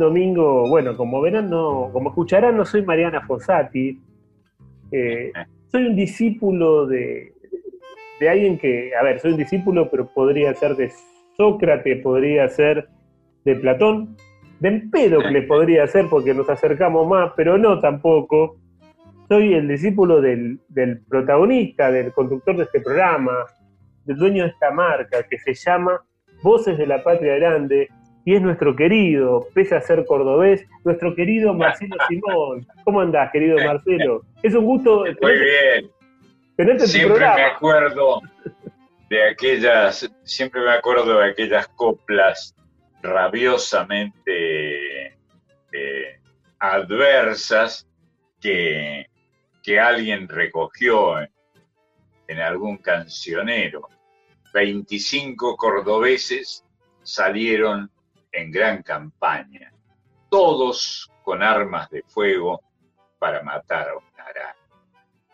Domingo. 0.00 0.68
Bueno, 0.68 0.96
como 0.96 1.20
verán, 1.20 1.48
no, 1.48 1.90
como 1.92 2.10
escucharán, 2.10 2.56
no 2.56 2.64
soy 2.64 2.82
Mariana 2.82 3.24
Fossati. 3.26 4.00
Eh, 4.90 5.32
soy 5.68 5.86
un 5.86 5.94
discípulo 5.94 6.86
de, 6.86 7.32
de 8.18 8.28
alguien 8.28 8.58
que, 8.58 8.92
a 8.94 9.04
ver, 9.04 9.20
soy 9.20 9.32
un 9.32 9.38
discípulo, 9.38 9.88
pero 9.88 10.12
podría 10.12 10.52
ser 10.54 10.74
de 10.74 10.90
Sócrates, 11.36 12.02
podría 12.02 12.48
ser 12.48 12.88
de 13.44 13.54
Platón, 13.54 14.16
de 14.58 14.68
Empédocle 14.68 15.42
podría 15.42 15.86
ser 15.86 16.06
porque 16.10 16.34
nos 16.34 16.48
acercamos 16.50 17.08
más, 17.08 17.32
pero 17.36 17.56
no 17.56 17.80
tampoco. 17.80 18.58
Soy 19.28 19.54
el 19.54 19.68
discípulo 19.68 20.20
del, 20.20 20.58
del 20.68 21.00
protagonista, 21.02 21.90
del 21.90 22.12
conductor 22.12 22.56
de 22.56 22.64
este 22.64 22.80
programa, 22.80 23.46
del 24.04 24.16
dueño 24.16 24.42
de 24.42 24.50
esta 24.50 24.70
marca 24.70 25.22
que 25.22 25.38
se 25.38 25.54
llama 25.54 26.02
Voces 26.42 26.76
de 26.76 26.86
la 26.86 27.02
Patria 27.02 27.36
Grande, 27.36 27.88
y 28.24 28.34
es 28.34 28.42
nuestro 28.42 28.76
querido, 28.76 29.46
pese 29.54 29.74
a 29.74 29.80
ser 29.80 30.04
cordobés, 30.06 30.66
nuestro 30.84 31.14
querido 31.14 31.54
Marcelo 31.54 31.96
Simón. 32.08 32.66
¿Cómo 32.84 33.00
andás, 33.00 33.30
querido 33.32 33.56
Marcelo? 33.58 34.22
Es 34.42 34.54
un 34.54 34.64
gusto 34.64 35.04
Muy 35.22 35.38
bien. 35.38 35.90
tenerte 36.56 36.84
en 36.84 36.86
tu 36.86 36.86
Siempre 36.86 37.20
me 37.20 37.44
acuerdo 37.44 38.20
de 39.08 39.28
aquellas, 39.28 40.08
siempre 40.22 40.60
me 40.62 40.70
acuerdo 40.70 41.18
de 41.18 41.30
aquellas 41.30 41.66
coplas 41.68 42.54
rabiosamente 43.02 45.06
eh, 45.72 46.20
adversas 46.58 47.88
que, 48.40 49.06
que 49.62 49.80
alguien 49.80 50.28
recogió 50.28 51.20
en, 51.20 51.30
en 52.28 52.38
algún 52.38 52.76
cancionero. 52.78 53.88
25 54.52 55.56
cordobeses 55.56 56.64
salieron 57.02 57.90
en 58.32 58.50
gran 58.50 58.82
campaña, 58.82 59.72
todos 60.28 61.10
con 61.22 61.42
armas 61.42 61.90
de 61.90 62.02
fuego 62.02 62.60
para 63.18 63.42
matar 63.42 63.90
a 63.90 63.96
un 63.96 64.04
araña. 64.16 64.56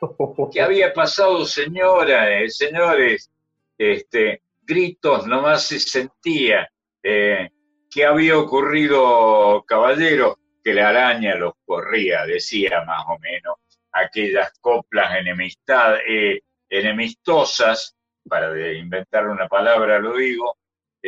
¿Qué 0.52 0.60
había 0.60 0.92
pasado, 0.92 1.44
señora, 1.44 2.40
eh, 2.40 2.50
señores? 2.50 3.30
Este, 3.78 4.42
gritos 4.62 5.26
nomás 5.26 5.66
se 5.66 5.78
sentía. 5.78 6.68
Eh, 7.02 7.50
¿Qué 7.90 8.04
había 8.04 8.36
ocurrido, 8.38 9.64
caballero? 9.66 10.38
Que 10.62 10.74
la 10.74 10.88
araña 10.88 11.36
los 11.36 11.54
corría, 11.64 12.26
decía 12.26 12.82
más 12.84 13.04
o 13.08 13.18
menos, 13.18 13.56
aquellas 13.92 14.52
coplas 14.60 15.16
enemistad, 15.16 15.96
eh, 16.06 16.42
enemistosas, 16.68 17.96
para 18.28 18.72
inventar 18.72 19.28
una 19.28 19.46
palabra 19.48 20.00
lo 20.00 20.16
digo, 20.16 20.56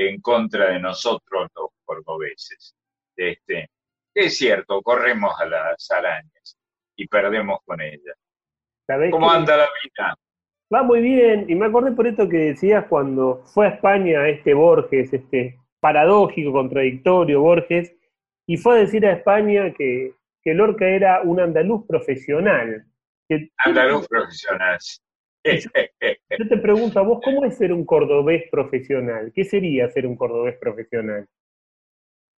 en 0.06 0.20
contra 0.20 0.70
de 0.70 0.78
nosotros 0.78 1.48
los 1.56 1.70
cordobeses. 1.84 2.74
Este, 3.16 3.68
es 4.14 4.36
cierto, 4.38 4.80
corremos 4.82 5.38
a 5.40 5.46
las 5.46 5.90
arañas 5.90 6.56
y 6.96 7.08
perdemos 7.08 7.58
con 7.64 7.80
ellas. 7.80 8.16
¿Sabés 8.86 9.10
¿Cómo 9.10 9.30
anda 9.30 9.56
la 9.56 9.68
vida? 9.82 10.14
Va 10.72 10.82
muy 10.82 11.00
bien, 11.00 11.46
y 11.48 11.54
me 11.54 11.66
acordé 11.66 11.92
por 11.92 12.06
esto 12.06 12.28
que 12.28 12.36
decías 12.36 12.84
cuando 12.88 13.42
fue 13.46 13.66
a 13.66 13.70
España 13.70 14.28
este 14.28 14.54
Borges, 14.54 15.12
este 15.12 15.58
paradójico, 15.80 16.52
contradictorio 16.52 17.40
Borges, 17.40 17.92
y 18.46 18.56
fue 18.56 18.76
a 18.76 18.80
decir 18.80 19.04
a 19.04 19.12
España 19.12 19.72
que, 19.76 20.12
que 20.42 20.54
Lorca 20.54 20.86
era 20.86 21.22
un 21.22 21.40
andaluz 21.40 21.86
profesional. 21.86 22.84
Que- 23.28 23.50
Andaluz 23.58 24.06
profesional. 24.08 24.78
Yo 25.44 26.48
te 26.48 26.56
pregunto 26.58 26.98
a 26.98 27.02
vos, 27.02 27.20
¿cómo 27.24 27.44
es 27.44 27.56
ser 27.56 27.72
un 27.72 27.84
cordobés 27.84 28.44
profesional? 28.50 29.32
¿Qué 29.34 29.44
sería 29.44 29.88
ser 29.88 30.06
un 30.06 30.16
cordobés 30.16 30.56
profesional? 30.58 31.26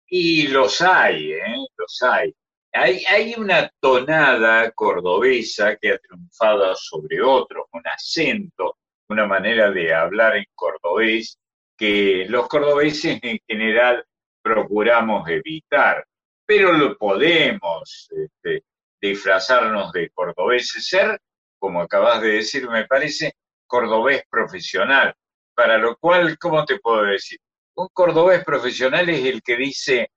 Y 0.08 0.48
los 0.48 0.82
hay, 0.82 1.34
¿eh? 1.34 1.56
Los 1.78 2.02
hay. 2.04 2.34
Hay, 2.72 3.04
hay 3.06 3.34
una 3.36 3.72
tonada 3.80 4.72
cordobesa 4.72 5.76
que 5.78 5.92
ha 5.92 5.98
triunfado 5.98 6.76
sobre 6.76 7.22
otros, 7.22 7.66
un 7.74 7.82
acento, 7.88 8.78
una 9.10 9.26
manera 9.26 9.72
de 9.72 9.94
hablar 9.94 10.38
en 10.38 10.46
cordobés 10.54 11.40
que 11.76 12.26
los 12.28 12.48
cordobeses 12.48 13.20
en 13.24 13.40
general 13.48 14.06
procuramos 14.42 15.28
evitar, 15.30 16.06
pero 16.46 16.74
lo 16.74 16.98
podemos 16.98 18.10
este, 18.12 18.64
disfrazarnos 19.02 19.92
de 19.94 20.10
cordobeses, 20.10 20.88
ser, 20.88 21.20
como 21.59 21.81
acabas 21.81 22.22
de 22.22 22.30
decir, 22.30 22.68
me 22.70 22.86
parece, 22.88 23.34
cordobés 23.68 24.24
profesional, 24.30 25.14
para 25.53 25.78
lo 25.78 25.96
cual, 25.97 26.38
¿cómo 26.40 26.66
te 26.66 26.80
puedo 26.80 27.03
decir? 27.03 27.38
Un 27.75 27.88
cordobés 27.94 28.44
profesional 28.44 29.09
es 29.09 29.25
el 29.25 29.42
que 29.44 29.56
dice, 29.58 30.12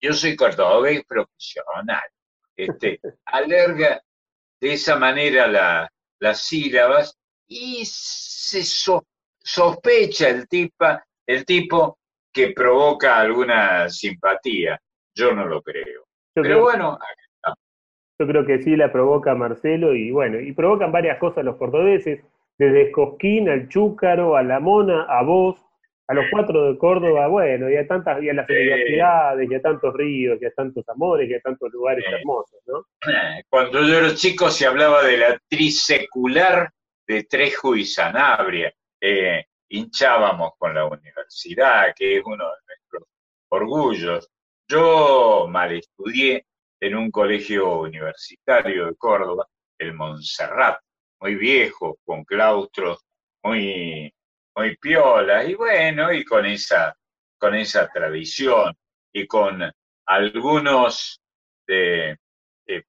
yo 0.00 0.12
soy 0.12 0.36
cordobés 0.36 1.04
profesional. 1.04 2.02
Este, 2.56 3.00
alarga 3.26 4.00
de 4.60 4.72
esa 4.72 4.96
manera 4.96 5.46
la- 5.46 5.90
las 6.20 6.40
sílabas 6.42 7.18
y 7.48 7.82
se 7.84 8.62
so- 8.62 9.04
sospecha 9.38 10.28
el, 10.28 10.48
tipa, 10.48 11.04
el 11.26 11.44
tipo 11.44 11.98
que 12.32 12.52
provoca 12.52 13.18
alguna 13.18 13.88
simpatía. 13.90 14.80
Yo 15.14 15.32
no 15.32 15.46
lo 15.46 15.60
creo. 15.62 16.02
Yo, 16.36 16.42
Pero 16.42 16.44
creo, 16.44 16.60
bueno, 16.62 16.98
yo 18.18 18.26
creo 18.26 18.46
que 18.46 18.62
sí 18.62 18.76
la 18.76 18.92
provoca 18.92 19.34
Marcelo, 19.34 19.94
y 19.94 20.10
bueno, 20.10 20.40
y 20.40 20.52
provocan 20.52 20.92
varias 20.92 21.18
cosas 21.18 21.44
los 21.44 21.56
cordobeses, 21.56 22.20
desde 22.58 22.92
Cosquín 22.92 23.48
al 23.48 23.68
Chúcaro, 23.68 24.36
a 24.36 24.42
La 24.42 24.60
Mona, 24.60 25.02
a 25.08 25.22
vos, 25.22 25.60
a 26.06 26.14
los 26.14 26.26
cuatro 26.30 26.70
de 26.70 26.78
Córdoba, 26.78 27.26
bueno, 27.28 27.68
y 27.70 27.76
a 27.76 27.86
tantas, 27.86 28.22
y 28.22 28.28
a 28.28 28.34
las 28.34 28.48
universidades, 28.48 29.50
y 29.50 29.54
a 29.54 29.62
tantos 29.62 29.94
ríos, 29.94 30.38
y 30.40 30.44
a 30.44 30.52
tantos 30.52 30.88
amores, 30.88 31.28
y 31.28 31.34
a 31.34 31.40
tantos 31.40 31.72
lugares 31.72 32.04
hermosos, 32.06 32.60
¿no? 32.66 32.84
cuando 33.48 33.82
yo 33.82 33.98
era 33.98 34.14
chico 34.14 34.50
se 34.50 34.66
hablaba 34.66 35.02
de 35.02 35.16
la 35.16 35.38
trisecular 35.48 36.70
de 37.06 37.24
Trejo 37.24 37.74
y 37.74 37.84
Sanabria. 37.84 38.72
Eh, 39.00 39.44
hinchábamos 39.68 40.52
con 40.58 40.74
la 40.74 40.86
universidad, 40.86 41.94
que 41.96 42.18
es 42.18 42.22
uno 42.24 42.44
de 42.44 42.60
nuestros 42.66 43.08
orgullos. 43.48 44.30
Yo 44.68 45.46
mal 45.50 45.72
estudié 45.72 46.46
en 46.86 46.94
un 46.96 47.10
colegio 47.10 47.80
universitario 47.80 48.86
de 48.86 48.94
Córdoba, 48.96 49.46
el 49.78 49.94
Montserrat, 49.94 50.78
muy 51.20 51.34
viejo, 51.36 51.98
con 52.04 52.24
claustros 52.24 52.98
muy, 53.42 54.12
muy 54.56 54.76
piolas, 54.76 55.48
y 55.48 55.54
bueno, 55.54 56.12
y 56.12 56.24
con 56.24 56.44
esa, 56.46 56.94
con 57.38 57.54
esa 57.54 57.88
tradición, 57.88 58.74
y 59.12 59.26
con 59.26 59.62
algunos 60.06 61.20
de, 61.66 62.18
de- 62.66 62.84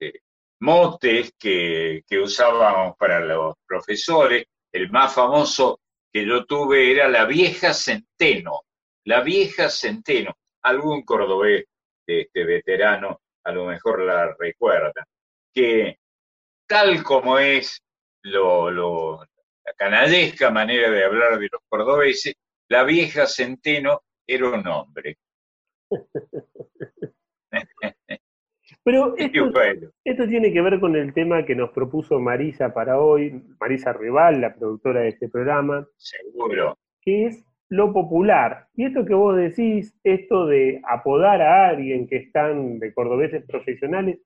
de 0.00 0.20
motes 0.60 1.32
que, 1.38 2.02
que 2.06 2.18
usábamos 2.18 2.96
para 2.96 3.20
los 3.20 3.54
profesores. 3.66 4.44
El 4.72 4.90
más 4.90 5.14
famoso 5.14 5.80
que 6.12 6.26
yo 6.26 6.44
tuve 6.44 6.90
era 6.92 7.08
la 7.08 7.24
vieja 7.24 7.72
centeno, 7.74 8.62
la 9.04 9.20
vieja 9.22 9.68
centeno. 9.68 10.36
Algún 10.62 11.02
cordobés 11.04 11.64
este, 12.10 12.44
veterano 12.44 13.20
a 13.44 13.52
lo 13.52 13.64
mejor 13.66 14.02
la 14.02 14.34
recuerda, 14.38 15.04
que 15.52 15.98
tal 16.66 17.02
como 17.02 17.38
es 17.38 17.80
lo, 18.22 18.70
lo- 18.70 19.24
la 19.64 19.72
canallesca 19.76 20.50
manera 20.50 20.90
de 20.90 21.04
hablar 21.04 21.38
de 21.38 21.48
los 21.50 21.60
cordobeses, 21.68 22.34
la 22.68 22.82
vieja 22.84 23.26
centeno 23.26 24.02
era 24.26 24.48
un 24.50 24.66
hombre. 24.66 25.16
Pero 28.84 29.14
esto, 29.16 29.52
esto 30.04 30.28
tiene 30.28 30.52
que 30.52 30.60
ver 30.62 30.80
con 30.80 30.96
el 30.96 31.12
tema 31.12 31.44
que 31.44 31.54
nos 31.54 31.70
propuso 31.70 32.18
Marisa 32.20 32.72
para 32.72 32.98
hoy, 33.00 33.42
Marisa 33.60 33.92
Rival, 33.92 34.40
la 34.40 34.54
productora 34.54 35.00
de 35.00 35.08
este 35.08 35.28
programa, 35.28 35.86
seguro. 35.96 36.78
que 37.02 37.26
es 37.26 37.44
lo 37.70 37.92
popular. 37.92 38.66
Y 38.74 38.86
esto 38.86 39.04
que 39.04 39.14
vos 39.14 39.36
decís, 39.36 39.94
esto 40.04 40.46
de 40.46 40.80
apodar 40.88 41.40
a 41.40 41.68
alguien 41.68 42.06
que 42.06 42.16
están 42.16 42.78
de 42.78 42.92
cordobeses 42.92 43.44
profesionales, 43.46 44.18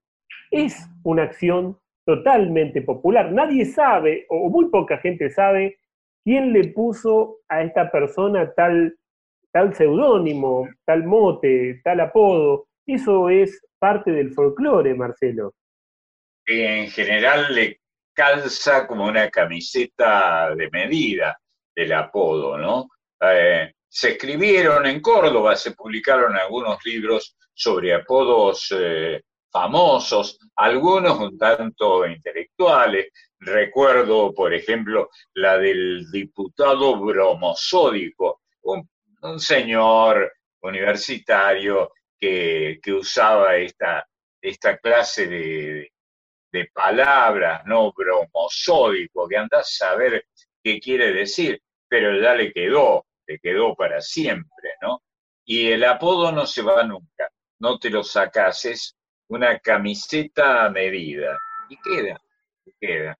es 0.50 0.88
una 1.04 1.24
acción 1.24 1.78
totalmente 2.06 2.82
popular. 2.82 3.32
Nadie 3.32 3.66
sabe, 3.66 4.26
o 4.28 4.48
muy 4.48 4.70
poca 4.70 4.98
gente 4.98 5.30
sabe, 5.30 5.78
quién 6.24 6.52
le 6.52 6.68
puso 6.68 7.38
a 7.48 7.62
esta 7.62 7.90
persona 7.90 8.52
tal, 8.54 8.96
tal 9.52 9.74
seudónimo, 9.74 10.68
tal 10.86 11.04
mote, 11.04 11.80
tal 11.84 12.00
apodo. 12.00 12.66
Eso 12.86 13.28
es 13.28 13.62
parte 13.78 14.10
del 14.10 14.32
folclore, 14.32 14.94
Marcelo. 14.94 15.54
En 16.46 16.88
general 16.88 17.54
le 17.54 17.80
calza 18.14 18.86
como 18.86 19.06
una 19.06 19.28
camiseta 19.28 20.54
de 20.54 20.70
medida 20.70 21.38
el 21.74 21.92
apodo, 21.92 22.56
¿no? 22.56 22.88
Eh, 23.32 23.74
se 23.88 24.12
escribieron 24.12 24.86
en 24.86 25.00
Córdoba, 25.00 25.54
se 25.54 25.70
publicaron 25.70 26.36
algunos 26.36 26.84
libros 26.84 27.36
sobre 27.54 27.94
apodos 27.94 28.74
eh, 28.76 29.22
famosos, 29.52 30.36
algunos 30.56 31.18
un 31.20 31.38
tanto 31.38 32.04
intelectuales. 32.04 33.12
Recuerdo, 33.38 34.34
por 34.34 34.52
ejemplo, 34.52 35.10
la 35.34 35.58
del 35.58 36.10
diputado 36.10 36.98
bromosódico, 36.98 38.40
un, 38.62 38.88
señor 39.38 40.32
universitario 40.60 41.92
que, 42.18 42.80
usaba 42.88 43.56
esta, 43.56 44.06
esta 44.42 44.76
clase 44.78 45.28
de, 45.28 45.92
de 46.52 46.70
palabras, 46.72 47.62
¿no? 47.64 47.92
Bromosódico, 47.92 49.28
que 49.28 49.36
anda 49.36 49.60
a 49.60 49.64
saber 49.64 50.26
qué 50.62 50.80
quiere 50.80 51.12
decir, 51.12 51.60
pero 51.88 52.20
ya 52.20 52.34
le 52.34 52.52
quedó, 52.52 53.06
le 53.26 53.38
quedó 53.38 53.74
para 53.74 54.00
siempre, 54.00 54.70
¿no? 54.82 55.02
Y 55.44 55.70
el 55.70 55.84
apodo 55.84 56.32
no 56.32 56.46
se 56.46 56.62
va 56.62 56.82
nunca, 56.84 57.28
no 57.60 57.78
te 57.78 57.90
lo 57.90 58.02
sacas, 58.02 58.64
es 58.64 58.96
una 59.28 59.58
camiseta 59.58 60.66
a 60.66 60.70
medida, 60.70 61.38
y 61.68 61.76
queda, 61.76 62.20
y 62.64 62.72
queda. 62.80 63.18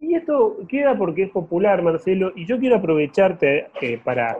Y 0.00 0.14
esto 0.14 0.58
queda 0.68 0.96
porque 0.96 1.24
es 1.24 1.30
popular, 1.30 1.82
Marcelo, 1.82 2.32
y 2.36 2.46
yo 2.46 2.58
quiero 2.58 2.76
aprovecharte 2.76 3.70
eh, 3.80 3.98
para, 3.98 4.38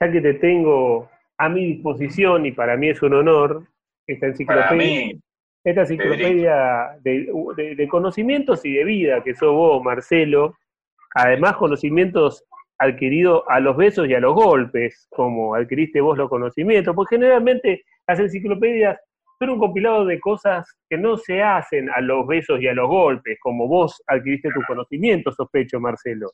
ya 0.00 0.10
que 0.10 0.20
te 0.20 0.34
tengo 0.34 1.10
a 1.36 1.48
mi 1.48 1.74
disposición, 1.74 2.46
y 2.46 2.52
para 2.52 2.76
mí 2.76 2.88
es 2.88 3.02
un 3.02 3.14
honor, 3.14 3.66
esta 4.06 4.26
enciclopedia, 4.26 5.16
esta 5.64 5.80
enciclopedia 5.82 6.98
de, 7.00 7.74
de, 7.76 7.88
conocimientos 7.88 8.64
y 8.64 8.74
de 8.74 8.84
vida 8.84 9.22
que 9.22 9.34
sos 9.34 9.52
vos, 9.52 9.82
Marcelo, 9.82 10.56
además 11.14 11.56
conocimientos 11.56 12.44
adquiridos 12.78 13.42
a 13.48 13.60
los 13.60 13.76
besos 13.76 14.08
y 14.08 14.14
a 14.14 14.20
los 14.20 14.34
golpes, 14.34 15.06
como 15.10 15.54
adquiriste 15.54 16.00
vos 16.00 16.18
los 16.18 16.28
conocimientos, 16.28 16.94
porque 16.94 17.16
generalmente 17.16 17.84
las 18.06 18.18
enciclopedias 18.18 18.98
son 19.38 19.50
un 19.50 19.58
compilado 19.58 20.04
de 20.04 20.20
cosas 20.20 20.68
que 20.88 20.96
no 20.96 21.16
se 21.16 21.42
hacen 21.42 21.90
a 21.90 22.00
los 22.00 22.26
besos 22.26 22.60
y 22.60 22.68
a 22.68 22.74
los 22.74 22.88
golpes, 22.88 23.38
como 23.40 23.68
vos 23.68 24.02
adquiriste 24.06 24.50
tu 24.50 24.62
conocimiento, 24.66 25.32
sospecho, 25.32 25.80
Marcelo. 25.80 26.30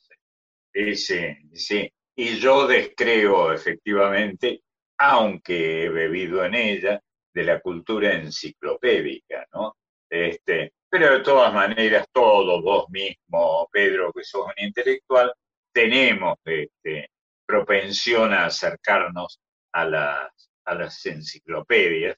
Sí, 0.72 0.94
sí, 0.94 1.92
Y 2.16 2.36
yo 2.38 2.66
descreo 2.66 3.52
efectivamente, 3.52 4.60
aunque 4.98 5.84
he 5.84 5.88
bebido 5.88 6.44
en 6.44 6.54
ella, 6.54 7.00
de 7.32 7.44
la 7.44 7.60
cultura 7.60 8.14
enciclopédica, 8.14 9.46
¿no? 9.52 9.76
Este, 10.08 10.72
pero 10.88 11.12
de 11.12 11.20
todas 11.20 11.54
maneras, 11.54 12.06
todos 12.12 12.62
vos 12.62 12.86
mismo, 12.90 13.68
Pedro, 13.70 14.12
que 14.12 14.24
sos 14.24 14.46
un 14.46 14.64
intelectual, 14.64 15.32
tenemos 15.72 16.36
este, 16.44 17.10
propensión 17.46 18.32
a 18.32 18.46
acercarnos 18.46 19.40
a 19.72 19.84
las, 19.84 20.50
a 20.64 20.74
las 20.74 21.06
enciclopedias 21.06 22.16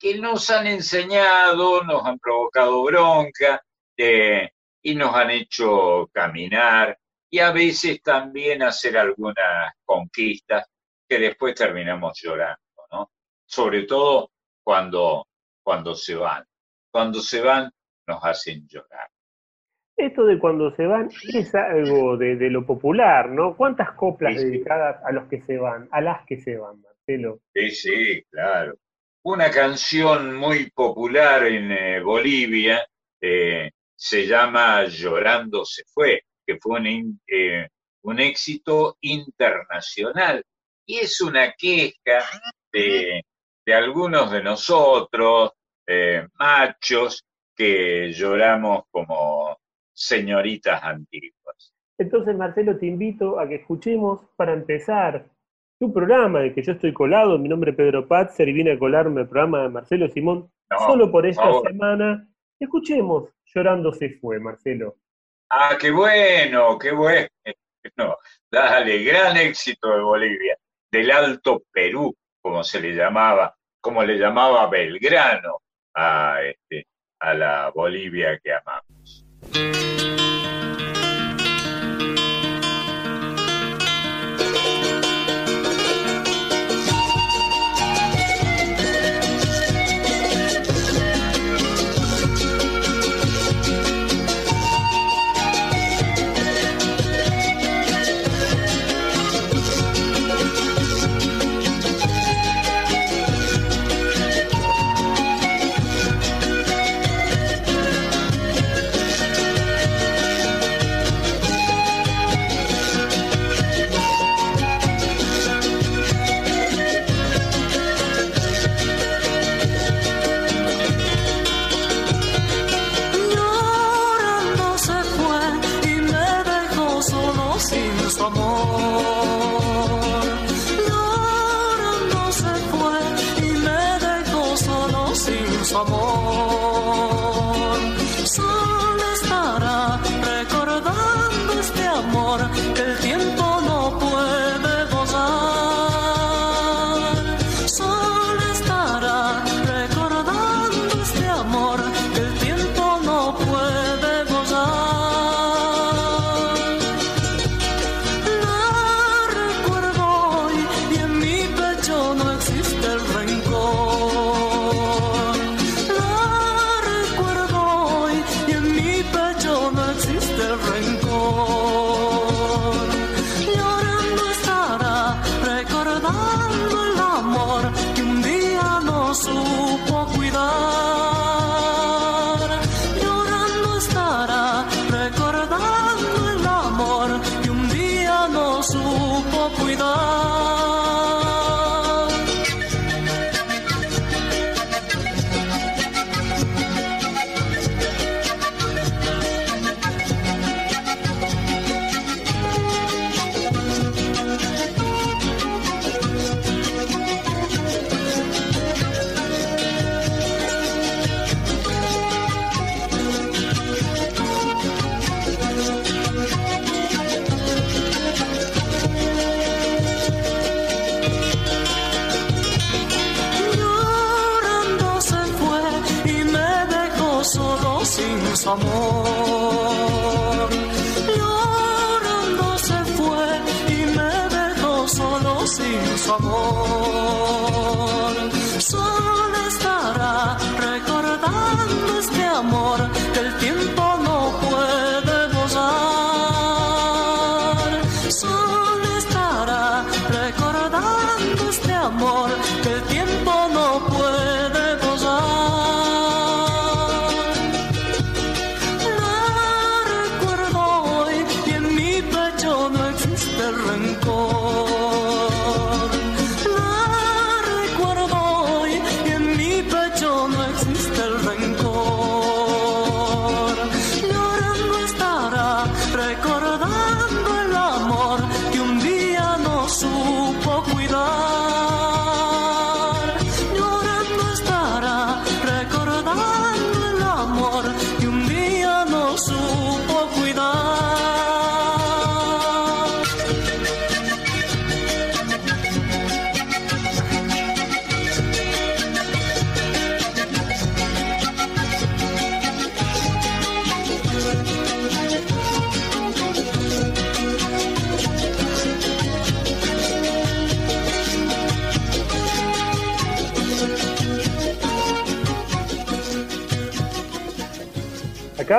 que 0.00 0.18
nos 0.18 0.48
han 0.48 0.66
enseñado, 0.66 1.84
nos 1.84 2.04
han 2.06 2.18
provocado 2.18 2.82
bronca 2.84 3.62
eh, 3.94 4.48
y 4.82 4.94
nos 4.94 5.14
han 5.14 5.30
hecho 5.30 6.08
caminar 6.10 6.98
y 7.28 7.38
a 7.38 7.52
veces 7.52 8.02
también 8.02 8.62
hacer 8.62 8.96
algunas 8.96 9.74
conquistas 9.84 10.66
que 11.06 11.18
después 11.18 11.54
terminamos 11.54 12.18
llorando. 12.20 12.58
Sobre 13.44 13.82
todo 13.82 14.30
cuando, 14.64 15.26
cuando 15.62 15.94
se 15.94 16.14
van. 16.14 16.46
Cuando 16.90 17.20
se 17.20 17.42
van 17.42 17.70
nos 18.06 18.24
hacen 18.24 18.66
llorar. 18.66 19.08
Esto 20.00 20.24
de 20.24 20.38
cuando 20.38 20.74
se 20.76 20.86
van 20.86 21.10
es 21.34 21.54
algo 21.54 22.16
de, 22.16 22.48
lo 22.48 22.64
popular, 22.64 23.28
¿no? 23.28 23.54
¿Cuántas 23.54 23.92
coplas 23.92 24.34
dedicadas 24.34 24.98
a 25.04 25.12
los 25.12 25.28
que 25.28 25.42
se 25.42 25.58
van, 25.58 25.88
a 25.92 26.00
las 26.00 26.24
que 26.24 26.40
se 26.40 26.56
van, 26.56 26.80
Marcelo? 26.80 27.40
Sí, 27.52 27.70
sí, 27.70 28.22
claro. 28.30 28.78
Una 29.24 29.50
canción 29.50 30.34
muy 30.34 30.70
popular 30.70 31.46
en 31.46 31.70
eh, 31.70 32.00
Bolivia 32.00 32.82
eh, 33.20 33.70
se 33.94 34.26
llama 34.26 34.86
Llorando 34.86 35.66
se 35.66 35.82
fue, 35.84 36.22
que 36.46 36.56
fue 36.56 36.80
un, 36.80 37.20
eh, 37.28 37.68
un 38.02 38.20
éxito 38.20 38.96
internacional. 39.02 40.42
Y 40.86 41.00
es 41.00 41.20
una 41.20 41.52
queja 41.52 42.24
de, 42.72 43.22
de 43.66 43.74
algunos 43.74 44.32
de 44.32 44.42
nosotros, 44.42 45.52
machos, 46.38 47.22
que 47.54 48.12
lloramos 48.12 48.84
como 48.90 49.59
señoritas 50.00 50.82
antiguas. 50.82 51.74
Entonces, 51.98 52.34
Marcelo, 52.34 52.78
te 52.78 52.86
invito 52.86 53.38
a 53.38 53.46
que 53.46 53.56
escuchemos 53.56 54.22
para 54.36 54.54
empezar 54.54 55.26
tu 55.78 55.92
programa 55.92 56.40
de 56.40 56.54
que 56.54 56.62
yo 56.62 56.72
estoy 56.72 56.94
colado. 56.94 57.38
Mi 57.38 57.48
nombre 57.48 57.72
es 57.72 57.76
Pedro 57.76 58.08
Patzer 58.08 58.48
y 58.48 58.54
vine 58.54 58.72
a 58.72 58.78
colarme 58.78 59.22
el 59.22 59.28
programa 59.28 59.62
de 59.62 59.68
Marcelo 59.68 60.08
Simón 60.08 60.50
solo 60.86 61.10
por 61.10 61.26
esta 61.26 61.52
semana. 61.62 62.26
Escuchemos 62.58 63.28
Llorando 63.44 63.92
se 63.92 64.10
fue, 64.18 64.38
Marcelo. 64.38 64.96
Ah, 65.50 65.76
qué 65.78 65.90
bueno, 65.90 66.78
qué 66.78 66.92
bueno. 66.92 67.28
dale, 68.50 69.02
gran 69.02 69.36
éxito 69.36 69.94
de 69.94 70.00
Bolivia, 70.00 70.56
del 70.90 71.10
Alto 71.10 71.64
Perú, 71.72 72.14
como 72.40 72.62
se 72.62 72.80
le 72.80 72.94
llamaba, 72.94 73.54
como 73.80 74.02
le 74.04 74.16
llamaba 74.16 74.68
Belgrano 74.70 75.60
a, 75.94 76.40
este, 76.42 76.86
a 77.18 77.34
la 77.34 77.70
Bolivia 77.74 78.38
que 78.38 78.52
amamos. 78.52 79.29
Música 79.52 80.19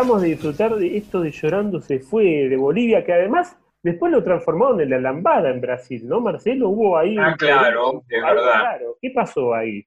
acabamos 0.02 0.24
de 0.24 0.30
disfrutar 0.30 0.76
de 0.78 0.98
esto 0.98 1.22
de 1.22 1.30
Llorando 1.30 1.80
se 1.80 2.00
fue 2.00 2.24
de 2.50 2.58
Bolivia, 2.58 3.06
que 3.06 3.14
además 3.14 3.56
después 3.84 4.12
lo 4.12 4.24
transformaron 4.24 4.82
en 4.82 4.90
la 4.90 5.00
lambada 5.00 5.52
en 5.52 5.62
Brasil, 5.62 6.08
¿no, 6.08 6.20
Marcelo? 6.20 6.70
Hubo 6.70 6.98
ahí... 6.98 7.16
Ah, 7.20 7.36
claro, 7.38 8.04
es 8.10 8.24
verdad. 8.24 8.80
¿Qué 9.00 9.12
pasó 9.12 9.54
ahí? 9.54 9.86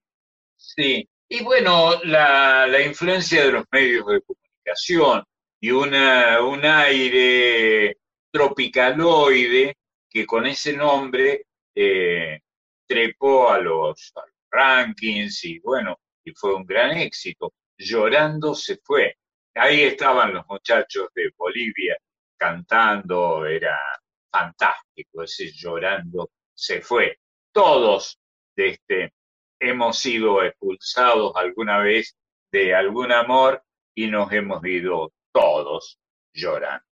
Sí, 0.54 1.09
y 1.28 1.42
bueno, 1.42 2.00
la, 2.04 2.80
influencia 2.87 3.44
de 3.44 3.50
los 3.50 3.64
medios 3.73 4.06
de 4.06 4.21
comunicación 4.21 5.25
y 5.61 5.73
una, 5.73 6.40
un 6.44 6.64
aire 6.64 7.97
tropicaloide 8.30 9.75
que 10.09 10.25
con 10.26 10.47
ese 10.47 10.76
nombre 10.76 11.47
eh, 11.75 12.38
trepó 12.87 13.50
a 13.50 13.59
los, 13.59 14.12
a 14.14 14.21
los 14.21 14.37
rankings 14.49 15.44
y 15.44 15.59
bueno, 15.59 15.99
y 16.25 16.30
fue 16.37 16.54
un 16.54 16.64
gran 16.64 16.97
éxito. 16.99 17.52
Llorando 17.76 18.54
se 18.54 18.76
fue 18.76 19.16
ahí 19.55 19.83
estaban 19.83 20.35
los 20.35 20.47
muchachos 20.49 21.09
de 21.15 21.31
Bolivia 21.37 21.97
cantando, 22.37 23.47
era 23.47 23.79
fantástico, 24.31 25.23
ese 25.23 25.51
llorando 25.53 26.31
se 26.53 26.81
fue. 26.83 27.19
Todos 27.53 28.19
de 28.57 28.71
este, 28.71 29.13
hemos 29.61 29.99
sido 29.99 30.43
expulsados 30.43 31.33
alguna 31.37 31.79
vez 31.79 32.17
de 32.53 32.75
algún 32.75 33.13
amor 33.13 33.63
y 33.95 34.09
nos 34.09 34.33
hemos 34.33 34.65
ido 34.65 35.13
todos 35.33 35.99
llorando. 36.33 36.85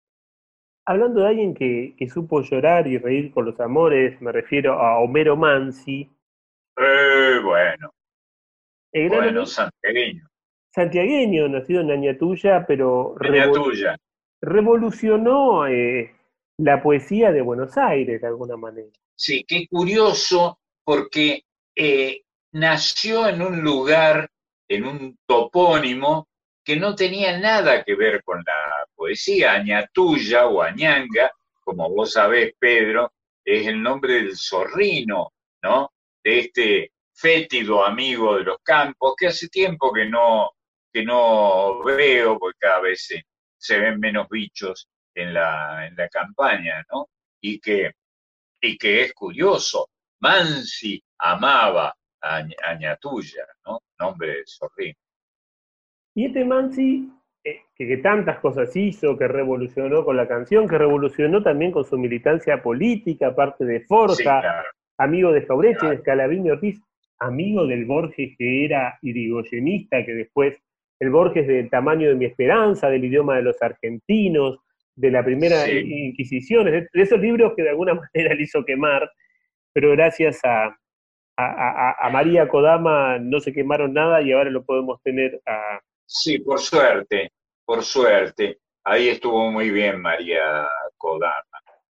Hablando 0.85 1.21
de 1.21 1.27
alguien 1.27 1.53
que, 1.53 1.95
supo 2.11 2.41
llorar 2.41 2.87
y 2.87 2.97
reír 2.97 3.31
con 3.31 3.45
los 3.45 3.59
amores, 3.59 4.19
me 4.21 4.31
refiero 4.31 4.73
a 4.73 4.99
Homero 4.99 5.35
Mansi. 5.35 6.09
Eh, 6.77 7.39
bueno. 7.43 7.93
bueno, 8.91 9.45
santiagueño 9.45 10.30
santiagueño, 10.71 11.47
nacido 11.49 11.81
en 11.81 11.91
Añatuya, 11.91 12.65
pero 12.65 13.15
revolucionó 14.41 15.67
eh, 15.67 16.15
la 16.57 16.81
poesía 16.81 17.31
de 17.31 17.41
Buenos 17.41 17.77
Aires 17.77 18.21
de 18.21 18.27
alguna 18.27 18.57
manera. 18.57 18.89
Sí, 19.15 19.43
qué 19.47 19.67
curioso, 19.67 20.59
porque 20.83 21.43
eh, 21.75 22.21
nació 22.53 23.27
en 23.27 23.41
un 23.41 23.61
lugar, 23.61 24.29
en 24.67 24.85
un 24.85 25.17
topónimo, 25.25 26.27
que 26.63 26.75
no 26.77 26.95
tenía 26.95 27.37
nada 27.37 27.83
que 27.83 27.95
ver 27.95 28.23
con 28.23 28.37
la 28.37 28.85
poesía. 28.95 29.53
Añatuya 29.53 30.47
o 30.47 30.61
Añanga, 30.61 31.31
como 31.63 31.89
vos 31.89 32.13
sabés, 32.13 32.53
Pedro, 32.57 33.11
es 33.43 33.67
el 33.67 33.81
nombre 33.81 34.13
del 34.15 34.37
zorrino, 34.37 35.33
¿no? 35.63 35.91
De 36.23 36.39
este 36.39 36.91
fétido 37.13 37.85
amigo 37.85 38.37
de 38.37 38.43
los 38.43 38.57
campos, 38.63 39.15
que 39.17 39.27
hace 39.27 39.47
tiempo 39.49 39.91
que 39.91 40.05
no, 40.05 40.51
que 40.91 41.03
no 41.03 41.83
veo, 41.83 42.37
porque 42.37 42.59
cada 42.59 42.81
vez 42.81 43.07
se, 43.57 43.79
ven 43.79 43.99
menos 43.99 44.27
bichos 44.29 44.89
en 45.13 45.33
la, 45.33 45.87
en 45.87 45.95
la 45.95 46.09
campaña, 46.09 46.83
¿no? 46.91 47.09
Y 47.41 47.59
que, 47.59 47.91
y 48.61 48.77
que 48.77 49.03
es 49.03 49.13
curioso, 49.13 49.89
Mansi 50.19 51.01
amaba 51.19 51.95
a, 52.21 52.75
Ñatuya, 52.75 53.45
¿no? 53.65 53.81
Nombre 53.99 54.35
de 54.35 54.43
Sorrín. 54.45 54.93
Y 56.13 56.25
este 56.25 56.45
Mansi, 56.45 57.09
eh, 57.43 57.61
que, 57.75 57.97
tantas 57.97 58.39
cosas 58.39 58.75
hizo, 58.75 59.17
que 59.17 59.27
revolucionó 59.27 60.05
con 60.05 60.17
la 60.17 60.27
canción, 60.27 60.67
que 60.67 60.77
revolucionó 60.77 61.41
también 61.41 61.71
con 61.71 61.85
su 61.85 61.97
militancia 61.97 62.61
política, 62.61 63.27
aparte 63.27 63.65
de 63.65 63.81
Forja, 63.81 64.63
amigo 64.97 65.31
de 65.31 65.41
Faureche, 65.43 65.87
de 65.87 65.97
Scalabrini 65.99 66.51
Ortiz, 66.51 66.81
amigo 67.19 67.65
del 67.65 67.85
Borges 67.85 68.35
que 68.37 68.65
era 68.65 68.97
irigoyenista, 69.01 70.05
que 70.05 70.13
después 70.13 70.61
el 71.01 71.09
Borges 71.09 71.47
del 71.47 71.67
tamaño 71.67 72.09
de 72.09 72.15
mi 72.15 72.25
esperanza, 72.25 72.87
del 72.87 73.03
idioma 73.03 73.35
de 73.35 73.41
los 73.41 73.59
argentinos, 73.59 74.59
de 74.95 75.09
la 75.09 75.25
primera 75.25 75.67
Inquisición, 75.67 76.65
de 76.65 76.87
esos 76.93 77.19
libros 77.19 77.53
que 77.55 77.63
de 77.63 77.69
alguna 77.69 77.93
manera 78.13 78.35
le 78.35 78.43
hizo 78.43 78.63
quemar, 78.63 79.11
pero 79.73 79.89
gracias 79.91 80.39
a, 80.43 80.77
a, 81.37 82.09
María 82.11 82.47
Kodama 82.47 83.17
no 83.17 83.39
se 83.39 83.51
quemaron 83.51 83.93
nada 83.93 84.21
y 84.21 84.31
ahora 84.31 84.51
lo 84.51 84.63
podemos 84.63 85.01
tener 85.01 85.41
a... 85.47 85.79
Sí, 86.05 86.37
por 86.37 86.59
suerte, 86.59 87.31
por 87.65 87.83
suerte. 87.83 88.59
Ahí 88.83 89.09
estuvo 89.09 89.49
muy 89.49 89.71
bien 89.71 89.99
María 90.01 90.67
Kodama. 90.97 91.41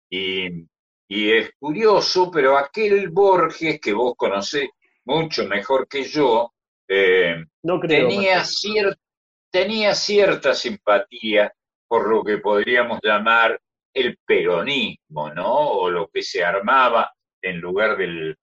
Y, 0.09 0.65
y 1.07 1.31
es 1.31 1.51
curioso, 1.59 2.31
pero 2.31 2.57
aquel 2.57 3.09
Borges 3.09 3.79
que 3.79 3.93
vos 3.93 4.15
conocés 4.17 4.67
mucho 5.03 5.45
mejor 5.45 5.87
que 5.87 6.05
yo, 6.05 6.54
eh, 6.87 7.43
tenía, 7.87 8.43
tenía 9.51 9.95
cierta 9.95 10.53
simpatía 10.53 11.51
por 11.87 12.09
lo 12.09 12.23
que 12.23 12.37
podríamos 12.37 12.99
llamar 13.03 13.59
el 13.93 14.17
peronismo, 14.25 15.33
¿no? 15.33 15.69
O 15.69 15.89
lo 15.89 16.07
que 16.09 16.21
se 16.21 16.43
armaba 16.43 17.13
en 17.41 17.59
lugar 17.59 17.97
del, 17.97 18.37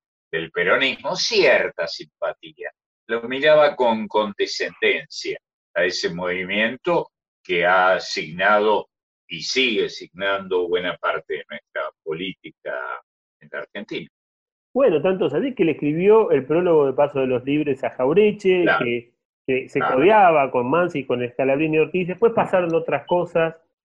peronismo, 0.52 1.14
cierta 1.14 1.86
simpatía. 1.86 2.70
Lo 3.08 3.22
miraba 3.22 3.76
con 3.76 4.08
condescendencia 4.08 5.38
a 5.74 5.84
ese 5.84 6.14
movimiento 6.14 7.10
que 7.42 7.66
ha 7.66 7.94
asignado 7.94 8.88
y 9.26 9.42
sigue 9.42 9.86
asignando 9.86 10.68
buena 10.68 10.96
parte 10.96 11.34
de 11.34 11.44
nuestra 11.50 11.90
política 12.02 13.02
en 13.40 13.48
de 13.48 13.58
Argentina. 13.58 14.08
Bueno, 14.74 15.02
tanto 15.02 15.26
así 15.26 15.54
que 15.54 15.64
le 15.64 15.72
escribió 15.72 16.30
el 16.30 16.46
prólogo 16.46 16.86
de 16.86 16.94
Paso 16.94 17.20
de 17.20 17.26
los 17.26 17.44
Libres 17.44 17.84
a 17.84 17.90
Jaureche, 17.90 18.64
que, 19.46 19.68
se 19.68 19.80
codeaba 19.80 20.50
con 20.50 20.70
Mansi 20.70 21.00
y 21.00 21.04
con 21.04 21.26
Scalabrini 21.28 21.78
Ortiz. 21.78 22.08
Después 22.08 22.32
pasaron 22.32 22.74
otras 22.74 23.06
cosas 23.06 23.56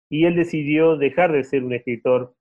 y 0.08 0.24
él 0.24 0.34
decidió 0.34 0.96
dejar 0.96 1.32
de 1.32 1.44
ser 1.44 1.62
un 1.62 1.74
escritor 1.74 2.34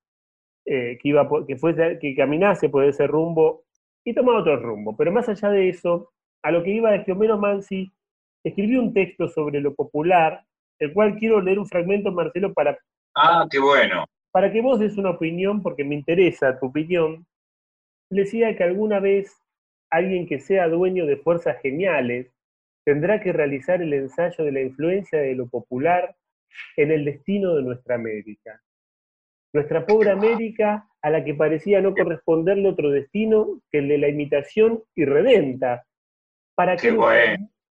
eh, 0.66 0.98
que, 1.02 1.10
iba 1.10 1.28
que, 1.46 1.58
fuese, 1.58 2.00
que 2.00 2.16
caminase 2.16 2.70
por 2.70 2.86
ese 2.86 3.06
rumbo 3.06 3.66
y 4.04 4.14
tomar 4.14 4.36
otro 4.36 4.58
rumbo. 4.58 4.96
Pero 4.98 5.12
más 5.12 5.28
allá 5.30 5.50
de 5.50 5.70
eso, 5.70 6.12
a 6.42 6.52
lo 6.52 6.64
que 6.64 6.72
iba 6.72 6.96
es 6.96 7.06
que 7.06 7.12
Homero 7.12 7.38
Mansi 7.38 7.92
escribió 8.44 8.82
un 8.82 8.94
texto 8.94 9.28
sobre 9.28 9.62
lo 9.62 9.76
popular, 9.76 10.44
el 10.80 10.94
cual 10.94 11.16
quiero 11.18 11.42
leer 11.42 11.60
un 11.60 11.68
fragmento, 11.68 12.12
Marcelo, 12.12 12.54
para... 12.54 12.78
Ah, 13.16 13.46
qué 13.50 13.60
bueno. 13.60 14.06
Para 14.32 14.52
que 14.52 14.62
vos 14.62 14.80
des 14.80 14.98
una 14.98 15.12
opinión, 15.12 15.62
porque 15.62 15.84
me 15.84 15.96
interesa 15.96 16.60
tu 16.60 16.68
opinión, 16.68 17.26
decía 18.14 18.56
que 18.56 18.64
alguna 18.64 19.00
vez 19.00 19.36
alguien 19.90 20.28
que 20.28 20.40
sea 20.40 20.68
dueño 20.68 21.06
de 21.06 21.18
fuerzas 21.18 21.62
geniales 21.62 22.32
tendrá 22.86 23.22
que 23.22 23.32
realizar 23.32 23.82
el 23.82 23.94
ensayo 23.94 24.44
de 24.44 24.52
la 24.52 24.62
influencia 24.62 25.20
de 25.20 25.36
lo 25.36 25.48
popular 25.48 26.16
en 26.76 26.92
el 26.92 27.06
destino 27.06 27.56
de 27.56 27.64
nuestra 27.64 27.96
América. 27.96 28.62
Nuestra 29.54 29.86
pobre 29.86 30.10
América, 30.10 30.88
a 31.02 31.10
la 31.10 31.24
que 31.24 31.36
parecía 31.36 31.80
no 31.80 31.94
corresponderle 31.94 32.68
otro 32.68 32.90
destino 32.90 33.62
que 33.72 33.80
el 33.80 33.88
de 33.88 34.00
la 34.00 34.08
imitación 34.08 34.82
irredenta. 34.96 35.86
¿Para 36.56 36.76
qué, 36.76 36.96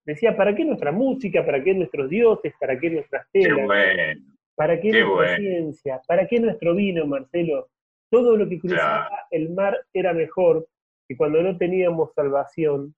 decía, 0.04 0.36
¿para 0.36 0.54
qué 0.54 0.64
nuestra 0.64 0.92
música? 0.92 1.44
¿Para 1.44 1.62
qué 1.62 1.74
nuestros 1.74 2.08
dioses? 2.08 2.54
¿Para 2.58 2.78
qué 2.78 2.90
nuestras 2.90 3.26
telas? 3.32 3.68
¿Para 4.54 4.80
qué, 4.80 4.92
nuestra 4.92 5.36
ciencia? 5.36 6.00
¿Para 6.06 6.26
qué 6.26 6.38
nuestro 6.38 6.74
vino, 6.74 7.04
Marcelo? 7.06 7.68
Todo 8.12 8.36
lo 8.36 8.46
que 8.46 8.60
cruzaba 8.60 9.08
el 9.30 9.54
mar 9.54 9.86
era 9.94 10.12
mejor 10.12 10.68
y 11.08 11.16
cuando 11.16 11.42
no 11.42 11.56
teníamos 11.56 12.12
salvación, 12.12 12.94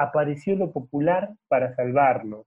apareció 0.00 0.56
lo 0.56 0.72
popular 0.72 1.30
para 1.46 1.76
salvarnos. 1.76 2.44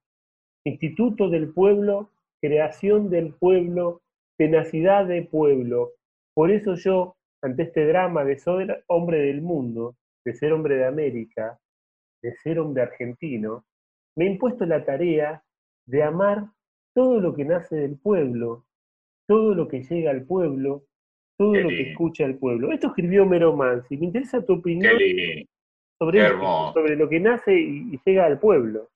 Instituto 0.66 1.30
del 1.30 1.54
pueblo, 1.54 2.12
creación 2.42 3.10
del 3.10 3.34
pueblo, 3.34 4.02
tenacidad 4.38 5.06
del 5.06 5.30
pueblo. 5.30 5.94
Por 6.34 6.52
eso 6.52 6.76
yo, 6.76 7.16
ante 7.42 7.64
este 7.64 7.86
drama 7.86 8.26
de 8.26 8.38
ser 8.38 8.84
hombre 8.88 9.20
del 9.20 9.42
mundo, 9.42 9.96
de 10.26 10.34
ser 10.34 10.52
hombre 10.52 10.76
de 10.76 10.86
América, 10.86 11.62
de 12.22 12.36
ser 12.44 12.60
hombre 12.60 12.84
argentino, 12.84 13.64
me 14.18 14.26
he 14.26 14.32
impuesto 14.32 14.66
la 14.66 14.84
tarea 14.84 15.42
de 15.88 16.04
amar 16.04 16.44
todo 16.94 17.22
lo 17.22 17.34
que 17.34 17.46
nace 17.46 17.78
del 17.78 17.98
pueblo, 17.98 18.66
todo 19.30 19.56
lo 19.56 19.70
que 19.70 19.82
llega 19.82 20.12
al 20.12 20.26
pueblo, 20.26 20.84
todo 21.40 21.56
lo 21.56 21.70
que 21.70 21.92
escucha 21.92 22.26
el 22.26 22.38
pueblo. 22.38 22.74
Esto 22.74 22.88
escribió 22.88 23.26
Mero 23.26 23.56
Mansi. 23.56 23.96
Me 23.96 24.08
interesa 24.08 24.46
tu 24.46 24.56
opinión 24.56 24.92
sobre, 25.98 26.30
sobre 26.74 26.96
lo 26.98 27.08
que 27.08 27.20
nace 27.22 27.54
y, 27.54 27.98
llega 28.06 28.26
al 28.26 28.38
pueblo. 28.38 28.90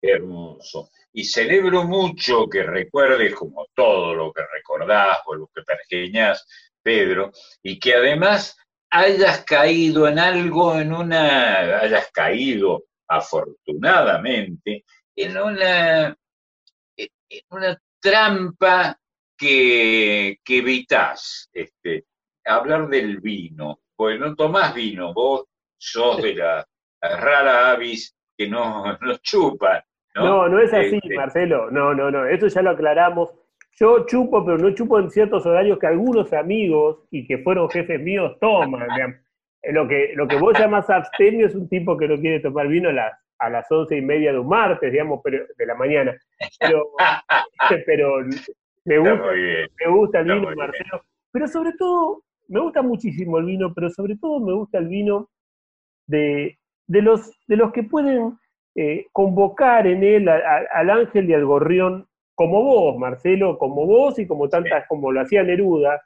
hermoso. 0.00 0.88
Y 1.12 1.24
celebro 1.24 1.84
mucho 1.84 2.48
que 2.48 2.62
recuerdes, 2.62 3.34
como 3.34 3.66
todo 3.74 4.14
lo 4.14 4.32
que 4.32 4.40
recordás 4.50 5.18
o 5.26 5.34
lo 5.34 5.50
que 5.54 5.60
pergeñas, 5.60 6.46
Pedro, 6.82 7.30
y 7.62 7.78
que 7.78 7.94
además 7.94 8.56
hayas 8.90 9.44
caído 9.44 10.08
en 10.08 10.18
algo, 10.18 10.80
en 10.80 10.94
una, 10.94 11.80
hayas 11.80 12.10
caído 12.10 12.84
afortunadamente 13.06 14.84
en 15.14 15.36
una, 15.36 16.16
en 16.96 17.42
una 17.50 17.78
trampa 18.00 18.98
que, 19.40 20.38
que 20.44 20.58
evitas 20.58 21.48
este, 21.54 22.04
hablar 22.44 22.88
del 22.88 23.20
vino, 23.20 23.80
porque 23.96 24.18
no 24.18 24.34
tomás 24.36 24.74
vino, 24.74 25.14
vos 25.14 25.46
sos 25.78 26.22
de 26.22 26.34
la 26.34 26.66
rara 27.00 27.70
avis 27.70 28.14
que 28.36 28.46
no, 28.46 28.98
no 29.00 29.16
chupa. 29.22 29.82
¿no? 30.14 30.24
no, 30.24 30.48
no 30.50 30.60
es 30.60 30.72
así, 30.74 31.00
este, 31.02 31.16
Marcelo, 31.16 31.70
no, 31.70 31.94
no, 31.94 32.10
no, 32.10 32.26
eso 32.26 32.48
ya 32.48 32.60
lo 32.60 32.70
aclaramos. 32.70 33.30
Yo 33.78 34.04
chupo, 34.04 34.44
pero 34.44 34.58
no 34.58 34.74
chupo 34.74 34.98
en 34.98 35.10
ciertos 35.10 35.46
horarios 35.46 35.78
que 35.78 35.86
algunos 35.86 36.34
amigos 36.34 36.98
y 37.10 37.26
que 37.26 37.38
fueron 37.38 37.70
jefes 37.70 37.98
míos 37.98 38.36
toman. 38.38 38.88
Lo 39.62 39.88
que, 39.88 40.12
lo 40.14 40.28
que 40.28 40.36
vos 40.36 40.58
llamas 40.58 40.90
abstemio 40.90 41.46
es 41.46 41.54
un 41.54 41.66
tipo 41.66 41.96
que 41.96 42.08
no 42.08 42.20
quiere 42.20 42.40
tomar 42.40 42.68
vino 42.68 42.90
a 42.90 42.92
las, 42.92 43.12
a 43.38 43.48
las 43.48 43.70
once 43.72 43.96
y 43.96 44.02
media 44.02 44.32
de 44.32 44.38
un 44.38 44.48
martes, 44.48 44.92
digamos, 44.92 45.20
pero, 45.24 45.46
de 45.56 45.66
la 45.66 45.74
mañana. 45.74 46.14
Pero, 46.58 46.90
pero 47.86 48.22
me 48.98 49.10
gusta, 49.10 49.32
me 49.32 49.92
gusta 49.92 50.20
el 50.20 50.24
vino, 50.24 50.56
Marcelo. 50.56 51.04
Pero 51.32 51.48
sobre 51.48 51.72
todo, 51.78 52.24
me 52.48 52.60
gusta 52.60 52.82
muchísimo 52.82 53.38
el 53.38 53.46
vino, 53.46 53.72
pero 53.72 53.90
sobre 53.90 54.16
todo 54.16 54.40
me 54.40 54.52
gusta 54.52 54.78
el 54.78 54.88
vino 54.88 55.30
de, 56.06 56.58
de, 56.86 57.02
los, 57.02 57.32
de 57.46 57.56
los 57.56 57.72
que 57.72 57.84
pueden 57.84 58.36
eh, 58.74 59.06
convocar 59.12 59.86
en 59.86 60.02
él 60.02 60.28
al 60.28 60.90
ángel 60.90 61.30
y 61.30 61.34
al 61.34 61.44
gorrión, 61.44 62.08
como 62.34 62.62
vos, 62.62 62.98
Marcelo, 62.98 63.58
como 63.58 63.86
vos 63.86 64.18
y 64.18 64.26
como 64.26 64.48
tantas, 64.48 64.86
como 64.88 65.12
lo 65.12 65.20
hacía 65.20 65.42
Neruda. 65.42 66.02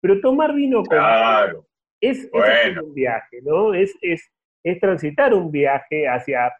Pero 0.00 0.20
tomar 0.20 0.54
vino 0.54 0.82
claro. 0.82 1.66
es, 2.00 2.28
es 2.32 2.78
un 2.78 2.94
viaje, 2.94 3.40
¿no? 3.42 3.74
Es, 3.74 3.94
es, 4.02 4.30
es 4.64 4.80
transitar 4.80 5.34
un 5.34 5.50
viaje 5.50 6.08
hacia, 6.08 6.52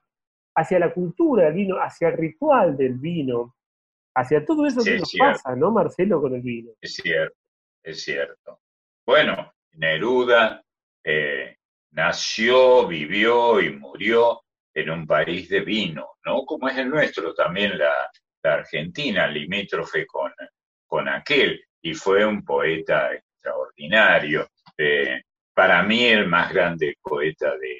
hacia 0.54 0.78
la 0.78 0.92
cultura 0.92 1.46
del 1.46 1.54
vino, 1.54 1.76
hacia 1.76 2.08
el 2.08 2.16
ritual 2.16 2.76
del 2.76 2.94
vino, 2.94 3.54
hacia 4.14 4.44
todo 4.44 4.66
eso 4.66 4.83
que 4.83 4.98
nos 4.98 5.12
pasa, 5.18 5.57
¿no, 5.57 5.70
Marcelo, 5.70 6.20
con 6.20 6.35
el 6.35 6.42
vino? 6.42 6.72
Es 6.81 6.94
cierto, 6.94 7.37
es 7.83 8.03
cierto. 8.03 8.61
Bueno, 9.07 9.53
Neruda 9.72 10.62
eh, 11.03 11.57
nació, 11.90 12.87
vivió 12.87 13.61
y 13.61 13.70
murió 13.70 14.42
en 14.72 14.90
un 14.90 15.07
país 15.07 15.48
de 15.48 15.61
vino, 15.61 16.12
¿no? 16.24 16.44
Como 16.44 16.68
es 16.68 16.79
el 16.79 16.88
nuestro, 16.88 17.35
también 17.35 17.79
la, 17.79 18.11
Argentina, 18.46 19.27
limítrofe 19.27 20.05
con, 20.05 20.31
con 20.87 21.09
aquel, 21.09 21.64
y 21.81 21.94
fue 21.94 22.27
un 22.27 22.44
poeta 22.44 23.14
extraordinario. 23.14 24.46
Eh, 24.77 25.22
para 25.55 25.83
mí 25.83 26.05
el 26.05 26.29
más 26.29 26.53
grande 26.53 26.94
poeta 27.00 27.57
de, 27.57 27.79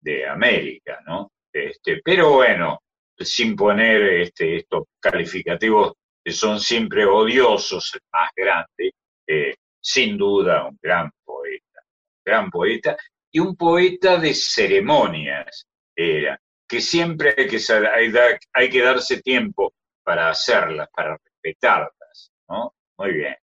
de 0.00 0.26
América, 0.26 1.00
¿no? 1.06 1.32
Este, 1.52 2.00
pero 2.02 2.32
bueno, 2.32 2.80
sin 3.24 3.56
poner 3.56 4.02
este, 4.20 4.56
estos 4.56 4.84
calificativos 5.00 5.94
que 6.24 6.32
son 6.32 6.60
siempre 6.60 7.04
odiosos, 7.04 7.92
el 7.94 8.00
más 8.12 8.30
grande, 8.36 8.92
eh, 9.26 9.54
sin 9.80 10.16
duda 10.16 10.66
un 10.66 10.78
gran 10.82 11.10
poeta, 11.24 11.80
un 11.82 12.22
gran 12.24 12.50
poeta 12.50 12.96
y 13.30 13.40
un 13.40 13.56
poeta 13.56 14.18
de 14.18 14.34
ceremonias 14.34 15.66
era, 15.96 16.38
que 16.68 16.80
siempre 16.80 17.34
hay 17.36 17.48
que, 17.48 17.58
hay, 18.52 18.70
que 18.70 18.82
darse 18.82 19.22
tiempo 19.22 19.72
para 20.04 20.28
hacerlas, 20.28 20.88
para 20.94 21.16
respetarlas, 21.16 22.32
¿no? 22.48 22.72
Muy 22.98 23.12
bien, 23.12 23.36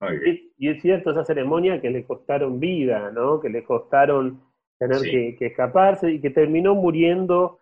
muy 0.00 0.18
bien. 0.18 0.52
Y, 0.58 0.68
es 0.68 0.82
cierto, 0.82 1.10
esa 1.10 1.24
ceremonia 1.24 1.80
que 1.80 1.90
le 1.90 2.04
costaron 2.04 2.60
vida, 2.60 3.10
¿no? 3.12 3.40
Que 3.40 3.48
le 3.48 3.64
costaron 3.64 4.42
tener 4.78 5.00
que, 5.02 5.36
que 5.38 5.46
escaparse 5.46 6.10
y 6.10 6.20
que 6.20 6.30
terminó 6.30 6.74
muriendo 6.74 7.60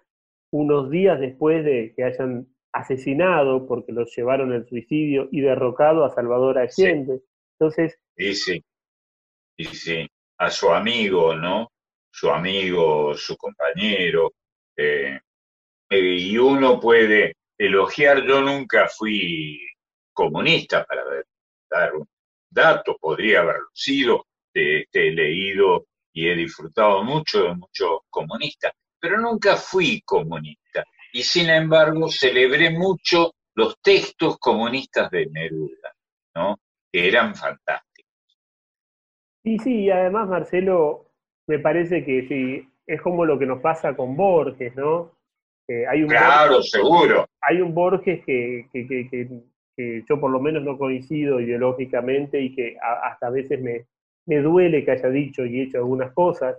unos 0.55 0.89
días 0.89 1.19
después 1.19 1.65
de 1.65 1.93
que 1.97 2.05
hayan 2.05 2.47
asesinado, 2.73 3.67
porque 3.67 3.91
los 3.91 4.15
llevaron 4.17 4.53
al 4.53 4.69
suicidio 4.69 5.29
y 5.33 5.41
derrocado 5.41 6.05
a 6.05 6.15
Salvador 6.15 6.59
Allende. 6.59 7.23
Entonces. 7.59 7.99
Sí, 8.17 8.35
sí. 8.37 8.65
Sí, 9.59 9.65
sí. 9.65 10.09
A 10.39 10.51
su 10.51 10.71
amigo, 10.71 11.35
¿no? 11.35 11.73
Su 12.09 12.31
amigo, 12.31 13.15
su 13.15 13.37
compañero. 13.37 14.33
Eh, 14.77 15.19
eh, 15.91 15.99
y 15.99 16.39
uno 16.39 16.79
puede 16.79 17.35
elogiar, 17.59 18.25
yo 18.25 18.41
nunca 18.41 18.87
fui 18.87 19.59
comunista, 20.13 20.85
para 20.85 21.03
dar 21.69 21.97
un 21.97 22.07
dato, 22.49 22.97
podría 23.01 23.41
haberlo 23.41 23.71
sido, 23.73 24.27
he 24.55 24.87
leído 24.93 25.87
y 26.13 26.29
he 26.29 26.37
disfrutado 26.37 27.03
mucho 27.03 27.43
de 27.43 27.55
muchos 27.57 28.03
comunistas, 28.09 28.73
pero 29.05 29.21
nunca 29.21 29.57
fui 29.57 30.01
comunista. 30.01 30.83
Y 31.13 31.23
sin 31.25 31.51
embargo, 31.51 32.09
celebré 32.09 32.71
mucho 32.71 33.35
los 33.55 33.79
textos 33.83 34.39
comunistas 34.39 35.11
de 35.11 35.27
Neruda, 35.27 35.95
¿no? 36.35 36.57
Que 36.91 37.09
eran 37.09 37.35
fantásticos. 37.35 38.39
Y 39.43 39.59
sí, 39.59 39.91
además, 39.91 40.27
Marcelo, 40.27 41.11
me 41.47 41.59
parece 41.59 42.03
que 42.03 42.27
sí, 42.27 42.67
es 42.87 43.03
como 43.03 43.27
lo 43.27 43.39
que 43.39 43.45
nos 43.45 43.61
pasa 43.61 43.95
con 43.95 44.17
Borges, 44.17 44.75
¿no? 44.75 45.13
hay 45.69 46.03
un 46.03 46.09
claro, 46.09 46.63
seguro. 46.63 47.27
Hay 47.43 47.61
un 47.61 47.75
Borges 47.75 48.25
que, 48.25 48.69
que, 48.73 48.87
que, 49.77 50.03
yo 50.09 50.19
por 50.19 50.31
lo 50.31 50.41
menos 50.41 50.63
no 50.63 50.79
coincido 50.79 51.41
ideológicamente 51.41 52.41
y 52.41 52.55
que 52.55 52.79
hasta 52.81 53.27
a 53.27 53.31
veces 53.31 53.61
me, 53.61 53.85
me 54.25 54.41
duele 54.41 54.83
que 54.83 54.93
haya 54.93 55.11
dicho 55.11 55.45
y 55.45 55.61
hecho 55.61 55.77
algunas 55.77 56.13
cosas, 56.15 56.57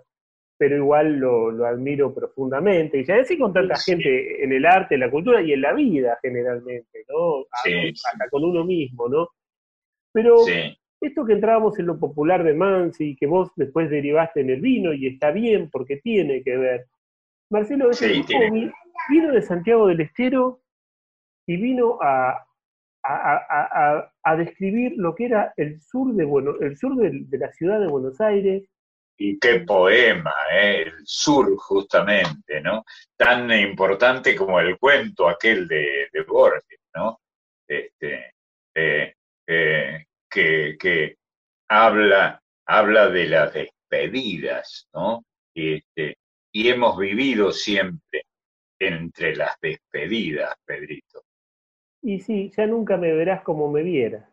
pero 0.57 0.77
igual 0.77 1.17
lo, 1.17 1.65
admiro 1.65 2.13
profundamente. 2.13 2.99
Y 2.99 3.05
ya 3.05 3.15
así 3.15 3.37
con 3.37 3.53
tanta 3.53 3.75
gente 3.77 4.43
en 4.43 4.53
el 4.53 4.65
arte, 4.65 4.95
en 4.95 5.01
la 5.01 5.11
cultura 5.11 5.41
y 5.41 5.53
en 5.53 5.61
la 5.61 5.73
vida 5.73 6.17
generalmente, 6.21 7.05
¿no? 7.09 7.45
Hasta 7.51 8.29
con 8.29 8.43
uno 8.43 8.63
mismo, 8.63 9.09
¿no? 9.09 9.29
Pero 10.13 10.37
esto 11.01 11.25
que 11.25 11.33
entrábamos 11.33 11.77
en 11.77 11.87
lo 11.87 11.99
popular 11.99 12.43
de 12.43 12.53
Mansi, 12.53 13.15
que 13.15 13.27
vos 13.27 13.51
después 13.55 13.89
derivaste 13.89 14.41
en 14.41 14.49
el 14.49 14.61
vino, 14.61 14.93
y 14.93 15.07
está 15.07 15.31
bien 15.31 15.69
porque 15.69 15.97
tiene 15.97 16.41
que 16.43 16.57
ver. 16.57 16.85
Marcelo 17.49 17.89
vino 19.09 19.31
de 19.31 19.41
Santiago 19.41 19.87
del 19.87 20.01
Estero 20.01 20.61
y 21.45 21.57
vino 21.57 21.99
a, 22.01 22.45
a, 23.03 24.35
describir 24.35 24.93
lo 24.97 25.13
que 25.15 25.25
era 25.25 25.53
el 25.57 25.79
sur 25.81 26.13
de, 26.13 26.25
bueno, 26.25 26.55
el 26.59 26.77
sur 26.77 26.95
de, 26.95 27.37
la 27.37 27.51
ciudad 27.51 27.79
de 27.79 27.87
Buenos 27.87 28.19
Aires. 28.19 28.63
Y 29.17 29.39
qué 29.39 29.61
poema, 29.61 30.33
¿eh? 30.51 30.83
el 30.87 30.93
sur 31.05 31.55
justamente, 31.57 32.59
¿no? 32.61 32.83
Tan 33.15 33.49
importante 33.51 34.35
como 34.35 34.59
el 34.59 34.77
cuento 34.77 35.29
aquel 35.29 35.67
de, 35.67 36.09
de 36.11 36.21
Borges, 36.23 36.79
¿no? 36.93 37.19
Este, 37.67 38.33
eh, 38.75 39.13
eh, 39.47 40.05
que, 40.29 40.75
que, 40.77 41.17
habla, 41.69 42.41
habla 42.65 43.09
de 43.09 43.27
las 43.29 43.53
despedidas, 43.53 44.87
¿no? 44.93 45.23
Este, 45.53 46.17
y 46.51 46.69
hemos 46.69 46.97
vivido 46.97 47.51
siempre 47.51 48.25
entre 48.79 49.35
las 49.35 49.59
despedidas, 49.61 50.53
Pedrito. 50.65 51.23
Y 52.01 52.19
sí, 52.19 52.51
ya 52.55 52.67
nunca 52.67 52.97
me 52.97 53.13
verás 53.13 53.41
como 53.43 53.71
me 53.71 53.81
viera. 53.81 54.29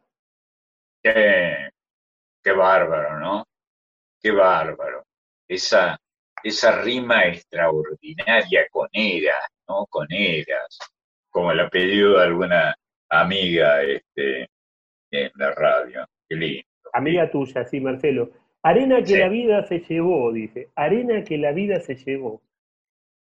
Qué, 1.02 1.70
qué 2.42 2.52
bárbaro, 2.52 3.18
¿no? 3.18 3.46
Qué 4.22 4.30
bárbaro. 4.30 5.04
Esa, 5.48 5.98
esa 6.42 6.80
rima 6.82 7.26
extraordinaria 7.26 8.66
con 8.70 8.88
eras, 8.92 9.48
¿no? 9.68 9.86
Con 9.86 10.06
eras, 10.10 10.78
como 11.30 11.50
el 11.50 11.60
apellido 11.60 12.18
de 12.18 12.24
alguna 12.24 12.74
amiga 13.10 13.82
este, 13.82 14.48
en 15.10 15.30
la 15.34 15.52
radio. 15.52 16.06
Qué 16.28 16.36
lindo. 16.36 16.66
Amiga 16.92 17.30
tuya, 17.30 17.64
sí, 17.64 17.80
Marcelo. 17.80 18.30
Arena 18.62 19.02
que 19.02 19.18
la 19.18 19.28
vida 19.28 19.66
se 19.66 19.80
llevó, 19.80 20.32
dice. 20.32 20.68
Arena 20.76 21.24
que 21.24 21.36
la 21.36 21.50
vida 21.52 21.80
se 21.80 21.96
llevó. 21.96 22.40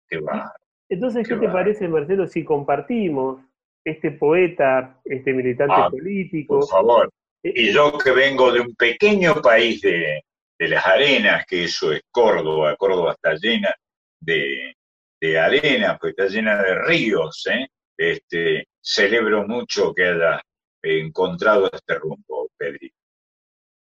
Qué 0.08 0.18
bárbaro. 0.18 0.52
Entonces, 0.88 1.26
¿qué, 1.26 1.34
te 1.34 1.48
parece, 1.48 1.88
Marcelo, 1.88 2.26
si 2.28 2.44
compartimos 2.44 3.40
este 3.84 4.12
poeta, 4.12 5.00
este 5.04 5.32
militante 5.32 5.74
ah, 5.76 5.90
político. 5.90 6.60
Por 6.60 6.68
favor. 6.68 7.10
Eh, 7.42 7.52
y 7.54 7.72
yo 7.72 7.98
que 7.98 8.12
vengo 8.12 8.52
de 8.52 8.60
un 8.60 8.74
pequeño 8.74 9.42
país 9.42 9.80
de, 9.80 10.22
las 10.58 10.86
arenas, 10.86 11.44
que 11.46 11.64
eso 11.64 11.92
es 11.92 12.02
Córdoba, 12.10 12.76
Córdoba 12.76 13.12
está 13.12 13.34
llena 13.34 13.74
de, 14.20 14.74
de 15.20 15.38
arena, 15.38 15.98
pues 16.00 16.14
está 16.16 16.26
llena 16.26 16.62
de 16.62 16.74
ríos, 16.82 17.46
¿eh? 17.46 17.66
Este, 17.96 18.66
celebro 18.80 19.46
mucho 19.46 19.94
que 19.94 20.04
haya 20.08 20.40
encontrado 20.82 21.70
este 21.72 21.94
rumbo, 21.94 22.48
Pedri. 22.56 22.92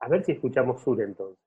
A 0.02 0.08
ver 0.08 0.24
si 0.24 0.34
escuchamos 0.34 0.82
sur 0.84 1.02
entonces. 1.02 1.44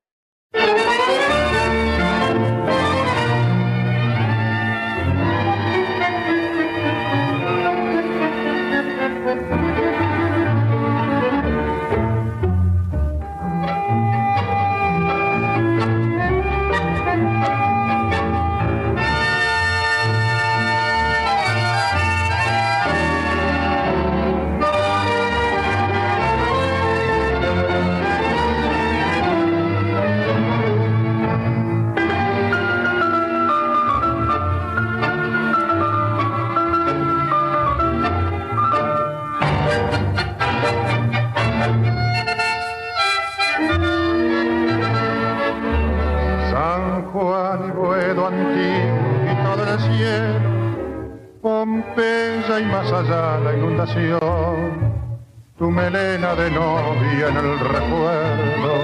Tu 55.56 55.70
melena 55.70 56.34
de 56.34 56.50
novia 56.50 57.28
en 57.28 57.36
el 57.36 57.58
recuerdo, 57.58 58.82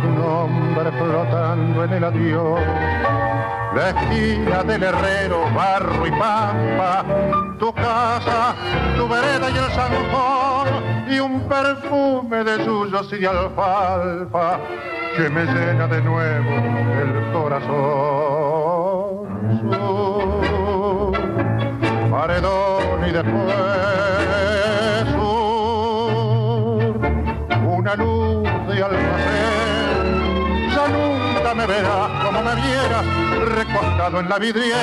tu 0.00 0.08
nombre 0.10 0.92
flotando 0.92 1.84
en 1.84 1.92
el 1.92 2.04
adiós, 2.04 2.60
la 3.74 3.90
esquina 3.90 4.62
del 4.62 4.84
herrero, 4.84 5.50
barro 5.54 6.06
y 6.06 6.10
pampa, 6.12 7.04
tu 7.58 7.72
casa, 7.74 8.54
tu 8.96 9.08
vereda 9.08 9.50
y 9.50 9.56
el 9.58 9.70
zanjón, 9.72 10.68
y 11.10 11.18
un 11.18 11.40
perfume 11.48 12.44
de 12.44 12.64
suyos 12.64 13.12
y 13.12 13.18
de 13.18 13.26
alfalfa 13.26 14.60
que 15.16 15.28
me 15.28 15.44
llena 15.44 15.88
de 15.88 16.00
nuevo 16.00 16.50
el 17.02 17.32
corazón. 17.32 18.22
Paredón 22.10 22.71
y 23.06 23.10
después 23.12 23.54
sur, 25.12 26.98
una 27.66 27.94
luz 27.96 28.48
de 28.68 28.82
almacén. 28.82 30.20
Ya 30.74 30.88
nunca 30.88 31.54
me 31.54 31.66
verás 31.66 32.24
como 32.24 32.42
me 32.42 32.54
vieras, 32.54 33.04
recostado 33.56 34.20
en 34.20 34.28
la 34.28 34.38
vidriera, 34.38 34.78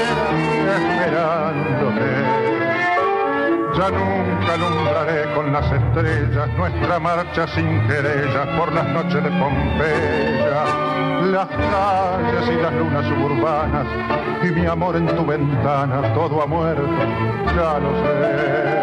esperándote. 0.76 2.10
Ya 3.78 3.90
nunca 3.90 4.54
alumbraré 4.54 5.34
con 5.34 5.54
las 5.54 5.72
estrellas 5.72 6.50
nuestra 6.58 7.00
marcha 7.00 7.48
sin 7.48 7.88
querellas 7.88 8.48
por 8.58 8.74
las 8.74 8.88
noches 8.90 9.24
de 9.24 9.30
Pompeya 9.30 10.90
las 11.32 11.48
calles 11.48 12.50
y 12.50 12.62
las 12.62 12.74
lunas 12.74 13.06
suburbanas 13.08 13.88
y 14.42 14.52
mi 14.52 14.66
amor 14.66 14.96
en 14.96 15.08
tu 15.08 15.26
ventana, 15.26 16.14
todo 16.14 16.42
ha 16.42 16.46
muerto, 16.46 16.84
ya 17.56 17.80
lo 17.80 17.92
sé. 18.02 18.80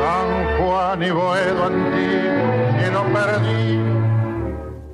San 0.00 0.28
Juan 0.58 1.02
y 1.02 1.10
Boedo 1.10 1.64
antiguo, 1.64 2.78
cielo 2.78 3.04
perdido, 3.12 3.96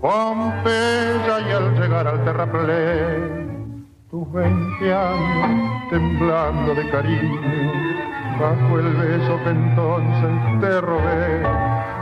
Pompeya 0.00 1.40
y 1.48 1.52
al 1.52 1.80
llegar 1.80 2.08
al 2.08 2.24
terraplén, 2.24 3.86
tus 4.10 4.32
veinte 4.32 4.92
años 4.92 5.71
temblando 5.92 6.74
de 6.74 6.88
cariño, 6.88 7.70
bajo 8.40 8.78
el 8.78 8.94
beso 8.94 9.38
que 9.44 9.50
entonces 9.50 10.60
te 10.62 10.80
robé, 10.80 11.42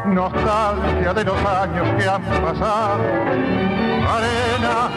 nostalgia 0.06 1.12
de 1.12 1.24
los 1.24 1.44
años 1.44 1.88
que 1.98 2.08
han 2.08 2.22
pasado, 2.22 3.02
arena 4.16 4.88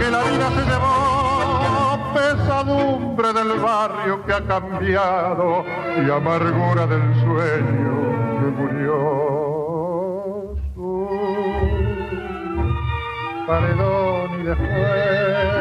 que 0.00 0.10
la 0.10 0.22
vida 0.24 0.50
se 0.50 0.64
llevó, 0.68 2.12
pesadumbre 2.12 3.32
del 3.32 3.60
barrio 3.60 4.26
que 4.26 4.32
ha 4.32 4.44
cambiado. 4.44 5.64
Y 6.04 6.10
amargura 6.10 6.88
del 6.88 7.14
sueño 7.20 7.92
que 8.40 8.46
murió. 8.58 9.50
paredón 13.46 14.40
y 14.40 14.42
después 14.44 15.59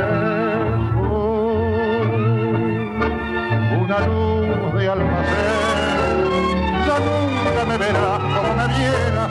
una 3.90 4.06
luz 4.06 4.74
de 4.76 4.88
almacén. 4.88 6.20
Ya 6.86 6.98
nunca 7.00 7.66
me 7.68 7.78
verás 7.78 8.20
como 8.20 8.54
me 8.54 8.68
vieras, 8.78 9.30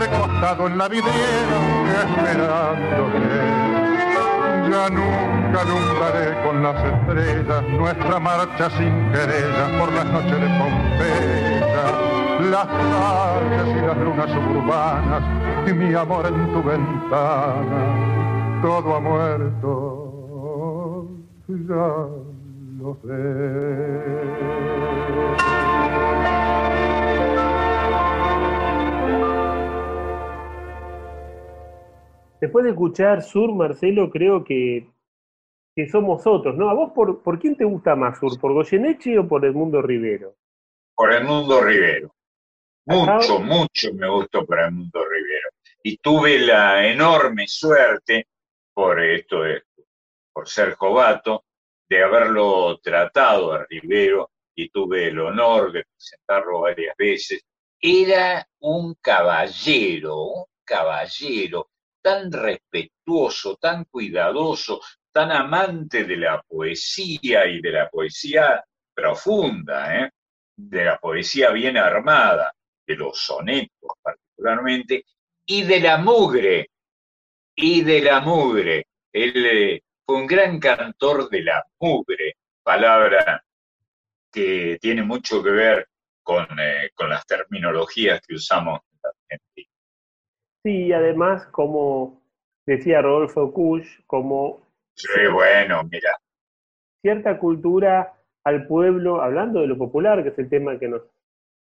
recostado 0.00 0.66
en 0.66 0.78
la 0.78 0.88
vidriera, 0.88 1.58
esperándote. 2.02 3.38
Ya 4.70 4.84
nunca 4.90 5.60
alumbraré 5.62 6.42
con 6.44 6.62
las 6.62 6.84
estrellas 6.84 7.62
nuestra 7.68 8.18
marcha 8.18 8.70
sin 8.70 9.12
querellas 9.12 9.70
por 9.78 9.92
las 9.92 10.06
noches 10.06 10.40
de 10.40 10.48
Pompeya 10.58 12.10
las 12.50 12.66
calles 12.66 13.76
y 13.76 13.80
las 13.86 13.98
lunas 13.98 14.30
suburbanas 14.30 15.22
y 15.68 15.72
mi 15.74 15.94
amor 15.94 16.26
en 16.26 16.52
tu 16.52 16.62
ventana, 16.62 18.60
todo 18.62 18.96
ha 18.96 19.00
muerto, 19.00 19.76
ya 21.48 22.29
lo 22.80 22.94
sé. 23.02 24.20
Después 32.40 32.64
de 32.64 32.70
escuchar 32.70 33.22
Sur, 33.22 33.52
Marcelo, 33.52 34.10
creo 34.10 34.42
que, 34.42 34.90
que 35.76 35.88
somos 35.88 36.26
otros, 36.26 36.56
¿no? 36.56 36.70
¿A 36.70 36.74
vos 36.74 36.92
por, 36.92 37.22
por 37.22 37.38
quién 37.38 37.54
te 37.54 37.64
gusta 37.64 37.94
más 37.94 38.18
Sur? 38.18 38.40
¿Por 38.40 38.54
Goyeneche 38.54 39.18
o 39.18 39.28
por 39.28 39.44
el 39.44 39.52
Mundo 39.52 39.82
Rivero? 39.82 40.36
Por 40.94 41.12
el 41.12 41.24
Mundo 41.24 41.60
Rivero. 41.60 42.14
Mucho, 42.86 43.40
mucho 43.40 43.94
me 43.94 44.08
gustó 44.08 44.46
por 44.46 44.58
el 44.58 44.72
Mundo 44.72 45.04
Rivero. 45.04 45.50
Y 45.82 45.98
tuve 45.98 46.38
la 46.38 46.86
enorme 46.86 47.46
suerte, 47.46 48.26
por 48.72 49.00
esto, 49.02 49.42
por 50.32 50.48
ser 50.48 50.74
jovato, 50.74 51.44
de 51.90 52.04
haberlo 52.04 52.78
tratado 52.78 53.52
a 53.52 53.66
Rivero 53.68 54.30
y 54.54 54.68
tuve 54.70 55.08
el 55.08 55.18
honor 55.18 55.72
de 55.72 55.84
presentarlo 55.84 56.60
varias 56.60 56.96
veces. 56.96 57.42
Era 57.80 58.46
un 58.60 58.94
caballero, 58.94 60.22
un 60.22 60.44
caballero 60.64 61.70
tan 62.00 62.30
respetuoso, 62.30 63.56
tan 63.56 63.84
cuidadoso, 63.86 64.80
tan 65.10 65.32
amante 65.32 66.04
de 66.04 66.16
la 66.16 66.40
poesía 66.42 67.46
y 67.46 67.60
de 67.60 67.72
la 67.72 67.88
poesía 67.88 68.62
profunda, 68.94 70.00
¿eh? 70.00 70.10
de 70.56 70.84
la 70.84 70.98
poesía 70.98 71.50
bien 71.50 71.76
armada, 71.76 72.52
de 72.86 72.94
los 72.94 73.18
sonetos 73.18 73.90
particularmente, 74.00 75.04
y 75.44 75.62
de 75.62 75.80
la 75.80 75.98
mugre, 75.98 76.70
y 77.56 77.82
de 77.82 78.00
la 78.00 78.20
mugre. 78.20 78.86
Él 79.12 79.46
eh, 79.46 79.82
fue 80.10 80.18
un 80.18 80.26
gran 80.26 80.58
cantor 80.58 81.30
de 81.30 81.42
la 81.42 81.64
mugre, 81.78 82.34
palabra 82.64 83.44
que 84.32 84.76
tiene 84.80 85.04
mucho 85.04 85.40
que 85.40 85.50
ver 85.50 85.86
con, 86.20 86.46
eh, 86.58 86.90
con 86.96 87.10
las 87.10 87.24
terminologías 87.26 88.20
que 88.26 88.34
usamos 88.34 88.80
en 88.92 88.98
Argentina. 89.04 89.70
Sí, 90.64 90.92
además, 90.92 91.46
como 91.52 92.20
decía 92.66 93.02
Rodolfo 93.02 93.52
Kusch, 93.52 93.86
como... 94.06 94.66
Sí, 94.94 95.20
bueno, 95.32 95.82
mira. 95.84 96.10
Cierta 97.02 97.38
cultura 97.38 98.12
al 98.42 98.66
pueblo, 98.66 99.22
hablando 99.22 99.60
de 99.60 99.68
lo 99.68 99.78
popular, 99.78 100.24
que 100.24 100.30
es 100.30 100.38
el 100.40 100.48
tema 100.48 100.76
que 100.80 100.88
nos, 100.88 101.02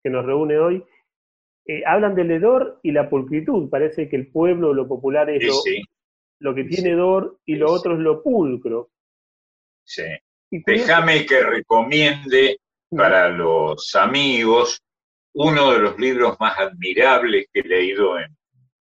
que 0.04 0.10
nos 0.10 0.24
reúne 0.24 0.58
hoy, 0.58 0.84
eh, 1.66 1.82
hablan 1.84 2.14
del 2.14 2.30
hedor 2.30 2.78
y 2.84 2.92
la 2.92 3.10
pulcritud. 3.10 3.68
Parece 3.68 4.08
que 4.08 4.14
el 4.14 4.28
pueblo, 4.28 4.72
lo 4.74 4.86
popular 4.86 5.28
es 5.28 5.44
lo, 5.44 5.54
que 6.54 6.64
tiene 6.64 6.90
hedor 6.90 7.38
y 7.44 7.56
lo 7.56 7.72
otro 7.72 7.94
es 7.94 8.00
lo 8.00 8.22
pulcro. 8.22 8.90
Sí. 9.84 10.04
Déjame 10.50 11.26
que 11.26 11.42
recomiende 11.42 12.60
para 12.90 13.28
los 13.28 13.94
amigos 13.94 14.82
uno 15.34 15.72
de 15.72 15.78
los 15.78 15.98
libros 15.98 16.36
más 16.40 16.58
admirables 16.58 17.46
que 17.52 17.60
he 17.60 17.68
leído 17.68 18.18
en, 18.18 18.36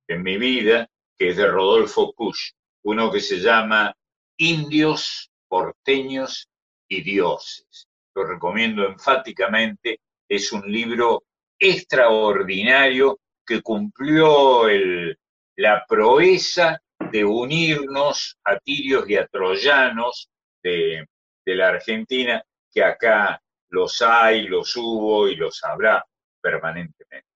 en 0.08 0.24
mi 0.24 0.38
vida, 0.38 0.88
que 1.18 1.30
es 1.30 1.38
de 1.38 1.48
Rodolfo 1.48 2.14
Kusch, 2.14 2.54
uno 2.84 3.12
que 3.12 3.20
se 3.20 3.40
llama 3.40 3.94
Indios, 4.38 5.30
Porteños 5.48 6.48
y 6.88 7.02
Dioses. 7.02 7.88
Lo 8.16 8.24
recomiendo 8.24 8.86
enfáticamente, 8.86 10.00
es 10.28 10.52
un 10.52 10.72
libro 10.72 11.24
extraordinario 11.60 13.20
que 13.46 13.62
cumplió 13.62 14.68
el, 14.68 15.18
la 15.58 15.86
proeza 15.88 16.82
de 17.12 17.26
unirnos 17.26 18.38
a 18.44 18.58
tirios 18.60 19.10
y 19.10 19.16
a 19.16 19.28
troyanos 19.28 20.30
de, 20.64 21.06
de 21.46 21.56
la 21.56 21.70
Argentina, 21.70 22.44
que 22.72 22.84
acá 22.84 23.42
los 23.70 24.02
hay, 24.02 24.48
los 24.48 24.76
hubo 24.76 25.28
y 25.28 25.36
los 25.36 25.64
habrá 25.64 26.06
permanentemente. 26.42 27.28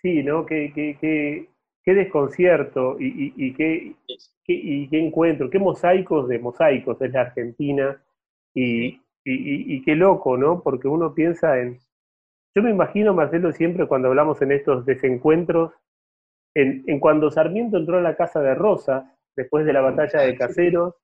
Sí, 0.00 0.22
¿no? 0.22 0.46
Qué, 0.46 0.72
qué, 0.74 1.48
qué, 1.84 1.94
desconcierto 1.94 2.96
y, 2.98 3.32
y, 3.36 3.54
qué, 3.54 3.94
y, 4.46 4.88
qué 4.88 4.98
encuentro, 4.98 5.50
qué 5.50 5.58
mosaicos 5.58 6.28
de 6.28 6.38
mosaicos 6.38 7.00
es 7.00 7.12
la 7.12 7.22
Argentina 7.22 8.02
y, 8.54 9.00
y, 9.24 9.82
qué 9.82 9.94
loco, 9.94 10.36
¿no? 10.36 10.62
Porque 10.62 10.88
uno 10.88 11.14
piensa 11.14 11.58
en... 11.60 11.78
Yo 12.54 12.62
me 12.62 12.70
imagino, 12.70 13.14
Marcelo, 13.14 13.52
siempre 13.52 13.86
cuando 13.86 14.08
hablamos 14.08 14.40
en 14.42 14.52
estos 14.52 14.86
desencuentros, 14.86 15.72
en, 16.56 16.84
en 16.86 16.98
cuando 16.98 17.30
Sarmiento 17.30 17.76
entró 17.76 17.98
a 17.98 18.02
la 18.02 18.16
casa 18.16 18.40
de 18.40 18.54
Rosas, 18.54 19.04
después 19.36 19.66
de 19.66 19.74
la 19.74 19.82
batalla 19.82 20.20
de 20.20 20.36
Caseros, 20.36 20.94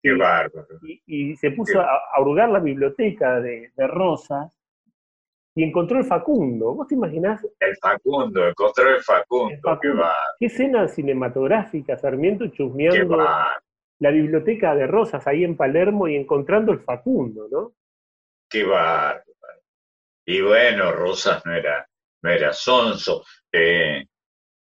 Qué 0.00 0.14
bárbaro. 0.14 0.78
Y, 1.06 1.34
se 1.36 1.50
puso 1.50 1.80
a, 1.80 1.88
a, 2.14 2.20
hurgar 2.20 2.50
la 2.50 2.60
biblioteca 2.60 3.40
de, 3.40 3.72
de 3.74 3.86
Rosas 3.88 4.52
y 5.56 5.64
encontró 5.64 5.98
el 5.98 6.04
Facundo. 6.04 6.72
¿Vos 6.74 6.86
te 6.86 6.94
imaginás? 6.94 7.44
El 7.58 7.76
Facundo, 7.76 8.46
encontró 8.46 8.90
el 8.90 9.02
Facundo, 9.02 9.78
qué 9.82 9.88
va. 9.88 10.14
Qué 10.38 10.46
escena 10.46 10.86
cinematográfica, 10.86 11.96
Sarmiento 11.96 12.46
chusmeando 12.48 13.16
la 13.16 14.10
biblioteca 14.10 14.76
de 14.76 14.86
Rosas 14.86 15.26
ahí 15.26 15.42
en 15.42 15.56
Palermo 15.56 16.06
y 16.06 16.14
encontrando 16.14 16.70
el 16.70 16.78
Facundo, 16.78 17.48
¿no? 17.50 17.72
Qué 18.48 18.62
bárbaro. 18.62 19.24
Y 20.24 20.40
bueno, 20.42 20.92
Rosas 20.92 21.44
no 21.44 21.54
era, 21.54 21.88
no 22.22 22.30
era 22.30 22.52
sonso. 22.52 23.24
Eh, 23.52 24.04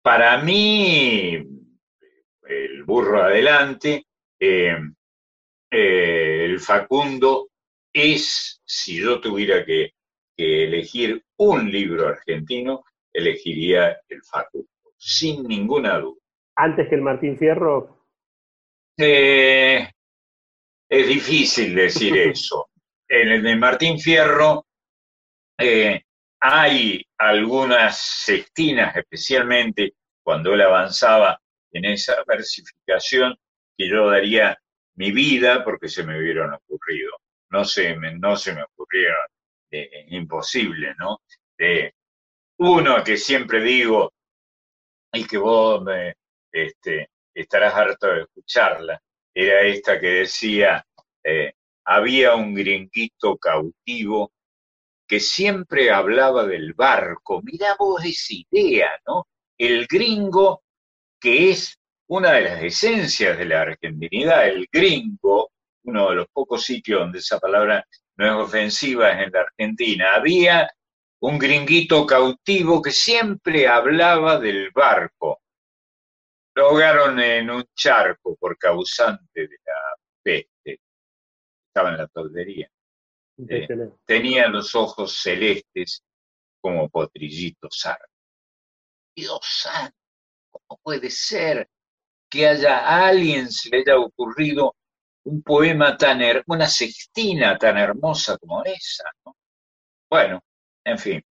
para 0.02 0.38
mí, 0.42 1.36
el 2.48 2.84
burro 2.84 3.24
adelante, 3.24 4.06
eh, 4.40 4.78
eh, 5.72 6.46
el 6.46 6.60
Facundo 6.60 7.50
es, 7.94 8.62
si 8.66 8.98
yo 8.98 9.20
tuviera 9.20 9.66
que 9.66 9.92
elegir 10.38 11.24
un 11.38 11.70
libro 11.70 12.08
argentino, 12.08 12.84
elegiría 13.12 14.00
el 14.08 14.22
Facundo, 14.24 14.70
sin 14.98 15.44
ninguna 15.48 16.00
duda. 16.00 16.20
¿Antes 16.56 16.90
que 16.90 16.96
el 16.96 17.02
Martín 17.02 17.38
Fierro? 17.38 18.06
Eh, 18.98 19.88
es 20.90 21.08
difícil 21.08 21.76
decir 21.76 22.18
eso. 22.18 22.70
En 23.08 23.30
el 23.30 23.44
de 23.44 23.56
Martín 23.56 24.00
Fierro 24.00 24.66
eh, 25.58 26.04
hay 26.40 27.06
algunas 27.18 28.00
sextinas, 28.00 28.96
especialmente 28.96 29.94
cuando 30.24 30.54
él 30.54 30.62
avanzaba 30.62 31.40
en 31.72 31.86
esa 31.86 32.24
versificación, 32.26 33.36
que 33.78 33.90
yo 33.90 34.10
daría 34.10 34.58
mi 34.96 35.12
vida 35.12 35.64
porque 35.64 35.88
se 35.88 36.04
me 36.04 36.18
hubieron 36.18 36.54
ocurrido. 36.54 37.12
No 37.52 37.66
se 37.66 37.96
me, 37.96 38.16
no 38.16 38.36
se 38.36 38.54
me 38.54 38.64
ocurrieron 38.64 39.28
eh, 39.72 40.06
imposible, 40.10 40.96
¿no? 40.98 41.22
uno 42.60 43.04
que 43.04 43.18
siempre 43.18 43.62
digo, 43.62 44.14
y 45.14 45.26
que 45.26 45.38
vos 45.38 45.82
me, 45.84 46.16
este, 46.52 47.10
estarás 47.34 47.74
harto 47.74 48.08
de 48.08 48.22
escucharla, 48.22 49.02
era 49.34 49.62
esta 49.62 50.00
que 50.00 50.08
decía, 50.08 50.86
eh, 51.24 51.54
había 51.86 52.36
un 52.36 52.54
gringuito 52.54 53.38
cautivo 53.38 54.32
que 55.10 55.20
siempre 55.20 55.92
hablaba 55.92 56.46
del 56.46 56.74
barco. 56.76 57.42
Mirá 57.42 57.76
vos 57.80 58.06
esa 58.06 58.36
idea, 58.52 58.92
¿no? 59.08 59.28
El 59.58 59.88
gringo, 59.88 60.62
que 61.20 61.50
es 61.50 61.80
una 62.08 62.34
de 62.34 62.42
las 62.44 62.64
esencias 62.64 63.36
de 63.38 63.46
la 63.46 63.62
argentinidad, 63.62 64.48
el 64.48 64.68
gringo, 64.72 65.52
uno 65.86 66.10
de 66.12 66.16
los 66.16 66.28
pocos 66.28 66.64
sitios 66.64 67.00
donde 67.00 67.20
esa 67.20 67.40
palabra 67.40 67.84
no 68.18 68.26
es 68.26 68.48
ofensiva 68.48 69.20
en 69.20 69.32
la 69.32 69.42
Argentina. 69.42 70.14
Había 70.14 70.70
un 71.22 71.40
gringuito 71.40 72.06
cautivo 72.06 72.80
que 72.80 72.92
siempre 72.92 73.68
hablaba 73.68 74.40
del 74.40 74.70
barco. 74.70 75.42
Lo 76.54 76.68
ahogaron 76.68 77.20
en 77.20 77.50
un 77.50 77.66
charco 77.74 78.36
por 78.36 78.60
causante 78.60 79.48
de 79.48 79.58
la 79.66 79.96
peste. 80.22 80.82
Estaba 81.68 81.90
en 81.90 81.98
la 81.98 82.08
toldería. 82.08 82.70
Eh, 83.48 83.68
tenía 84.06 84.48
los 84.48 84.76
ojos 84.76 85.22
celestes 85.22 86.04
como 86.62 86.90
potrillitos 86.90 87.80
sar. 87.80 88.00
Dios 89.16 89.40
santo, 89.42 89.96
¿cómo 90.52 90.80
puede 90.84 91.10
ser 91.10 91.70
que 92.30 92.48
haya 92.48 92.80
a 92.80 93.08
alguien 93.08 93.50
se 93.50 93.70
le 93.70 93.80
haya 93.80 93.98
ocurrido 93.98 94.76
un 95.24 95.42
poema 95.42 95.98
tan, 95.98 96.20
una 96.48 96.68
sextina 96.68 97.58
tan 97.58 97.78
hermosa 97.78 98.38
como 98.38 98.64
esa. 98.64 99.06
¿no? 99.26 99.36
Bueno, 100.10 100.42
en 100.84 100.98
fin. 100.98 101.24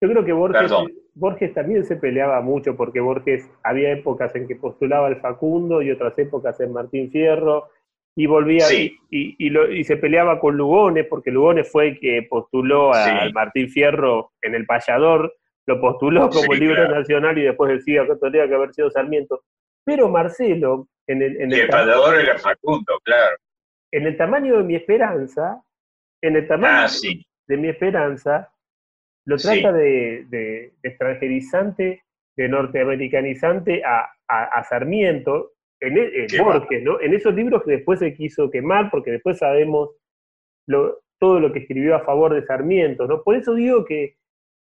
Yo 0.00 0.08
creo 0.10 0.24
que 0.24 0.32
Borges, 0.32 0.72
Borges 1.14 1.54
también 1.54 1.84
se 1.86 1.96
peleaba 1.96 2.40
mucho 2.42 2.76
porque 2.76 3.00
Borges 3.00 3.48
había 3.62 3.92
épocas 3.92 4.34
en 4.34 4.46
que 4.46 4.56
postulaba 4.56 5.06
al 5.06 5.20
Facundo 5.20 5.80
y 5.80 5.90
otras 5.90 6.18
épocas 6.18 6.60
en 6.60 6.72
Martín 6.72 7.10
Fierro 7.10 7.70
y 8.18 8.24
volvía 8.26 8.72
y, 8.72 8.98
y, 9.10 9.84
se 9.84 9.98
peleaba 9.98 10.40
con 10.40 10.56
Lugones 10.56 11.06
porque 11.08 11.30
Lugones 11.30 11.70
fue 11.70 11.88
el 11.88 12.00
que 12.00 12.26
postuló 12.28 12.94
al 12.94 13.32
Martín 13.34 13.68
Fierro 13.68 14.32
en 14.40 14.54
El 14.54 14.64
Payador, 14.64 15.34
lo 15.66 15.80
postuló 15.80 16.30
como 16.30 16.54
libro 16.54 16.88
nacional 16.88 17.36
y 17.36 17.42
después 17.42 17.72
decía 17.72 18.06
que 18.06 18.16
tendría 18.16 18.48
que 18.48 18.54
haber 18.54 18.72
sido 18.72 18.90
Sarmiento. 18.90 19.42
Pero 19.84 20.08
Marcelo, 20.08 20.88
en 21.06 21.22
el, 21.22 21.36
en 21.36 21.52
el, 21.52 21.60
el 21.60 22.20
era 22.20 22.38
Facundo, 22.38 22.98
claro. 23.04 23.36
En 23.92 24.06
el 24.06 24.16
tamaño 24.16 24.56
de 24.58 24.64
mi 24.64 24.76
esperanza, 24.76 25.62
en 26.22 26.36
el 26.36 26.48
tamaño 26.48 26.86
ah, 26.86 26.88
de 27.46 27.56
mi 27.56 27.68
esperanza, 27.68 28.50
lo 29.26 29.36
trata 29.36 29.72
de, 29.72 30.24
de, 30.28 30.72
extranjerizante 30.82 32.02
de 32.36 32.48
norteamericanizante 32.48 33.82
a, 33.84 34.08
a, 34.28 34.64
Sarmiento, 34.64 35.52
en, 35.86 35.98
e, 35.98 36.42
Borges, 36.42 36.82
¿no? 36.82 37.00
En 37.00 37.14
esos 37.14 37.34
libros 37.34 37.62
que 37.64 37.72
después 37.72 37.98
se 37.98 38.14
quiso 38.14 38.50
quemar, 38.50 38.90
porque 38.90 39.12
después 39.12 39.38
sabemos 39.38 39.90
lo, 40.66 41.00
todo 41.18 41.40
lo 41.40 41.52
que 41.52 41.60
escribió 41.60 41.96
a 41.96 42.04
favor 42.04 42.34
de 42.34 42.44
Sarmiento, 42.44 43.06
¿no? 43.06 43.22
Por 43.22 43.36
eso 43.36 43.54
digo 43.54 43.84
que 43.84 44.16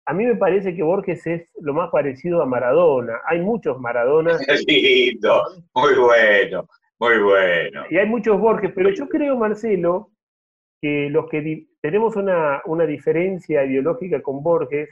a 0.08 0.14
mí 0.14 0.26
me 0.26 0.36
parece 0.36 0.76
que 0.76 0.84
Borges 0.84 1.26
es 1.26 1.52
lo 1.60 1.74
más 1.74 1.90
parecido 1.90 2.42
a 2.42 2.46
Maradona. 2.46 3.22
Hay 3.26 3.40
muchos 3.40 3.80
Maradonas. 3.80 4.40
lindo, 4.68 5.42
muy 5.74 5.96
bueno, 5.96 6.68
muy 7.00 7.20
bueno. 7.20 7.86
Y 7.90 7.98
hay 7.98 8.08
muchos 8.08 8.40
Borges, 8.40 8.72
pero 8.76 8.90
yo 8.92 9.08
creo, 9.08 9.36
Marcelo, 9.36 10.12
que 10.82 11.10
los 11.10 11.28
que 11.30 11.68
tenemos 11.82 12.16
una, 12.16 12.62
una 12.66 12.86
diferencia 12.86 13.66
ideológica 13.66 14.22
con 14.22 14.44
Borges, 14.44 14.90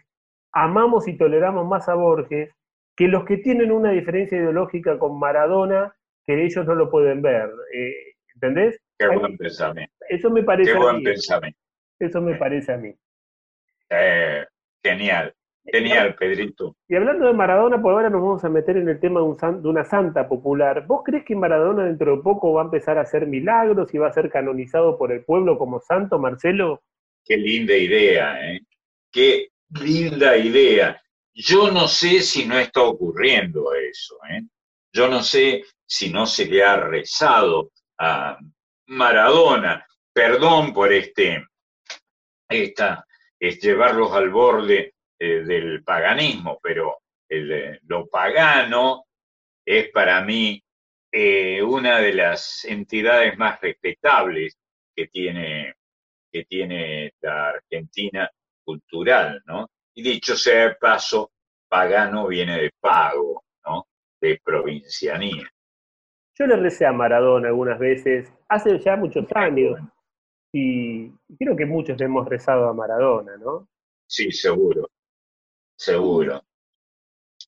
amamos 0.52 1.08
y 1.08 1.18
toleramos 1.18 1.68
más 1.68 1.88
a 1.90 1.96
Borges 1.96 2.50
que 2.96 3.08
los 3.08 3.26
que 3.26 3.38
tienen 3.38 3.72
una 3.72 3.92
diferencia 3.92 4.38
ideológica 4.38 5.00
con 5.00 5.20
Maradona, 5.20 5.96
que 6.26 6.44
ellos 6.46 6.66
no 6.66 6.76
lo 6.76 6.90
pueden 6.90 7.22
ver. 7.22 7.50
Eh, 7.74 8.16
¿Entendés? 8.36 8.80
Qué 8.98 9.08
buen 9.08 9.38
pensamiento. 9.38 9.94
Eso 10.10 10.30
me 10.30 10.44
parece 10.44 10.72
Qué 10.72 10.78
buen 10.78 11.04
pensamiento. 11.04 11.60
Eso 12.00 12.22
me 12.22 12.36
parece 12.36 12.74
a 12.74 12.78
mí. 12.78 12.94
Eh, 13.90 14.46
genial. 14.84 15.34
Genial, 15.66 16.16
Pedrito. 16.16 16.76
Y 16.90 16.96
hablando 16.96 17.26
de 17.26 17.34
Maradona, 17.34 17.82
por 17.82 17.94
ahora 17.94 18.10
nos 18.10 18.22
vamos 18.22 18.44
a 18.44 18.50
meter 18.50 18.76
en 18.78 18.90
el 18.90 19.00
tema 19.00 19.22
de, 19.22 19.68
una 19.68 19.86
santa 19.86 20.28
popular. 20.28 20.86
¿Vos 20.86 21.04
crees 21.06 21.24
que 21.24 21.36
Maradona 21.36 21.86
dentro 21.86 22.18
de 22.18 22.22
poco 22.22 22.52
va 22.52 22.64
a 22.64 22.66
empezar 22.66 22.98
a 22.98 23.02
hacer 23.02 23.28
milagros 23.28 23.94
y 23.94 23.98
va 23.98 24.10
a 24.10 24.14
ser 24.14 24.30
canonizado 24.30 24.98
por 24.98 25.14
el 25.14 25.24
pueblo 25.24 25.58
como 25.58 25.80
santo, 25.80 26.20
Marcelo? 26.20 26.84
Qué 27.24 27.38
linda 27.38 27.76
idea, 27.76 28.52
¿eh? 28.52 28.60
Qué 29.10 29.50
linda 29.82 30.36
idea. 30.36 31.02
Yo 31.34 31.72
no 31.72 31.88
sé 31.88 32.20
si 32.20 32.46
no 32.46 32.60
está 32.60 32.82
ocurriendo 32.82 33.74
eso, 33.74 34.18
¿eh? 34.30 34.42
Yo 34.92 35.08
no 35.08 35.24
sé 35.24 35.64
si 35.94 36.10
no 36.10 36.26
se 36.26 36.48
le 36.48 36.64
ha 36.64 36.76
rezado 36.76 37.72
a 38.00 38.40
Maradona. 38.88 39.86
Perdón 40.12 40.74
por 40.74 40.92
este, 40.92 41.46
esta, 42.50 43.06
es 43.40 43.62
llevarlos 43.62 44.12
al 44.12 44.32
borde 44.32 44.96
eh, 45.20 45.44
del 45.44 45.84
paganismo, 45.84 46.60
pero 46.64 46.98
el, 47.30 47.80
lo 47.84 48.08
pagano 48.08 49.06
es 49.64 49.90
para 49.90 50.22
mí 50.22 50.60
eh, 51.12 51.62
una 51.62 52.00
de 52.00 52.14
las 52.14 52.66
entidades 52.66 53.38
más 53.38 53.62
respetables 53.62 54.58
que 54.96 55.08
tiene, 55.10 55.76
que 56.32 56.46
tiene 56.46 57.14
la 57.22 57.50
Argentina 57.50 58.28
cultural, 58.64 59.44
¿no? 59.46 59.70
Y 59.94 60.02
dicho 60.02 60.36
sea 60.36 60.70
de 60.70 60.76
paso, 60.76 61.34
pagano 61.68 62.26
viene 62.26 62.60
de 62.60 62.72
pago, 62.80 63.44
¿no? 63.64 63.86
De 64.20 64.42
provincianía. 64.44 65.48
Yo 66.36 66.48
le 66.48 66.56
recé 66.56 66.86
a 66.86 66.92
Maradona 66.92 67.50
algunas 67.50 67.78
veces, 67.78 68.34
hace 68.50 68.80
ya 68.80 68.96
muchos 68.96 69.26
años, 69.36 69.80
y 70.52 71.10
creo 71.38 71.56
que 71.56 71.66
muchos 71.66 71.98
le 72.00 72.06
hemos 72.06 72.28
rezado 72.28 72.68
a 72.68 72.74
Maradona, 72.74 73.38
¿no? 73.38 73.68
Sí, 74.08 74.32
seguro, 74.32 74.90
seguro. 75.76 76.42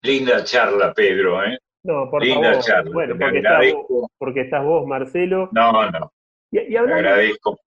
Linda 0.04 0.44
charla, 0.44 0.94
Pedro, 0.94 1.44
¿eh? 1.44 1.58
No, 1.84 2.10
por 2.10 2.24
Linda 2.24 2.60
Charla. 2.60 2.92
Bueno, 2.92 3.16
porque 3.18 3.38
estás, 3.38 3.74
vos, 3.88 4.12
porque 4.18 4.42
estás, 4.42 4.64
vos, 4.64 4.88
Marcelo. 4.88 5.50
No, 5.52 5.92
no. 5.92 6.12
Y, 6.52 6.76
hablando 6.76 7.10
agradezco. 7.10 7.60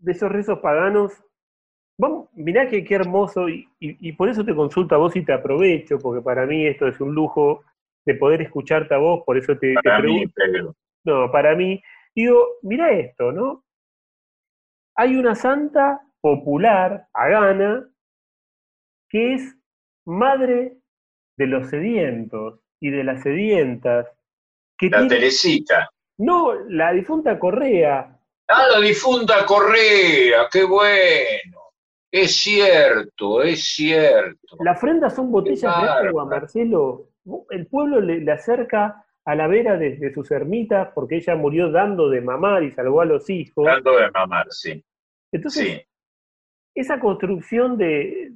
de 0.00 0.12
esos 0.12 0.32
rezos 0.32 0.58
paganos, 0.60 1.12
Vamos, 1.98 2.28
mirá 2.34 2.68
que 2.68 2.84
qué 2.84 2.94
hermoso, 2.94 3.48
y, 3.48 4.12
por 4.12 4.28
eso 4.28 4.44
te 4.44 4.54
consulto 4.54 4.94
a 4.94 4.98
vos 4.98 5.16
y 5.16 5.24
te 5.24 5.32
aprovecho, 5.32 5.98
porque 5.98 6.22
para 6.22 6.44
mí 6.44 6.66
esto 6.66 6.86
es 6.86 7.00
un 7.00 7.14
lujo 7.14 7.64
de 8.06 8.14
poder 8.14 8.40
escucharte 8.40 8.94
a 8.94 8.98
vos, 8.98 9.22
por 9.26 9.36
eso 9.36 9.58
te, 9.58 9.74
para 9.82 10.00
Mí, 10.00 10.26
Pedro. 10.28 10.74
No, 11.04 11.30
para 11.30 11.54
mí. 11.54 11.80
Digo, 12.14 12.56
mira 12.62 12.92
esto, 12.92 13.32
¿no? 13.32 13.64
Hay 14.96 15.16
una 15.16 15.34
santa 15.34 16.00
popular, 16.20 17.06
pagana, 17.12 17.88
que 19.08 19.34
es 19.34 19.56
madre 20.06 20.78
de 21.36 21.46
los 21.46 21.68
sedientos 21.68 22.60
y 22.80 22.90
de 22.90 23.04
las 23.04 23.22
sedientas. 23.22 24.06
Que 24.78 24.88
la 24.88 25.06
Teresita. 25.06 25.90
No, 26.18 26.54
la 26.68 26.92
difunta 26.92 27.38
Correa. 27.38 28.18
Ah, 28.48 28.66
la 28.72 28.80
difunta 28.80 29.44
Correa, 29.44 30.48
qué 30.50 30.64
bueno. 30.64 31.60
Es 32.10 32.36
cierto, 32.36 33.42
es 33.42 33.62
cierto. 33.74 34.56
La 34.60 34.72
ofrenda 34.72 35.10
son 35.10 35.30
botellas 35.30 35.82
de 35.82 35.88
agua, 35.88 36.24
Marcelo. 36.24 37.10
El 37.50 37.66
pueblo 37.66 38.00
le, 38.00 38.30
acerca 38.30 39.04
a 39.24 39.34
la 39.34 39.48
vera 39.48 39.76
de, 39.76 40.12
sus 40.12 40.30
ermitas 40.30 40.90
porque 40.94 41.16
ella 41.16 41.34
murió 41.34 41.70
dando 41.70 42.08
de 42.08 42.20
mamar 42.20 42.62
y 42.62 42.72
salvó 42.72 43.00
a 43.00 43.04
los 43.04 43.28
hijos. 43.28 43.64
Dando 43.64 43.96
de 43.96 44.10
mamar, 44.10 44.46
sí. 44.50 44.84
Entonces, 45.32 45.86
esa 46.74 47.00
construcción 47.00 47.76
de, 47.76 48.30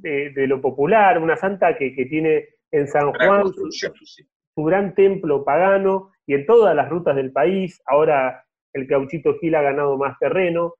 lo 0.49 0.61
popular, 0.61 1.19
una 1.19 1.37
santa 1.37 1.77
que, 1.77 1.91
tiene 2.09 2.49
en 2.73 2.89
San 2.89 3.13
Juan 3.13 3.45
su, 3.49 4.65
gran 4.65 4.95
templo 4.95 5.45
pagano 5.45 6.13
y 6.27 6.35
en 6.35 6.47
todas 6.47 6.75
las 6.75 6.89
rutas 6.89 7.17
del 7.17 7.33
país, 7.33 7.81
ahora 7.87 8.45
el 8.73 8.87
cauchito 8.87 9.39
Gil 9.39 9.55
ha 9.55 9.63
ganado 9.63 9.97
más 9.97 10.19
terreno, 10.19 10.75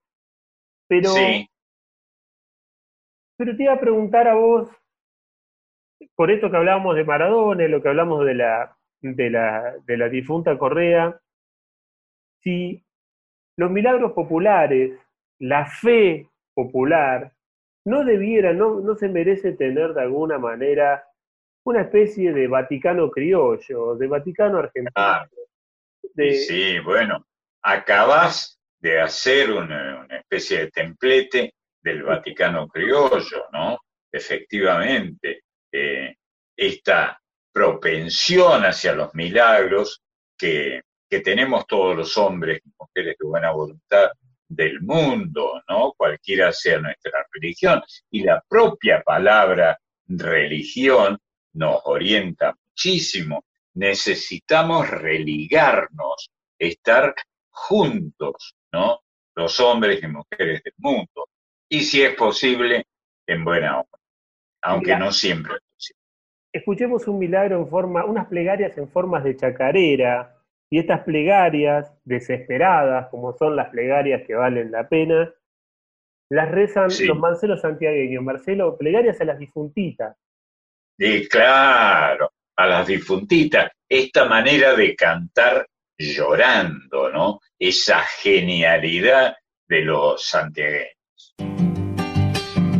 pero 0.87 1.09
sí. 1.09 1.47
Pero 3.37 3.57
te 3.57 3.63
iba 3.63 3.73
a 3.73 3.79
preguntar 3.79 4.27
a 4.27 4.35
vos, 4.35 4.69
por 6.15 6.31
esto 6.31 6.49
que 6.49 6.57
hablábamos 6.57 6.95
de 6.95 7.03
Maradona, 7.03 7.67
lo 7.67 7.81
que 7.81 7.89
hablamos 7.89 8.25
de 8.25 8.35
la, 8.35 8.77
de 9.01 9.29
la, 9.29 9.75
de 9.85 9.97
la 9.97 10.09
difunta 10.09 10.57
Correa, 10.57 11.19
si 12.39 12.83
los 13.57 13.69
milagros 13.69 14.13
populares, 14.13 14.99
la 15.39 15.65
fe 15.65 16.27
popular, 16.53 17.31
no 17.85 18.03
debiera, 18.03 18.53
no, 18.53 18.79
no 18.79 18.95
se 18.95 19.09
merece 19.09 19.53
tener 19.53 19.93
de 19.93 20.01
alguna 20.01 20.37
manera 20.37 21.03
una 21.65 21.81
especie 21.81 22.33
de 22.33 22.47
Vaticano 22.47 23.09
criollo, 23.09 23.95
de 23.95 24.07
Vaticano 24.07 24.59
argentino. 24.59 24.91
Ah, 24.95 25.27
sí, 26.15 26.79
bueno, 26.79 27.25
acabas 27.61 28.59
de 28.79 28.99
hacer 28.99 29.51
una, 29.51 30.03
una 30.05 30.17
especie 30.17 30.59
de 30.59 30.71
templete 30.71 31.53
del 31.81 32.03
Vaticano 32.03 32.67
criollo, 32.67 33.45
¿no? 33.51 33.79
Efectivamente, 34.11 35.43
eh, 35.71 36.15
esta 36.55 37.21
propensión 37.51 38.63
hacia 38.63 38.93
los 38.93 39.13
milagros 39.13 40.01
que, 40.37 40.81
tenemos 41.25 41.67
todos 41.67 41.93
los 41.93 42.17
hombres 42.17 42.61
y 42.63 42.69
mujeres 42.79 43.17
de 43.19 43.27
buena 43.27 43.51
voluntad 43.51 44.11
del 44.47 44.79
mundo, 44.81 45.61
¿no? 45.67 45.91
Cualquiera 45.97 46.53
sea 46.53 46.79
nuestra 46.79 47.27
religión. 47.33 47.83
Y 48.09 48.23
la 48.23 48.41
propia 48.47 49.03
palabra 49.03 49.77
religión 50.07 51.19
nos 51.53 51.81
orienta 51.83 52.55
muchísimo. 52.69 53.43
Necesitamos 53.73 54.89
religarnos, 54.89 56.31
estar 56.57 57.13
juntos, 57.49 58.55
¿no? 58.71 59.01
Los 59.35 59.59
hombres 59.59 60.01
y 60.01 60.07
mujeres 60.07 60.63
del 60.63 60.75
mundo 60.77 61.27
y 61.73 61.83
si 61.83 62.03
es 62.03 62.15
posible, 62.15 62.85
en 63.25 63.45
buena 63.45 63.79
obra, 63.79 64.00
aunque 64.61 64.95
no 64.97 65.11
siempre. 65.11 65.55
Escuchemos 66.53 67.07
un 67.07 67.19
milagro 67.19 67.57
en 67.57 67.67
forma, 67.67 68.05
unas 68.05 68.27
plegarias 68.27 68.77
en 68.77 68.89
formas 68.89 69.23
de 69.23 69.35
chacarera, 69.35 70.35
y 70.69 70.79
estas 70.79 71.01
plegarias 71.03 71.91
desesperadas, 72.05 73.09
como 73.09 73.33
son 73.37 73.55
las 73.55 73.69
plegarias 73.69 74.23
que 74.25 74.35
valen 74.35 74.71
la 74.71 74.87
pena, 74.87 75.33
las 76.29 76.49
rezan 76.49 76.87
los 77.07 77.19
Marcelos 77.19 77.59
santiagueños. 77.59 78.23
Marcelo, 78.23 78.77
plegarias 78.77 79.19
a 79.19 79.25
las 79.25 79.37
difuntitas. 79.37 80.15
Sí, 80.97 81.27
claro, 81.27 82.31
a 82.55 82.67
las 82.67 82.87
difuntitas. 82.87 83.69
Esta 83.89 84.25
manera 84.25 84.73
de 84.73 84.95
cantar 84.95 85.67
llorando, 85.97 87.11
¿no? 87.11 87.39
Esa 87.59 87.99
genialidad 87.99 89.35
de 89.67 89.81
los 89.81 90.25
santiagueños 90.25 90.95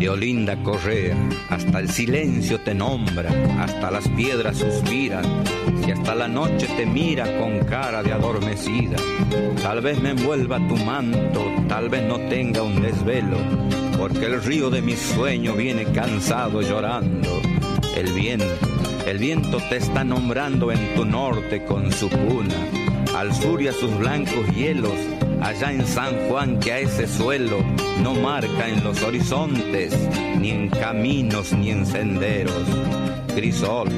de 0.01 0.09
Olinda 0.09 0.55
Correa, 0.63 1.15
hasta 1.49 1.77
el 1.77 1.87
silencio 1.87 2.59
te 2.59 2.73
nombra, 2.73 3.29
hasta 3.59 3.91
las 3.91 4.07
piedras 4.09 4.57
suspiran, 4.57 5.23
y 5.85 5.91
hasta 5.91 6.15
la 6.15 6.27
noche 6.27 6.67
te 6.75 6.87
mira 6.87 7.37
con 7.37 7.59
cara 7.65 8.01
de 8.01 8.11
adormecida. 8.11 8.97
Tal 9.61 9.81
vez 9.81 10.01
me 10.01 10.09
envuelva 10.09 10.57
tu 10.67 10.75
manto, 10.77 11.45
tal 11.67 11.89
vez 11.89 12.01
no 12.01 12.17
tenga 12.29 12.63
un 12.63 12.81
desvelo, 12.81 13.37
porque 13.99 14.25
el 14.25 14.41
río 14.41 14.71
de 14.71 14.81
mi 14.81 14.95
sueño 14.95 15.53
viene 15.53 15.85
cansado 15.85 16.63
llorando. 16.63 17.39
El 17.95 18.11
viento, 18.11 18.45
el 19.05 19.19
viento 19.19 19.59
te 19.69 19.77
está 19.77 20.03
nombrando 20.03 20.71
en 20.71 20.95
tu 20.95 21.05
norte 21.05 21.63
con 21.63 21.91
su 21.91 22.09
cuna, 22.09 22.55
al 23.15 23.31
sur 23.35 23.61
y 23.61 23.67
a 23.67 23.73
sus 23.73 23.95
blancos 23.99 24.47
hielos 24.55 24.97
allá 25.41 25.71
en 25.71 25.85
San 25.85 26.15
Juan 26.27 26.59
que 26.59 26.71
a 26.71 26.79
ese 26.79 27.07
suelo 27.07 27.63
no 28.01 28.13
marca 28.13 28.67
en 28.67 28.83
los 28.83 29.01
horizontes, 29.03 29.93
ni 30.39 30.51
en 30.51 30.69
caminos 30.69 31.51
ni 31.53 31.71
en 31.71 31.85
senderos. 31.85 32.53
crisol, 33.35 33.89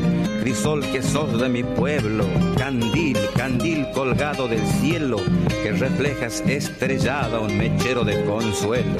crisol 0.41 0.81
que 0.91 1.01
sos 1.01 1.39
de 1.39 1.49
mi 1.49 1.63
pueblo, 1.63 2.25
candil, 2.57 3.17
candil 3.35 3.87
colgado 3.93 4.47
del 4.47 4.65
cielo, 4.79 5.17
que 5.63 5.71
reflejas 5.71 6.43
estrellada 6.47 7.39
un 7.39 7.57
mechero 7.57 8.03
de 8.03 8.23
consuelo, 8.25 8.97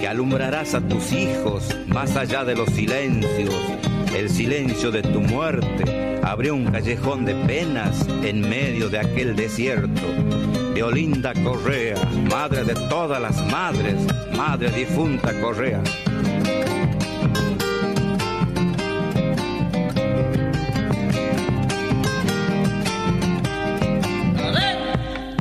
que 0.00 0.08
alumbrarás 0.08 0.74
a 0.74 0.80
tus 0.80 1.12
hijos 1.12 1.76
más 1.86 2.16
allá 2.16 2.44
de 2.44 2.54
los 2.54 2.70
silencios, 2.70 3.54
el 4.16 4.30
silencio 4.30 4.90
de 4.90 5.02
tu 5.02 5.20
muerte 5.20 6.18
abrió 6.22 6.54
un 6.54 6.64
callejón 6.66 7.24
de 7.24 7.34
penas 7.34 8.06
en 8.22 8.40
medio 8.40 8.88
de 8.88 8.98
aquel 8.98 9.36
desierto. 9.36 10.67
De 10.78 10.84
Olinda 10.84 11.34
Correa, 11.34 11.96
madre 12.30 12.62
de 12.62 12.74
todas 12.88 13.20
las 13.20 13.36
madres, 13.50 13.96
madre 14.36 14.70
difunta 14.70 15.32
Correa. 15.40 15.82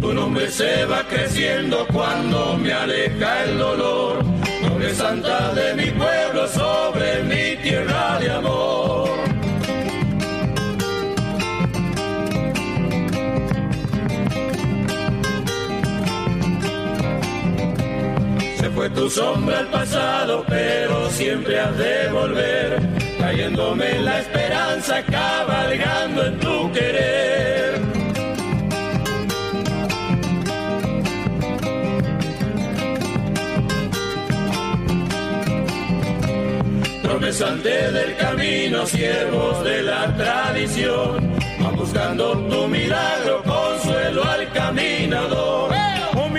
Tu 0.01 0.11
nombre 0.11 0.49
se 0.49 0.85
va 0.85 1.03
creciendo 1.07 1.85
cuando 1.93 2.57
me 2.57 2.73
aleja 2.73 3.43
el 3.43 3.59
dolor. 3.59 4.25
Nombre 4.63 4.95
santa 4.95 5.53
de 5.53 5.75
mi 5.75 5.91
pueblo 5.91 6.47
sobre 6.47 7.21
mi 7.25 7.61
tierra 7.61 8.17
de 8.19 8.31
amor. 8.31 9.06
Fue 18.77 18.91
tu 18.91 19.09
sombra 19.09 19.57
al 19.57 19.67
pasado, 19.69 20.45
pero 20.47 21.09
siempre 21.09 21.59
has 21.59 21.75
de 21.79 22.09
volver, 22.11 22.79
cayéndome 23.17 23.99
la 24.01 24.19
esperanza, 24.19 25.01
cabalgando 25.01 26.27
en 26.27 26.37
tu 26.37 26.71
querer. 26.71 27.81
Promesante 37.01 37.91
del 37.91 38.15
camino, 38.17 38.85
siervos 38.85 39.63
de 39.63 39.81
la 39.81 40.15
tradición, 40.15 41.33
van 41.59 41.75
buscando 41.75 42.37
tu 42.47 42.67
milagro, 42.67 43.41
consuelo 43.41 44.23
al 44.23 44.51
caminador. 44.51 45.71
Oh 46.13 46.29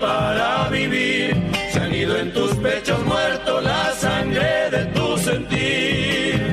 para 0.00 0.68
vivir. 0.70 1.36
Se 1.72 1.78
han 1.78 1.94
ido 1.94 2.16
en 2.16 2.32
tus 2.32 2.54
pechos 2.56 3.04
muerto 3.04 3.60
la 3.60 3.92
sangre 3.92 4.70
de 4.70 4.84
tu 4.86 5.18
sentir. 5.18 6.52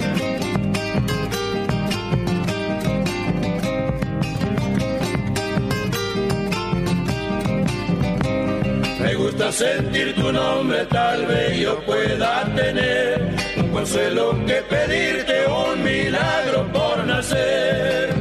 Me 8.99 9.15
gusta 9.15 9.51
sentir 9.51 10.13
tu 10.15 10.31
nombre, 10.31 10.85
tal 10.85 11.25
vez 11.25 11.59
yo 11.59 11.79
pueda 11.85 12.43
tener 12.55 13.35
un 13.57 13.69
consuelo 13.69 14.35
que 14.45 14.61
pedirte, 14.69 15.45
un 15.47 15.83
milagro 15.83 16.67
por 16.73 17.05
nacer. 17.05 18.16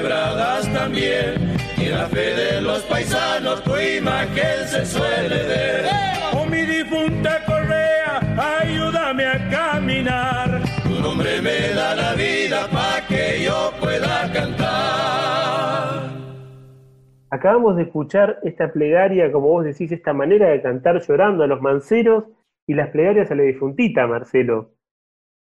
Quebradas 0.00 0.72
también. 0.72 1.56
Y 1.76 1.86
en 1.86 1.98
la 1.98 2.06
fe 2.08 2.34
de 2.34 2.60
los 2.62 2.82
paisanos 2.84 3.62
tu 3.62 3.76
imagen 3.76 4.66
se 4.66 4.86
suele 4.86 5.42
ver. 5.46 5.84
Oh 6.32 6.46
mi 6.46 6.62
difunta 6.62 7.44
Correa, 7.44 8.20
ayúdame 8.62 9.26
a 9.26 9.50
caminar. 9.50 10.62
Tu 10.84 11.00
nombre 11.00 11.40
me 11.42 11.74
da 11.74 11.94
la 11.94 12.14
vida 12.14 12.68
para 12.70 13.06
que 13.06 13.44
yo 13.44 13.72
pueda 13.80 14.32
cantar. 14.32 16.10
Acabamos 17.30 17.76
de 17.76 17.82
escuchar 17.82 18.40
esta 18.42 18.72
plegaria, 18.72 19.30
como 19.30 19.48
vos 19.48 19.64
decís, 19.64 19.92
esta 19.92 20.12
manera 20.12 20.48
de 20.48 20.62
cantar 20.62 21.00
llorando 21.06 21.44
a 21.44 21.46
los 21.46 21.60
manceros 21.60 22.24
y 22.66 22.74
las 22.74 22.90
plegarias 22.90 23.30
a 23.30 23.34
la 23.34 23.42
difuntita, 23.44 24.06
Marcelo. 24.06 24.72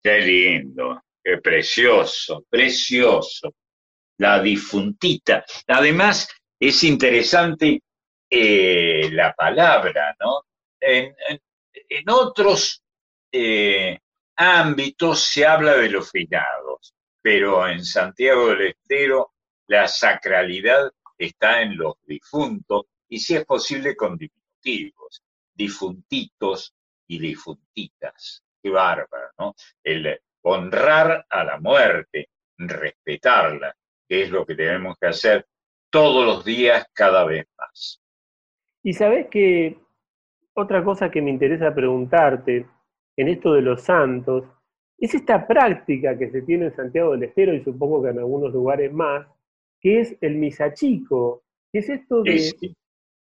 Qué 0.01 0.21
lindo, 0.21 1.01
qué 1.23 1.37
precioso, 1.39 2.45
precioso. 2.49 3.51
La 4.17 4.41
difuntita. 4.41 5.43
Además, 5.67 6.29
es 6.59 6.83
interesante 6.83 7.81
eh, 8.29 9.09
la 9.11 9.33
palabra, 9.33 10.15
¿no? 10.19 10.43
En, 10.79 11.15
otros 12.07 12.83
eh, 13.31 13.99
ámbitos 14.35 15.21
se 15.21 15.45
habla 15.45 15.77
de 15.77 15.89
los 15.89 16.09
finados, 16.09 16.93
pero 17.21 17.67
en 17.67 17.83
Santiago 17.83 18.49
del 18.49 18.67
Estero 18.67 19.33
la 19.67 19.87
sacralidad 19.87 20.91
está 21.17 21.61
en 21.61 21.77
los 21.77 21.95
difuntos 22.05 22.85
y 23.07 23.19
si 23.19 23.35
es 23.35 23.45
posible 23.45 23.95
con 23.95 24.17
diminutivos, 24.17 25.23
difuntitos 25.53 26.73
y 27.07 27.19
difuntitas. 27.19 28.43
Qué 28.61 28.69
bárbaro, 28.69 29.31
¿no? 29.37 29.55
El 29.83 30.19
honrar 30.41 31.25
a 31.29 31.43
la 31.43 31.59
muerte, 31.59 32.29
respetarla, 32.57 33.75
que 34.07 34.23
es 34.23 34.29
lo 34.29 34.45
que 34.45 34.55
tenemos 34.55 34.97
que 34.99 35.07
hacer 35.07 35.45
todos 35.89 36.25
los 36.25 36.45
días 36.45 36.85
cada 36.93 37.25
vez 37.25 37.45
más. 37.57 38.01
Y 38.83 38.93
sabés 38.93 39.27
que 39.27 39.77
otra 40.53 40.83
cosa 40.83 41.09
que 41.09 41.21
me 41.21 41.31
interesa 41.31 41.73
preguntarte 41.73 42.67
en 43.17 43.27
esto 43.27 43.53
de 43.53 43.61
los 43.61 43.81
santos 43.81 44.45
es 44.97 45.13
esta 45.13 45.45
práctica 45.45 46.17
que 46.17 46.29
se 46.29 46.41
tiene 46.41 46.65
en 46.65 46.75
Santiago 46.75 47.11
del 47.11 47.23
Estero 47.23 47.53
y 47.53 47.63
supongo 47.63 48.03
que 48.03 48.09
en 48.09 48.19
algunos 48.19 48.53
lugares 48.53 48.91
más, 48.93 49.27
que 49.81 49.99
es 49.99 50.17
el 50.21 50.35
misachico, 50.35 51.43
que 51.71 51.79
es 51.79 51.89
esto 51.89 52.23
de 52.23 52.39
Sí, 52.39 52.75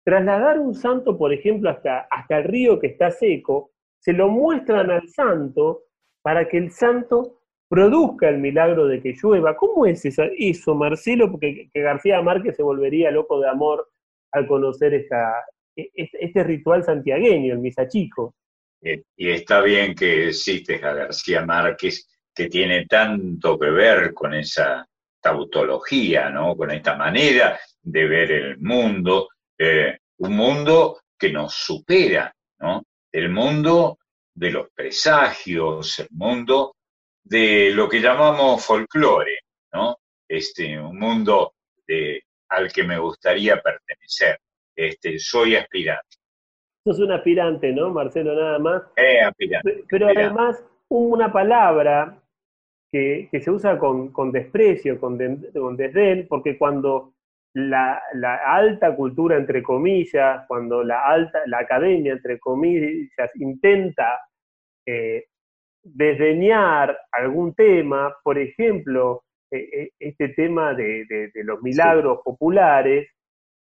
trasladar 0.04 0.60
un 0.60 0.74
santo, 0.74 1.18
por 1.18 1.34
ejemplo, 1.34 1.70
hasta, 1.70 2.08
hasta 2.10 2.38
el 2.38 2.46
río 2.46 2.80
que 2.80 2.88
está 2.88 3.12
seco, 3.12 3.72
se 4.00 4.14
lo 4.14 4.30
muestran 4.30 4.90
al 4.90 5.08
santo 5.10 5.84
para 6.22 6.48
que 6.48 6.58
el 6.58 6.72
santo 6.72 7.42
produzca 7.70 8.30
el 8.30 8.38
milagro 8.40 8.88
de 8.88 9.02
que 9.02 9.14
llueva. 9.22 9.56
¿Cómo 9.56 9.86
es 9.86 10.06
esa- 10.06 10.30
eso, 10.38 10.74
Marcelo? 10.76 11.30
Porque 11.32 11.70
que 11.74 11.82
García 11.82 12.22
Márquez 12.22 12.56
se 12.56 12.64
volvería 12.64 13.12
loco 13.12 13.40
de 13.40 13.50
amor 13.50 13.90
al 14.32 14.48
conocer 14.48 14.94
esta, 14.94 15.34
e- 15.76 15.90
este, 15.94 16.26
este 16.26 16.44
ritual 16.44 16.84
santiagueño, 16.84 17.54
el 17.54 17.60
misachico. 17.60 18.36
Eh, 18.82 19.04
Y 19.18 19.30
está 19.30 19.62
bien 19.62 19.96
que 19.96 20.32
cites 20.34 20.84
a 20.84 20.94
García 20.94 21.46
Márquez, 21.46 22.08
que 22.34 22.48
tiene 22.48 22.86
tanto 22.86 23.58
que 23.58 23.70
ver 23.72 24.14
con 24.14 24.34
esa 24.34 24.88
tautología, 25.20 26.30
¿no? 26.30 26.56
Con 26.56 26.72
esta 26.72 26.96
manera 26.96 27.60
de 27.82 28.08
ver 28.08 28.32
el 28.32 28.58
mundo, 28.60 29.30
eh, 29.58 29.98
un 30.20 30.36
mundo 30.36 31.00
que 31.18 31.32
nos 31.32 31.54
supera, 31.54 32.32
¿no? 32.60 32.84
El 33.12 33.30
mundo 33.30 33.98
de 34.36 34.52
los 34.52 34.70
presagios, 34.74 36.00
el 36.00 36.08
mundo 36.12 36.76
de 37.30 37.72
lo 37.74 37.88
que 37.90 38.00
llamamos 38.00 38.66
folclore, 38.66 39.40
¿no? 39.74 39.98
Este, 40.28 40.80
un 40.80 40.98
mundo 40.98 41.54
de, 41.88 42.22
al 42.50 42.72
que 42.72 42.84
me 42.84 42.98
gustaría 43.00 43.62
pertenecer. 43.62 44.40
Este, 44.76 45.18
soy 45.20 45.56
aspirante, 45.56 46.18
Sos 46.86 47.00
un 47.00 47.12
aspirante, 47.12 47.74
¿no, 47.74 47.90
Marcelo? 47.90 48.34
Nada 48.34 48.60
más. 48.60 48.84
eh, 48.96 49.20
aspirante. 49.22 49.72
Pe- 49.74 49.84
Pero 49.90 50.08
Mirá. 50.08 50.22
además, 50.28 50.64
una 50.90 51.34
palabra 51.34 52.22
que, 52.92 53.28
que 53.30 53.42
se 53.42 53.52
usa 53.52 53.78
con, 53.78 54.14
con 54.14 54.32
desprecio, 54.32 54.98
con, 55.00 55.18
con 55.54 55.76
desdén, 55.76 56.28
porque 56.30 56.58
cuando 56.58 57.14
la, 57.54 58.02
la 58.14 58.36
alta 58.56 58.96
cultura, 58.96 59.36
entre 59.36 59.62
comillas, 59.64 60.46
cuando 60.48 60.84
la 60.84 61.06
alta, 61.06 61.42
la 61.48 61.60
academia, 61.60 62.14
entre 62.14 62.40
comillas, 62.40 63.32
intenta 63.36 64.22
eh, 64.86 65.26
desdeñar 65.96 66.98
algún 67.12 67.54
tema, 67.54 68.16
por 68.24 68.38
ejemplo, 68.38 69.24
eh, 69.52 69.70
eh, 69.74 69.90
este 70.00 70.30
tema 70.30 70.74
de, 70.74 71.06
de- 71.06 71.32
de 71.34 71.44
los 71.44 71.62
milagros 71.62 72.20
populares, 72.24 73.10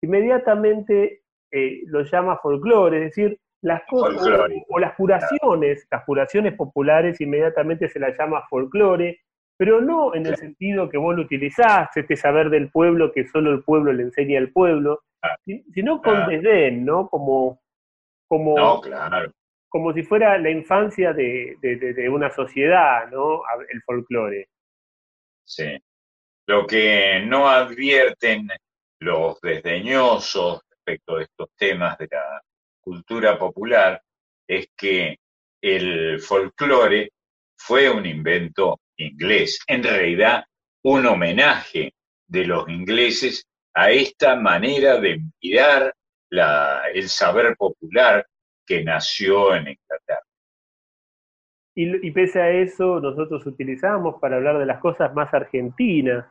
inmediatamente 0.02 1.22
eh, 1.50 1.82
lo 1.86 2.02
llama 2.02 2.38
folclore, 2.38 2.98
es 2.98 3.04
decir, 3.16 3.38
las 3.62 3.82
cosas 3.88 4.26
o, 4.68 4.78
las 4.78 4.94
curaciones, 4.94 5.86
las 5.90 6.04
curaciones 6.04 6.54
populares 6.54 7.20
inmediatamente 7.20 7.88
se 7.88 8.00
las 8.00 8.16
llama 8.18 8.42
folclore, 8.48 9.20
pero 9.58 9.80
no 9.80 10.14
en 10.14 10.26
el 10.26 10.36
sentido 10.36 10.88
que 10.88 10.98
vos 10.98 11.14
lo 11.14 11.22
utilizás, 11.22 11.96
este 11.96 12.16
saber 12.16 12.50
del 12.50 12.70
pueblo 12.70 13.12
que 13.12 13.26
solo 13.28 13.52
el 13.52 13.62
pueblo 13.62 13.92
le 13.92 14.02
enseña 14.04 14.38
al 14.38 14.50
pueblo, 14.50 15.00
Ah, 15.24 15.36
si- 15.44 15.62
sino 15.72 16.02
con 16.02 16.14
claro. 16.14 16.30
desdén, 16.30 16.84
¿no? 16.84 17.08
Como, 17.08 17.60
como, 18.28 18.56
No, 18.56 18.80
claro. 18.80 19.30
Como 19.72 19.94
si 19.94 20.02
fuera 20.02 20.36
la 20.36 20.50
infancia 20.50 21.14
de, 21.14 21.56
una 22.10 22.30
sociedad, 22.30 23.10
¿no? 23.10 23.40
El 23.72 23.80
folclore. 23.82 24.50
Sí. 25.44 25.82
Lo 26.46 26.66
que 26.66 27.22
no 27.24 27.48
advierten 27.48 28.50
los 29.00 29.40
desdeñosos 29.40 30.60
respecto 30.68 31.16
de 31.16 31.24
estos 31.24 31.48
temas 31.56 31.96
de 31.96 32.08
la 32.10 32.42
cultura 32.82 33.38
popular 33.38 34.02
es 34.46 34.68
que 34.76 35.18
el 35.62 36.20
folclore 36.20 37.10
fue 37.56 37.88
un 37.88 38.04
invento 38.04 38.78
inglés, 38.98 39.58
en 39.66 39.84
realidad 39.84 40.44
un 40.82 41.06
homenaje 41.06 41.94
de 42.26 42.44
los 42.44 42.68
ingleses 42.68 43.46
a 43.72 43.90
esta 43.90 44.36
manera 44.36 45.00
de 45.00 45.18
mirar 45.40 45.94
el 46.92 47.08
saber 47.08 47.56
popular 47.56 48.26
que 48.66 48.82
nació 48.84 49.54
en 49.54 49.68
Inglaterra. 49.68 50.20
Y, 51.74 52.06
y 52.06 52.10
pese 52.10 52.40
a 52.40 52.50
eso, 52.50 53.00
nosotros 53.00 53.46
utilizamos 53.46 54.16
para 54.20 54.36
hablar 54.36 54.58
de 54.58 54.66
las 54.66 54.78
cosas 54.80 55.14
más 55.14 55.32
argentinas. 55.32 56.26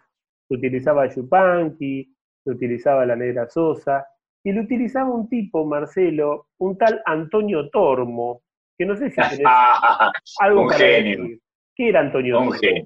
Se 0.48 0.56
utilizaba 0.56 1.08
Yupanqui, 1.14 2.16
se 2.44 2.52
utilizaba 2.52 3.06
la 3.06 3.16
Negra 3.16 3.50
Sosa, 3.50 4.06
y 4.44 4.52
lo 4.52 4.62
utilizaba 4.62 5.10
un 5.10 5.30
tipo, 5.30 5.66
Marcelo, 5.66 6.48
un 6.60 6.78
tal 6.78 7.02
Antonio 7.06 7.70
Tormo, 7.70 8.42
que 8.78 8.86
no 8.86 8.96
sé 8.96 9.10
si 9.10 9.16
tenés 9.16 9.40
algo 10.40 10.62
Un 10.64 10.68
para 10.68 10.80
genio. 10.80 11.22
decir. 11.24 11.40
¿Qué 11.76 11.90
era 11.90 12.00
Antonio 12.02 12.40
Un 12.40 12.46
Tormo? 12.50 12.60
genio. 12.60 12.86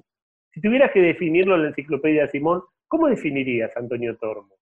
Si 0.52 0.60
tuvieras 0.60 0.90
que 0.92 1.00
definirlo 1.00 1.56
en 1.56 1.62
la 1.62 1.68
enciclopedia 1.68 2.28
Simón, 2.28 2.62
¿cómo 2.88 3.08
definirías 3.08 3.76
a 3.76 3.80
Antonio 3.80 4.16
Tormo? 4.16 4.54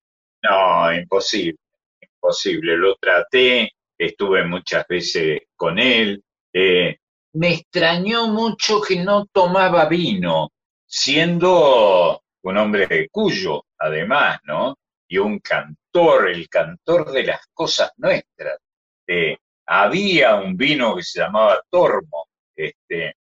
No, 0.42 0.92
imposible, 0.92 1.56
imposible. 2.00 2.76
Lo 2.76 2.94
traté, 2.96 3.70
estuve 4.06 4.44
muchas 4.44 4.86
veces 4.88 5.42
con 5.56 5.78
él. 5.78 6.22
eh, 6.52 6.96
me 7.34 7.54
extrañó 7.54 8.28
mucho 8.28 8.80
que 8.80 9.02
no 9.02 9.26
tomaba 9.26 9.88
vino, 9.88 10.52
siendo 10.86 12.22
un 12.42 12.56
hombre 12.56 12.86
de 12.86 13.08
Cuyo, 13.08 13.64
además, 13.78 14.38
¿no? 14.44 14.76
Y 15.08 15.18
un 15.18 15.40
cantor, 15.40 16.30
el 16.30 16.48
cantor 16.48 17.10
de 17.10 17.24
las 17.24 17.40
cosas 17.52 17.90
nuestras. 17.96 18.58
Eh, 19.06 19.36
había 19.66 20.36
un 20.36 20.56
vino 20.56 20.94
que 20.94 21.02
se 21.02 21.20
llamaba 21.20 21.60
Tormo, 21.68 22.28
este, 22.54 23.16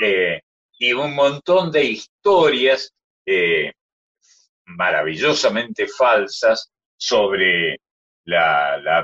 eh, 0.00 0.42
y 0.78 0.92
un 0.92 1.14
montón 1.14 1.72
de 1.72 1.84
historias 1.84 2.92
maravillosamente 4.66 5.86
falsas 5.88 6.70
sobre 6.96 7.78
la, 8.24 8.76
la 8.78 9.02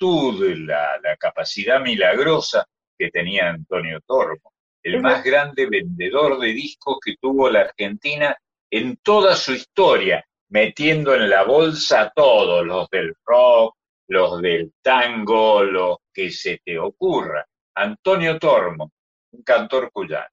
la, 0.00 0.98
la 1.02 1.16
capacidad 1.16 1.80
milagrosa 1.80 2.66
que 2.98 3.10
tenía 3.10 3.50
Antonio 3.50 4.00
Tormo, 4.06 4.52
el 4.82 5.00
más 5.00 5.24
grande 5.24 5.66
vendedor 5.66 6.38
de 6.38 6.48
discos 6.48 6.98
que 7.04 7.16
tuvo 7.20 7.50
la 7.50 7.60
Argentina 7.60 8.36
en 8.70 8.96
toda 8.98 9.34
su 9.34 9.52
historia, 9.52 10.24
metiendo 10.50 11.14
en 11.14 11.28
la 11.28 11.44
bolsa 11.44 12.02
a 12.02 12.10
todos, 12.10 12.64
los 12.64 12.88
del 12.90 13.14
rock, 13.24 13.74
los 14.08 14.40
del 14.40 14.72
tango, 14.82 15.62
los 15.62 15.98
que 16.12 16.30
se 16.30 16.60
te 16.64 16.78
ocurra. 16.78 17.44
Antonio 17.74 18.38
Tormo, 18.38 18.92
un 19.32 19.42
cantor 19.42 19.90
cuyano. 19.92 20.28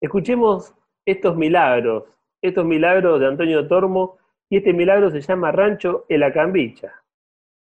Escuchemos 0.00 0.74
estos 1.06 1.36
milagros, 1.36 2.04
estos 2.42 2.64
milagros 2.64 3.20
de 3.20 3.26
Antonio 3.26 3.66
Tormo, 3.68 4.18
y 4.50 4.58
este 4.58 4.72
milagro 4.72 5.10
se 5.10 5.20
llama 5.20 5.52
Rancho 5.52 6.04
El 6.08 6.22
Acambicha. 6.22 7.03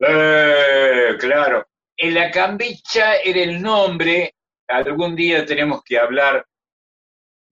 Eh, 0.03 1.15
claro. 1.19 1.67
El 1.95 2.17
Acambicha 2.17 3.17
era 3.17 3.41
el 3.41 3.61
nombre, 3.61 4.33
algún 4.67 5.15
día 5.15 5.45
tenemos 5.45 5.83
que 5.83 5.99
hablar 5.99 6.43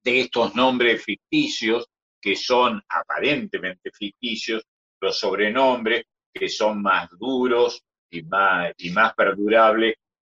de 0.04 0.22
estos 0.22 0.56
nombres 0.56 1.04
ficticios 1.04 1.88
que 2.20 2.36
son 2.36 2.82
aparentemente 2.90 3.92
ficticios, 3.92 4.66
los 5.00 5.20
sobrenombres 5.20 6.06
que 6.34 6.50
son 6.50 6.82
más 6.82 7.10
duros 7.12 7.84
y 8.10 8.24
más, 8.24 8.74
y 8.78 8.90
más 8.90 9.14
perdurables 9.14 9.96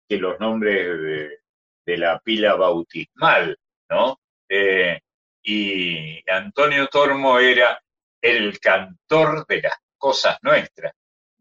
que 0.07 0.17
los 0.17 0.39
nombres 0.39 1.01
de, 1.01 1.39
de 1.85 1.97
la 1.97 2.19
pila 2.19 2.55
bautismal, 2.55 3.57
¿no? 3.89 4.19
Eh, 4.49 4.99
y 5.43 6.29
Antonio 6.29 6.87
Tormo 6.87 7.39
era 7.39 7.81
el 8.21 8.59
cantor 8.59 9.45
de 9.47 9.61
las 9.61 9.77
cosas 9.97 10.37
nuestras. 10.41 10.93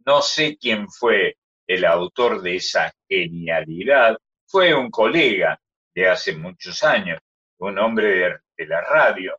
No 0.07 0.23
sé 0.23 0.57
quién 0.59 0.89
fue 0.89 1.37
el 1.67 1.85
autor 1.85 2.41
de 2.43 2.57
esa 2.57 2.93
genialidad. 3.09 4.17
Fue 4.47 4.75
un 4.75 4.91
colega 4.91 5.61
de 5.95 6.09
hace 6.09 6.35
muchos 6.37 6.83
años, 6.83 7.21
un 7.59 7.79
hombre 7.79 8.07
de, 8.09 8.39
de 8.57 8.67
la 8.67 8.81
radio, 8.81 9.37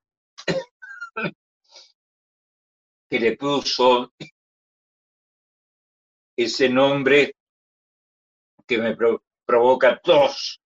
que 3.09 3.19
le 3.19 3.35
puso 3.37 4.13
ese 6.37 6.69
nombre 6.69 7.33
que 8.67 8.77
me 8.77 8.95
pro- 8.95 9.23
provoca 9.45 9.99
tos. 9.99 10.61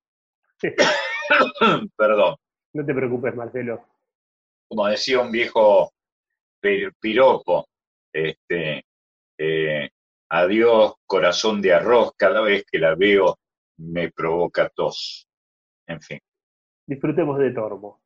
Perdón, 1.97 2.35
No 2.73 2.85
te 2.85 2.93
preocupes, 2.93 3.35
Marcelo. 3.35 3.85
como 4.67 4.87
decía 4.87 5.19
un 5.19 5.31
viejo 5.31 5.91
pi- 6.61 6.89
piropo, 6.99 7.67
este, 8.13 8.85
eh, 9.38 9.89
adiós 10.29 10.93
corazón 11.05 11.61
de 11.61 11.73
arroz, 11.73 12.13
cada 12.17 12.41
vez 12.41 12.65
que 12.69 12.79
la 12.79 12.95
veo 12.95 13.38
me 13.77 14.11
provoca 14.11 14.69
tos. 14.69 15.27
En 15.88 16.01
fin. 16.01 16.19
Disfrutemos 16.88 17.39
de 17.39 17.51
Tormo. 17.51 18.01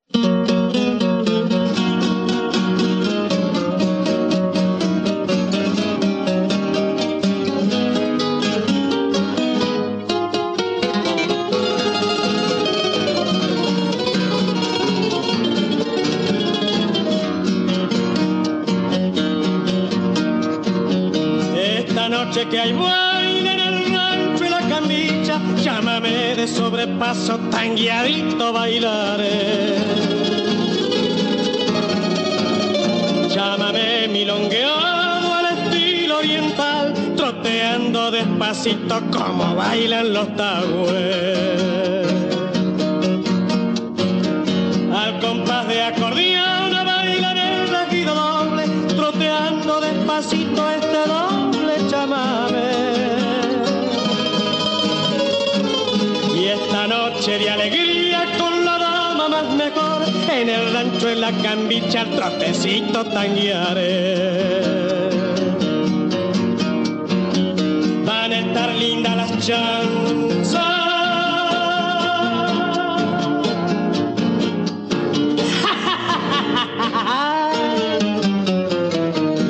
Que 22.48 22.60
hay 22.60 22.74
baile 22.74 23.52
en 23.52 23.60
el 23.60 23.94
rancho 23.94 24.46
y 24.46 24.50
la 24.50 24.62
camilla, 24.62 25.40
llámame 25.58 26.36
de 26.36 26.48
sobrepaso, 26.48 27.38
tangueadito 27.52 28.54
bailaré. 28.54 29.76
Llámame 33.30 34.08
milongueado 34.08 35.34
al 35.34 35.58
estilo 35.58 36.18
oriental, 36.20 36.94
troteando 37.18 38.12
despacito 38.12 39.02
como 39.12 39.56
bailan 39.56 40.14
los 40.14 40.36
tagües. 40.36 41.99
De 57.40 57.50
alegría 57.50 58.26
con 58.38 58.64
la 58.66 58.78
dama 58.78 59.30
más 59.30 59.50
mejor, 59.56 60.04
en 60.30 60.50
el 60.50 60.74
rancho 60.74 61.08
en 61.10 61.22
la 61.22 61.32
cambicha 61.32 62.02
el 62.02 62.10
trotecito 62.10 63.06
tanguearé. 63.06 65.10
Van 68.06 68.34
a 68.34 68.40
estar 68.40 68.76
lindas 68.76 69.16
las 69.16 69.40
chanzas. 69.40 70.66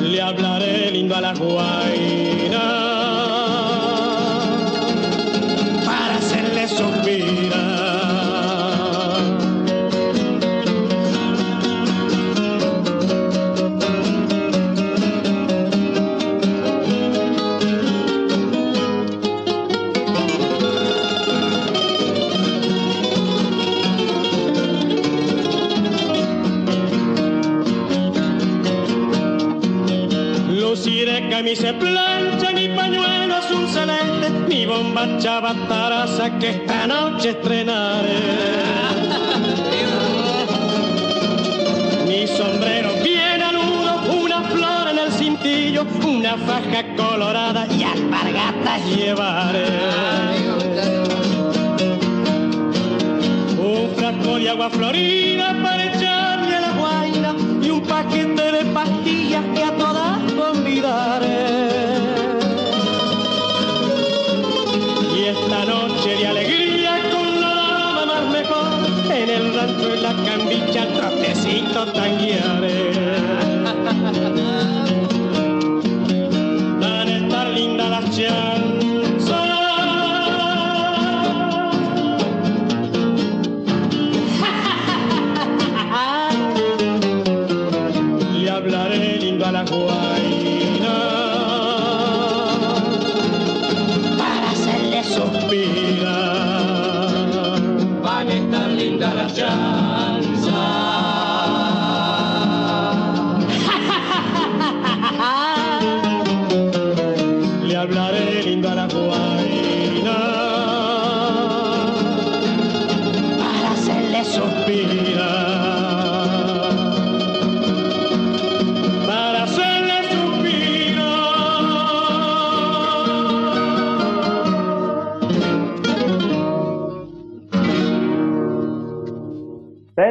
Le 0.00 0.22
hablaré 0.22 0.92
lindo 0.92 1.16
a 1.16 1.20
la 1.20 1.34
guaina 1.34 1.99
que 36.28 36.50
esta 36.50 36.86
noche 36.86 37.30
estrenaré. 37.30 38.20
mi 42.06 42.26
sombrero 42.26 42.90
bien 43.02 43.40
aludo, 43.40 44.02
una 44.22 44.42
flor 44.42 44.88
en 44.90 44.98
el 44.98 45.12
cintillo, 45.12 45.86
una 46.06 46.36
faja 46.36 46.84
colorada 46.94 47.66
y 47.72 47.84
alpargatas 47.84 48.84
llevaré. 48.84 49.64
Un 53.58 53.90
frasco 53.96 54.36
de 54.36 54.50
agua 54.50 54.68
florida 54.68 55.59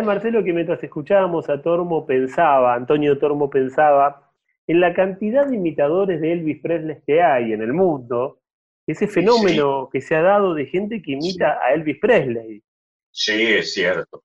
Marcelo, 0.10 0.44
que 0.44 0.54
mientras 0.54 0.84
escuchábamos 0.84 1.52
a 1.52 1.62
Tormo 1.62 2.04
pensaba, 2.08 2.74
Antonio 2.74 3.20
Tormo 3.20 3.48
pensaba, 3.48 4.34
en 4.66 4.80
la 4.80 4.92
cantidad 4.96 5.46
de 5.46 5.56
imitadores 5.56 6.20
de 6.20 6.32
Elvis 6.32 6.60
Presley 6.64 6.98
que 7.06 7.22
hay 7.22 7.54
en 7.54 7.62
el 7.62 7.74
mundo, 7.74 8.42
ese 8.88 9.08
fenómeno 9.08 9.88
que 9.94 10.02
se 10.02 10.16
ha 10.16 10.24
dado 10.24 10.56
de 10.56 10.66
gente 10.66 11.00
que 11.04 11.12
imita 11.12 11.60
a 11.64 11.76
Elvis 11.76 12.00
Presley. 12.02 12.64
Sí, 13.12 13.54
es 13.54 13.72
cierto. 13.72 14.24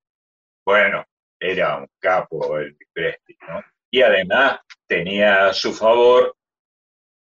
Bueno, 0.65 1.05
era 1.39 1.77
un 1.77 1.87
capo 1.99 2.59
Elvis 2.59 2.89
Presley, 2.91 3.37
¿no? 3.47 3.63
Y 3.91 4.01
además 4.01 4.61
tenía 4.87 5.49
a 5.49 5.53
su 5.53 5.75
favor 5.75 6.35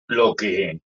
lo 0.09 0.35
que, 0.35 0.81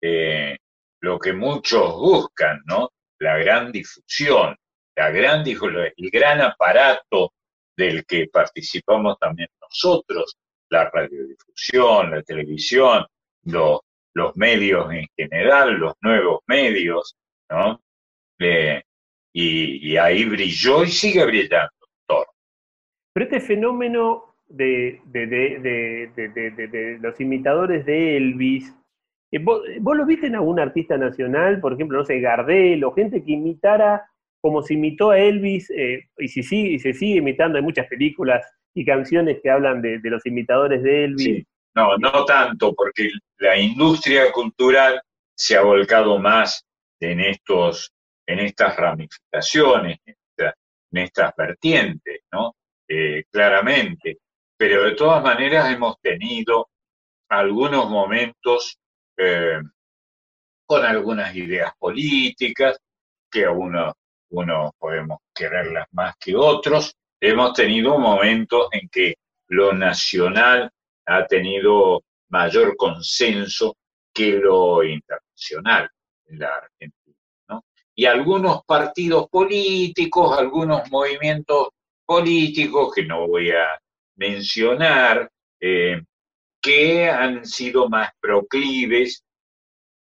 eh, 0.00 0.56
lo 1.00 1.18
que 1.18 1.32
muchos 1.32 1.92
buscan, 1.92 2.62
¿no? 2.66 2.92
La 3.18 3.36
gran 3.38 3.72
difusión, 3.72 4.56
la 4.96 5.10
gran 5.10 5.44
difu- 5.44 5.92
el 5.96 6.10
gran 6.10 6.40
aparato 6.40 7.32
del 7.76 8.04
que 8.06 8.28
participamos 8.32 9.18
también 9.18 9.48
nosotros, 9.60 10.36
la 10.70 10.88
radiodifusión, 10.90 12.10
la 12.10 12.22
televisión, 12.22 13.04
los, 13.44 13.80
los 14.14 14.36
medios 14.36 14.90
en 14.92 15.06
general, 15.16 15.74
los 15.74 15.94
nuevos 16.00 16.40
medios, 16.46 17.14
¿no? 17.50 17.80
Y, 19.34 19.96
ahí 19.98 20.24
brilló 20.24 20.82
y 20.84 20.88
sigue 20.88 21.24
brillando 21.26 21.70
Thor. 22.08 22.26
Pero 23.12 23.24
este 23.24 23.40
fenómeno 23.40 24.36
de- 24.48 25.00
de- 25.04 25.26
de- 25.26 26.68
de 26.68 26.98
los 27.00 27.20
imitadores 27.20 27.84
de 27.84 28.16
Elvis, 28.16 28.74
eh, 29.32 29.38
¿vos, 29.38 29.60
vos 29.80 29.96
lo 29.96 30.06
viste 30.06 30.26
en 30.28 30.36
algún 30.36 30.58
artista 30.60 30.96
nacional? 30.96 31.60
Por 31.60 31.74
ejemplo, 31.74 31.98
no 31.98 32.04
sé, 32.04 32.20
Gardel 32.20 32.82
o 32.84 32.92
gente 32.92 33.22
que 33.22 33.32
imitara 33.32 34.08
como 34.46 34.62
se 34.62 34.74
imitó 34.74 35.10
a 35.10 35.18
Elvis, 35.18 35.68
eh, 35.70 36.04
y, 36.18 36.28
si 36.28 36.40
y 36.74 36.78
se 36.78 36.92
sigue 36.92 37.16
imitando, 37.16 37.58
hay 37.58 37.64
muchas 37.64 37.88
películas 37.88 38.46
y 38.76 38.84
canciones 38.84 39.40
que 39.42 39.50
hablan 39.50 39.82
de, 39.82 39.98
los 40.04 40.24
imitadores 40.24 40.84
de 40.84 41.04
Elvis. 41.04 41.24
Sí. 41.24 41.46
No, 41.74 41.98
no 41.98 42.24
tanto, 42.24 42.72
porque 42.72 43.10
la 43.38 43.58
industria 43.58 44.30
cultural 44.30 45.00
se 45.36 45.56
ha 45.56 45.62
volcado 45.62 46.16
más 46.20 46.64
en 47.00 47.18
estos, 47.18 47.92
en 48.24 48.38
estas 48.38 48.76
ramificaciones, 48.76 49.98
en, 50.06 50.14
esta- 50.30 50.54
en 50.92 50.98
estas 50.98 51.32
vertientes, 51.36 52.20
¿no? 52.32 52.54
Eh, 52.88 53.24
claramente. 53.32 54.18
Pero 54.56 54.84
de 54.84 54.92
todas 54.92 55.24
maneras 55.24 55.74
hemos 55.74 55.96
tenido 56.00 56.68
algunos 57.28 57.90
momentos 57.90 58.78
eh, 59.18 59.58
con 60.66 60.84
algunas 60.84 61.34
ideas 61.34 61.72
políticas, 61.80 62.78
que 63.28 63.44
a 63.44 63.50
uno, 63.50 63.92
uno 64.30 64.74
podemos 64.78 65.18
quererlas 65.34 65.86
más 65.92 66.16
que 66.18 66.34
otros. 66.34 66.94
Hemos 67.20 67.52
tenido 67.54 67.98
momentos 67.98 68.68
en 68.72 68.88
que 68.88 69.14
lo 69.48 69.72
nacional 69.72 70.70
ha 71.06 71.26
tenido 71.26 72.02
mayor 72.28 72.76
consenso 72.76 73.76
que 74.12 74.32
lo 74.32 74.82
internacional 74.82 75.88
en 76.26 76.38
la 76.38 76.48
Argentina. 76.48 77.16
Y 77.94 78.04
algunos 78.04 78.62
partidos 78.64 79.28
políticos, 79.30 80.36
algunos 80.38 80.90
movimientos 80.90 81.68
políticos 82.04 82.92
que 82.94 83.04
no 83.04 83.26
voy 83.26 83.50
a 83.50 83.80
mencionar, 84.16 85.30
eh, 85.60 86.02
que 86.60 87.08
han 87.08 87.46
sido 87.46 87.88
más 87.88 88.10
proclives 88.20 89.24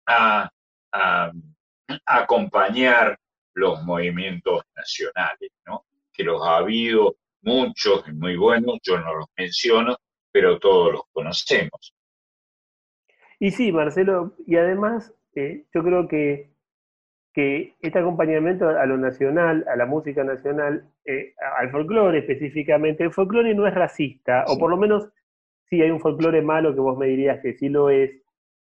a 0.07 0.49
acompañar 2.05 3.17
los 3.59 3.83
movimientos 3.83 4.63
nacionales, 4.75 5.51
¿no? 5.67 5.85
que 6.13 6.23
los 6.23 6.41
ha 6.45 6.57
habido 6.57 7.15
muchos 7.41 8.03
y 8.07 8.13
muy 8.13 8.35
buenos, 8.35 8.79
yo 8.83 8.99
no 8.99 9.13
los 9.13 9.27
menciono, 9.37 9.95
pero 10.31 10.59
todos 10.59 10.93
los 10.93 11.01
conocemos. 11.11 11.93
Y 13.39 13.51
sí, 13.51 13.71
Marcelo, 13.71 14.33
y 14.45 14.57
además 14.57 15.13
eh, 15.35 15.65
yo 15.73 15.83
creo 15.83 16.07
que, 16.07 16.49
que 17.33 17.75
este 17.81 17.99
acompañamiento 17.99 18.67
a 18.67 18.85
lo 18.85 18.97
nacional, 18.97 19.65
a 19.71 19.77
la 19.77 19.85
música 19.85 20.23
nacional, 20.23 20.89
eh, 21.05 21.33
al 21.57 21.71
folclore 21.71 22.19
específicamente, 22.19 23.03
el 23.03 23.13
folclore 23.13 23.53
no 23.55 23.65
es 23.65 23.73
racista, 23.73 24.43
o 24.47 24.57
por 24.57 24.69
lo 24.69 24.77
menos 24.77 25.09
sí 25.69 25.81
hay 25.81 25.91
un 25.91 26.01
folclore 26.01 26.41
malo 26.41 26.73
que 26.73 26.81
vos 26.81 26.97
me 26.97 27.07
dirías 27.07 27.39
que 27.41 27.53
sí 27.53 27.69
lo 27.69 27.89
es, 27.89 28.11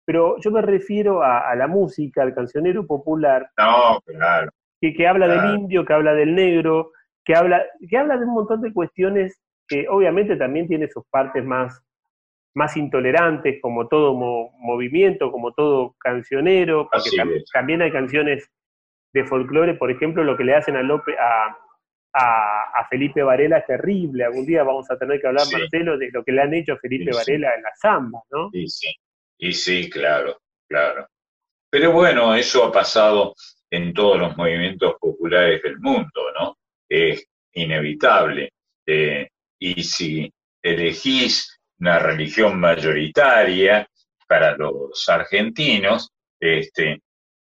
pero 0.05 0.37
yo 0.39 0.51
me 0.51 0.61
refiero 0.61 1.21
a, 1.21 1.49
a 1.49 1.55
la 1.55 1.67
música, 1.67 2.23
al 2.23 2.33
cancionero 2.33 2.87
popular, 2.87 3.49
No, 3.57 3.99
claro. 4.05 4.51
Que, 4.81 4.93
que 4.93 5.07
habla 5.07 5.27
del 5.27 5.53
indio, 5.59 5.85
que 5.85 5.93
habla 5.93 6.13
del 6.13 6.33
negro, 6.35 6.91
que 7.23 7.35
habla, 7.35 7.63
que 7.87 7.97
habla 7.97 8.17
de 8.17 8.25
un 8.25 8.33
montón 8.33 8.61
de 8.61 8.73
cuestiones 8.73 9.39
que 9.67 9.87
obviamente 9.87 10.35
también 10.35 10.67
tiene 10.67 10.89
sus 10.89 11.05
partes 11.09 11.45
más, 11.45 11.81
más 12.55 12.75
intolerantes, 12.75 13.59
como 13.61 13.87
todo 13.87 14.13
mo- 14.15 14.51
movimiento, 14.57 15.31
como 15.31 15.53
todo 15.53 15.95
cancionero, 15.99 16.89
porque 16.91 17.09
Así 17.09 17.17
tam- 17.17 17.35
es. 17.37 17.45
también 17.53 17.81
hay 17.81 17.91
canciones 17.91 18.49
de 19.13 19.23
folclore, 19.25 19.75
por 19.75 19.91
ejemplo, 19.91 20.23
lo 20.23 20.35
que 20.35 20.43
le 20.43 20.55
hacen 20.55 20.75
a, 20.75 20.81
Lope, 20.83 21.15
a, 21.17 21.55
a- 22.13 22.61
a 22.81 22.87
Felipe 22.89 23.21
Varela 23.23 23.59
es 23.59 23.67
terrible. 23.67 24.25
Algún 24.25 24.45
día 24.45 24.63
vamos 24.63 24.89
a 24.89 24.97
tener 24.97 25.21
que 25.21 25.27
hablar, 25.27 25.45
Sí. 25.45 25.55
Marcelo, 25.57 25.97
de 25.97 26.09
lo 26.11 26.23
que 26.23 26.31
le 26.31 26.41
han 26.41 26.53
hecho 26.53 26.73
a 26.73 26.77
Felipe 26.77 27.13
Sí, 27.13 27.19
sí. 27.19 27.31
Varela 27.31 27.55
en 27.55 27.61
la 27.61 27.71
samba, 27.75 28.19
¿no? 28.31 28.49
Y 28.51 28.67
sí, 28.67 28.89
y 29.37 29.53
sí, 29.53 29.89
claro, 29.89 30.37
claro. 30.67 31.07
Pero 31.69 31.91
bueno, 31.93 32.35
eso 32.35 32.65
ha 32.65 32.71
pasado 32.71 33.33
en 33.71 33.93
todos 33.93 34.19
los 34.19 34.37
movimientos 34.37 34.95
populares 34.99 35.63
del 35.63 35.79
mundo, 35.79 36.21
¿no? 36.39 36.57
Es 36.87 37.25
inevitable. 37.53 38.51
Eh, 38.85 39.29
y 39.59 39.83
si 39.83 40.31
elegís 40.61 41.57
una 41.79 41.97
religión 41.99 42.59
mayoritaria 42.59 43.87
para 44.27 44.55
los 44.57 45.07
argentinos, 45.07 46.11
este, 46.39 47.01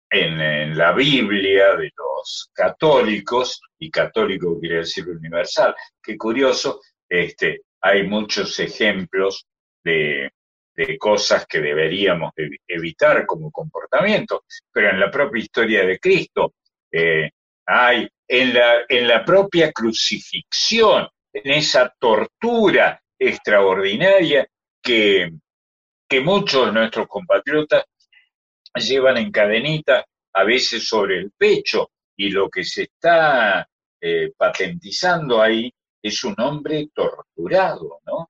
en, 0.09 0.77
la 0.77 0.93
Biblia 0.93 1.75
de 1.75 1.91
los 1.95 2.49
católicos, 2.53 3.61
y 3.79 3.91
católico 3.91 4.59
quiere 4.59 4.77
decir 4.77 5.07
universal, 5.07 5.75
qué 6.01 6.17
curioso, 6.17 6.81
este, 7.09 7.61
hay 7.81 8.07
muchos 8.07 8.57
ejemplos 8.59 9.45
de, 9.83 10.31
de 10.75 10.97
cosas 10.97 11.45
que 11.47 11.59
deberíamos 11.59 12.33
evitar 12.67 13.25
como 13.25 13.51
comportamiento, 13.51 14.43
pero 14.71 14.89
en 14.89 14.99
la 14.99 15.09
propia 15.09 15.41
historia 15.41 15.85
de 15.85 15.99
Cristo 15.99 16.55
eh, 16.91 17.31
hay, 17.65 18.07
en 18.27 18.53
la, 18.53 18.81
en 18.87 19.07
la 19.07 19.23
propia 19.23 19.71
crucifixión, 19.71 21.07
en 21.31 21.51
esa 21.51 21.93
tortura 21.99 23.01
extraordinaria 23.17 24.47
que, 24.81 25.31
que 26.07 26.21
muchos 26.21 26.67
de 26.67 26.71
nuestros 26.73 27.07
compatriotas 27.07 27.85
llevan 28.75 29.17
en 29.17 29.31
cadenita, 29.31 30.05
a 30.33 30.43
veces 30.43 30.85
sobre 30.87 31.19
el 31.19 31.31
pecho, 31.31 31.91
y 32.17 32.29
lo 32.29 32.49
que 32.49 32.63
se 32.63 32.83
está 32.83 33.67
eh, 34.01 34.31
patentizando 34.37 35.41
ahí 35.41 35.73
es 36.01 36.23
un 36.23 36.35
hombre 36.39 36.89
torturado, 36.93 37.99
¿no? 38.05 38.29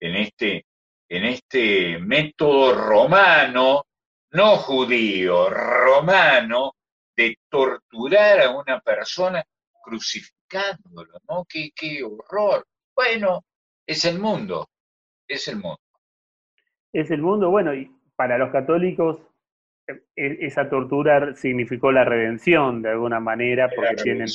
En 0.00 0.16
este, 0.16 0.64
en 1.08 1.24
este 1.24 1.98
método 1.98 2.74
romano, 2.74 3.86
no 4.32 4.56
judío, 4.56 5.48
romano, 5.48 6.74
de 7.16 7.38
torturar 7.48 8.40
a 8.42 8.50
una 8.50 8.80
persona 8.80 9.42
crucificándolo, 9.82 11.18
¿no? 11.28 11.44
Qué, 11.48 11.70
qué 11.74 12.02
horror. 12.04 12.66
Bueno, 12.94 13.44
es 13.86 14.04
el 14.04 14.18
mundo, 14.18 14.68
es 15.26 15.48
el 15.48 15.56
mundo. 15.56 15.80
Es 16.92 17.10
el 17.10 17.22
mundo, 17.22 17.50
bueno, 17.50 17.74
y 17.74 17.90
para 18.16 18.38
los 18.38 18.50
católicos 18.50 19.18
e, 19.88 20.46
esa 20.46 20.68
tortura 20.68 21.34
significó 21.34 21.90
la 21.90 22.04
redención 22.04 22.82
de 22.82 22.90
alguna 22.90 23.20
manera, 23.20 23.70
porque 23.74 24.02
tienen 24.02 24.28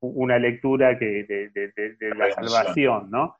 una 0.00 0.38
lectura 0.38 0.98
que 0.98 1.24
de, 1.24 2.14
la, 2.14 2.32
salvación, 2.32 3.10
¿no? 3.10 3.36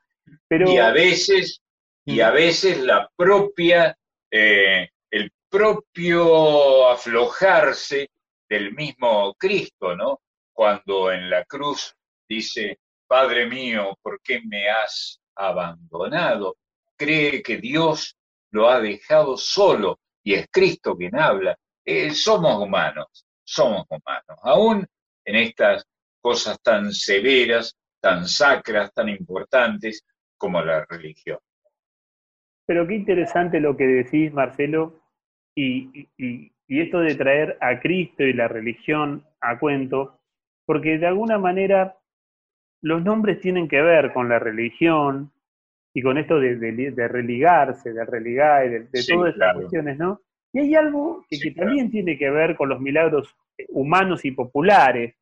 Pero, 0.47 0.69
y 0.69 0.77
a 0.77 0.91
veces, 0.91 1.61
y 2.07 2.21
a 2.21 2.31
veces 2.31 2.79
la 2.79 3.11
propia, 3.17 3.97
eh, 4.31 4.89
el 5.11 5.29
propio 5.49 6.87
aflojarse 6.87 8.09
del 8.47 8.73
mismo 8.73 9.33
Cristo, 9.33 9.93
¿no? 9.93 10.21
Cuando 10.53 11.11
en 11.11 11.29
la 11.29 11.43
cruz 11.43 11.93
dice, 12.25 12.79
Padre 13.05 13.45
mío, 13.47 13.97
¿por 14.01 14.21
qué 14.21 14.39
me 14.41 14.69
has 14.69 15.19
abandonado? 15.35 16.55
Cree 16.95 17.43
que 17.43 17.57
Dios 17.57 18.15
lo 18.51 18.69
ha 18.69 18.79
dejado 18.79 19.35
solo 19.35 19.99
y 20.23 20.35
es 20.35 20.47
Cristo 20.49 20.95
quien 20.95 21.19
habla. 21.19 21.57
Eh, 21.83 22.11
somos 22.11 22.57
humanos, 22.63 23.25
somos 23.43 23.85
humanos, 23.89 24.39
aún 24.43 24.87
en 25.25 25.35
estas 25.35 25.85
cosas 26.21 26.57
tan 26.61 26.93
severas, 26.93 27.75
tan 27.99 28.25
sacras, 28.29 28.93
tan 28.93 29.09
importantes 29.09 30.05
como 30.37 30.61
la 30.61 30.85
religión. 30.85 31.39
Pero 32.67 32.85
qué 32.85 32.95
interesante 32.95 33.59
lo 33.59 33.75
que 33.75 33.87
decís, 33.87 34.31
Marcelo, 34.31 34.99
y, 35.55 36.07
y, 36.17 36.51
esto 36.67 36.99
de 36.99 37.15
traer 37.15 37.57
a 37.61 37.79
Cristo 37.79 38.23
y 38.23 38.33
la 38.33 38.47
religión 38.47 39.23
a 39.41 39.57
cuento, 39.57 40.19
porque 40.65 40.99
de 40.99 41.07
alguna 41.07 41.39
manera 41.39 41.97
los 42.81 43.03
nombres 43.03 43.39
tienen 43.39 43.67
que 43.67 43.81
ver 43.81 44.13
con 44.13 44.29
la 44.29 44.37
religión, 44.37 45.31
y 45.97 46.01
con 46.03 46.19
esto 46.19 46.39
de, 46.39 46.57
de, 46.57 47.07
religarse, 47.07 47.91
de 47.91 48.05
religar, 48.05 48.69
de, 48.69 48.79
de 48.81 49.03
todas 49.03 49.33
estas 49.33 49.55
cuestiones, 49.55 49.97
¿no? 49.97 50.21
Y 50.53 50.59
hay 50.59 50.75
algo 50.75 51.25
que, 51.27 51.51
también 51.51 51.89
tiene 51.89 52.19
que 52.19 52.29
ver 52.29 52.55
con 52.55 52.69
los 52.69 52.79
milagros 52.79 53.35
eh, 53.57 53.65
humanos 53.69 54.23
y 54.23 54.29
populares, 54.29 55.15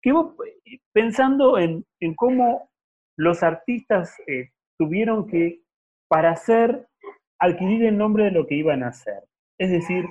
que 0.00 0.12
vos, 0.12 0.36
eh, 0.46 0.78
pensando 0.92 1.58
en, 1.58 1.84
en 1.98 2.14
cómo 2.14 2.70
los 3.16 3.42
artistas 3.42 4.16
eh, 4.28 4.50
tuvieron 4.78 5.26
que, 5.26 5.61
para 6.12 6.32
hacer, 6.32 6.86
adquirir 7.38 7.86
el 7.86 7.96
nombre 7.96 8.24
de 8.24 8.32
lo 8.32 8.46
que 8.46 8.54
iban 8.54 8.82
a 8.82 8.88
hacer. 8.88 9.24
Es 9.58 9.70
decir, 9.70 10.04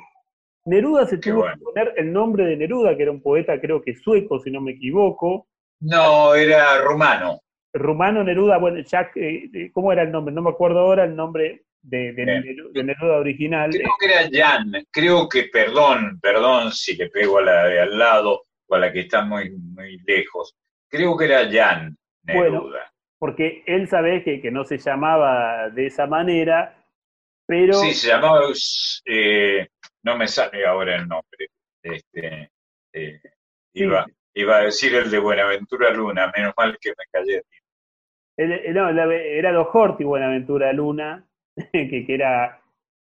Neruda 0.66 1.06
se 1.06 1.20
tuvo 1.20 1.44
que 1.44 1.60
poner 1.60 1.94
el 1.96 2.12
nombre 2.12 2.44
de 2.44 2.58
Neruda, 2.58 2.98
que 2.98 3.04
era 3.04 3.12
un 3.12 3.22
poeta 3.22 3.62
creo 3.62 3.84
que 3.84 3.94
sueco, 3.94 4.40
si 4.40 4.50
no 4.50 4.62
me 4.62 4.72
equivoco. 4.72 5.48
No, 5.80 6.34
era 6.34 6.82
rumano. 6.82 7.42
Rumano 7.72 8.24
Neruda, 8.24 8.58
bueno, 8.58 8.80
Jack, 8.80 9.16
eh, 9.16 9.70
¿cómo 9.72 9.94
era 9.94 10.02
el 10.02 10.12
nombre? 10.12 10.34
No 10.34 10.42
me 10.42 10.50
acuerdo 10.50 10.80
ahora 10.80 11.04
el 11.04 11.16
nombre 11.16 11.66
de, 11.84 12.14
Neruda, 12.74 13.20
original. 13.20 13.70
Creo 13.70 13.94
que 14.00 14.06
era 14.08 14.28
Jan, 14.32 14.88
creo 14.90 15.30
que, 15.30 15.44
perdón, 15.54 16.20
perdón 16.20 16.72
si 16.72 16.96
le 16.96 17.12
pego 17.12 17.38
a 17.38 17.44
la 17.44 17.66
de 17.66 17.80
al 17.80 18.00
lado 18.00 18.46
o 18.68 18.74
a 18.74 18.80
la 18.80 18.92
que 18.92 19.02
está 19.02 19.24
muy, 19.24 19.52
muy 19.52 20.00
lejos, 20.00 20.56
creo 20.90 21.16
que 21.16 21.26
era 21.26 21.48
Jan 21.48 21.96
Neruda. 22.24 22.91
Porque 23.22 23.62
él 23.68 23.88
sabe 23.88 24.24
que, 24.24 24.42
que 24.42 24.50
no 24.50 24.64
se 24.64 24.80
llamaba 24.80 25.70
de 25.70 25.86
esa 25.86 26.08
manera, 26.08 26.76
pero... 27.46 27.76
Sí, 27.76 27.94
se 27.94 28.08
llamaba, 28.08 28.42
eh, 29.06 29.68
no 30.02 30.18
me 30.18 30.28
sale 30.28 30.66
ahora 30.66 30.96
el 30.96 31.08
nombre, 31.08 31.50
este, 31.84 32.50
iba, 33.74 34.08
iba 34.34 34.58
a 34.58 34.64
decir 34.64 34.96
el 34.96 35.12
de 35.12 35.20
Buenaventura 35.20 35.92
Luna, 35.92 36.34
menos 36.36 36.56
mal 36.58 36.76
que 36.82 36.90
me 36.90 37.04
callé. 37.12 37.44
No, 38.74 38.90
era 38.90 39.52
los 39.52 39.68
Horty 39.72 40.04
Buenaventura 40.04 40.74
Luna, 40.74 41.24
que, 41.72 42.06
era, 42.08 42.60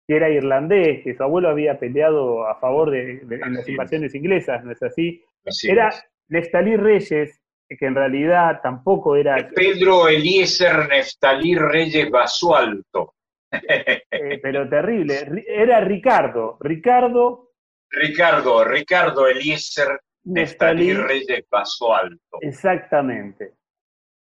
que 0.08 0.16
era 0.16 0.32
irlandés, 0.32 1.04
que 1.04 1.14
su 1.14 1.22
abuelo 1.22 1.50
había 1.50 1.78
peleado 1.78 2.48
a 2.48 2.56
favor 2.56 2.90
de, 2.90 3.22
las 3.24 3.70
invasiones 3.70 4.16
inglesas, 4.16 4.66
¿no 4.66 4.72
es 4.72 4.82
así? 4.82 5.24
era 5.62 5.94
Neftalí 6.28 6.76
Reyes, 6.76 7.40
que 7.68 7.86
en 7.86 7.96
realidad 7.96 8.60
tampoco 8.62 9.16
era... 9.16 9.36
Pedro 9.54 10.08
Eliezer 10.08 10.88
Neftalí 10.88 11.56
Reyes 11.56 12.10
Basualto. 12.10 13.16
Eh, 13.52 14.40
pero 14.42 14.68
terrible. 14.68 15.44
Era 15.48 15.80
Ricardo. 15.82 16.58
Ricardo. 16.60 17.52
Ricardo, 17.90 18.64
Ricardo 18.66 19.28
Eliezer 19.28 20.02
Neftalí 20.26 20.94
Reyes 20.94 21.46
Basualto. 21.50 22.40
Exactamente 22.42 23.54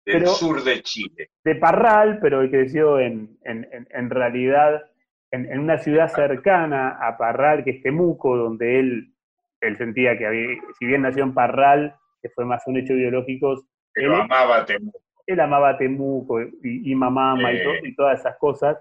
del 0.06 0.28
sur 0.28 0.64
de 0.64 0.82
Chile. 0.82 1.32
De 1.44 1.56
Parral, 1.56 2.20
pero 2.22 2.42
que 2.42 2.52
creció 2.52 3.00
en, 3.00 3.38
en, 3.44 3.68
en 3.90 4.10
realidad 4.10 4.84
en, 5.32 5.60
una 5.60 5.78
ciudad 5.78 6.08
cercana 6.08 6.98
a 7.02 7.18
Parral, 7.18 7.64
que 7.64 7.72
es 7.72 7.84
Temuco, 7.84 8.38
donde 8.38 8.80
él, 8.80 9.14
él 9.62 9.78
sentía 9.78 10.18
que 10.18 10.28
había, 10.28 10.48
si 10.80 10.86
bien 10.86 11.02
nació 11.02 11.24
en 11.24 11.34
Parral, 11.34 11.96
que 12.26 12.32
fue 12.32 12.44
más 12.44 12.64
un 12.66 12.78
hecho 12.78 12.96
biológico, 12.96 13.54
él 13.94 14.12
amaba 14.12 14.66
Temuco. 14.66 15.00
Él 15.28 15.40
amaba 15.40 15.78
Temuco 15.78 16.42
y, 16.42 16.92
y 16.92 16.96
mamá 16.96 17.36
y, 17.54 17.90
y, 17.90 17.96
todas 17.96 18.20
esas 18.20 18.36
cosas. 18.38 18.78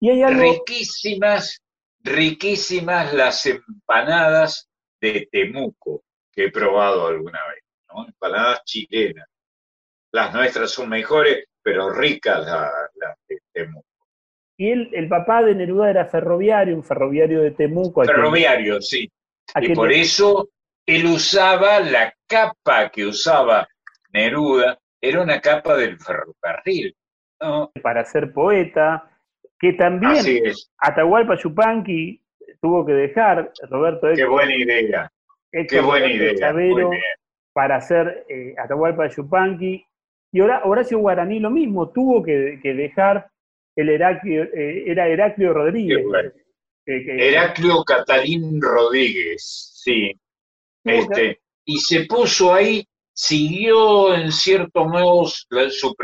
Y 0.00 0.08
hay 0.08 0.22
algo... 0.22 0.40
Riquísimas, 0.40 1.62
riquísimas 2.02 3.12
las 3.12 3.44
empanadas 3.44 4.70
de 4.98 5.28
Temuco 5.30 6.04
que 6.32 6.46
he 6.46 6.50
probado 6.50 7.06
alguna 7.06 7.40
vez, 7.48 7.64
¿no? 7.92 8.06
Empanadas 8.06 8.64
chilenas 8.64 9.28
las 10.12 10.32
nuestras 10.32 10.70
son 10.70 10.88
mejores, 10.88 11.44
pero 11.62 11.90
ricas 11.90 12.40
las, 12.46 13.16
de 13.28 13.40
Temuco. 13.52 13.86
Y 14.56 14.70
él, 14.70 14.90
el 14.92 15.08
papá 15.08 15.42
de 15.42 15.54
Neruda 15.54 15.90
era 15.90 16.06
ferroviario, 16.06 16.76
un 16.76 16.82
ferroviario 16.82 17.42
de 17.42 17.50
Temuco. 17.50 18.04
Ferroviario, 18.04 18.80
sí. 18.80 19.10
Y 19.60 19.74
por 19.74 19.92
eso 19.92 20.48
él 20.90 21.06
usaba 21.06 21.78
la 21.78 22.12
capa 22.26 22.90
que 22.90 23.06
usaba 23.06 23.68
Neruda, 24.12 24.76
era 25.00 25.22
una 25.22 25.40
capa 25.40 25.76
del 25.76 25.96
ferrocarril. 25.98 26.96
Para 27.80 28.04
ser 28.04 28.32
poeta, 28.32 29.08
que 29.58 29.74
también 29.74 30.18
Atahualpa 30.78 31.36
Yupanqui 31.36 32.20
tuvo 32.60 32.84
que 32.84 32.92
dejar, 32.92 33.52
Roberto. 33.70 34.08
Qué 34.14 34.26
buena 34.26 34.54
idea. 34.56 35.12
Qué 35.52 35.80
buena 35.80 36.08
idea. 36.08 36.52
para 37.52 37.76
hacer 37.76 38.26
eh, 38.28 38.54
Atahualpa 38.58 39.08
Yupanqui 39.08 39.86
y 40.32 40.40
Horacio 40.40 40.98
Guaraní 40.98 41.38
lo 41.38 41.50
mismo, 41.50 41.90
tuvo 41.90 42.22
que, 42.22 42.58
dejar 42.62 43.30
el 43.76 43.90
Heraclio, 43.90 44.42
eh, 44.42 44.84
era 44.86 45.06
Heraclio 45.06 45.52
Rodríguez. 45.52 46.04
Heraclio 46.84 47.84
Catalín 47.84 48.60
Rodríguez, 48.60 49.72
sí. 49.84 50.12
Este, 50.84 51.42
y 51.64 51.78
se 51.78 52.06
puso 52.06 52.52
ahí, 52.54 52.86
siguió 53.12 54.14
en 54.14 54.32
cierto 54.32 54.86
modo 54.86 55.26
su 55.26 55.96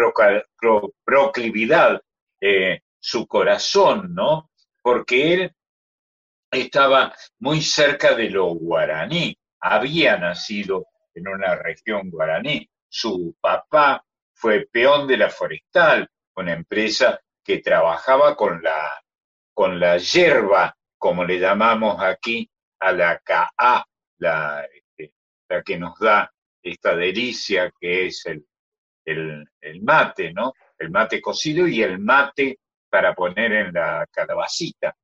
proclividad, 1.05 2.01
eh, 2.41 2.81
su 2.99 3.27
corazón, 3.27 4.15
¿no? 4.15 4.51
Porque 4.83 5.35
él 5.35 5.57
estaba 6.51 7.15
muy 7.39 7.63
cerca 7.63 8.15
de 8.15 8.31
lo 8.31 8.47
guaraní, 8.55 9.37
había 9.61 10.17
nacido 10.17 10.87
en 11.15 11.29
una 11.29 11.57
región 11.57 12.11
guaraní. 12.11 12.69
Su 12.89 13.35
papá 13.41 14.05
fue 14.35 14.67
peón 14.71 15.07
de 15.07 15.17
la 15.17 15.31
Forestal, 15.31 16.09
una 16.37 16.53
empresa 16.53 17.21
que 17.43 17.59
trabajaba 17.59 18.37
con 18.37 18.63
la, 18.63 19.03
con 19.55 19.81
la 19.81 19.97
hierba, 19.97 20.77
como 20.99 21.25
le 21.25 21.39
llamamos 21.39 22.03
aquí 22.03 22.49
a 22.81 22.93
la 22.93 23.19
CA, 23.21 23.87
la, 24.19 24.65
este, 24.65 25.13
la 25.49 25.63
que 25.63 25.79
nos 25.79 25.99
da 25.99 26.31
esta 26.63 26.97
delicia 26.97 27.73
que 27.81 28.07
es 28.07 28.27
el, 28.27 28.45
el, 29.05 29.83
mate, 29.83 30.33
¿no? 30.33 30.53
El 30.79 30.91
mate 30.91 31.21
cocido 31.21 31.67
y 31.67 31.83
el 31.83 31.99
mate 31.99 32.59
para 32.91 33.15
poner 33.15 33.53
en 33.53 33.73
la 33.73 34.07
calabacita. 34.11 34.95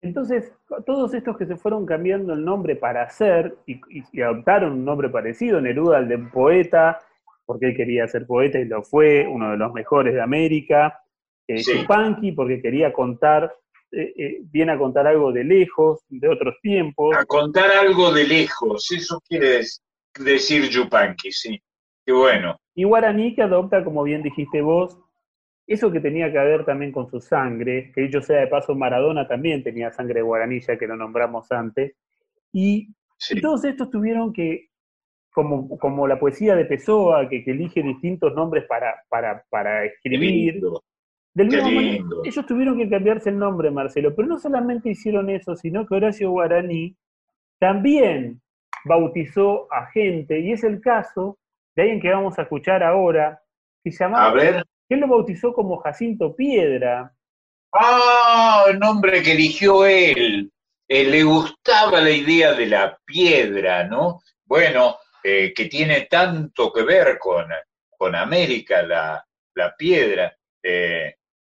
Entonces, 0.00 0.52
todos 0.84 1.14
estos 1.14 1.36
que 1.38 1.46
se 1.46 1.56
fueron 1.56 1.86
cambiando 1.86 2.34
el 2.34 2.44
nombre 2.44 2.76
para 2.76 3.04
hacer 3.04 3.56
y, 3.66 3.80
y, 3.88 4.20
adoptaron 4.20 4.72
un 4.72 4.84
nombre 4.84 5.08
parecido, 5.08 5.60
Neruda 5.62 5.98
el 5.98 6.08
de 6.08 6.16
un 6.16 6.30
poeta, 6.30 7.00
porque 7.46 7.66
él 7.66 7.76
quería 7.76 8.06
ser 8.06 8.26
poeta 8.26 8.58
y 8.58 8.66
lo 8.66 8.82
fue, 8.82 9.26
uno 9.26 9.52
de 9.52 9.56
los 9.56 9.72
mejores 9.72 10.12
de 10.12 10.20
América, 10.20 11.00
eh, 11.48 11.62
porque 12.34 12.60
quería 12.62 12.92
contar, 12.92 13.54
eh, 13.96 14.12
eh, 14.16 14.38
viene 14.50 14.72
a 14.72 14.78
contar 14.78 15.06
algo 15.06 15.32
de 15.32 15.44
lejos, 15.44 16.00
de 16.08 16.28
otros 16.28 16.56
tiempos. 16.60 17.16
A 17.16 17.24
contar 17.24 17.70
algo 17.70 18.12
de 18.12 18.24
lejos, 18.24 18.90
eso 18.90 19.20
quiere 19.28 19.60
decir 20.18 20.68
Yupanqui, 20.68 21.30
sí. 21.32 21.62
Qué 22.04 22.12
bueno. 22.12 22.58
Y 22.74 22.84
Guaraní 22.84 23.34
que 23.34 23.42
adopta, 23.42 23.84
como 23.84 24.02
bien 24.02 24.22
dijiste 24.22 24.60
vos, 24.60 24.98
eso 25.66 25.90
que 25.90 26.00
tenía 26.00 26.30
que 26.30 26.38
ver 26.38 26.64
también 26.64 26.92
con 26.92 27.08
su 27.10 27.20
sangre, 27.20 27.90
que 27.94 28.10
yo 28.10 28.20
sea 28.20 28.40
de 28.40 28.48
paso, 28.48 28.74
Maradona 28.74 29.26
también 29.26 29.62
tenía 29.62 29.90
sangre 29.92 30.22
de 30.22 30.60
ya 30.60 30.76
que 30.76 30.86
lo 30.86 30.96
nombramos 30.96 31.50
antes, 31.50 31.94
y, 32.52 32.88
todos 33.40 33.64
estos 33.64 33.90
tuvieron 33.90 34.32
que, 34.32 34.68
como, 35.32 35.78
como 35.78 36.06
la 36.06 36.18
poesía 36.18 36.54
de 36.54 36.66
Pessoa, 36.66 37.28
que, 37.28 37.42
elige 37.46 37.82
distintos 37.82 38.34
nombres 38.34 38.64
para, 38.66 39.02
para, 39.08 39.44
para 39.48 39.84
escribir, 39.84 40.60
del 41.34 41.48
mismo 41.48 42.22
ellos 42.24 42.46
tuvieron 42.46 42.78
que 42.78 42.88
cambiarse 42.88 43.30
el 43.30 43.38
nombre, 43.38 43.70
Marcelo, 43.70 44.14
pero 44.14 44.28
no 44.28 44.38
solamente 44.38 44.90
hicieron 44.90 45.28
eso, 45.30 45.56
sino 45.56 45.84
que 45.86 45.96
Horacio 45.96 46.30
Guaraní 46.30 46.96
también 47.58 48.40
bautizó 48.84 49.66
a 49.72 49.86
gente, 49.86 50.38
y 50.40 50.52
es 50.52 50.62
el 50.64 50.80
caso 50.80 51.38
de 51.74 51.82
alguien 51.82 52.00
que 52.00 52.10
vamos 52.10 52.38
a 52.38 52.42
escuchar 52.42 52.82
ahora, 52.82 53.42
que 53.82 53.90
se 53.90 54.04
llamaba 54.04 54.26
a 54.26 54.32
ver. 54.32 54.64
Él 54.88 55.00
lo 55.00 55.08
bautizó 55.08 55.52
como 55.52 55.78
Jacinto 55.78 56.36
Piedra. 56.36 57.12
Ah, 57.72 58.66
el 58.68 58.78
nombre 58.78 59.22
que 59.22 59.32
eligió 59.32 59.84
él. 59.84 60.50
Eh, 60.86 61.04
le 61.04 61.24
gustaba 61.24 62.00
la 62.00 62.10
idea 62.10 62.52
de 62.52 62.66
la 62.66 62.98
piedra, 63.04 63.84
¿no? 63.84 64.20
Bueno, 64.44 64.98
eh, 65.22 65.52
que 65.54 65.64
tiene 65.64 66.02
tanto 66.02 66.70
que 66.70 66.82
ver 66.82 67.18
con, 67.18 67.46
con 67.96 68.14
América, 68.14 68.82
la, 68.82 69.26
la 69.54 69.74
piedra, 69.74 70.36
eh, 70.62 71.14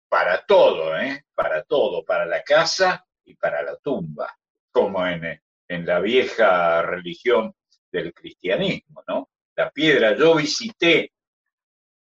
para 0.09 0.45
todo, 0.45 0.97
¿eh? 0.99 1.25
Para 1.35 1.63
todo, 1.63 2.05
para 2.05 2.27
la 2.27 2.43
casa 2.43 3.05
y 3.25 3.35
para 3.35 3.63
la 3.63 3.77
tumba, 3.77 4.35
como 4.71 5.07
en, 5.07 5.41
en 5.69 5.87
la 5.87 6.01
vieja 6.01 6.83
religión 6.83 7.55
del 7.91 8.13
cristianismo, 8.13 9.03
¿no? 9.09 9.31
La 9.57 9.71
piedra, 9.71 10.17
yo 10.17 10.37
visité, 10.37 11.13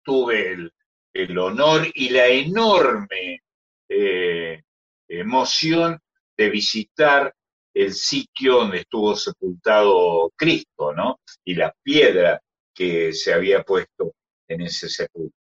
tuve 0.02 0.52
el, 0.52 0.72
el 1.12 1.38
honor 1.38 1.86
y 1.94 2.08
la 2.10 2.26
enorme 2.28 3.42
eh, 3.88 4.62
emoción 5.08 6.00
de 6.36 6.50
visitar 6.50 7.34
el 7.74 7.92
sitio 7.92 8.56
donde 8.56 8.78
estuvo 8.78 9.16
sepultado 9.16 10.32
Cristo, 10.36 10.92
¿no? 10.92 11.20
Y 11.44 11.54
la 11.54 11.74
piedra 11.82 12.40
que 12.74 13.12
se 13.12 13.32
había 13.32 13.62
puesto 13.62 14.14
en 14.48 14.62
ese 14.62 14.88
sepulcro. 14.88 15.41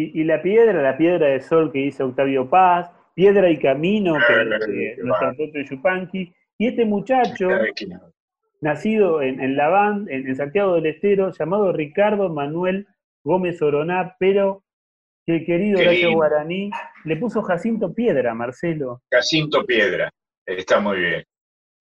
Y, 0.00 0.22
la 0.24 0.40
piedra, 0.40 0.80
la 0.80 0.96
piedra 0.96 1.26
de 1.26 1.40
sol 1.40 1.72
que 1.72 1.80
hizo 1.80 2.06
Octavio 2.06 2.48
Paz, 2.48 2.90
piedra 3.14 3.50
y 3.50 3.58
camino 3.58 4.14
que, 4.14 4.44
nos 5.02 5.52
de 5.52 5.64
Yupanqui, 5.68 6.32
y 6.56 6.66
este 6.66 6.84
muchacho, 6.84 7.48
nacido 8.60 9.22
en, 9.22 9.40
en 9.40 9.56
Laván, 9.56 10.06
en 10.08 10.36
Santiago 10.36 10.74
del 10.74 10.86
Estero, 10.86 11.32
llamado 11.32 11.72
Ricardo 11.72 12.28
Manuel 12.28 12.86
Gómez 13.24 13.60
Oroná, 13.60 14.16
pero 14.18 14.62
que 15.28 15.36
el 15.36 15.44
querido 15.44 15.80
Horacio 15.80 16.12
Guaraní 16.12 16.70
le 17.04 17.16
puso 17.16 17.42
Jacinto 17.42 17.92
Piedra, 17.92 18.32
Marcelo. 18.34 19.02
Jacinto 19.12 19.64
Piedra, 19.66 20.10
está 20.46 20.80
muy 20.80 20.98
bien, 21.00 21.24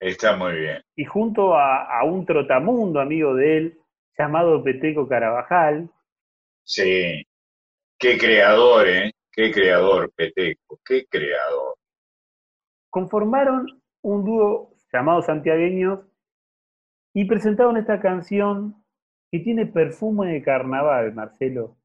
está 0.01 0.35
muy 0.35 0.59
bien. 0.59 0.81
Y 0.97 1.05
junto 1.05 1.55
a, 1.55 2.03
un 2.03 2.25
trotamundo 2.25 2.99
amigo 2.99 3.33
de 3.35 3.57
él, 3.57 3.79
llamado 4.17 4.61
Peteco 4.63 5.07
Carabajal. 5.07 5.89
Sí, 6.65 7.25
qué 7.97 8.17
creador, 8.17 8.87
¿eh? 8.87 9.11
Qué 9.31 9.51
creador, 9.51 10.11
Peteco, 10.15 10.79
qué 10.83 11.05
creador. 11.05 11.75
Conformaron 12.89 13.81
un 14.01 14.25
dúo 14.25 14.73
llamado 14.91 15.21
Santiagueños 15.21 15.99
y 17.13 17.25
presentaron 17.25 17.77
esta 17.77 17.99
canción 17.99 18.83
que 19.31 19.39
tiene 19.39 19.65
perfume 19.65 20.33
de 20.33 20.41
carnaval, 20.41 21.13
Marcelo. 21.13 21.77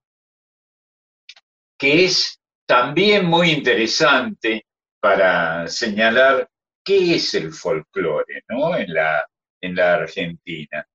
Que 1.79 2.05
es 2.05 2.41
también 2.67 3.27
muy 3.27 3.51
interesante 3.51 4.65
para 5.01 5.67
señalar 5.67 6.49
qué 6.85 7.17
es 7.17 7.35
el 7.35 7.53
folclore 7.53 8.45
¿no? 8.49 8.77
en, 8.77 8.95
la, 8.95 9.27
en 9.61 9.75
la 9.75 9.95
Argentina. 9.95 10.87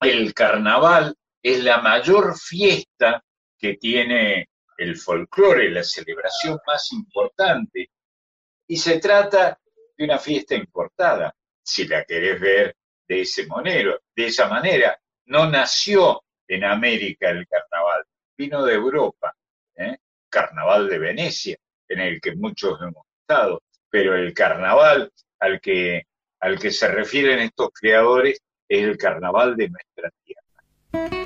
El 0.00 0.34
carnaval 0.34 1.16
es 1.42 1.64
la 1.64 1.80
mayor 1.80 2.36
fiesta 2.38 3.24
que 3.58 3.76
tiene 3.76 4.48
el 4.76 4.96
folclore, 4.96 5.70
la 5.70 5.82
celebración 5.82 6.58
más 6.66 6.92
importante. 6.92 7.90
Y 8.68 8.76
se 8.76 8.98
trata 8.98 9.58
de 9.96 10.04
una 10.04 10.18
fiesta 10.18 10.54
importada, 10.54 11.34
si 11.62 11.86
la 11.86 12.04
querés 12.04 12.40
ver 12.40 12.76
de 13.08 13.20
ese 13.22 13.46
monero, 13.46 14.00
de 14.14 14.26
esa 14.26 14.48
manera 14.48 14.98
no 15.26 15.48
nació 15.50 16.22
en 16.46 16.64
América 16.64 17.30
el 17.30 17.46
carnaval, 17.46 18.04
vino 18.36 18.64
de 18.64 18.74
Europa, 18.74 19.34
¿eh? 19.74 19.96
carnaval 20.28 20.88
de 20.88 20.98
Venecia, 20.98 21.56
en 21.88 22.00
el 22.00 22.20
que 22.20 22.36
muchos 22.36 22.80
hemos 22.80 23.06
estado, 23.20 23.62
pero 23.90 24.14
el 24.14 24.32
carnaval 24.34 25.10
al 25.40 25.60
que, 25.60 26.04
al 26.40 26.58
que 26.58 26.70
se 26.70 26.88
refieren 26.88 27.40
estos 27.40 27.70
creadores 27.72 28.40
es 28.68 28.82
el 28.82 28.96
carnaval 28.96 29.56
de 29.56 29.70
nuestra 29.70 30.10
tierra. 30.24 31.25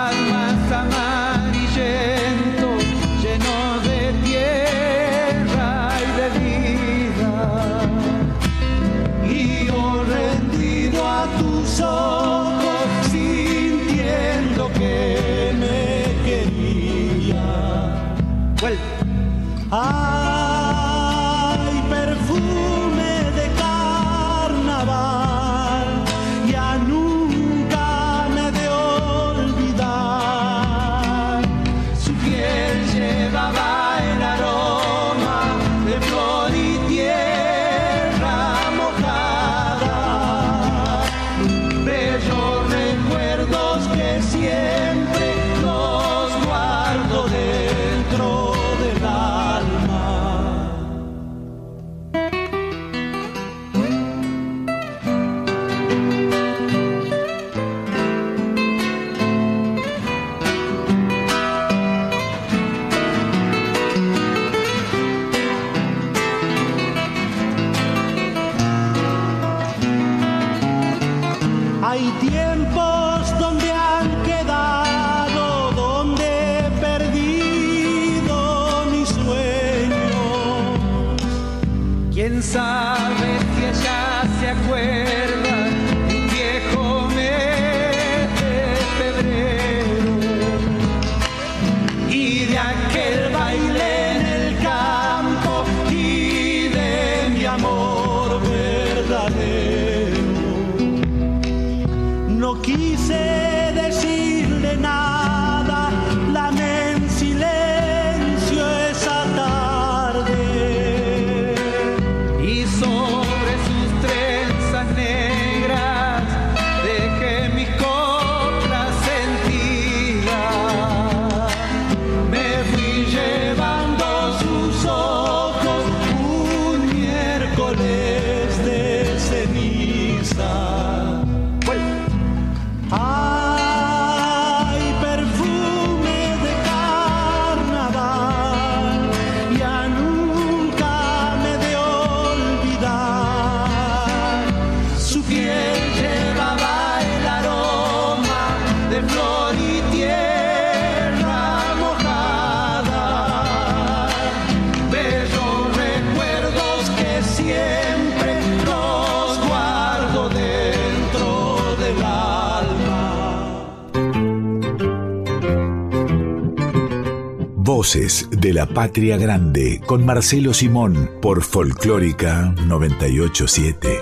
Voces 167.91 168.29
de 168.31 168.53
la 168.53 168.67
Patria 168.67 169.17
Grande 169.17 169.81
con 169.85 170.05
Marcelo 170.05 170.53
Simón 170.53 171.11
por 171.21 171.43
Folclórica 171.43 172.55
987. 172.65 173.99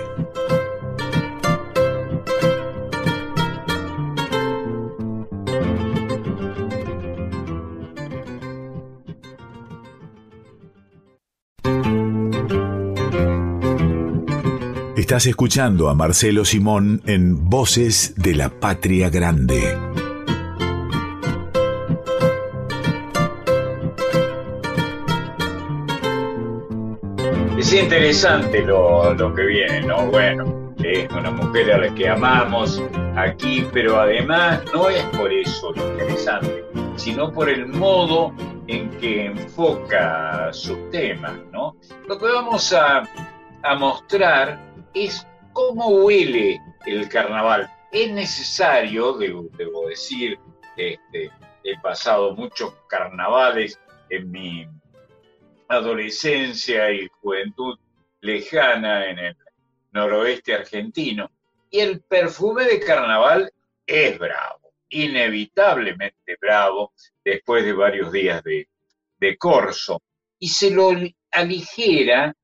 Estás 14.96 15.26
escuchando 15.26 15.88
a 15.88 15.96
Marcelo 15.96 16.44
Simón 16.44 17.02
en 17.06 17.50
Voces 17.50 18.14
de 18.16 18.36
la 18.36 18.50
Patria 18.50 19.10
Grande. 19.10 19.89
Interesante 27.90 28.62
lo, 28.62 29.14
lo 29.14 29.34
que 29.34 29.46
viene, 29.46 29.80
¿no? 29.80 30.06
Bueno, 30.06 30.72
es 30.78 31.10
una 31.10 31.32
mujer 31.32 31.72
a 31.72 31.78
la 31.78 31.92
que 31.92 32.08
amamos 32.08 32.80
aquí, 33.16 33.66
pero 33.72 33.98
además 33.98 34.62
no 34.72 34.88
es 34.88 35.02
por 35.06 35.32
eso 35.32 35.72
lo 35.72 35.90
interesante, 35.90 36.64
sino 36.94 37.32
por 37.32 37.48
el 37.48 37.66
modo 37.66 38.32
en 38.68 38.90
que 39.00 39.24
enfoca 39.24 40.52
sus 40.52 40.88
temas, 40.90 41.32
¿no? 41.50 41.74
Lo 42.06 42.16
que 42.16 42.26
vamos 42.26 42.72
a, 42.72 43.02
a 43.64 43.74
mostrar 43.74 44.60
es 44.94 45.26
cómo 45.52 45.88
huele 45.88 46.60
el 46.86 47.08
carnaval. 47.08 47.68
Es 47.90 48.12
necesario, 48.12 49.14
debo, 49.14 49.48
debo 49.58 49.88
decir, 49.88 50.38
este, 50.76 51.28
he 51.64 51.80
pasado 51.82 52.36
muchos 52.36 52.72
carnavales 52.86 53.80
en 54.10 54.30
mi 54.30 54.68
adolescencia 55.70 56.90
y 56.90 57.08
juventud 57.20 57.78
lejana 58.20 59.08
en 59.08 59.18
el 59.18 59.36
noroeste 59.92 60.54
argentino. 60.54 61.30
Y 61.70 61.80
el 61.80 62.00
perfume 62.00 62.64
de 62.64 62.80
carnaval 62.80 63.52
es 63.86 64.18
bravo, 64.18 64.72
inevitablemente 64.88 66.36
bravo, 66.40 66.92
después 67.24 67.64
de 67.64 67.72
varios 67.72 68.10
días 68.10 68.42
de, 68.42 68.68
de 69.18 69.38
corso. 69.38 70.02
Y 70.40 70.48
se 70.48 70.72
lo 70.72 70.90
aligera 71.30 72.34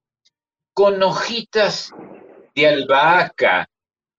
con 0.72 1.02
hojitas 1.02 1.92
de 2.54 2.66
albahaca. 2.66 3.68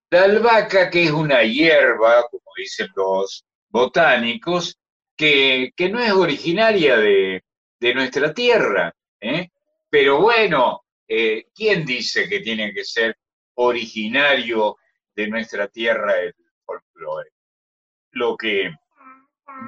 La 0.09 0.23
albahaca, 0.23 0.89
que 0.89 1.03
es 1.03 1.11
una 1.11 1.43
hierba, 1.43 2.27
como 2.29 2.43
dicen 2.57 2.87
los 2.95 3.45
botánicos, 3.69 4.77
que, 5.15 5.71
que 5.75 5.89
no 5.89 5.99
es 5.99 6.11
originaria 6.11 6.97
de, 6.97 7.43
de 7.79 7.93
nuestra 7.93 8.33
tierra. 8.33 8.93
¿Eh? 9.21 9.49
Pero 9.89 10.21
bueno, 10.21 10.83
eh, 11.07 11.47
¿quién 11.53 11.85
dice 11.85 12.27
que 12.27 12.39
tiene 12.39 12.73
que 12.73 12.83
ser 12.83 13.17
originario 13.55 14.77
de 15.15 15.27
nuestra 15.27 15.67
tierra 15.67 16.19
el 16.19 16.35
folclore? 16.65 17.31
Lo 18.11 18.35
que 18.35 18.71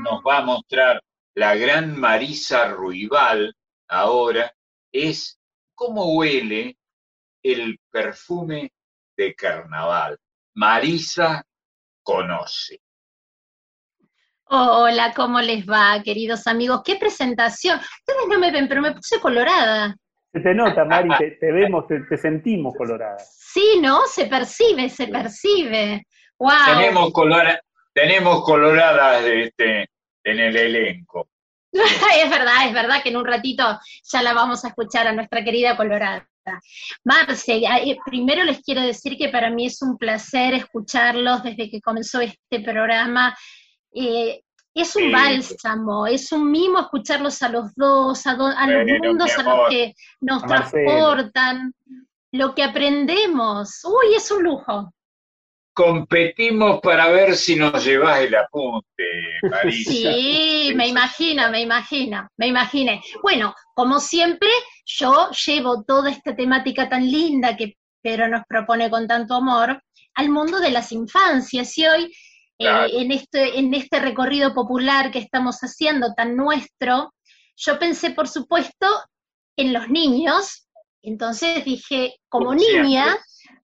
nos 0.03 0.21
va 0.21 0.39
a 0.39 0.45
mostrar 0.45 1.03
la 1.35 1.55
gran 1.55 1.99
Marisa 1.99 2.67
Ruibal 2.69 3.55
ahora 3.87 4.53
es 4.91 5.39
cómo 5.73 6.15
huele 6.17 6.77
el 7.41 7.79
perfume 7.89 8.73
de 9.15 9.33
carnaval. 9.35 10.19
Marisa 10.55 11.45
conoce. 12.03 12.81
Hola, 14.51 15.13
¿cómo 15.15 15.39
les 15.41 15.63
va, 15.69 16.01
queridos 16.03 16.47
amigos? 16.47 16.81
¡Qué 16.83 16.95
presentación! 16.95 17.77
Ustedes 17.79 18.27
no 18.27 18.39
me 18.39 18.51
ven, 18.51 18.67
pero 18.67 18.81
me 18.81 18.93
puse 18.93 19.19
colorada. 19.19 19.95
Se 20.33 20.39
te 20.39 20.55
nota, 20.55 20.85
Mari, 20.85 21.09
te, 21.19 21.31
te 21.39 21.51
vemos, 21.51 21.85
te, 21.87 21.99
te 22.01 22.17
sentimos 22.17 22.73
colorada. 22.75 23.17
Sí, 23.19 23.79
¿no? 23.79 24.01
Se 24.07 24.25
percibe, 24.25 24.89
se 24.89 25.07
percibe. 25.07 26.03
¡Wow! 26.39 26.51
Tenemos, 26.65 27.11
colora- 27.11 27.61
tenemos 27.93 28.43
coloradas 28.43 29.23
este, 29.23 29.87
en 30.23 30.39
el 30.39 30.55
elenco. 30.57 31.27
es 31.71 32.29
verdad, 32.29 32.65
es 32.67 32.73
verdad 32.73 33.03
que 33.03 33.09
en 33.09 33.17
un 33.17 33.25
ratito 33.25 33.79
ya 34.11 34.23
la 34.23 34.33
vamos 34.33 34.65
a 34.65 34.69
escuchar 34.69 35.05
a 35.05 35.13
nuestra 35.13 35.43
querida 35.43 35.77
Colorada. 35.77 36.27
Marce, 37.03 37.57
eh, 37.57 37.97
primero 38.03 38.43
les 38.43 38.61
quiero 38.61 38.81
decir 38.81 39.15
que 39.15 39.29
para 39.29 39.51
mí 39.51 39.67
es 39.67 39.79
un 39.83 39.95
placer 39.97 40.55
escucharlos 40.55 41.43
desde 41.43 41.69
que 41.69 41.79
comenzó 41.79 42.21
este 42.21 42.61
programa. 42.61 43.37
Eh, 43.93 44.41
es 44.73 44.95
un 44.95 45.03
Sí. 45.03 45.11
bálsamo, 45.11 46.07
es 46.07 46.31
un 46.31 46.49
mimo 46.51 46.79
escucharlos 46.79 47.41
a 47.41 47.49
los 47.49 47.73
dos, 47.75 48.25
a, 48.27 48.35
do- 48.35 48.45
a 48.55 48.67
los 48.67 48.85
mundos 49.03 49.37
a 49.37 49.43
los 49.43 49.69
que 49.69 49.93
nos 50.21 50.43
transportan, 50.43 51.73
lo 52.31 52.53
que 52.53 52.63
aprendemos. 52.63 53.81
Uy, 53.83 54.15
es 54.15 54.29
un 54.31 54.43
lujo. 54.43 54.93
Competimos 55.73 56.81
para 56.81 57.07
ver 57.09 57.35
si 57.35 57.55
nos 57.55 57.83
llevas 57.85 58.19
el 58.19 58.35
apunte, 58.35 59.03
Marisa. 59.49 59.91
Sí, 59.91 60.73
me 60.75 60.87
imagino, 60.87 61.49
me 61.49 61.61
imagino, 61.61 62.27
me 62.37 62.47
imaginé. 62.47 63.01
Bueno, 63.21 63.55
como 63.73 63.99
siempre, 64.01 64.49
yo 64.85 65.29
llevo 65.45 65.83
toda 65.83 66.11
esta 66.11 66.35
temática 66.35 66.89
tan 66.89 67.09
linda 67.09 67.55
que 67.55 67.77
Pedro 68.01 68.27
nos 68.27 68.41
propone 68.47 68.89
con 68.89 69.07
tanto 69.07 69.35
amor 69.35 69.81
al 70.15 70.29
mundo 70.29 70.59
de 70.59 70.71
las 70.71 70.91
infancias. 70.91 71.77
Y 71.77 71.87
hoy, 71.87 72.13
eh, 72.59 72.87
en, 72.91 73.11
este, 73.11 73.57
en 73.57 73.73
este 73.73 73.99
recorrido 73.99 74.53
popular 74.53 75.11
que 75.11 75.19
estamos 75.19 75.59
haciendo, 75.61 76.13
tan 76.13 76.35
nuestro, 76.35 77.13
yo 77.55 77.79
pensé, 77.79 78.11
por 78.11 78.27
supuesto, 78.27 78.87
en 79.57 79.73
los 79.73 79.89
niños. 79.89 80.67
Entonces 81.01 81.63
dije, 81.63 82.15
como 82.27 82.53
niña, 82.53 83.17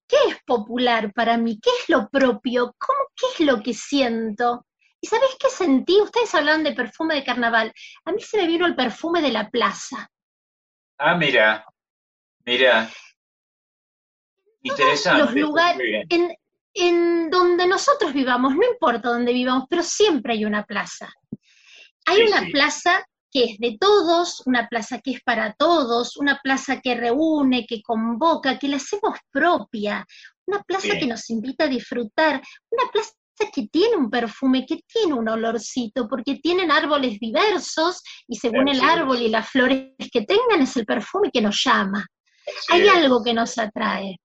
¿qué 0.07 0.15
es 0.29 0.37
popular 0.45 1.11
para 1.13 1.37
mí? 1.37 1.59
¿Qué 1.61 1.69
es 1.81 1.89
lo 1.89 2.09
propio? 2.09 2.73
¿Cómo, 2.77 2.99
¿Qué 3.15 3.25
es 3.33 3.47
lo 3.47 3.61
que 3.61 3.73
siento? 3.73 4.65
¿Y 5.01 5.07
sabés 5.07 5.35
qué 5.39 5.49
sentí? 5.49 5.99
Ustedes 6.01 6.33
hablan 6.33 6.63
de 6.63 6.71
perfume 6.71 7.15
de 7.15 7.23
carnaval. 7.23 7.73
A 8.05 8.11
mí 8.11 8.21
se 8.21 8.37
me 8.37 8.47
vino 8.47 8.65
el 8.65 8.75
perfume 8.75 9.21
de 9.21 9.31
la 9.31 9.49
plaza. 9.49 10.09
Ah, 10.97 11.15
mira, 11.15 11.65
mira. 12.45 12.89
Interesante. 14.63 15.23
Los 15.23 15.35
lugares, 15.35 16.05
en, 16.09 16.33
en 16.75 17.29
donde 17.29 17.65
nosotros 17.67 18.13
vivamos, 18.13 18.53
no 18.55 18.65
importa 18.69 19.09
dónde 19.09 19.33
vivamos, 19.33 19.65
pero 19.69 19.81
siempre 19.81 20.33
hay 20.33 20.45
una 20.45 20.63
plaza. 20.65 21.09
Hay 22.05 22.17
Sí, 22.17 22.23
una 22.27 22.41
sí. 22.41 22.51
plaza 22.51 23.05
que 23.31 23.43
es 23.45 23.57
de 23.57 23.77
todos, 23.79 24.43
una 24.45 24.67
plaza 24.67 24.99
que 24.99 25.11
es 25.11 25.21
para 25.23 25.53
todos, 25.53 26.15
una 26.17 26.39
plaza 26.41 26.79
que 26.79 26.95
reúne, 26.95 27.65
que 27.65 27.81
convoca, 27.81 28.59
que 28.59 28.67
la 28.67 28.77
hacemos 28.77 29.17
propia, 29.31 30.05
una 30.45 30.61
plaza 30.63 30.97
que 30.99 31.07
nos 31.07 31.29
invita 31.29 31.65
a 31.65 31.67
disfrutar, 31.67 32.41
una 32.69 32.91
plaza 32.91 33.11
que 33.53 33.67
tiene 33.67 33.97
un 33.97 34.09
perfume, 34.09 34.65
que 34.65 34.79
tiene 34.87 35.13
un 35.13 35.27
olorcito, 35.27 36.07
porque 36.07 36.35
tienen 36.35 36.71
árboles 36.71 37.19
diversos 37.19 38.01
y 38.27 38.37
según 38.37 38.69
el 38.69 38.79
árbol 38.81 39.21
y 39.21 39.27
las 39.29 39.49
flores 39.49 39.91
que 40.11 40.21
tengan 40.21 40.61
es 40.61 40.77
el 40.77 40.85
perfume 40.85 41.29
que 41.31 41.41
nos 41.41 41.61
llama. 41.61 42.05
Hay 42.69 42.87
algo 42.87 43.21
que 43.23 43.33
nos 43.33 43.57
atrae. 43.57 44.17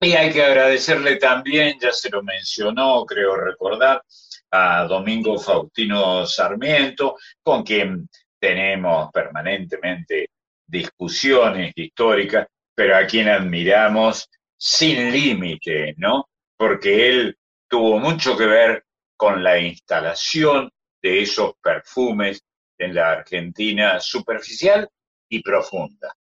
Y 0.00 0.12
hay 0.12 0.30
que 0.32 0.44
agradecerle 0.44 1.16
también, 1.16 1.78
ya 1.80 1.90
se 1.90 2.10
lo 2.10 2.22
mencionó, 2.22 3.04
creo 3.06 3.34
recordar, 3.36 4.02
a 4.50 4.84
Domingo 4.84 5.38
Faustino 5.38 6.26
Sarmiento, 6.26 7.16
con 7.42 7.62
quien 7.62 8.08
tenemos 8.38 9.10
permanentemente 9.12 10.30
discusiones 10.66 11.72
históricas, 11.74 12.46
pero 12.74 12.96
a 12.96 13.06
quien 13.06 13.28
admiramos 13.28 14.28
sin 14.56 15.12
límite, 15.12 15.94
¿no? 15.96 16.28
Porque 16.56 17.08
él 17.08 17.38
tuvo 17.68 17.98
mucho 17.98 18.36
que 18.36 18.46
ver 18.46 18.84
con 19.16 19.42
la 19.42 19.58
instalación 19.58 20.70
de 21.02 21.22
esos 21.22 21.54
perfumes 21.62 22.42
en 22.78 22.94
la 22.94 23.12
Argentina 23.12 24.00
superficial 24.00 24.88
y 25.28 25.42
profunda. 25.42 26.15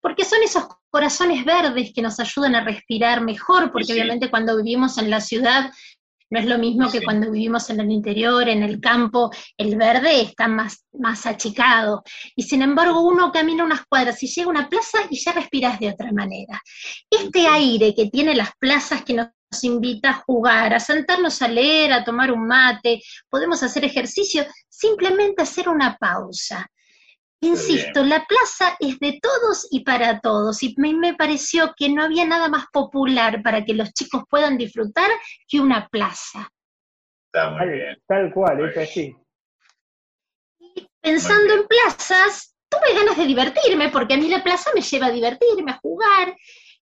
Porque 0.00 0.24
son 0.24 0.42
esos 0.42 0.64
corazones 0.90 1.44
verdes 1.44 1.92
que 1.94 2.02
nos 2.02 2.18
ayudan 2.20 2.54
a 2.54 2.64
respirar 2.64 3.22
mejor, 3.22 3.72
porque 3.72 3.92
obviamente 3.92 4.30
cuando 4.30 4.56
vivimos 4.56 4.98
en 4.98 5.10
la 5.10 5.20
ciudad 5.20 5.70
no 6.32 6.38
es 6.38 6.46
lo 6.46 6.56
mismo 6.58 6.90
que 6.90 7.02
cuando 7.02 7.30
vivimos 7.30 7.68
en 7.68 7.80
el 7.80 7.90
interior, 7.90 8.48
en 8.48 8.62
el 8.62 8.80
campo, 8.80 9.30
el 9.58 9.76
verde 9.76 10.22
está 10.22 10.48
más, 10.48 10.86
más 10.92 11.26
achicado. 11.26 12.02
Y 12.34 12.44
sin 12.44 12.62
embargo, 12.62 13.02
uno 13.02 13.30
camina 13.30 13.62
unas 13.64 13.84
cuadras 13.84 14.22
y 14.22 14.28
llega 14.28 14.46
a 14.46 14.50
una 14.50 14.68
plaza 14.70 15.00
y 15.10 15.22
ya 15.22 15.32
respiras 15.32 15.78
de 15.78 15.90
otra 15.90 16.10
manera. 16.10 16.58
Este 17.10 17.46
aire 17.46 17.94
que 17.94 18.06
tiene 18.06 18.34
las 18.34 18.48
plazas 18.58 19.04
que 19.04 19.12
nos 19.12 19.28
invita 19.60 20.08
a 20.08 20.22
jugar, 20.26 20.72
a 20.72 20.80
sentarnos 20.80 21.42
a 21.42 21.48
leer, 21.48 21.92
a 21.92 22.02
tomar 22.02 22.32
un 22.32 22.46
mate, 22.46 23.02
podemos 23.28 23.62
hacer 23.62 23.84
ejercicio, 23.84 24.46
simplemente 24.70 25.42
hacer 25.42 25.68
una 25.68 25.98
pausa. 25.98 26.66
Insisto, 27.44 28.04
la 28.04 28.24
plaza 28.24 28.76
es 28.78 29.00
de 29.00 29.18
todos 29.20 29.66
y 29.72 29.80
para 29.80 30.20
todos, 30.20 30.62
y 30.62 30.76
me, 30.78 30.94
me 30.94 31.14
pareció 31.14 31.74
que 31.76 31.88
no 31.88 32.04
había 32.04 32.24
nada 32.24 32.48
más 32.48 32.66
popular 32.72 33.42
para 33.42 33.64
que 33.64 33.74
los 33.74 33.92
chicos 33.92 34.22
puedan 34.30 34.56
disfrutar 34.56 35.10
que 35.48 35.58
una 35.58 35.88
plaza. 35.88 36.48
Está 37.26 37.50
muy 37.50 37.68
bien. 37.68 37.96
Tal 38.06 38.32
cual, 38.32 38.70
es 38.70 38.76
así. 38.76 39.16
Y 40.60 40.86
pensando 41.00 41.54
en 41.54 41.66
plazas, 41.66 42.54
tuve 42.68 42.94
ganas 42.94 43.16
de 43.16 43.26
divertirme, 43.26 43.88
porque 43.88 44.14
a 44.14 44.18
mí 44.18 44.28
la 44.28 44.44
plaza 44.44 44.70
me 44.72 44.80
lleva 44.80 45.06
a 45.06 45.10
divertirme, 45.10 45.72
a 45.72 45.80
jugar. 45.82 46.36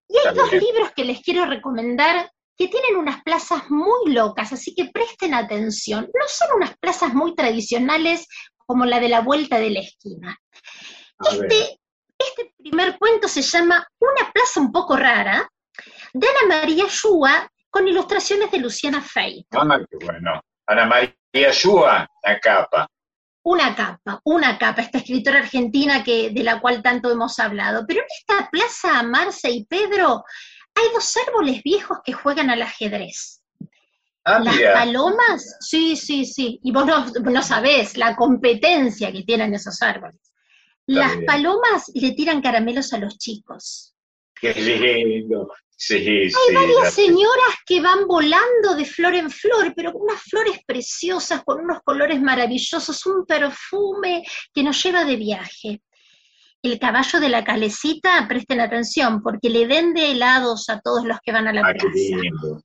Y 0.09 0.19
hay 0.19 0.35
dos 0.35 0.53
libros 0.53 0.93
que 0.95 1.05
les 1.05 1.23
quiero 1.23 1.47
recomendar 1.47 2.31
que 2.61 2.69
tienen 2.69 2.97
unas 2.97 3.23
plazas 3.23 3.71
muy 3.71 4.13
locas, 4.13 4.53
así 4.53 4.75
que 4.75 4.91
presten 4.93 5.33
atención. 5.33 6.03
No 6.13 6.29
son 6.29 6.49
unas 6.57 6.77
plazas 6.77 7.15
muy 7.15 7.35
tradicionales 7.35 8.27
como 8.71 8.85
la 8.85 9.01
de 9.01 9.09
la 9.09 9.19
vuelta 9.19 9.59
de 9.59 9.71
la 9.71 9.81
esquina. 9.81 10.39
Este, 11.29 11.81
este, 12.17 12.55
primer 12.57 12.97
cuento 13.01 13.27
se 13.27 13.43
llama 13.43 13.85
Una 13.99 14.31
plaza 14.33 14.61
un 14.61 14.71
poco 14.71 14.97
rara, 14.97 15.51
de 16.13 16.29
Ana 16.29 16.61
María 16.61 16.85
Shua, 16.89 17.51
con 17.69 17.89
ilustraciones 17.89 18.49
de 18.53 18.59
Luciana 18.59 19.03
Fey. 19.03 19.45
Ah, 19.51 19.81
qué 19.91 20.07
bueno. 20.07 20.41
Ana 20.69 20.87
María 20.87 21.51
Shua, 21.51 22.07
la 22.23 22.39
capa. 22.39 22.87
Una 23.43 23.75
capa, 23.75 24.21
una 24.23 24.57
capa, 24.57 24.83
esta 24.83 24.99
escritora 24.99 25.41
argentina 25.41 26.05
que, 26.05 26.31
de 26.31 26.45
la 26.45 26.61
cual 26.61 26.81
tanto 26.81 27.11
hemos 27.11 27.41
hablado. 27.41 27.85
Pero 27.89 28.03
en 28.03 28.07
esta 28.21 28.49
plaza, 28.51 29.03
Marce 29.03 29.51
y 29.51 29.65
Pedro, 29.65 30.23
hay 30.77 30.85
dos 30.95 31.13
árboles 31.27 31.61
viejos 31.65 31.99
que 32.05 32.13
juegan 32.13 32.51
al 32.51 32.63
ajedrez. 32.63 33.40
Ah, 34.25 34.39
Las 34.41 34.57
palomas, 34.75 35.57
sí, 35.61 35.97
sí, 35.97 36.25
sí, 36.27 36.61
y 36.63 36.73
vos 36.73 36.85
no, 36.87 37.07
no 37.07 37.43
sabés 37.43 37.97
la 37.97 38.15
competencia 38.17 39.11
que 39.13 39.23
tienen 39.23 39.55
esos 39.55 39.81
árboles. 39.83 40.21
Las 40.87 41.17
palomas 41.27 41.91
le 41.95 42.13
tiran 42.13 42.43
caramelos 42.43 42.93
a 42.93 42.99
los 42.99 43.17
chicos. 43.19 43.95
Qué 44.35 44.53
lindo. 44.55 45.51
Sí, 45.77 45.95
Hay 45.95 46.29
sí, 46.31 46.55
varias 46.55 46.93
señoras 46.93 47.55
que 47.65 47.81
van 47.81 48.07
volando 48.07 48.75
de 48.77 48.85
flor 48.85 49.15
en 49.15 49.31
flor, 49.31 49.73
pero 49.75 49.93
con 49.93 50.03
unas 50.03 50.21
flores 50.21 50.59
preciosas, 50.67 51.43
con 51.43 51.61
unos 51.65 51.79
colores 51.83 52.21
maravillosos, 52.21 53.07
un 53.07 53.25
perfume 53.25 54.23
que 54.53 54.63
nos 54.63 54.83
lleva 54.83 55.05
de 55.05 55.17
viaje. 55.17 55.83
El 56.63 56.79
caballo 56.79 57.19
de 57.21 57.31
la 57.31 57.43
calecita, 57.45 58.27
presten 58.29 58.61
atención, 58.61 59.23
porque 59.23 59.49
le 59.49 59.67
vende 59.67 60.11
helados 60.11 60.69
a 60.69 60.81
todos 60.81 61.07
los 61.07 61.19
que 61.23 61.33
van 61.33 61.49
a 61.49 61.53
la 61.55 61.63
Ah, 61.63 61.73
qué 61.73 61.79
plaza. 61.79 61.95
lindo. 61.97 62.63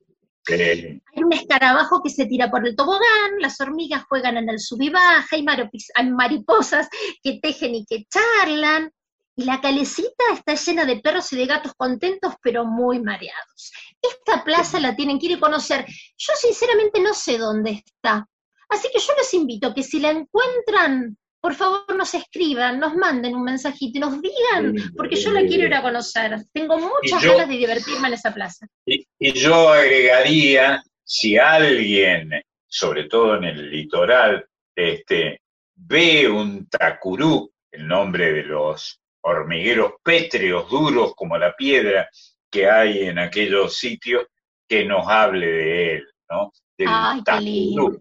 Hay 0.48 1.22
un 1.22 1.32
escarabajo 1.32 2.02
que 2.02 2.10
se 2.10 2.26
tira 2.26 2.50
por 2.50 2.66
el 2.66 2.76
tobogán, 2.76 3.38
las 3.40 3.60
hormigas 3.60 4.04
juegan 4.08 4.36
en 4.36 4.48
el 4.48 4.60
sub 4.60 4.80
y 4.80 4.90
baja, 4.90 5.26
hay, 5.32 6.10
mariposas 6.12 6.88
que 7.22 7.40
tejen 7.42 7.74
y 7.74 7.84
que 7.84 8.04
charlan, 8.08 8.92
y 9.38 9.44
la 9.44 9.60
calecita 9.60 10.24
está 10.32 10.54
llena 10.54 10.86
de 10.86 11.00
perros 11.00 11.30
y 11.32 11.36
de 11.36 11.46
gatos 11.46 11.72
contentos, 11.76 12.34
pero 12.42 12.64
muy 12.64 13.00
mareados. 13.00 13.72
Esta 14.00 14.42
plaza 14.42 14.80
la 14.80 14.96
tienen 14.96 15.18
que 15.18 15.26
ir 15.26 15.40
conocer. 15.40 15.84
Yo 16.16 16.32
sinceramente 16.40 17.00
no 17.00 17.12
sé 17.12 17.36
dónde 17.36 17.82
está. 17.84 18.26
Así 18.70 18.88
que 18.92 18.98
yo 18.98 19.12
les 19.16 19.34
invito 19.34 19.74
que 19.74 19.82
si 19.82 20.00
la 20.00 20.10
encuentran, 20.10 21.18
por 21.46 21.54
favor 21.54 21.84
nos 21.96 22.12
escriban, 22.12 22.80
nos 22.80 22.96
manden 22.96 23.36
un 23.36 23.44
mensajito 23.44 23.98
y 23.98 24.00
nos 24.00 24.20
digan, 24.20 24.74
porque 24.96 25.14
yo 25.14 25.30
la 25.30 25.42
quiero 25.46 25.64
ir 25.66 25.74
a 25.74 25.80
conocer. 25.80 26.38
Tengo 26.52 26.76
muchas 26.76 27.22
yo- 27.22 27.30
ganas 27.34 27.48
de 27.48 27.54
divertirme 27.56 28.08
en 28.08 28.14
esa 28.14 28.34
plaza. 28.34 28.66
Y, 28.84 29.06
y 29.16 29.32
yo 29.32 29.68
agregaría, 29.68 30.82
si 31.04 31.38
alguien, 31.38 32.30
sobre 32.66 33.04
todo 33.04 33.36
en 33.36 33.44
el 33.44 33.70
litoral, 33.70 34.44
este, 34.74 35.40
ve 35.76 36.28
un 36.28 36.66
tacurú, 36.68 37.52
el 37.70 37.86
nombre 37.86 38.32
de 38.32 38.42
los 38.42 39.00
hormigueros 39.20 39.92
pétreos 40.02 40.68
duros 40.68 41.14
como 41.14 41.38
la 41.38 41.54
piedra 41.54 42.08
que 42.50 42.68
hay 42.68 43.02
en 43.04 43.20
aquellos 43.20 43.76
sitios, 43.78 44.24
que 44.68 44.84
nos 44.84 45.06
hable 45.06 45.46
de 45.46 45.94
él, 45.94 46.06
¿no? 46.28 46.52
Del 46.76 46.88
Ay, 46.90 47.18
qué 47.18 47.24
tacurú, 47.24 47.44
lindo. 47.44 47.92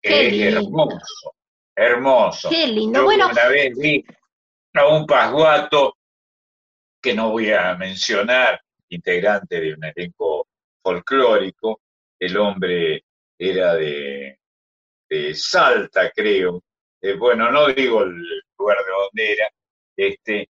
que 0.00 0.08
qué 0.08 0.26
es 0.28 0.32
lindo. 0.54 0.58
hermoso, 0.60 1.34
hermoso. 1.74 2.48
Qué 2.50 2.66
lindo. 2.66 3.00
Yo 3.00 3.04
Bueno, 3.04 3.28
una 3.30 3.48
vez 3.48 3.76
vi 3.76 4.04
a 4.74 4.86
un 4.88 5.06
pasguato 5.06 5.96
que 7.00 7.14
no 7.14 7.30
voy 7.30 7.50
a 7.52 7.74
mencionar, 7.74 8.60
integrante 8.88 9.60
de 9.60 9.74
un 9.74 9.84
elenco 9.84 10.46
folclórico, 10.82 11.80
el 12.18 12.36
hombre 12.36 13.04
era 13.38 13.74
de, 13.74 14.38
de 15.08 15.34
Salta, 15.34 16.10
creo, 16.10 16.62
Eh, 17.04 17.14
bueno, 17.14 17.50
no 17.50 17.66
digo 17.66 18.02
el 18.02 18.14
lugar 18.56 18.78
de 18.78 18.90
donde 18.92 19.32
era, 19.32 19.50
este, 19.96 20.48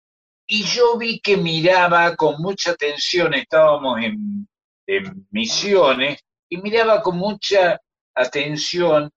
y 0.49 0.65
yo 0.65 0.99
vi 0.99 1.21
que 1.21 1.37
miraba 1.37 2.17
con 2.17 2.43
mucha 2.43 2.73
atención, 2.73 3.35
estábamos 3.35 4.03
en, 4.03 4.49
en 4.89 5.29
Misiones, 5.31 6.21
y 6.49 6.57
miraba 6.57 7.01
con 7.01 7.17
mucha 7.17 7.79
atención 8.17 9.09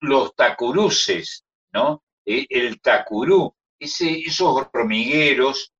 los 0.00 0.34
tacuruces, 0.34 1.44
¿no? 1.72 2.02
E- 2.24 2.46
El 2.48 2.80
tacurú, 2.80 3.54
esos 3.78 4.40
hormigueros 4.72 5.72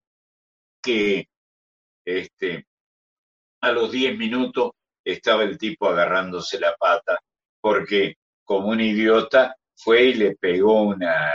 que 0.82 1.28
este, 2.04 2.66
a 3.60 3.72
los 3.72 3.90
10 3.90 4.16
minutos 4.16 4.72
estaba 5.04 5.42
el 5.42 5.58
tipo 5.58 5.88
agarrándose 5.88 6.60
la 6.60 6.74
pata 6.76 7.18
porque 7.60 8.16
como 8.44 8.68
un 8.68 8.80
idiota 8.80 9.56
fue 9.74 10.04
y 10.04 10.14
le 10.14 10.36
pegó 10.36 10.82
una, 10.82 11.34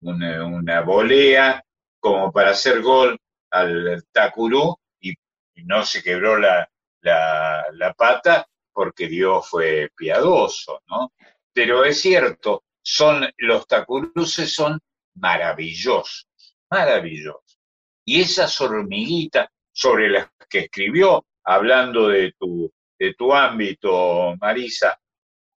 una, 0.00 0.80
volea 0.82 1.62
como 2.00 2.32
para 2.32 2.50
hacer 2.50 2.80
gol 2.80 3.18
al 3.50 4.04
tacurú 4.12 4.76
y, 5.00 5.10
y 5.10 5.64
no 5.64 5.84
se 5.84 6.02
quebró 6.02 6.38
la, 6.38 6.68
la, 7.02 7.66
la 7.72 7.92
pata 7.94 8.46
porque 8.72 9.08
Dios 9.08 9.48
fue 9.48 9.90
piadoso, 9.96 10.82
¿no? 10.88 11.12
Pero 11.60 11.84
es 11.84 12.00
cierto, 12.00 12.62
son, 12.80 13.28
los 13.38 13.66
tacuruces 13.66 14.54
son 14.54 14.78
maravillosos, 15.16 16.28
maravillosos. 16.70 17.58
Y 18.04 18.20
esas 18.20 18.60
hormiguitas 18.60 19.48
sobre 19.72 20.08
las 20.08 20.28
que 20.48 20.60
escribió, 20.60 21.26
hablando 21.42 22.06
de 22.06 22.32
tu, 22.38 22.72
de 22.96 23.14
tu 23.14 23.34
ámbito, 23.34 24.36
Marisa, 24.40 25.00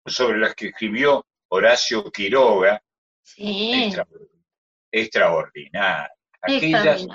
sobre 0.05 0.37
las 0.39 0.55
que 0.55 0.67
escribió 0.67 1.25
Horacio 1.49 2.09
Quiroga, 2.09 2.81
sí, 3.21 3.73
extra- 3.83 4.07
extraordinaria. 4.89 6.09
Aquellas 6.41 7.05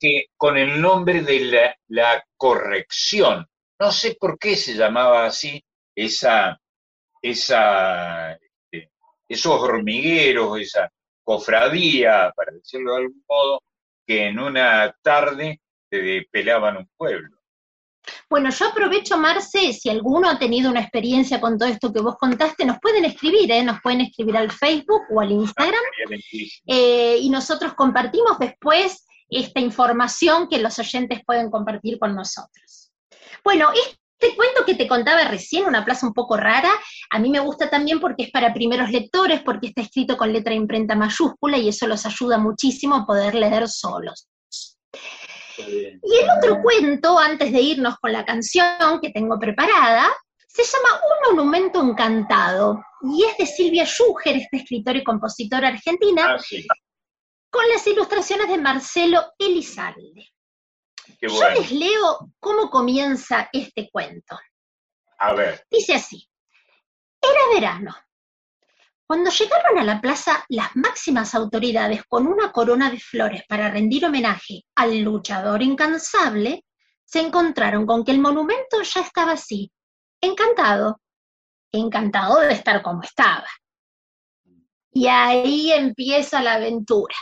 que 0.00 0.26
con 0.38 0.56
el 0.56 0.80
nombre 0.80 1.20
de 1.20 1.40
la, 1.40 1.76
la 1.88 2.24
corrección, 2.38 3.46
no 3.78 3.92
sé 3.92 4.16
por 4.18 4.38
qué 4.38 4.56
se 4.56 4.72
llamaba 4.74 5.26
así 5.26 5.62
esa, 5.94 6.58
esa, 7.22 8.32
este, 8.32 8.90
esos 9.28 9.60
hormigueros, 9.60 10.60
esa, 10.60 10.90
cofradía, 11.26 12.32
para 12.36 12.52
decirlo 12.52 12.92
de 12.92 13.02
algún 13.02 13.24
modo, 13.28 13.62
que 14.06 14.28
en 14.28 14.38
una 14.38 14.94
tarde 15.02 15.60
te 15.90 16.24
pelaban 16.30 16.76
un 16.76 16.88
pueblo. 16.96 17.36
Bueno, 18.30 18.50
yo 18.50 18.68
aprovecho, 18.68 19.18
Marce, 19.18 19.72
si 19.72 19.90
alguno 19.90 20.30
ha 20.30 20.38
tenido 20.38 20.70
una 20.70 20.80
experiencia 20.80 21.40
con 21.40 21.58
todo 21.58 21.68
esto 21.68 21.92
que 21.92 22.00
vos 22.00 22.16
contaste, 22.16 22.64
nos 22.64 22.78
pueden 22.78 23.04
escribir, 23.04 23.50
¿eh? 23.50 23.64
nos 23.64 23.80
pueden 23.82 24.02
escribir 24.02 24.36
al 24.36 24.52
Facebook 24.52 25.02
o 25.10 25.20
al 25.20 25.32
Instagram, 25.32 25.82
eh, 26.66 27.18
y 27.20 27.28
nosotros 27.28 27.74
compartimos 27.74 28.38
después 28.38 29.04
esta 29.28 29.58
información 29.58 30.48
que 30.48 30.58
los 30.58 30.78
oyentes 30.78 31.22
pueden 31.26 31.50
compartir 31.50 31.98
con 31.98 32.14
nosotros. 32.14 32.92
Bueno, 33.42 33.70
este 34.18 34.34
cuento 34.34 34.64
que 34.64 34.74
te 34.74 34.88
contaba 34.88 35.24
recién, 35.24 35.66
una 35.66 35.84
plaza 35.84 36.06
un 36.06 36.14
poco 36.14 36.36
rara, 36.36 36.70
a 37.10 37.18
mí 37.18 37.28
me 37.28 37.40
gusta 37.40 37.68
también 37.68 38.00
porque 38.00 38.24
es 38.24 38.30
para 38.30 38.54
primeros 38.54 38.90
lectores, 38.90 39.42
porque 39.42 39.68
está 39.68 39.82
escrito 39.82 40.16
con 40.16 40.32
letra 40.32 40.54
imprenta 40.54 40.94
mayúscula 40.94 41.58
y 41.58 41.68
eso 41.68 41.86
los 41.86 42.06
ayuda 42.06 42.38
muchísimo 42.38 42.94
a 42.96 43.06
poder 43.06 43.34
leer 43.34 43.68
solos. 43.68 44.28
Y 45.58 46.16
el 46.16 46.30
otro 46.38 46.62
cuento, 46.62 47.18
antes 47.18 47.52
de 47.52 47.60
irnos 47.60 47.96
con 47.96 48.12
la 48.12 48.24
canción 48.24 49.00
que 49.02 49.10
tengo 49.10 49.38
preparada, 49.38 50.08
se 50.46 50.64
llama 50.64 51.00
Un 51.30 51.36
monumento 51.36 51.82
encantado 51.82 52.82
y 53.02 53.24
es 53.24 53.36
de 53.36 53.46
Silvia 53.46 53.84
Schuger, 53.84 54.36
esta 54.36 54.56
escritora 54.56 54.98
y 54.98 55.04
compositora 55.04 55.68
argentina, 55.68 56.36
ah, 56.36 56.74
con 57.50 57.68
las 57.68 57.86
ilustraciones 57.86 58.48
de 58.48 58.58
Marcelo 58.58 59.22
Elizalde. 59.38 60.30
Yo 61.20 61.48
les 61.50 61.70
leo 61.72 62.32
cómo 62.38 62.70
comienza 62.70 63.48
este 63.52 63.88
cuento. 63.90 64.38
A 65.18 65.32
ver. 65.34 65.64
Dice 65.70 65.94
así, 65.94 66.28
era 67.20 67.40
verano. 67.54 67.94
Cuando 69.06 69.30
llegaron 69.30 69.78
a 69.78 69.84
la 69.84 70.00
plaza 70.00 70.44
las 70.48 70.74
máximas 70.74 71.34
autoridades 71.34 72.02
con 72.08 72.26
una 72.26 72.50
corona 72.50 72.90
de 72.90 72.98
flores 72.98 73.42
para 73.48 73.70
rendir 73.70 74.04
homenaje 74.04 74.64
al 74.74 74.98
luchador 74.98 75.62
incansable, 75.62 76.64
se 77.04 77.20
encontraron 77.20 77.86
con 77.86 78.04
que 78.04 78.10
el 78.10 78.18
monumento 78.18 78.82
ya 78.82 79.02
estaba 79.02 79.32
así, 79.32 79.70
encantado, 80.20 81.00
encantado 81.70 82.40
de 82.40 82.52
estar 82.52 82.82
como 82.82 83.02
estaba. 83.02 83.46
Y 84.90 85.06
ahí 85.06 85.72
empieza 85.72 86.42
la 86.42 86.54
aventura. 86.54 87.14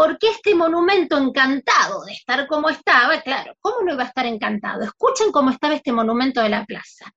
Porque 0.00 0.28
este 0.28 0.54
monumento 0.54 1.18
encantado 1.18 2.06
de 2.06 2.12
estar 2.12 2.46
como 2.46 2.70
estaba, 2.70 3.20
claro, 3.20 3.52
¿cómo 3.60 3.82
no 3.82 3.92
iba 3.92 4.04
a 4.04 4.06
estar 4.06 4.24
encantado? 4.24 4.82
Escuchen 4.82 5.30
cómo 5.30 5.50
estaba 5.50 5.74
este 5.74 5.92
monumento 5.92 6.40
de 6.40 6.48
la 6.48 6.64
plaza. 6.64 7.12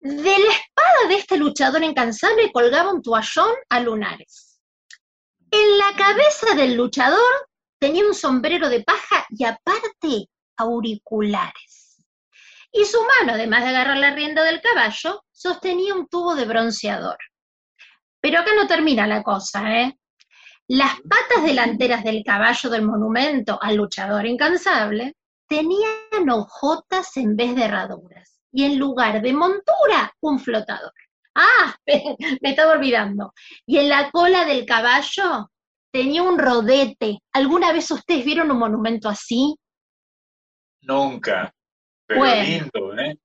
De 0.00 0.38
la 0.38 0.52
espada 0.52 1.06
de 1.06 1.16
este 1.16 1.36
luchador 1.36 1.82
incansable 1.82 2.50
colgaba 2.50 2.94
un 2.94 3.02
toallón 3.02 3.50
a 3.68 3.80
lunares. 3.80 4.58
En 5.50 5.76
la 5.76 5.94
cabeza 5.94 6.54
del 6.54 6.76
luchador 6.76 7.50
tenía 7.78 8.06
un 8.06 8.14
sombrero 8.14 8.70
de 8.70 8.82
paja 8.82 9.26
y 9.28 9.44
aparte 9.44 10.30
auriculares. 10.56 12.02
Y 12.72 12.86
su 12.86 13.02
mano, 13.02 13.34
además 13.34 13.64
de 13.64 13.68
agarrar 13.68 13.98
la 13.98 14.14
rienda 14.14 14.44
del 14.44 14.62
caballo, 14.62 15.22
sostenía 15.30 15.94
un 15.94 16.08
tubo 16.08 16.36
de 16.36 16.46
bronceador. 16.46 17.18
Pero 18.22 18.40
acá 18.40 18.54
no 18.54 18.66
termina 18.66 19.06
la 19.06 19.22
cosa, 19.22 19.78
¿eh? 19.78 19.98
Las 20.68 20.94
patas 21.02 21.44
delanteras 21.44 22.04
del 22.04 22.24
caballo 22.24 22.70
del 22.70 22.82
monumento 22.82 23.58
al 23.60 23.76
luchador 23.76 24.24
incansable 24.26 25.14
tenían 25.46 26.30
hojotas 26.30 27.16
en 27.18 27.36
vez 27.36 27.54
de 27.54 27.64
herraduras 27.64 28.40
y 28.50 28.64
en 28.64 28.78
lugar 28.78 29.20
de 29.20 29.32
montura, 29.34 30.14
un 30.20 30.38
flotador. 30.38 30.92
Ah, 31.34 31.74
me 31.86 32.50
estaba 32.50 32.72
olvidando. 32.72 33.34
Y 33.66 33.78
en 33.78 33.88
la 33.88 34.10
cola 34.10 34.44
del 34.44 34.64
caballo 34.64 35.50
tenía 35.92 36.22
un 36.22 36.38
rodete. 36.38 37.18
¿Alguna 37.32 37.72
vez 37.72 37.90
ustedes 37.90 38.24
vieron 38.24 38.50
un 38.50 38.58
monumento 38.58 39.08
así? 39.08 39.54
Nunca. 40.82 41.52
Pero 42.06 42.24
lindo, 42.24 42.98
¿eh? 42.98 43.18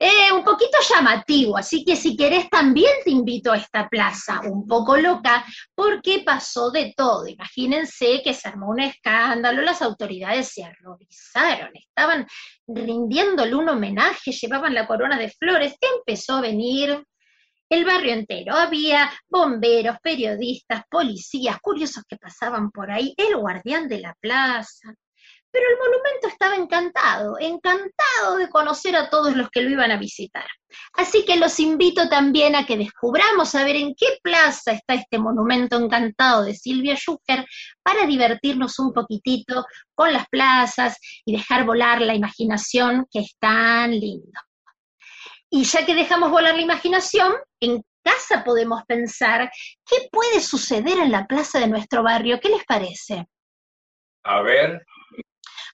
Eh, 0.00 0.30
un 0.32 0.44
poquito 0.44 0.78
llamativo, 0.88 1.56
así 1.56 1.84
que 1.84 1.96
si 1.96 2.16
querés 2.16 2.48
también 2.48 2.92
te 3.04 3.10
invito 3.10 3.50
a 3.50 3.56
esta 3.56 3.88
plaza, 3.88 4.40
un 4.44 4.64
poco 4.64 4.96
loca, 4.96 5.44
porque 5.74 6.22
pasó 6.24 6.70
de 6.70 6.94
todo. 6.96 7.26
Imagínense 7.26 8.22
que 8.22 8.32
se 8.32 8.46
armó 8.46 8.68
un 8.68 8.78
escándalo, 8.78 9.60
las 9.62 9.82
autoridades 9.82 10.52
se 10.52 10.62
horrorizaron, 10.64 11.70
estaban 11.74 12.28
rindiéndole 12.68 13.56
un 13.56 13.68
homenaje, 13.68 14.30
llevaban 14.30 14.72
la 14.74 14.86
corona 14.86 15.18
de 15.18 15.30
flores, 15.30 15.74
empezó 15.80 16.36
a 16.36 16.42
venir 16.42 17.02
el 17.68 17.84
barrio 17.84 18.12
entero. 18.12 18.54
Había 18.54 19.10
bomberos, 19.28 19.96
periodistas, 20.00 20.84
policías, 20.88 21.58
curiosos 21.60 22.04
que 22.08 22.16
pasaban 22.16 22.70
por 22.70 22.90
ahí, 22.92 23.14
el 23.16 23.36
guardián 23.36 23.88
de 23.88 23.98
la 24.00 24.14
plaza, 24.20 24.94
pero 25.50 25.64
el 25.70 25.78
monumento 25.78 26.28
estaba 26.28 26.56
encantado, 26.56 27.38
encantado 27.38 28.36
de 28.36 28.48
conocer 28.50 28.96
a 28.96 29.08
todos 29.08 29.34
los 29.34 29.48
que 29.50 29.62
lo 29.62 29.70
iban 29.70 29.90
a 29.90 29.96
visitar. 29.96 30.46
Así 30.92 31.24
que 31.24 31.36
los 31.36 31.58
invito 31.58 32.08
también 32.08 32.54
a 32.54 32.66
que 32.66 32.76
descubramos 32.76 33.54
a 33.54 33.64
ver 33.64 33.76
en 33.76 33.94
qué 33.94 34.18
plaza 34.22 34.72
está 34.72 34.94
este 34.94 35.18
monumento 35.18 35.76
encantado 35.76 36.44
de 36.44 36.54
Silvia 36.54 36.96
Schucker 36.96 37.46
para 37.82 38.06
divertirnos 38.06 38.78
un 38.78 38.92
poquitito 38.92 39.64
con 39.94 40.12
las 40.12 40.28
plazas 40.28 40.98
y 41.24 41.36
dejar 41.36 41.64
volar 41.64 42.02
la 42.02 42.14
imaginación 42.14 43.06
que 43.10 43.20
es 43.20 43.36
tan 43.38 43.90
lindo. 43.90 44.40
Y 45.50 45.64
ya 45.64 45.86
que 45.86 45.94
dejamos 45.94 46.30
volar 46.30 46.54
la 46.54 46.60
imaginación, 46.60 47.32
en 47.60 47.82
casa 48.02 48.44
podemos 48.44 48.82
pensar 48.86 49.50
qué 49.86 50.08
puede 50.12 50.40
suceder 50.40 50.98
en 50.98 51.10
la 51.10 51.26
plaza 51.26 51.58
de 51.58 51.68
nuestro 51.68 52.02
barrio. 52.02 52.38
¿Qué 52.38 52.50
les 52.50 52.64
parece? 52.66 53.26
A 54.24 54.42
ver. 54.42 54.84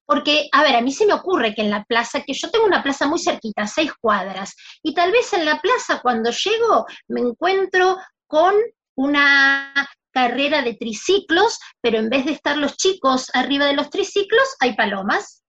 Porque, 0.07 0.49
a 0.53 0.63
ver, 0.63 0.77
a 0.77 0.81
mí 0.81 0.93
se 0.93 1.07
me 1.07 1.15
ocurre 1.15 1.55
que 1.55 1.63
en 1.63 1.71
la 1.71 1.85
plaza, 1.85 2.23
que 2.23 2.35
yo 2.35 2.51
tengo 2.51 2.67
una 2.67 2.83
plaza 2.83 3.07
muy 3.07 3.19
cerquita, 3.19 3.67
seis 3.67 3.93
cuadras, 4.01 4.55
y 4.83 4.95
tal 4.95 5.13
vez 5.13 5.33
en 5.33 5.45
la 5.45 5.61
plaza 5.61 6.01
cuando 6.03 6.31
llego 6.31 6.87
me 7.09 7.21
encuentro 7.21 7.97
con 8.27 8.55
una 8.97 9.73
carrera 10.13 10.63
de 10.63 10.75
triciclos, 10.75 11.59
pero 11.81 11.99
en 11.99 12.09
vez 12.09 12.25
de 12.25 12.33
estar 12.33 12.57
los 12.57 12.77
chicos 12.77 13.31
arriba 13.35 13.67
de 13.67 13.75
los 13.75 13.91
triciclos, 13.91 14.55
hay 14.61 14.77
palomas. 14.77 15.43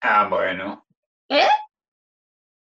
Ah, 0.00 0.28
bueno. 0.28 0.86
¿Eh? 1.28 1.48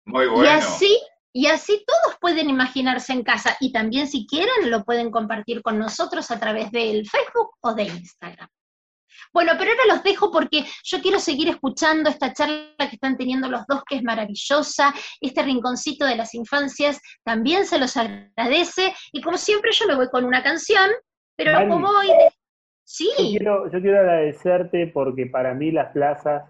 Muy 0.06 0.28
bueno. 0.28 0.44
Y 0.44 0.48
así, 0.48 1.00
y 1.34 1.48
así 1.48 1.84
todos 1.86 2.18
pueden 2.20 2.50
imaginarse 2.50 3.14
en 3.14 3.24
casa 3.24 3.56
y 3.60 3.72
también 3.72 4.08
si 4.08 4.26
quieren 4.26 4.70
lo 4.70 4.84
pueden 4.84 5.12
compartir 5.12 5.62
con 5.62 5.78
nosotros 5.78 6.32
a 6.32 6.40
través 6.40 6.72
del 6.72 7.08
Facebook 7.08 7.52
o 7.62 7.74
de 7.74 7.84
Instagram. 7.84 8.50
Bueno, 9.34 9.54
pero 9.58 9.72
ahora 9.72 9.96
los 9.96 10.04
dejo 10.04 10.32
porque 10.32 10.66
yo 10.84 11.02
quiero 11.02 11.20
seguir 11.20 11.48
escuchando 11.50 12.10
esta 12.10 12.34
charla 12.34 12.76
que 12.78 12.96
están 12.96 13.18
teniendo 13.18 13.48
los 13.50 13.66
dos, 13.68 13.84
que 13.88 13.96
es 13.96 14.04
maravillosa. 14.04 14.94
Este 15.20 15.42
rinconcito 15.44 16.06
de 16.06 16.16
las 16.16 16.34
infancias 16.34 17.00
también 17.24 17.66
se 17.66 17.80
los 17.80 17.96
agradece. 17.96 18.94
Y 19.12 19.22
como 19.22 19.38
siempre, 19.38 19.72
yo 19.72 19.88
me 19.88 19.96
voy 19.96 20.10
con 20.10 20.26
una 20.26 20.44
canción, 20.44 20.90
pero 21.38 21.68
como 21.70 21.88
hoy. 21.88 22.08
Sí. 22.84 23.10
Yo 23.18 23.40
quiero, 23.40 23.72
yo 23.72 23.82
quiero 23.82 24.00
agradecerte 24.00 24.88
porque 24.88 25.26
para 25.26 25.54
mí 25.54 25.72
las 25.72 25.94
plazas 25.94 26.44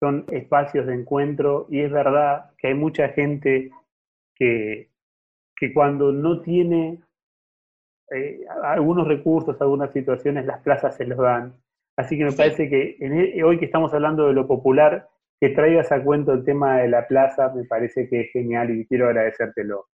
son 0.00 0.24
espacios 0.30 0.86
de 0.86 0.94
encuentro 0.94 1.66
y 1.68 1.80
es 1.80 1.92
verdad 1.92 2.50
que 2.56 2.68
hay 2.68 2.74
mucha 2.74 3.10
gente 3.10 3.70
que, 4.34 4.88
que 5.54 5.74
cuando 5.74 6.10
no 6.10 6.40
tiene 6.40 6.98
eh, 8.10 8.40
algunos 8.62 9.06
recursos, 9.06 9.60
algunas 9.60 9.92
situaciones, 9.92 10.46
las 10.46 10.60
plazas 10.62 10.96
se 10.96 11.04
los 11.04 11.18
dan. 11.18 11.54
Así 12.00 12.16
que 12.16 12.24
me 12.24 12.32
parece 12.32 12.68
que 12.70 12.96
e, 12.98 13.44
hoy 13.44 13.58
que 13.58 13.66
estamos 13.66 13.92
hablando 13.92 14.26
de 14.26 14.32
lo 14.32 14.46
popular, 14.46 15.06
que 15.38 15.50
traigas 15.50 15.92
a 15.92 16.02
cuento 16.02 16.32
el 16.32 16.44
tema 16.44 16.78
de 16.78 16.88
la 16.88 17.06
plaza, 17.06 17.52
me 17.54 17.64
parece 17.64 18.08
que 18.08 18.22
es 18.22 18.32
genial 18.32 18.70
y 18.70 18.86
quiero 18.86 19.06
agradecértelo. 19.06 19.86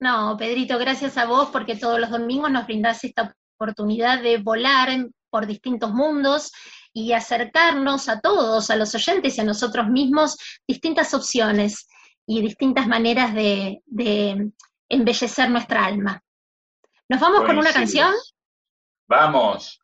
No, 0.00 0.36
Pedrito, 0.36 0.76
gracias 0.76 1.16
a 1.16 1.26
vos 1.26 1.50
porque 1.52 1.76
todos 1.76 2.00
los 2.00 2.10
domingos 2.10 2.50
nos 2.50 2.66
brindás 2.66 3.04
esta 3.04 3.32
oportunidad 3.56 4.22
de 4.22 4.38
volar 4.38 4.88
por 5.30 5.46
distintos 5.46 5.92
mundos 5.92 6.52
y 6.92 7.12
acercarnos 7.12 8.08
a 8.08 8.20
todos, 8.20 8.68
a 8.70 8.76
los 8.76 8.92
oyentes 8.96 9.38
y 9.38 9.40
a 9.40 9.44
nosotros 9.44 9.86
mismos, 9.86 10.36
distintas 10.66 11.14
opciones 11.14 11.86
y 12.26 12.42
distintas 12.42 12.88
maneras 12.88 13.34
de, 13.34 13.80
embellecer 14.88 15.50
nuestra 15.50 15.84
alma. 15.84 16.20
¿Nos 17.08 17.20
vamos 17.20 17.44
con 17.44 17.56
una 17.58 17.72
canción? 17.72 18.12
Vamos. 19.08 19.80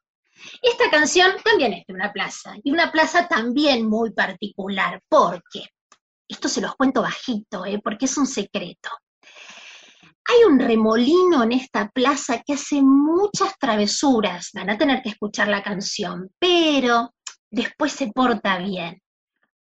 Esta 0.60 0.90
canción 0.90 1.32
también 1.44 1.72
es 1.72 1.86
de 1.86 1.94
una 1.94 2.12
plaza, 2.12 2.54
y 2.62 2.70
una 2.70 2.90
plaza 2.90 3.28
también 3.28 3.88
muy 3.88 4.12
particular, 4.12 5.00
porque, 5.08 5.66
esto 6.28 6.48
se 6.48 6.60
los 6.60 6.74
cuento 6.76 7.02
bajito, 7.02 7.64
¿eh? 7.66 7.80
porque 7.82 8.06
es 8.06 8.16
un 8.16 8.26
secreto. 8.26 8.90
Hay 10.28 10.44
un 10.44 10.58
remolino 10.58 11.42
en 11.42 11.52
esta 11.52 11.88
plaza 11.90 12.42
que 12.46 12.54
hace 12.54 12.80
muchas 12.80 13.58
travesuras, 13.58 14.50
van 14.54 14.70
a 14.70 14.78
tener 14.78 15.02
que 15.02 15.10
escuchar 15.10 15.48
la 15.48 15.62
canción, 15.62 16.30
pero 16.38 17.12
después 17.50 17.92
se 17.92 18.08
porta 18.08 18.58
bien, 18.58 19.02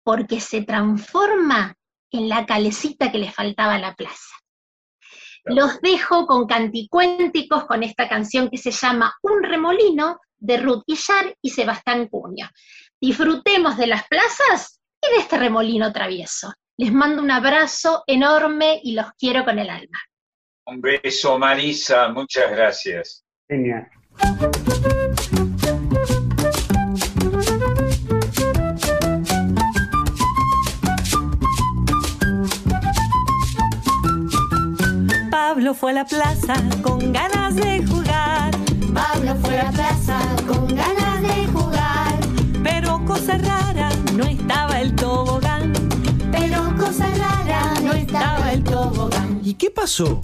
porque 0.04 0.40
se 0.40 0.62
transforma 0.64 1.74
en 2.12 2.28
la 2.28 2.46
calecita 2.46 3.12
que 3.12 3.20
le 3.20 3.32
faltaba 3.32 3.76
a 3.76 3.80
la 3.80 3.96
plaza. 3.96 4.36
Los 5.46 5.80
dejo 5.82 6.28
con 6.28 6.46
canticuénticos 6.46 7.66
con 7.66 7.82
esta 7.84 8.10
canción 8.10 8.50
que 8.50 8.58
se 8.58 8.72
llama 8.72 9.16
Un 9.22 9.42
remolino 9.44 10.20
de 10.40 10.58
Ruth 10.58 10.84
Guillar 10.88 11.36
y 11.42 11.50
Sebastián 11.50 12.08
Cuño. 12.08 12.50
Disfrutemos 13.00 13.78
de 13.78 13.88
las 13.88 14.08
plazas 14.08 14.80
y 15.02 15.14
de 15.14 15.22
este 15.22 15.38
remolino 15.38 15.92
travieso. 15.92 16.54
Les 16.78 16.92
mando 16.92 17.22
un 17.22 17.32
abrazo 17.32 18.04
enorme 18.08 18.80
y 18.84 18.94
los 18.94 19.08
quiero 19.18 19.44
con 19.44 19.60
el 19.60 19.70
alma. 19.70 20.00
Un 20.66 20.82
beso, 20.82 21.38
Marisa, 21.38 22.10
muchas 22.10 22.52
gracias. 22.52 23.26
Genial. 23.48 23.90
Pablo 35.32 35.74
fue 35.74 35.92
a 35.92 35.96
la 35.96 36.06
plaza 36.06 36.54
con 36.82 37.12
ganas 37.12 37.56
de 37.56 37.86
jugar. 37.86 37.99
Pablo 38.94 39.36
fue 39.42 39.60
a 39.60 39.64
la 39.66 39.72
plaza 39.72 40.20
con 40.48 40.68
ganas 40.68 41.22
de 41.22 41.48
jugar. 41.48 42.20
Pero 42.64 43.04
cosa 43.06 43.38
rara, 43.38 43.90
no 44.14 44.24
estaba 44.26 44.82
el 44.82 44.96
tobogán. 44.96 45.74
Pero 46.32 46.76
cosa 46.78 47.08
rara, 47.18 47.74
no 47.84 47.94
estaba 47.94 48.52
el 48.52 48.64
tobogán. 48.64 49.42
¿Y 49.44 49.54
qué 49.56 49.70
pasó? 49.70 50.20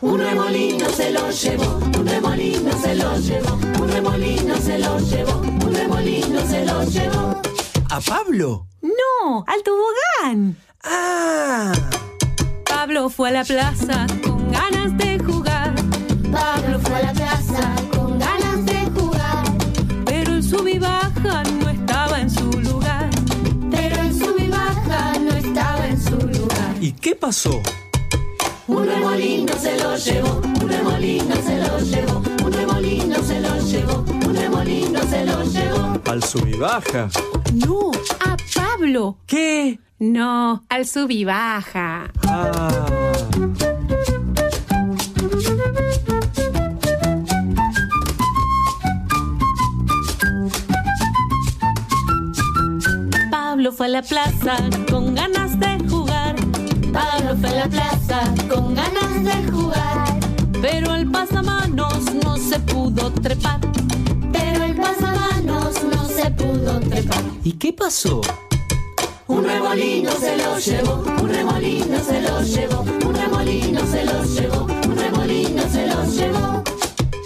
Un 0.00 0.20
remolino 0.20 0.88
se 0.90 1.10
lo 1.10 1.30
llevó, 1.30 1.80
un 1.98 2.06
remolino 2.06 2.72
se 2.80 2.94
lo 2.94 3.18
llevó, 3.18 3.54
un 3.54 3.88
remolino 3.88 4.56
se 4.56 4.78
lo 4.78 4.98
llevó, 4.98 5.38
un 5.38 5.74
remolino 5.74 6.40
se 6.46 6.64
lo 6.64 6.84
llevó. 6.84 7.40
¿A 7.90 8.00
Pablo? 8.00 8.66
No, 8.82 9.44
al 9.46 9.62
tobogán. 9.62 10.56
Ah. 10.84 11.72
Pablo 12.68 13.08
fue 13.08 13.30
a 13.30 13.32
la 13.32 13.44
plaza 13.44 14.06
con 14.22 14.52
ganas 14.52 14.96
de 14.98 15.18
jugar. 15.18 15.35
Pablo 16.32 16.78
fue 16.80 16.96
a 16.96 17.02
la 17.02 17.12
plaza 17.12 17.74
con 17.94 18.18
ganas 18.18 18.64
de 18.66 18.90
jugar. 18.94 19.44
Pero 20.04 20.34
el 20.34 20.42
sub 20.42 20.66
y 20.66 20.78
baja 20.78 21.42
no 21.60 21.70
estaba 21.70 22.20
en 22.20 22.30
su 22.30 22.50
lugar. 22.60 23.10
Pero 23.70 24.02
el 24.02 24.14
sub 24.14 24.36
y 24.38 24.48
baja 24.48 25.18
no 25.20 25.30
estaba 25.30 25.86
en 25.86 26.00
su 26.00 26.16
lugar. 26.16 26.74
¿Y 26.80 26.92
qué 26.92 27.14
pasó? 27.14 27.62
Un 28.66 28.86
remolino 28.86 29.52
se 29.58 29.78
lo 29.78 29.96
llevó, 29.96 30.40
un 30.60 30.68
remolino 30.68 31.36
se 31.36 31.58
lo 31.58 31.78
llevó, 31.78 32.22
un 32.44 32.52
remolino 32.52 33.22
se 33.22 33.40
lo 33.40 33.60
llevó, 33.60 34.04
un 34.26 34.34
remolino 34.34 35.00
se 35.08 35.24
lo 35.24 35.44
llevó. 35.44 36.00
Al 36.06 36.22
sub 36.24 36.46
y 36.46 36.56
baja. 36.58 37.08
No, 37.54 37.92
a 38.24 38.36
Pablo. 38.54 39.18
¿Qué? 39.26 39.78
No, 39.98 40.64
al 40.68 40.86
sub 40.86 41.10
y 41.10 41.24
baja. 41.24 42.10
Ah. 42.26 43.45
Pablo 53.66 53.78
fue 53.78 53.86
a 53.86 53.88
la 53.88 54.02
plaza 54.02 54.56
con 54.88 55.12
ganas 55.16 55.58
de 55.58 55.88
jugar. 55.90 56.36
Pablo 56.92 57.36
fue 57.40 57.50
a 57.50 57.54
la 57.54 57.68
plaza 57.68 58.20
con 58.48 58.76
ganas 58.76 59.24
de 59.24 59.50
jugar. 59.50 60.20
Pero 60.62 60.94
el 60.94 61.10
pasamanos 61.10 62.14
no 62.14 62.36
se 62.36 62.60
pudo 62.60 63.10
trepar. 63.10 63.58
Pero 64.32 64.62
el 64.62 64.76
pasamanos 64.76 65.82
no 65.82 66.08
se 66.08 66.30
pudo 66.30 66.78
trepar. 66.78 67.24
¿Y 67.42 67.54
qué 67.54 67.72
pasó? 67.72 68.20
Un 69.26 69.42
remolino 69.42 70.12
se 70.12 70.36
lo 70.36 70.58
llevó, 70.60 71.04
un 71.20 71.28
remolino 71.28 71.98
se 71.98 72.22
lo 72.22 72.42
llevó, 72.42 72.82
un 72.82 73.14
remolino 73.16 73.80
se 73.84 74.04
lo 74.04 74.22
llevó, 74.22 74.66
un 74.86 74.96
remolino 74.96 75.62
se 75.72 75.86
lo 75.88 76.04
llevó. 76.04 76.62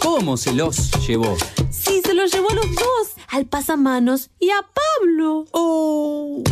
¿Cómo 0.00 0.38
se 0.38 0.54
los 0.54 1.06
llevó? 1.06 1.36
Los 2.20 2.32
llevó 2.32 2.50
a 2.50 2.54
los 2.54 2.74
dos, 2.74 3.14
al 3.28 3.46
pasamanos 3.46 4.28
y 4.38 4.50
a 4.50 4.60
Pablo. 4.60 5.46
Oh. 5.52 6.42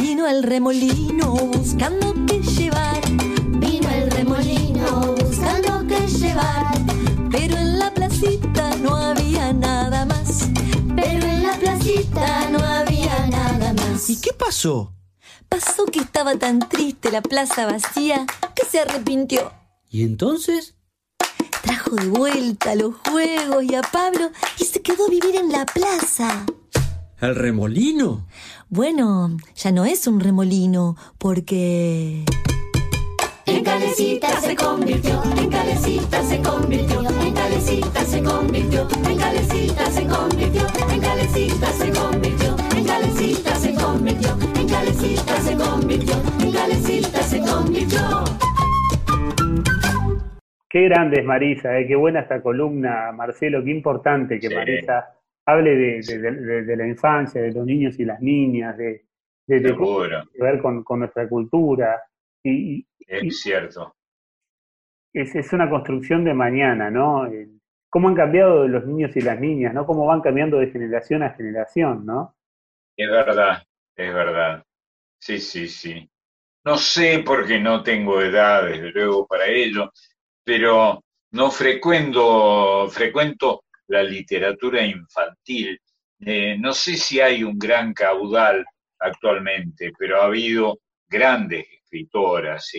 Vino 0.00 0.26
el 0.26 0.42
remolino 0.42 1.32
buscando 1.32 2.12
qué 2.26 2.40
llevar. 2.40 3.00
Vino 3.60 3.88
el 3.88 4.10
remolino 4.10 5.14
buscando 5.14 5.86
qué 5.86 6.04
llevar. 6.08 6.74
Pero 7.30 7.56
en 7.56 7.78
la 7.78 7.94
placita 7.94 8.74
no 8.78 8.96
había 8.96 9.52
nada 9.52 10.06
más. 10.06 10.48
Pero 10.96 11.24
en 11.24 11.44
la 11.44 11.56
placita 11.56 12.50
no 12.50 12.58
había 12.58 13.28
nada 13.28 13.74
más. 13.74 14.10
¿Y 14.10 14.20
qué 14.20 14.32
pasó? 14.32 14.92
Pasó 15.48 15.86
que 15.86 16.00
estaba 16.00 16.34
tan 16.34 16.58
triste 16.58 17.12
la 17.12 17.22
plaza 17.22 17.66
vacía 17.66 18.26
que 18.56 18.64
se 18.64 18.80
arrepintió. 18.80 19.52
¿Y 19.88 20.02
entonces? 20.02 20.74
Trajo 21.64 21.96
de 21.96 22.08
vuelta 22.08 22.74
los 22.74 22.94
juegos 23.08 23.64
y 23.64 23.74
a 23.74 23.80
Pablo 23.80 24.30
y 24.58 24.64
se 24.64 24.82
quedó 24.82 25.06
a 25.06 25.08
vivir 25.08 25.34
en 25.36 25.50
la 25.50 25.64
plaza. 25.64 26.44
¿El 27.22 27.34
remolino? 27.34 28.26
Bueno, 28.68 29.34
ya 29.56 29.72
no 29.72 29.86
es 29.86 30.06
un 30.06 30.20
remolino, 30.20 30.94
porque... 31.16 32.26
En 33.46 33.64
calecita 33.64 34.40
se 34.42 34.54
convirtió, 34.54 35.22
en 35.38 35.48
calecita 35.48 36.22
se 36.22 36.42
convirtió, 36.42 37.00
en 37.00 37.32
calecita 37.32 38.04
se 38.04 38.22
convirtió, 38.22 38.88
en 39.08 39.16
calecita 39.16 39.90
se 39.90 40.06
convirtió, 40.06 40.58
en 40.90 41.00
calecita 41.00 41.72
se 41.72 41.90
convirtió, 41.90 42.56
en 42.76 42.86
calecita 42.86 43.58
se 43.58 43.74
convirtió, 43.74 44.36
en 44.56 44.68
calecita 44.68 45.40
se 45.40 45.56
convirtió, 45.56 46.14
en 46.40 46.52
calecita 46.52 47.22
se 47.22 47.40
convirtió. 47.40 48.23
Qué 50.74 50.82
grande 50.88 51.20
es 51.20 51.24
Marisa, 51.24 51.78
eh, 51.78 51.86
qué 51.86 51.94
buena 51.94 52.18
esta 52.22 52.42
columna, 52.42 53.12
Marcelo, 53.12 53.62
qué 53.62 53.70
importante 53.70 54.40
que 54.40 54.48
Sí. 54.48 54.54
Marisa 54.56 55.14
hable 55.46 55.70
de, 55.76 56.00
de- 56.00 56.18
de- 56.32 56.62
de 56.64 56.76
la 56.76 56.88
infancia, 56.88 57.40
de 57.40 57.52
los 57.52 57.64
niños 57.64 57.96
y 58.00 58.04
las 58.04 58.20
niñas, 58.20 58.76
de, 58.76 59.04
cómo 59.76 60.00
tiene 60.00 60.24
que 60.32 60.42
ver 60.42 60.60
con, 60.60 60.82
con 60.82 60.98
nuestra 60.98 61.28
cultura. 61.28 62.02
Y, 62.42 62.78
y 62.78 62.86
es 63.28 63.40
cierto. 63.40 63.94
es, 65.12 65.32
es 65.36 65.52
una 65.52 65.70
construcción 65.70 66.24
de 66.24 66.34
mañana, 66.34 66.90
¿no? 66.90 67.30
Cómo 67.88 68.08
han 68.08 68.16
cambiado 68.16 68.66
los 68.66 68.84
niños 68.84 69.14
y 69.16 69.20
las 69.20 69.38
niñas, 69.38 69.74
¿no? 69.74 69.86
Cómo 69.86 70.06
van 70.06 70.22
cambiando 70.22 70.58
de 70.58 70.72
generación 70.72 71.22
a 71.22 71.30
generación, 71.34 72.04
¿no? 72.04 72.34
Es 72.96 73.08
verdad, 73.08 73.62
es 73.94 74.12
verdad. 74.12 74.64
Sí, 75.20 75.38
sí, 75.38 75.68
sí. 75.68 76.10
No 76.64 76.76
sé 76.78 77.22
porque 77.24 77.60
no 77.60 77.84
tengo 77.84 78.20
edad, 78.20 78.64
desde 78.66 78.90
luego, 78.90 79.24
para 79.24 79.46
ello, 79.46 79.92
pero 80.44 81.02
no 81.32 81.50
frecuento, 81.50 82.88
frecuento 82.90 83.64
la 83.88 84.02
literatura 84.02 84.82
infantil. 84.84 85.80
Eh, 86.20 86.56
no 86.58 86.72
sé 86.72 86.96
si 86.96 87.20
hay 87.20 87.42
un 87.42 87.58
gran 87.58 87.92
caudal 87.92 88.64
actualmente, 88.98 89.90
pero 89.98 90.20
ha 90.22 90.26
habido 90.26 90.78
grandes 91.08 91.66
escritoras 91.70 92.70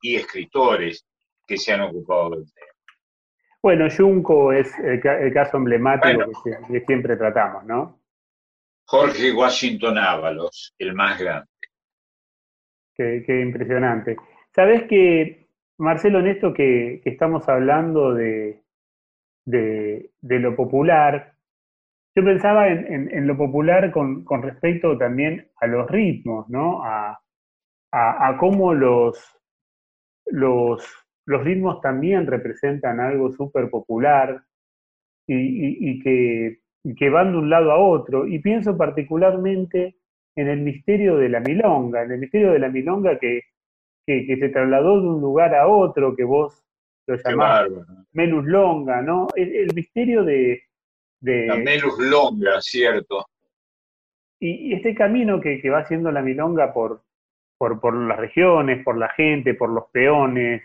y 0.00 0.16
escritores 0.16 1.04
que 1.46 1.56
se 1.56 1.72
han 1.72 1.82
ocupado 1.82 2.30
del 2.30 2.52
tema. 2.52 2.66
Bueno, 3.62 3.88
Junco 3.94 4.52
es 4.52 4.78
el, 4.78 5.00
ca- 5.00 5.18
el 5.20 5.32
caso 5.32 5.56
emblemático 5.56 6.14
Bueno. 6.16 6.32
que, 6.44 6.50
se- 6.50 6.72
que 6.72 6.86
siempre 6.86 7.16
tratamos, 7.16 7.64
¿no? 7.64 8.00
Jorge 8.84 9.32
Washington 9.32 9.98
Ábalos, 9.98 10.72
el 10.78 10.94
más 10.94 11.18
grande. 11.18 11.48
Qué, 12.94 13.24
qué 13.26 13.40
impresionante. 13.40 14.16
Sabes 14.54 14.84
que, 14.88 15.45
Marcelo, 15.78 16.20
en 16.20 16.26
esto 16.28 16.54
que, 16.54 17.02
estamos 17.04 17.48
hablando 17.48 18.14
de, 18.14 18.62
de, 19.46 20.10
lo 20.40 20.56
popular, 20.56 21.34
yo 22.16 22.24
pensaba 22.24 22.68
en, 22.68 23.10
en- 23.12 23.26
lo 23.26 23.36
popular 23.36 23.92
con, 23.92 24.24
con 24.24 24.42
respecto 24.42 24.98
también 24.98 25.48
a 25.60 25.66
los 25.68 25.90
ritmos, 25.90 26.48
¿no? 26.50 26.84
A, 26.84 27.20
a- 27.92 28.28
cómo 28.38 28.74
los, 28.74 29.18
los, 30.26 30.84
los 31.26 31.44
ritmos 31.44 31.80
también 31.80 32.26
representan 32.26 33.00
algo 33.00 33.32
súper 33.32 33.70
popular 33.70 34.42
y- 35.26 35.90
y 35.92 36.00
que, 36.02 36.58
y 36.84 36.94
que 36.94 37.10
van 37.10 37.32
de 37.32 37.38
un 37.38 37.50
lado 37.50 37.72
a 37.72 37.78
otro. 37.78 38.26
Y 38.26 38.38
pienso 38.40 38.76
particularmente 38.76 39.96
en 40.36 40.48
el 40.48 40.60
misterio 40.62 41.16
de 41.16 41.28
la 41.28 41.40
milonga, 41.40 42.02
en 42.04 42.12
el 42.12 42.18
misterio 42.20 42.52
de 42.52 42.58
la 42.60 42.68
milonga 42.68 43.18
que, 43.18 43.42
que, 44.06 44.26
que 44.26 44.36
se 44.36 44.48
trasladó 44.50 45.00
de 45.00 45.08
un 45.08 45.20
lugar 45.20 45.54
a 45.54 45.66
otro, 45.66 46.14
que 46.14 46.24
vos 46.24 46.64
lo 47.06 47.16
llamás. 47.16 47.68
Melus 48.12 48.44
Longa, 48.46 49.02
¿no? 49.02 49.26
El, 49.34 49.54
el 49.54 49.74
misterio 49.74 50.24
de, 50.24 50.62
de- 51.20 51.46
La 51.46 51.56
Melus 51.56 51.98
Longa, 51.98 52.60
cierto. 52.60 53.26
y, 54.40 54.70
y 54.70 54.72
este 54.74 54.94
camino 54.94 55.40
que, 55.40 55.60
que 55.60 55.70
va 55.70 55.80
haciendo 55.80 56.10
la 56.12 56.22
milonga 56.22 56.72
por, 56.72 57.02
por, 57.58 57.80
por 57.80 57.94
las 57.94 58.18
regiones, 58.18 58.82
por 58.84 58.96
la 58.96 59.08
gente, 59.10 59.54
por 59.54 59.70
los 59.70 59.84
peones, 59.90 60.62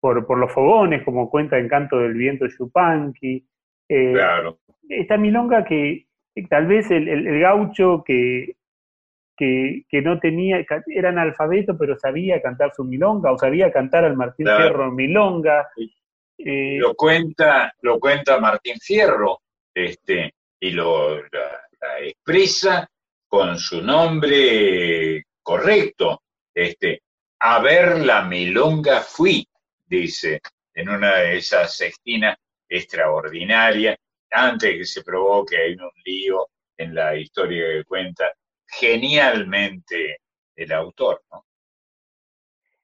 por, 0.00 0.26
por 0.26 0.38
los 0.38 0.52
fogones, 0.52 1.02
como 1.04 1.28
cuenta 1.30 1.58
en 1.58 1.68
Canto 1.68 1.98
del 1.98 2.14
Viento 2.14 2.46
Yupanqui. 2.46 3.46
eh, 3.88 4.12
Claro. 4.14 4.58
esta 4.88 5.16
milonga 5.16 5.64
que 5.64 6.06
que 6.34 6.42
tal 6.46 6.68
vez 6.68 6.88
el, 6.92 7.08
el- 7.08 7.26
el 7.26 7.40
gaucho 7.40 8.04
que, 8.06 8.54
que, 9.38 9.84
que 9.88 10.02
no 10.02 10.18
tenía, 10.18 10.64
era 10.86 11.08
analfabeto, 11.10 11.78
pero 11.78 11.96
sabía 11.98 12.42
cantar 12.42 12.72
su 12.74 12.82
milonga, 12.84 13.32
o 13.32 13.38
sabía 13.38 13.70
cantar 13.72 14.04
al 14.04 14.16
Martín 14.16 14.46
Claro. 14.46 14.62
Fierro 14.64 14.90
milonga. 14.90 15.68
Eh, 16.38 16.76
Lo 16.78 16.94
cuenta, 16.94 17.72
lo 17.82 17.98
cuenta 18.00 18.38
Martín 18.40 18.76
Fierro, 18.80 19.40
este, 19.74 20.34
y 20.60 20.70
lo 20.72 21.16
la- 21.22 21.60
la 21.80 22.00
expresa 22.00 22.88
con 23.28 23.58
su 23.58 23.80
nombre 23.82 25.24
correcto. 25.42 26.22
Este, 26.54 27.02
a 27.40 27.60
ver 27.60 27.98
la 28.00 28.22
milonga 28.22 29.00
fui, 29.00 29.46
dice, 29.86 30.40
en 30.74 30.88
una 30.88 31.16
de 31.18 31.36
esas 31.38 31.76
sextinas 31.76 32.36
extraordinarias, 32.68 33.96
antes 34.30 34.76
que 34.76 34.84
se 34.84 35.02
provoque 35.02 35.56
hay 35.56 35.72
un 35.74 35.90
lío 36.04 36.48
en 36.76 36.94
la 36.94 37.16
historia 37.16 37.64
que 37.72 37.84
cuenta 37.84 38.32
genialmente 38.68 40.18
el 40.56 40.72
autor, 40.72 41.22
¿no? 41.32 41.44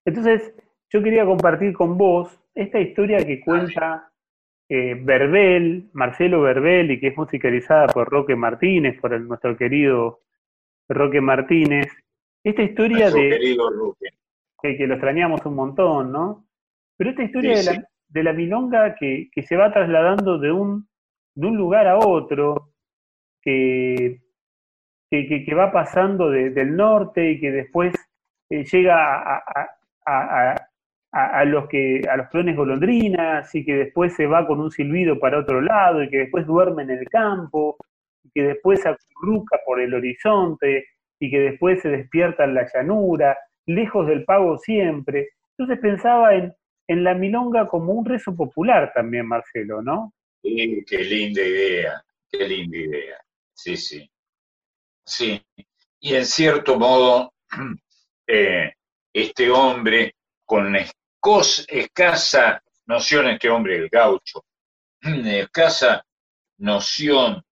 Entonces, 0.05 0.55
yo 0.91 1.03
quería 1.03 1.25
compartir 1.25 1.73
con 1.73 1.97
vos 1.97 2.39
esta 2.55 2.79
historia 2.81 3.19
que 3.25 3.41
cuenta 3.41 4.11
eh, 4.69 4.95
Verbel, 5.01 5.91
Marcelo 5.93 6.41
Verbel, 6.43 6.91
y 6.91 7.01
que 7.01 7.09
es 7.09 7.17
musicalizada 7.17 7.87
por 7.89 8.09
Roque 8.09 8.37
Martínez, 8.37 8.99
por 9.01 9.13
el- 9.15 9.27
nuestro 9.27 9.57
querido 9.57 10.21
Roque 10.89 11.21
Martínez. 11.21 11.87
Esta 12.43 12.63
historia 12.63 13.11
de 13.11 13.29
querido 13.31 13.95
que, 14.63 14.77
que 14.77 14.87
lo 14.87 14.95
extrañamos 14.95 15.45
un 15.47 15.55
montón, 15.55 16.13
¿no? 16.13 16.47
Pero 16.97 17.11
esta 17.11 17.25
historia 17.25 17.57
Sí, 17.57 17.67
de, 17.69 17.75
la, 17.77 17.89
de 18.09 18.23
la 18.23 18.33
milonga 18.33 18.95
que, 18.95 19.29
que 19.33 19.43
se 19.43 19.57
va 19.57 19.73
trasladando 19.73 20.39
de 20.39 20.53
un, 20.53 20.89
de 21.35 21.47
un 21.47 21.57
lugar 21.57 21.87
a 21.89 21.99
otro, 21.99 22.73
que, 23.43 24.21
que, 25.45 25.55
va 25.55 25.73
pasando 25.73 26.31
de- 26.31 26.51
del 26.51 26.77
norte 26.77 27.31
y 27.33 27.41
que 27.41 27.51
después 27.51 27.95
eh, 28.51 28.65
llega 28.65 28.97
a, 29.23 29.37
a- 31.13 31.45
los 31.45 31.69
que 31.69 32.03
a 32.11 32.17
los 32.17 32.29
clones 32.29 32.57
golondrinas 32.57 33.55
y 33.55 33.65
que 33.65 33.75
después 33.77 34.15
se 34.15 34.27
va 34.27 34.47
con 34.47 34.61
un 34.61 34.71
silbido 34.71 35.19
para 35.19 35.39
otro 35.39 35.61
lado 35.61 36.03
y 36.03 36.11
que 36.11 36.19
después 36.19 36.47
duerme 36.47 36.83
en 36.83 36.91
el 36.91 37.09
campo 37.09 37.77
y 38.25 38.31
que 38.31 38.43
después 38.43 38.81
se 38.81 38.89
por 39.65 39.81
el 39.81 39.95
horizonte 39.95 40.87
y 41.21 41.31
que 41.31 41.39
después 41.41 41.81
se 41.81 41.89
despierta 41.89 42.45
en 42.45 42.55
la 42.55 42.67
llanura, 42.75 43.37
lejos 43.67 44.07
del 44.07 44.25
pago 44.25 44.59
siempre. 44.59 45.29
Entonces 45.57 45.79
pensaba 45.81 46.35
en, 46.35 46.53
en 46.89 47.05
la 47.05 47.15
milonga 47.15 47.69
como 47.69 47.93
un 47.93 48.05
rezo 48.05 48.35
popular 48.35 48.93
también, 48.95 49.27
Marcelo, 49.27 49.81
¿no? 49.83 50.13
Sí, 50.43 50.85
qué 50.87 50.99
linda 51.05 51.43
idea, 51.43 52.03
qué 52.31 52.47
linda 52.49 52.77
idea. 52.77 53.17
Sí, 53.55 53.77
sí. 53.77 54.11
Sí. 55.05 55.43
Y 56.01 56.15
en 56.15 56.27
cierto 56.27 56.79
modo, 56.79 57.33
eh, 58.27 58.73
este 59.13 59.51
hombre 59.51 60.15
con 60.45 60.77
escasa 60.77 62.63
noción, 62.87 63.29
este 63.29 63.49
hombre, 63.49 63.77
el 63.77 63.89
gaucho, 63.89 64.45
escasa 65.01 66.05
noción 66.59 67.43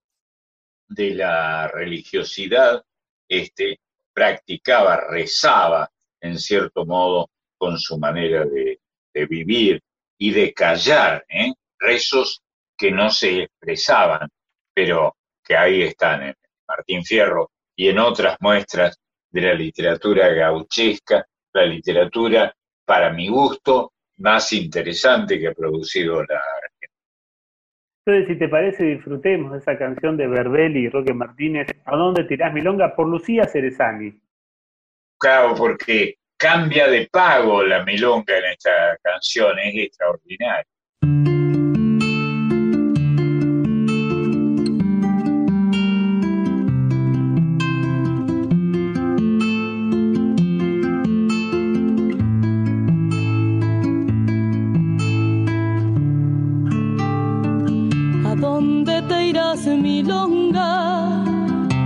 de 0.88 1.14
la 1.14 1.68
religiosidad, 1.68 2.82
este, 3.28 3.80
practicaba, 4.12 5.00
rezaba, 5.08 5.90
en 6.20 6.38
cierto 6.38 6.84
modo, 6.84 7.30
con 7.56 7.78
su 7.78 7.98
manera 7.98 8.44
de, 8.44 8.78
vivir 9.28 9.80
y 10.18 10.32
de 10.32 10.52
callar, 10.54 11.24
¿eh? 11.28 11.52
rezos 11.78 12.42
que 12.76 12.90
no 12.90 13.10
se 13.10 13.42
expresaban, 13.44 14.28
pero 14.74 15.16
que 15.44 15.56
ahí 15.56 15.82
están 15.82 16.22
en 16.22 16.34
Martín 16.77 17.05
Fierro 17.05 17.51
y 17.77 17.89
en 17.89 17.99
otras 17.99 18.36
muestras 18.40 18.99
de 19.31 19.40
la 19.40 19.55
literatura 19.55 20.28
gauchesca, 20.28 21.27
la 21.53 21.65
literatura, 21.65 22.55
para 22.85 23.12
mi 23.12 23.28
gusto, 23.28 23.93
más 24.19 24.53
interesante 24.53 25.39
que 25.39 25.49
ha 25.49 25.55
producido 25.55 26.23
la 26.23 26.40
Entonces, 28.05 28.28
si 28.28 28.39
te 28.39 28.49
parece, 28.49 28.85
disfrutemos 28.85 29.53
de 29.53 29.59
esa 29.59 29.78
canción 29.78 30.16
de 30.16 30.27
Verbel 30.27 30.77
y 30.77 30.89
Roque 30.89 31.15
Martínez, 31.15 31.69
¿A 31.85 31.97
dónde 31.97 32.24
tirás 32.24 32.53
milonga? 32.53 32.94
por 32.94 33.09
Lucía 33.09 33.44
Cerezani. 33.44 34.20
Claro, 35.19 35.55
porque 35.55 36.16
cambia 36.36 36.89
de 36.89 37.09
pago 37.11 37.62
la 37.62 37.85
milonga 37.85 38.39
en 38.39 38.44
esta 38.47 38.97
canción, 39.03 39.59
es 39.59 39.74
extraordinario. 39.77 40.72
Milonga, 60.02 61.24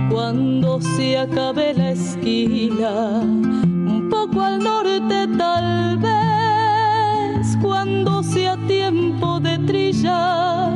cuando 0.09 0.81
se 0.81 1.17
acabe 1.17 1.73
la 1.73 1.91
esquila? 1.91 3.21
Un 3.23 4.07
poco 4.09 4.41
al 4.41 4.59
norte 4.59 5.27
tal 5.37 5.97
vez, 5.99 7.57
cuando 7.61 8.23
sea 8.23 8.57
tiempo 8.67 9.39
de 9.39 9.57
trillar, 9.59 10.73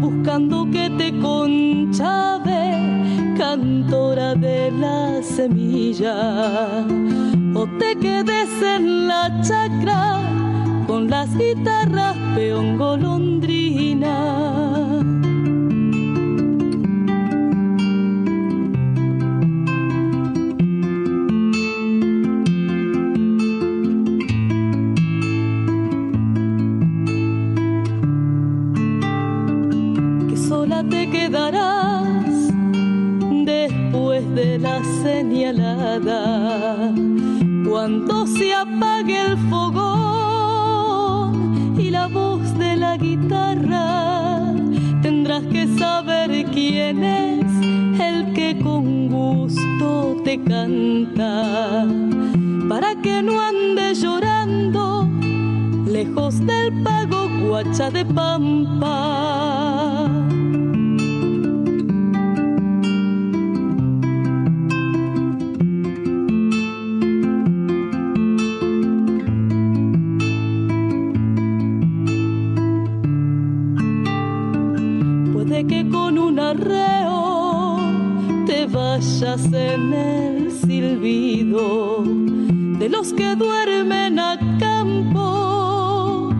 buscando 0.00 0.68
que 0.70 0.90
te 0.90 1.16
conchave, 1.18 3.34
cantora 3.36 4.34
de 4.34 4.70
la 4.72 5.22
semilla. 5.22 6.86
O 7.54 7.66
te 7.78 7.96
quedes 7.96 8.62
en 8.62 9.08
la 9.08 9.40
chacra 9.42 10.20
con 10.86 11.10
las 11.10 11.36
guitarras 11.36 12.16
peón 12.34 12.78
golondrina. 12.78 14.47
Quién 46.58 47.04
es 47.04 47.52
el 48.00 48.32
que 48.32 48.58
con 48.58 49.08
gusto 49.08 50.16
te 50.24 50.42
canta, 50.42 51.86
para 52.68 52.96
que 53.00 53.22
no 53.22 53.40
ande 53.40 53.94
llorando 53.94 55.08
lejos 55.86 56.44
del 56.44 56.72
pago 56.82 57.28
guacha 57.46 57.90
de 57.90 58.04
pampa. 58.04 59.57
De 81.00 82.88
los 82.88 83.12
que 83.12 83.36
duermen 83.36 84.18
a 84.18 84.36
campo 84.58 86.30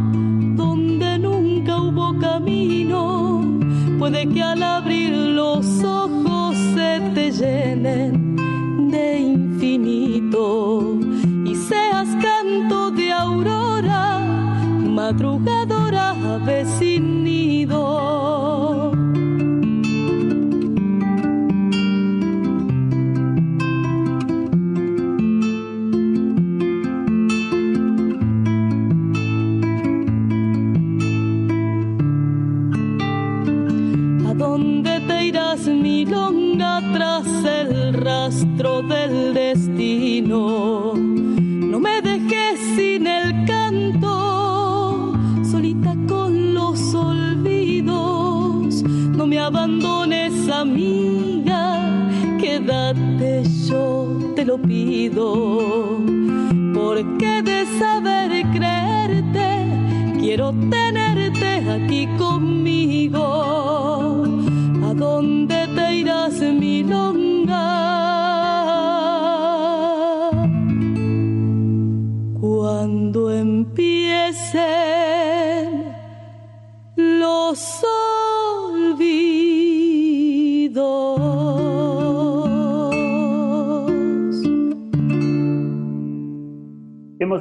donde 0.56 1.16
nunca 1.16 1.80
hubo 1.80 2.18
camino. 2.18 3.40
Puede 4.01 4.26
que 4.28 4.43
al 4.43 4.60
abrir 4.64 5.12
los 5.12 5.85
ojos 5.85 6.56
se 6.74 7.01
te 7.14 7.30
llenen 7.30 8.35
de 8.90 9.20
infinito 9.20 10.98
y 11.44 11.55
seas 11.55 12.09
canto 12.20 12.90
de 12.90 13.12
aurora, 13.12 14.18
madrugadora 14.80 16.10
ave 16.35 16.64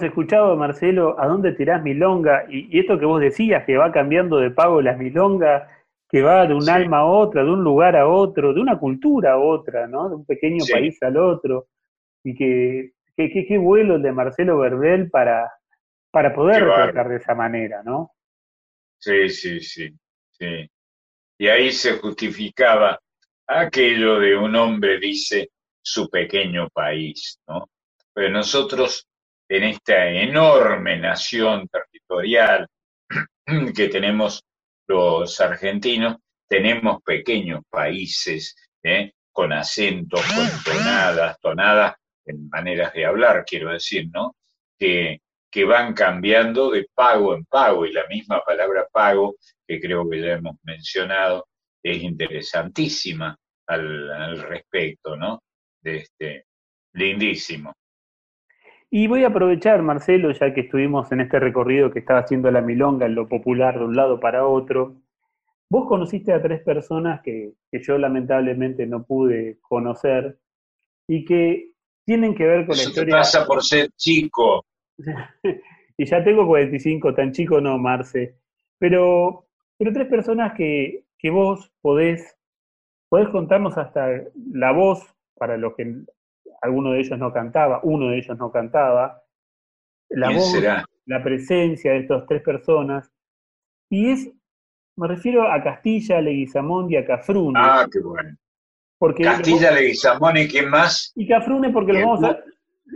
escuchado, 0.08 0.56
Marcelo, 0.56 1.20
¿a 1.20 1.28
dónde 1.28 1.54
tirás 1.54 1.82
milonga? 1.84 2.46
Y, 2.50 2.76
y 2.76 2.80
esto 2.80 3.00
que 3.00 3.06
vos 3.06 3.22
decías, 3.22 3.66
que 3.66 3.78
va 3.78 3.92
cambiando 3.92 4.38
de 4.38 4.52
pago 4.52 4.82
las 4.82 4.98
milongas, 4.98 5.70
que 6.10 6.22
va 6.22 6.48
de 6.48 6.54
un 6.54 6.62
Sí. 6.62 6.72
alma 6.72 7.00
a 7.00 7.06
otra, 7.06 7.44
de 7.44 7.52
un 7.52 7.64
lugar 7.64 7.96
a 7.96 8.08
otro, 8.08 8.54
de 8.54 8.62
una 8.62 8.80
cultura 8.80 9.34
a 9.34 9.38
otra, 9.38 9.88
¿no? 9.88 10.10
De 10.10 10.16
un 10.16 10.26
pequeño 10.26 10.64
Sí. 10.66 10.72
país 10.72 11.02
al 11.04 11.18
otro. 11.18 11.68
Y 12.24 12.36
que 12.36 12.92
qué 13.16 13.58
vuelo 13.58 13.96
el 13.96 14.02
de 14.02 14.12
Marcelo 14.12 14.58
Verdel 14.58 15.10
para, 15.10 15.52
para 16.12 16.34
poder 16.34 16.64
tratar 16.66 17.10
de 17.10 17.18
esa 17.18 17.36
manera, 17.36 17.84
¿no? 17.84 18.12
Sí, 19.00 19.30
sí, 19.30 19.60
sí, 19.62 19.90
sí. 20.32 20.70
Y 21.40 21.48
ahí 21.48 21.72
se 21.72 21.94
justificaba 22.00 23.00
aquello 23.48 24.20
de 24.20 24.36
un 24.36 24.56
hombre 24.56 25.00
dice 25.00 25.50
su 25.82 26.10
pequeño 26.10 26.68
país, 26.70 27.40
¿no? 27.48 27.70
Pero 28.14 28.30
nosotros 28.32 29.07
en 29.50 29.64
esta 29.64 30.08
enorme 30.10 30.98
nación 30.98 31.68
territorial 31.68 32.68
que 33.76 33.90
tenemos 33.90 34.44
los 34.88 35.40
argentinos, 35.42 36.18
tenemos 36.48 37.02
pequeños 37.04 37.62
países, 37.70 38.56
¿eh? 38.84 39.12
con 39.32 39.54
acentos, 39.54 40.22
con 40.34 40.74
tonadas, 40.74 41.40
tonadas 41.40 41.96
en 42.26 42.50
maneras 42.50 42.94
de 42.94 43.06
hablar, 43.06 43.46
quiero 43.46 43.72
decir, 43.72 44.08
¿no? 44.12 44.36
Que, 44.78 45.22
que 45.52 45.64
van 45.64 45.94
cambiando 45.94 46.72
de 46.72 46.88
pago 46.94 47.36
en 47.36 47.46
pago 47.46 47.86
y 47.86 47.94
la 47.94 48.06
misma 48.08 48.42
palabra 48.44 48.88
pago, 48.92 49.36
que 49.68 49.80
creo 49.80 50.10
que 50.10 50.22
ya 50.22 50.34
hemos 50.34 50.58
mencionado, 50.64 51.48
es 51.84 52.02
interesantísima 52.02 53.38
al, 53.68 54.12
al 54.12 54.40
respecto, 54.42 55.16
¿no? 55.16 55.42
De 55.82 55.98
este, 55.98 56.46
lindísimo. 56.94 57.74
Y 58.90 59.08
voy 59.08 59.24
a 59.24 59.28
aprovechar, 59.28 59.82
Marcelo, 59.82 60.32
ya 60.32 60.54
que 60.54 60.62
estuvimos 60.62 61.12
en 61.12 61.22
este 61.22 61.40
recorrido 61.40 61.92
que 61.92 62.00
estaba 62.00 62.22
haciendo 62.22 62.50
la 62.52 62.62
milonga 62.62 63.06
en 63.06 63.16
lo 63.16 63.28
popular 63.28 63.78
de 63.78 63.86
un 63.86 63.96
lado 63.96 64.20
para 64.20 64.48
otro. 64.48 64.96
Vos 65.70 65.88
conociste 65.88 66.32
a 66.32 66.42
tres 66.42 66.62
personas 66.62 67.22
que, 67.22 67.54
que 67.70 67.84
yo 67.84 67.98
lamentablemente 67.98 68.88
no 68.88 69.04
pude 69.04 69.58
conocer 69.62 70.40
y 71.08 71.26
que 71.26 71.72
tienen 72.06 72.34
que 72.34 72.46
ver 72.46 72.66
con 72.66 72.78
la 72.78 72.84
Eso 72.84 72.84
te 72.86 72.90
historia. 73.02 73.16
pasa 73.18 73.46
por 73.46 73.62
ser 73.62 73.90
chico. 73.98 74.66
y 75.98 76.06
ya 76.06 76.24
tengo 76.24 76.48
45, 76.48 77.14
tan 77.14 77.34
chico 77.34 77.60
no, 77.60 77.78
Marce. 77.78 78.36
Pero, 78.80 79.48
pero 79.78 79.92
tres 79.92 80.08
personas 80.08 80.54
que, 80.54 81.04
que 81.18 81.30
vos 81.30 81.74
podés, 81.82 82.38
podés 83.10 83.28
contarnos 83.30 83.78
hasta 83.78 84.08
la 84.54 84.72
voz, 84.72 85.14
para 85.36 85.58
los 85.58 85.76
que 85.76 86.04
alguno 86.68 86.92
de 86.92 87.00
ellos 87.00 87.18
no 87.20 87.34
cantaba, 87.34 87.80
uno 87.84 88.10
de 88.10 88.18
ellos 88.20 88.38
no 88.38 88.52
cantaba, 88.52 89.22
la 90.10 90.28
¿Quién 90.28 90.40
voz, 90.40 90.52
será? 90.52 90.86
la 91.06 91.24
presencia 91.24 91.92
de 91.94 92.00
estas 92.00 92.26
tres 92.28 92.42
personas. 92.42 93.10
Y 93.90 94.10
es, 94.12 94.30
me 94.98 95.08
refiero 95.08 95.52
a 95.52 95.64
Castilla, 95.64 96.22
Leguizamón 96.22 96.92
y 96.92 96.96
a 96.98 97.06
Cafrune. 97.06 97.60
Ah, 97.60 97.88
qué 97.92 98.00
bueno. 98.00 98.36
porque 99.00 99.24
Castilla, 99.24 99.72
Leguizamón 99.72 100.38
y 100.38 100.48
quién 100.48 100.70
más. 100.70 101.12
y 101.16 101.28
Cafrune 101.28 101.70
porque 101.72 101.94
los 101.94 102.04
vamos 102.04 102.24
a 102.24 102.40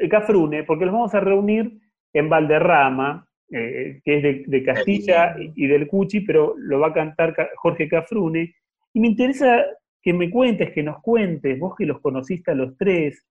eh, 0.02 0.10
Cafrune, 0.10 0.64
porque 0.64 0.86
los 0.86 0.94
vamos 0.94 1.14
a 1.14 1.20
reunir 1.20 1.80
en 2.14 2.30
Valderrama, 2.30 3.28
eh, 3.52 4.02
que 4.04 4.18
es 4.18 4.24
de, 4.24 4.44
de 4.48 4.64
Castilla 4.64 5.36
y, 5.40 5.52
y 5.56 5.68
del 5.68 5.88
Cuchi, 5.88 6.22
pero 6.22 6.56
lo 6.58 6.80
va 6.80 6.88
a 6.88 6.94
cantar 6.94 7.34
Ca- 7.36 7.50
Jorge 7.56 7.88
Cafrune. 7.88 8.54
Y 8.94 9.00
me 9.00 9.08
interesa 9.08 9.64
que 10.02 10.14
me 10.14 10.30
cuentes, 10.30 10.72
que 10.74 10.84
nos 10.84 11.02
cuentes, 11.02 11.60
vos 11.60 11.76
que 11.78 11.86
los 11.86 12.00
conociste 12.02 12.52
a 12.52 12.56
los 12.56 12.76
tres, 12.78 13.26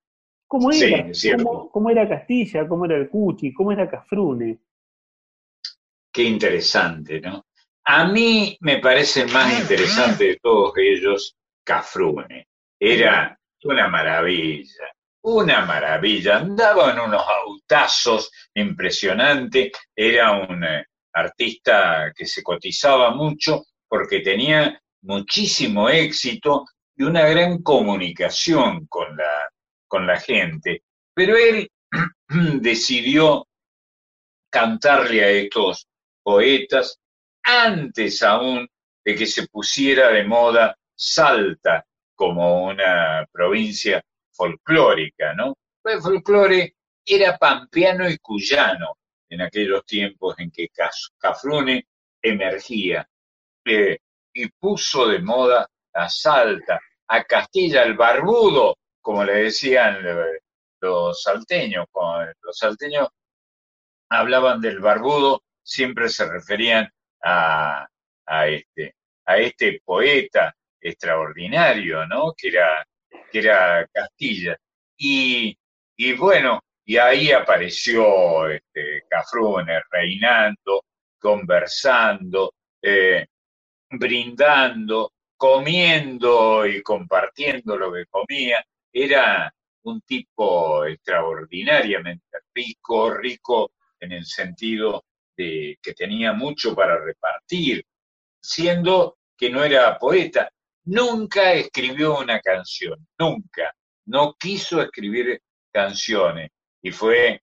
cómo 0.50 0.72
era, 0.72 1.06
cómo, 1.36 1.70
cómo 1.70 1.90
era 1.90 2.08
Castilla, 2.08 2.66
cómo 2.66 2.84
era 2.84 2.96
el 2.96 3.08
Cuchi, 3.08 3.52
cómo 3.52 3.70
era 3.70 3.88
Cafrune. 3.88 4.58
Qué 6.12 6.24
interesante, 6.24 7.20
¿no? 7.20 7.46
A 7.84 8.08
mí 8.08 8.56
me 8.60 8.78
parece 8.78 9.26
más 9.26 9.60
interesante 9.60 10.24
de 10.24 10.38
todos 10.42 10.72
ellos 10.76 11.36
Cafrune. 11.62 12.48
Era 12.80 13.38
una 13.62 13.86
maravilla, 13.86 14.92
una 15.22 15.64
maravilla. 15.64 16.38
Andaba 16.38 16.90
en 16.94 16.98
unos 16.98 17.22
autazos 17.22 18.32
impresionantes. 18.54 19.70
Era 19.94 20.32
un 20.32 20.64
eh, 20.64 20.84
artista 21.12 22.12
que 22.12 22.26
se 22.26 22.42
cotizaba 22.42 23.14
mucho 23.14 23.66
porque 23.86 24.18
tenía 24.18 24.82
muchísimo 25.02 25.88
éxito 25.88 26.64
y 26.96 27.04
una 27.04 27.24
gran 27.28 27.62
comunicación 27.62 28.86
con 28.88 29.16
la, 29.16 29.49
con 29.90 30.06
la 30.06 30.18
gente. 30.18 30.84
Pero 31.12 31.36
él 31.36 31.68
decidió 32.60 33.46
cantarle 34.48 35.24
a 35.24 35.28
estos 35.28 35.86
poetas 36.22 36.98
antes 37.42 38.22
aún 38.22 38.68
de 39.04 39.14
que 39.14 39.26
se 39.26 39.48
pusiera 39.48 40.08
de 40.08 40.24
moda 40.24 40.76
Salta 40.94 41.84
como 42.14 42.66
una 42.66 43.26
provincia 43.32 44.02
folclórica, 44.30 45.34
¿no? 45.34 45.54
El 45.84 46.00
folclore 46.00 46.74
era 47.04 47.38
pampeano 47.38 48.08
y 48.08 48.18
cuyano 48.18 48.98
en 49.28 49.40
aquellos 49.40 49.84
tiempos 49.86 50.38
en 50.38 50.50
que 50.50 50.68
Cafrune 51.18 51.86
emergía 52.22 53.08
eh, 53.64 53.98
y 54.34 54.48
puso 54.50 55.08
de 55.08 55.20
moda 55.20 55.66
a 55.94 56.08
Salta, 56.08 56.78
a 57.08 57.24
Castilla 57.24 57.82
el 57.82 57.94
Barbudo, 57.94 58.76
como 59.00 59.24
le 59.24 59.44
decían 59.44 59.98
eh, 60.04 60.40
los 60.80 61.22
salteños. 61.22 61.86
Los 62.42 62.58
salteños 62.58 63.08
hablaban 64.08 64.60
del 64.60 64.80
barbudo, 64.80 65.42
siempre 65.62 66.08
se 66.08 66.28
referían 66.28 66.90
a, 67.22 67.86
a 68.26 68.48
este, 68.48 68.94
a 69.26 69.38
este 69.38 69.80
poeta 69.84 70.54
extraordinario, 70.80 72.06
¿no? 72.06 72.32
Que 72.36 72.48
era, 72.48 72.86
que 73.30 73.38
era 73.38 73.86
Castilla. 73.92 74.56
Y, 74.96 75.56
y 75.96 76.12
bueno, 76.14 76.60
y 76.84 76.96
ahí 76.96 77.30
apareció 77.30 78.48
este, 78.48 79.04
reinando, 79.90 80.84
conversando, 81.18 82.54
eh, 82.82 83.26
brindando, 83.90 85.12
comiendo 85.36 86.66
y 86.66 86.82
compartiendo 86.82 87.76
lo 87.76 87.92
que 87.92 88.06
comía. 88.06 88.64
Era 88.92 89.52
un 89.84 90.00
tipo 90.02 90.84
extraordinariamente 90.84 92.38
rico, 92.54 93.14
rico 93.14 93.72
en 93.98 94.12
el 94.12 94.24
sentido 94.24 95.04
de 95.36 95.78
que 95.82 95.94
tenía 95.94 96.32
mucho 96.32 96.74
para 96.74 96.98
repartir, 96.98 97.84
siendo 98.42 99.18
que 99.36 99.50
no 99.50 99.64
era 99.64 99.98
poeta. 99.98 100.50
Nunca 100.84 101.52
escribió 101.52 102.18
una 102.18 102.40
canción, 102.40 103.06
nunca. 103.18 103.74
No 104.06 104.34
quiso 104.34 104.82
escribir 104.82 105.40
canciones. 105.72 106.50
Y 106.82 106.90
fue, 106.90 107.42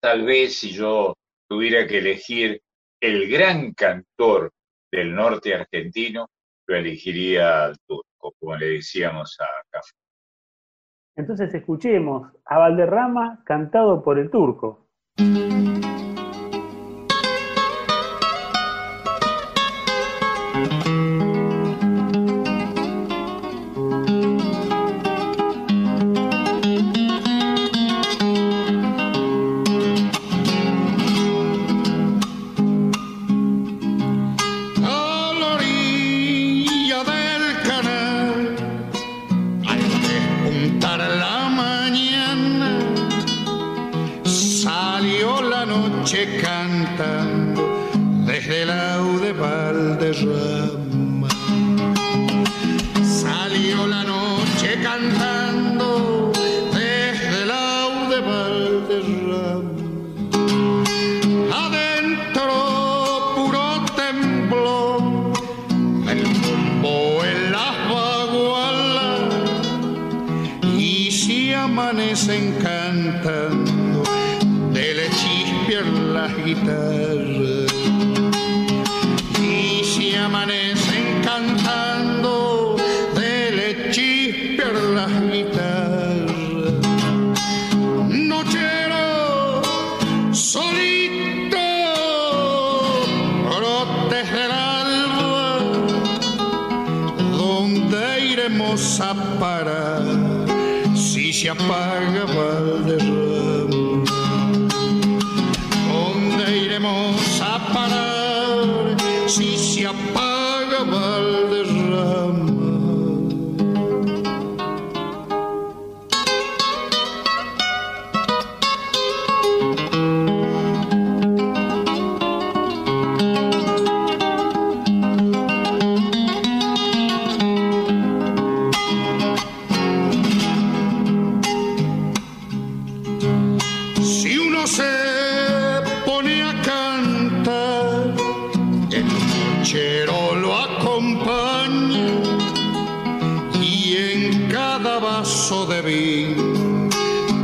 tal 0.00 0.24
vez 0.24 0.56
si 0.56 0.72
yo 0.72 1.16
tuviera 1.48 1.86
que 1.86 1.98
elegir 1.98 2.60
el 3.00 3.28
gran 3.28 3.72
cantor 3.74 4.52
del 4.90 5.14
norte 5.14 5.54
argentino, 5.54 6.30
lo 6.66 6.76
elegiría 6.76 7.64
al 7.64 7.78
turco, 7.86 8.34
como 8.38 8.56
le 8.56 8.66
decíamos 8.66 9.36
a 9.40 9.46
Café. 9.70 10.03
Entonces 11.16 11.54
escuchemos 11.54 12.32
a 12.44 12.58
Valderrama 12.58 13.42
cantado 13.44 14.02
por 14.02 14.18
el 14.18 14.30
turco. 14.30 14.86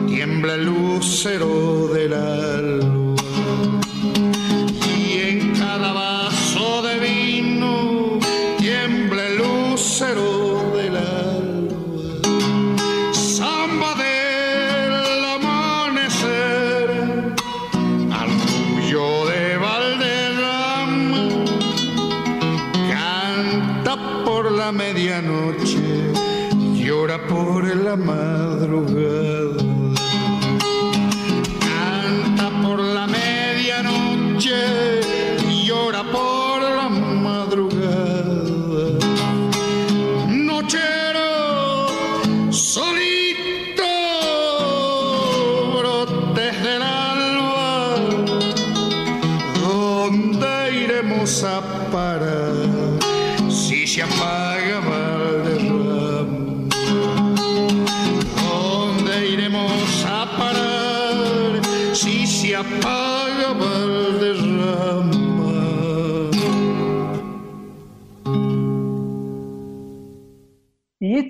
Tiembla 0.06 0.54
el 0.54 0.64
lucero 0.66 1.88
del 1.92 2.12
alba. 2.14 2.89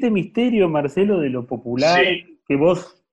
Este 0.01 0.11
misterio, 0.11 0.67
Marcelo, 0.71 1.21
de 1.21 1.29
lo 1.29 1.47
popular, 1.47 2.03
que 2.49 2.57
vos 2.57 3.05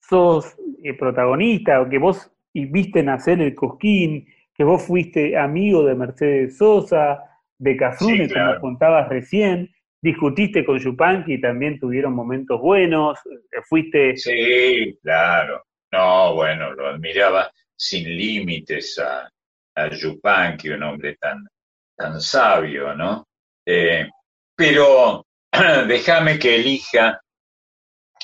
sos 0.00 0.56
eh, 0.82 0.94
protagonista, 0.94 1.82
o 1.82 1.88
que 1.88 1.98
vos 1.98 2.32
viste 2.54 3.02
nacer 3.02 3.42
el 3.42 3.54
Cosquín, 3.54 4.26
que 4.54 4.64
vos 4.64 4.82
fuiste 4.82 5.36
amigo 5.36 5.84
de 5.84 5.94
Mercedes 5.94 6.56
Sosa, 6.56 7.22
de 7.58 7.76
Sí, 7.98 8.26
claro. 8.26 8.58
como 8.58 8.60
contabas 8.72 9.10
recién, 9.10 9.70
discutiste 10.00 10.64
con 10.64 10.78
Yupanqui 10.78 11.34
y 11.34 11.40
también 11.42 11.78
tuvieron 11.78 12.14
momentos 12.14 12.58
buenos, 12.58 13.18
eh, 13.26 13.60
fuiste... 13.68 14.16
Sí, 14.16 14.98
claro. 15.02 15.62
No, 15.92 16.36
bueno, 16.36 16.72
lo 16.72 16.86
admiraba 16.88 17.50
sin 17.76 18.16
límites 18.16 18.98
a, 18.98 19.30
a 19.74 19.90
Yupanqui, 19.90 20.70
un 20.70 20.84
hombre 20.84 21.16
tan, 21.20 21.46
tan 21.94 22.18
sabio, 22.18 22.94
¿no? 22.94 23.26
Eh, 23.66 24.08
pero 24.56 25.26
déjame 25.88 26.38
que 26.38 26.56
elija, 26.56 27.20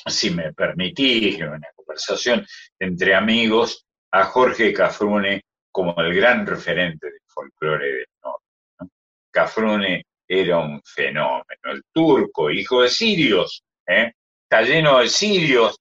si 0.05 0.29
me 0.31 0.53
permitís, 0.53 1.39
en 1.39 1.49
una 1.49 1.67
conversación 1.75 2.45
entre 2.79 3.15
amigos, 3.15 3.85
a 4.11 4.23
Jorge 4.25 4.73
Cafrune 4.73 5.41
como 5.71 5.93
el 6.01 6.13
gran 6.15 6.45
referente 6.45 7.07
del 7.07 7.19
folclore 7.27 7.85
del 7.85 8.05
norte. 8.23 8.45
¿no? 8.79 8.89
Cafrune 9.31 10.05
era 10.27 10.59
un 10.59 10.81
fenómeno, 10.83 11.61
el 11.65 11.83
turco, 11.91 12.49
hijo 12.49 12.81
de 12.81 12.89
sirios, 12.89 13.63
¿eh? 13.87 14.11
está 14.43 14.61
lleno 14.61 14.99
de 14.99 15.09
sirios, 15.09 15.77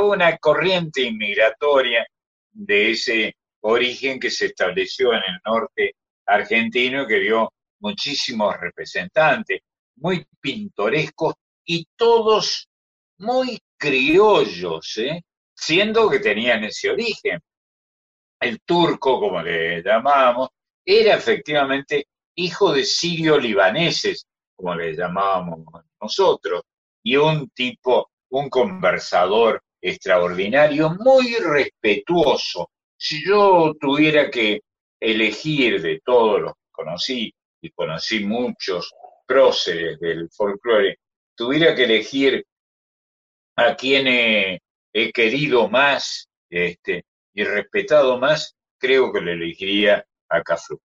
una 0.00 0.36
corriente 0.36 1.02
inmigratoria 1.02 2.06
de 2.52 2.90
ese 2.90 3.36
origen 3.62 4.20
que 4.20 4.30
se 4.30 4.46
estableció 4.46 5.12
en 5.12 5.22
el 5.26 5.40
norte 5.44 5.94
argentino 6.26 7.02
y 7.02 7.06
que 7.06 7.20
dio 7.20 7.52
muchísimos 7.80 8.54
representantes, 8.60 9.60
muy 9.96 10.26
pintorescos 10.40 11.34
y 11.64 11.86
todos 11.96 12.68
muy 13.18 13.58
criollos, 13.76 14.96
¿eh? 14.98 15.22
siendo 15.54 16.10
que 16.10 16.20
tenían 16.20 16.64
ese 16.64 16.90
origen. 16.90 17.40
El 18.40 18.60
turco, 18.62 19.20
como 19.20 19.40
le 19.42 19.82
llamábamos, 19.82 20.48
era 20.84 21.14
efectivamente 21.14 22.06
hijo 22.36 22.72
de 22.72 22.84
sirio-libaneses, 22.84 24.26
como 24.56 24.74
le 24.74 24.94
llamábamos 24.94 25.60
nosotros, 26.00 26.62
y 27.02 27.16
un 27.16 27.48
tipo, 27.50 28.10
un 28.30 28.48
conversador 28.50 29.62
extraordinario, 29.80 30.96
muy 30.98 31.36
respetuoso. 31.36 32.70
Si 32.96 33.24
yo 33.24 33.72
tuviera 33.78 34.30
que 34.30 34.60
elegir 35.00 35.80
de 35.80 36.00
todos 36.04 36.40
los 36.40 36.52
que 36.52 36.70
conocí, 36.72 37.34
y 37.60 37.70
conocí 37.70 38.24
muchos 38.24 38.92
próceres 39.26 39.98
del 40.00 40.28
folclore, 40.30 40.98
tuviera 41.36 41.74
que 41.74 41.84
elegir 41.84 42.44
a 43.56 43.74
quien 43.76 44.06
he, 44.06 44.60
he 44.92 45.12
querido 45.12 45.68
más 45.68 46.28
este, 46.50 47.04
y 47.34 47.44
respetado 47.44 48.18
más, 48.18 48.56
creo 48.78 49.12
que 49.12 49.20
le 49.20 49.32
elegiría 49.32 50.04
a 50.28 50.42
Cafru. 50.42 50.80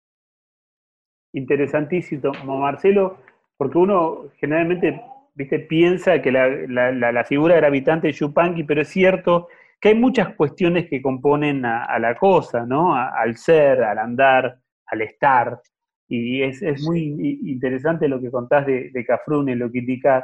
Interesantísimo, 1.34 2.32
Marcelo, 2.44 3.18
porque 3.58 3.78
uno 3.78 4.26
generalmente 4.38 5.00
viste, 5.36 5.60
piensa 5.60 6.22
que 6.22 6.32
la, 6.32 6.48
la- 6.68 6.92
la- 6.92 7.12
la 7.12 7.24
figura 7.24 7.56
gravitante 7.58 8.10
es 8.10 8.20
Yupanqui, 8.20 8.64
pero 8.64 8.82
es 8.82 8.88
cierto 8.90 9.48
que 9.80 9.90
hay 9.90 9.96
muchas 9.96 10.36
cuestiones 10.36 10.90
que 10.90 11.02
componen 11.02 11.66
a, 11.66 11.98
la 12.00 12.16
cosa, 12.18 12.66
¿no? 12.66 12.96
Al 12.96 13.38
ser, 13.38 13.84
al 13.84 13.98
andar, 14.00 14.60
al 14.88 15.02
estar. 15.02 15.62
Y 16.10 16.42
es, 16.42 16.62
es 16.64 16.82
muy 16.82 17.00
i- 17.02 17.52
interesante 17.52 18.08
lo 18.08 18.20
que 18.20 18.32
contás 18.32 18.66
de, 18.66 18.90
de 18.92 19.06
Cafrune, 19.06 19.56
lo 19.56 19.72
que 19.72 19.80
indicás. 19.80 20.24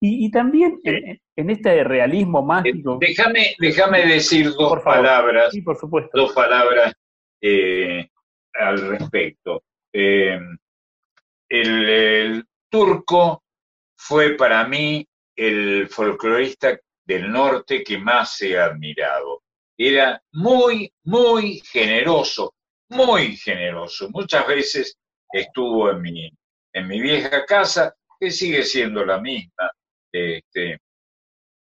Y, 0.00 0.26
y 0.26 0.30
también 0.30 0.78
en, 0.84 1.20
en 1.36 1.50
este 1.50 1.82
realismo 1.82 2.40
mágico. 2.42 2.98
Déjame, 3.00 3.56
déjame 3.58 4.06
decir 4.06 4.46
dos 4.52 4.68
Por 4.74 4.84
palabras, 4.84 5.52
Sí, 5.52 5.60
por 5.62 5.76
supuesto. 5.76 6.10
dos 6.16 6.32
palabras 6.32 6.94
eh, 7.40 8.08
al 8.54 8.78
respecto. 8.88 9.64
Eh, 9.92 10.38
el, 11.48 11.88
el 11.88 12.44
turco 12.70 13.42
fue 13.96 14.34
para 14.36 14.66
mí 14.68 15.04
el 15.34 15.88
folclorista 15.88 16.78
del 17.04 17.30
norte 17.32 17.82
que 17.82 17.98
más 17.98 18.40
he 18.42 18.58
admirado. 18.58 19.42
Era 19.76 20.20
muy, 20.32 20.92
muy 21.04 21.60
generoso, 21.72 22.54
muy 22.90 23.36
generoso. 23.36 24.08
Muchas 24.10 24.46
veces 24.46 24.98
estuvo 25.32 25.90
en 25.90 26.00
mi, 26.00 26.30
en 26.72 26.88
mi 26.88 27.00
vieja 27.00 27.44
casa, 27.44 27.94
que 28.18 28.30
sigue 28.30 28.62
siendo 28.62 29.04
la 29.04 29.20
misma. 29.20 29.70
Este, 30.12 30.78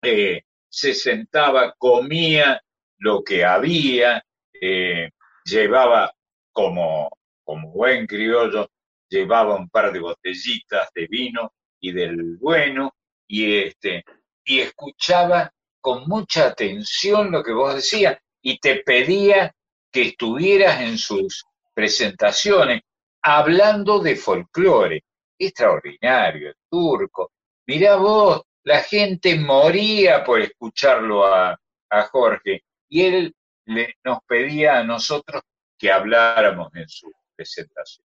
eh, 0.02 0.42
se 0.68 0.94
sentaba, 0.94 1.74
comía 1.78 2.60
lo 2.98 3.22
que 3.22 3.44
había, 3.44 4.22
eh, 4.60 5.10
llevaba 5.44 6.12
como, 6.52 7.10
como 7.44 7.70
buen 7.70 8.06
criollo, 8.06 8.70
llevaba 9.08 9.56
un 9.56 9.68
par 9.68 9.92
de 9.92 10.00
botellitas 10.00 10.88
de 10.94 11.06
vino 11.06 11.52
y 11.80 11.92
del 11.92 12.36
bueno, 12.38 12.94
y, 13.26 13.56
este, 13.56 14.04
y 14.44 14.60
escuchaba 14.60 15.50
con 15.80 16.06
mucha 16.06 16.46
atención 16.46 17.30
lo 17.30 17.42
que 17.42 17.52
vos 17.52 17.74
decías, 17.74 18.18
y 18.42 18.58
te 18.58 18.76
pedía 18.76 19.54
que 19.92 20.02
estuvieras 20.02 20.80
en 20.80 20.98
sus 20.98 21.44
presentaciones 21.74 22.82
hablando 23.24 23.98
de 23.98 24.14
folclore. 24.16 25.02
Extraordinario, 25.36 26.50
el 26.50 26.56
turco. 26.70 27.32
Mirá 27.66 27.96
vos, 27.96 28.42
la 28.62 28.80
gente 28.80 29.36
moría 29.38 30.22
por 30.22 30.40
escucharlo 30.40 31.26
a, 31.26 31.58
a 31.90 32.02
Jorge, 32.04 32.62
y 32.88 33.02
él 33.02 33.34
le, 33.66 33.94
nos 34.04 34.18
pedía 34.26 34.78
a 34.78 34.84
nosotros 34.84 35.42
que 35.76 35.90
habláramos 35.90 36.74
en 36.76 36.88
su 36.88 37.10
presentación. 37.34 38.06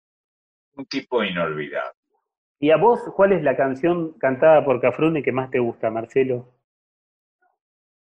Un 0.76 0.86
tipo 0.86 1.24
inolvidable. 1.24 1.94
¿Y 2.60 2.72
a 2.72 2.78
vos 2.78 3.02
cuál 3.16 3.34
es 3.34 3.44
la 3.44 3.58
canción 3.58 4.14
cantada 4.20 4.64
por 4.64 4.80
Cafrune 4.80 5.22
que 5.22 5.32
más 5.32 5.52
te 5.52 5.60
gusta, 5.60 5.90
Marcelo? 5.92 6.54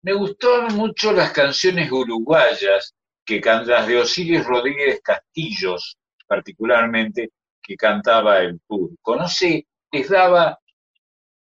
Me 0.03 0.13
gustaron 0.13 0.75
mucho 0.75 1.13
las 1.13 1.33
canciones 1.33 1.91
uruguayas, 1.91 2.95
que 3.25 3.41
can- 3.41 3.67
las 3.67 3.87
de 3.87 3.99
Osiris 3.99 4.45
Rodríguez 4.45 5.01
Castillos, 5.03 5.97
particularmente, 6.35 7.31
que 7.63 7.77
cantaba 7.77 8.41
el 8.41 8.61
turco. 8.67 9.17
No 9.17 9.29
sé, 9.29 9.67
les 9.93 10.09
daba 10.09 10.59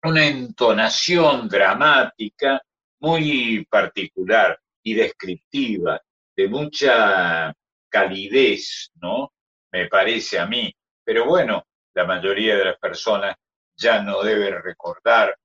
una 0.03 0.27
entonación 0.27 1.47
dramática 1.47 2.63
muy 3.01 3.67
particular 3.67 4.59
y 4.83 4.95
descriptiva, 4.95 6.01
de 6.35 6.49
mucha 6.49 7.53
calidez, 7.91 8.91
¿no? 9.03 9.33
Me 9.73 9.89
parece 9.89 10.39
a 10.39 10.47
mí. 10.47 10.75
Pero 11.05 11.27
bueno, 11.27 11.67
la 11.95 12.05
mayoría 12.05 12.57
de 12.57 12.65
las 12.65 12.79
personas 12.79 13.37
ya 13.77 14.03
no 14.03 14.23
deben 14.23 14.63
recordar 14.63 15.37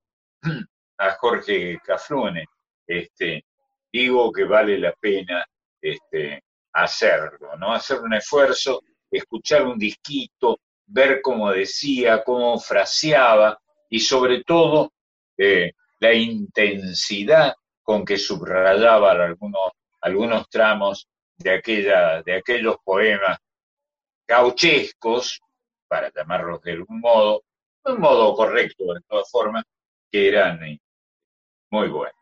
a 0.97 1.11
Jorge 1.19 1.79
Cafrune. 1.83 2.45
Este, 2.87 3.43
digo 3.91 4.31
que 4.31 4.45
vale 4.45 4.77
la 4.77 4.93
pena 4.93 5.45
este, 5.81 6.43
hacerlo, 6.73 7.57
¿no? 7.57 7.73
Hacer 7.73 7.99
un 7.99 8.13
esfuerzo, 8.13 8.81
escuchar 9.17 9.65
un 9.65 9.77
disquito, 9.77 10.59
ver 10.85 11.21
cómo 11.21 11.51
decía, 11.51 12.23
cómo 12.23 12.59
fraseaba 12.59 13.59
y 13.89 13.99
sobre 13.99 14.43
todo 14.43 14.91
eh, 15.37 15.73
la 15.99 16.13
intensidad 16.13 17.53
con 17.81 18.05
que 18.05 18.17
subrayaba 18.17 19.11
algunos, 19.11 19.71
algunos 20.01 20.49
tramos 20.49 21.07
de, 21.37 21.51
aquella, 21.51 22.21
de 22.23 22.35
aquellos 22.35 22.77
poemas 22.83 23.37
gauchescos, 24.27 25.41
para 25.87 26.11
llamarlos 26.11 26.61
de 26.61 26.71
algún 26.71 26.99
modo, 26.99 27.43
de 27.85 27.93
un 27.93 27.99
modo 27.99 28.33
correcto 28.33 28.93
de 28.93 29.01
todas 29.07 29.29
formas, 29.29 29.63
que 30.11 30.27
eran 30.27 30.63
eh, 30.63 30.79
muy 31.69 31.89
buenos. 31.89 32.15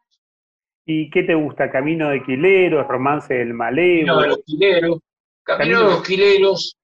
¿Y 0.85 1.09
qué 1.09 1.23
te 1.23 1.35
gusta? 1.35 1.71
¿Camino 1.71 2.09
de 2.09 2.23
Quileros, 2.23 2.87
Romance 2.87 3.33
del 3.33 3.53
Malevo? 3.53 4.07
Camino 4.07 4.21
de 4.21 4.27
los 4.27 4.43
Quileros, 4.45 4.99
Camino 5.43 5.79
de 5.79 5.85
los 5.85 6.03
Quileros, 6.03 6.77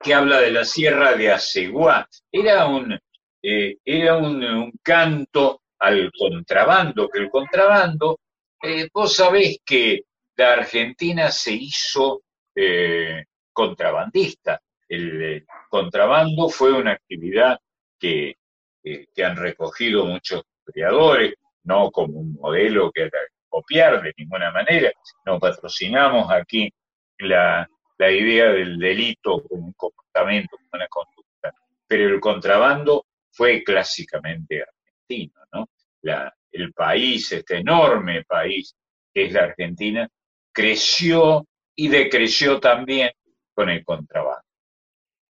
que 0.00 0.14
habla 0.14 0.40
de 0.40 0.50
la 0.52 0.64
sierra 0.64 1.14
de 1.14 1.30
Aceguá. 1.32 2.08
Era 2.30 2.66
un, 2.66 2.98
eh, 3.42 3.76
era 3.84 4.16
un, 4.16 4.42
un 4.44 4.72
canto 4.82 5.62
al 5.80 6.10
contrabando, 6.16 7.08
que 7.08 7.20
el 7.20 7.30
contrabando, 7.30 8.18
eh, 8.62 8.88
vos 8.92 9.14
sabés 9.14 9.58
que 9.64 10.02
la 10.36 10.52
Argentina 10.54 11.30
se 11.30 11.52
hizo 11.52 12.22
eh, 12.54 13.24
contrabandista. 13.52 14.60
El 14.88 15.44
contrabando 15.68 16.48
fue 16.48 16.72
una 16.72 16.92
actividad 16.92 17.58
que, 17.98 18.36
que- 18.82 19.24
han 19.24 19.36
recogido 19.36 20.04
muchos 20.06 20.42
historiadores, 20.66 21.34
no 21.64 21.90
como 21.90 22.18
un 22.20 22.34
modelo 22.34 22.90
que 22.92 23.10
copiar 23.48 24.02
de 24.02 24.14
ninguna 24.16 24.50
manera. 24.50 24.90
No 25.26 25.38
patrocinamos 25.38 26.30
aquí 26.30 26.70
la, 27.18 27.68
la 27.98 28.10
idea 28.10 28.50
del 28.50 28.78
delito 28.78 29.42
como 29.48 29.66
un 29.66 29.72
comportamiento, 29.72 30.56
como 30.56 30.68
una 30.72 30.88
conducta, 30.88 31.54
pero 31.86 32.08
el 32.08 32.20
contrabando 32.20 33.06
fue 33.30 33.62
clásicamente 33.62 34.62
argentino, 34.62 35.40
¿no? 35.52 35.68
La- 36.02 36.32
el 36.50 36.72
país, 36.72 37.30
este 37.32 37.58
enorme 37.58 38.24
país 38.24 38.74
que 39.12 39.26
es 39.26 39.32
la 39.32 39.44
Argentina, 39.44 40.08
creció 40.52 41.46
y 41.76 41.88
decreció 41.88 42.58
también 42.58 43.10
con 43.54 43.68
el 43.68 43.84
contrabando. 43.84 44.42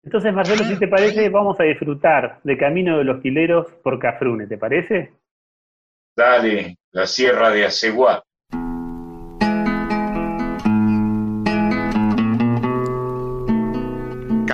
Entonces, 0.04 0.34
Marcelo, 0.34 0.64
si 0.64 0.80
te 0.80 0.88
parece, 0.88 1.30
vamos 1.30 1.60
a 1.60 1.64
disfrutar 1.64 2.40
de 2.44 2.58
Camino 2.58 2.98
de 2.98 3.04
los 3.04 3.22
Quileros 3.22 3.68
por 3.84 4.00
Cafrune, 4.00 4.48
¿te 4.48 4.58
parece? 4.58 5.14
Dale, 6.16 6.78
la 6.92 7.06
sierra 7.08 7.50
de 7.52 7.66
Aceguá. 7.66 8.24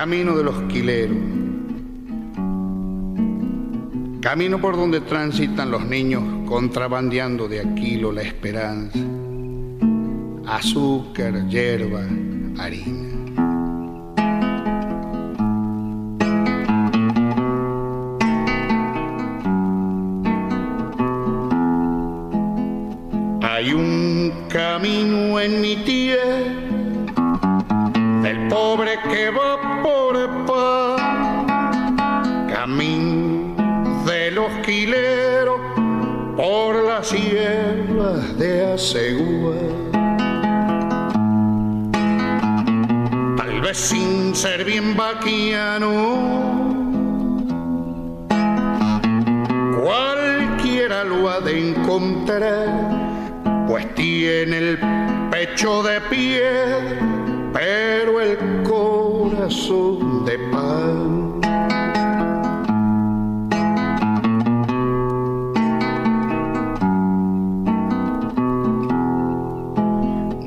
Camino 0.08 0.34
de 0.38 0.42
los 0.42 0.62
quileros. 0.72 1.18
Camino 4.22 4.58
por 4.58 4.74
donde 4.74 5.02
transitan 5.02 5.70
los 5.70 5.84
niños 5.84 6.22
contrabandeando 6.48 7.46
de 7.46 7.60
Aquilo 7.60 8.10
la 8.10 8.22
esperanza. 8.22 8.98
Azúcar, 10.46 11.46
hierba, 11.48 12.06
harina. 12.56 13.08
Hay 23.42 23.74
un 23.74 24.32
camino 24.48 25.38
en 25.38 25.60
mi 25.60 25.76
tierra 25.84 26.67
del 28.22 28.48
pobre 28.48 28.98
que 29.10 29.30
va 29.30 29.82
por 29.82 30.16
pan, 30.46 31.96
camino 32.48 33.54
de 34.06 34.30
los 34.30 34.50
quileros 34.64 35.60
por 36.36 36.84
las 36.84 37.08
sierras 37.08 38.38
de 38.38 38.72
Asegúa. 38.72 39.56
Tal 43.36 43.60
vez 43.60 43.76
sin 43.76 44.34
ser 44.34 44.64
bien 44.64 44.96
vaquiano, 44.96 45.92
cualquiera 49.82 51.04
lo 51.04 51.28
ha 51.28 51.40
de 51.40 51.70
encontrar 51.70 53.08
pues 53.68 53.94
tiene 53.94 54.56
el 54.56 54.78
pecho 55.30 55.82
de 55.82 56.00
piedra, 56.00 57.17
pero 57.52 58.20
el 58.20 58.62
corazón 58.62 60.24
de 60.24 60.38
pan. 60.50 61.40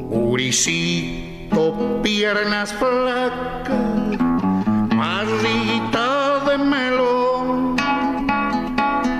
Muricito, 0.09 2.01
piernas 2.01 2.73
flacas, 2.73 4.17
marrita 4.95 6.39
de 6.47 6.57
melón, 6.57 7.75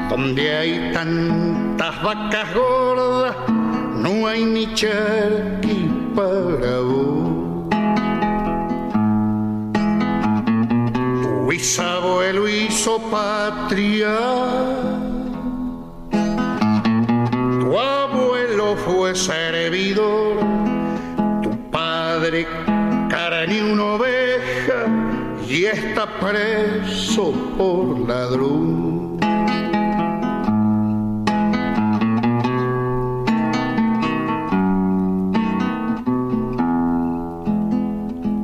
donde 0.10 0.58
hay 0.58 0.91
tantas 0.94 2.03
vacas 2.03 2.53
gordas 2.53 3.36
no 4.02 4.28
hay 4.28 4.44
ni 4.45 4.74
charqui 4.74 5.90
para 6.16 6.80
vos. 6.80 7.20
Bisabuelo 11.62 12.48
hizo 12.48 13.00
patria, 13.12 14.18
tu 17.60 17.78
abuelo 17.78 18.76
fue 18.78 19.14
servidor, 19.14 20.40
tu 21.44 21.52
padre 21.70 22.48
una 23.72 23.84
oveja 23.94 24.88
y 25.48 25.66
está 25.66 26.08
preso 26.20 27.32
por 27.60 28.10
ladrón. 28.10 29.20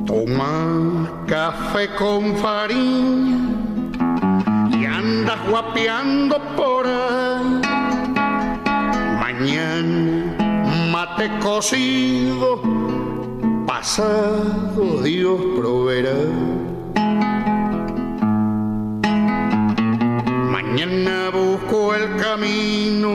Toma 0.06 0.67
café 1.28 1.90
con 1.98 2.34
farina 2.36 3.50
y 4.70 4.86
andas 4.86 5.38
guapeando 5.48 6.38
por 6.56 6.86
ahí. 6.86 7.60
Mañana 9.20 10.34
mate 10.90 11.30
cocido, 11.40 12.62
pasado 13.66 15.02
Dios 15.02 15.38
proveerá. 15.58 16.16
Mañana 20.50 21.30
busco 21.30 21.94
el 21.94 22.16
camino 22.16 23.10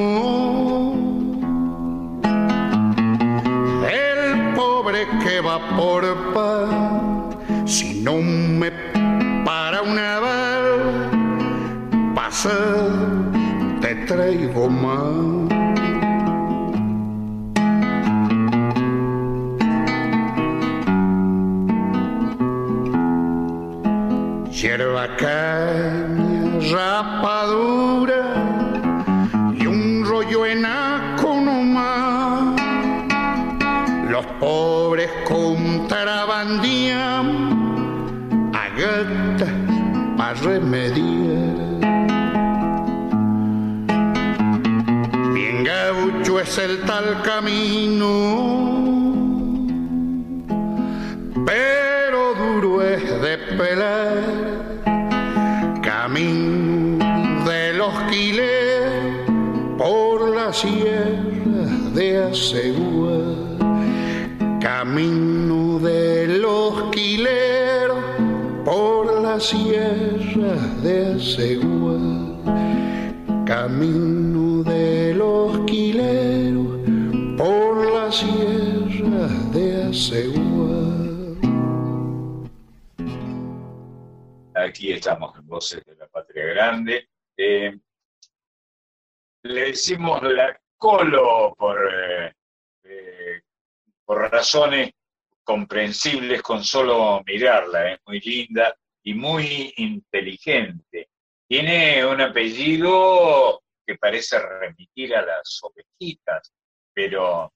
del 3.82 4.54
pobre 4.54 5.08
que 5.24 5.42
va 5.42 5.58
por 5.76 6.34
paz. 6.34 6.93
No 8.04 8.22
me 8.22 8.70
para 9.46 9.82
una 9.82 10.20
bala, 10.20 11.10
pasa, 12.14 12.52
te 13.80 13.96
traigo 14.08 14.70
más. 14.70 15.50
Hierba 24.52 25.08
caña, 25.16 26.60
rapadura 26.74 27.43
es 46.54 46.60
el 46.60 46.82
tal 46.82 47.24
camino, 47.24 48.08
pero 51.46 52.36
duro 52.36 52.82
es 52.84 53.04
de 53.22 53.38
pelar. 53.58 54.18
Camino 55.82 57.04
de 57.46 57.74
los 57.74 57.94
quiles 58.12 58.92
por 59.80 60.36
la 60.36 60.54
sierra 60.54 61.66
de 61.96 62.24
Asegúa. 62.24 63.20
Camino 64.62 65.80
de 65.80 66.38
los 66.40 66.92
quileros 66.92 68.04
por 68.64 69.22
la 69.22 69.40
sierra 69.40 70.56
de 70.84 71.16
Asegúa. 71.16 71.98
Camino 73.46 74.63
por 77.44 77.92
la 77.94 78.10
sierra 78.10 79.28
de 79.52 79.84
Asegúa. 79.90 81.36
Aquí 84.56 84.94
estamos 84.94 85.38
en 85.38 85.46
Voces 85.46 85.84
de 85.84 85.94
la 85.98 86.08
Patria 86.08 86.46
Grande. 86.46 87.10
Eh, 87.36 87.78
le 89.44 89.62
decimos 89.62 90.24
la 90.24 90.58
colo 90.78 91.54
por, 91.60 91.78
eh, 91.94 92.34
eh, 92.86 93.42
por 94.06 94.32
razones 94.32 94.92
comprensibles 95.44 96.42
con 96.42 96.64
solo 96.64 97.22
mirarla. 97.26 97.92
Es 97.92 98.00
muy 98.08 98.22
linda 98.22 98.74
y 99.04 99.14
muy 99.16 99.74
inteligente. 99.76 101.10
Tiene 101.46 102.06
un 102.06 102.22
apellido 102.22 103.64
que 103.86 103.98
parece 103.98 104.40
remitir 104.40 105.14
a 105.14 105.26
las 105.26 105.60
ovejitas, 105.62 106.54
pero, 106.94 107.52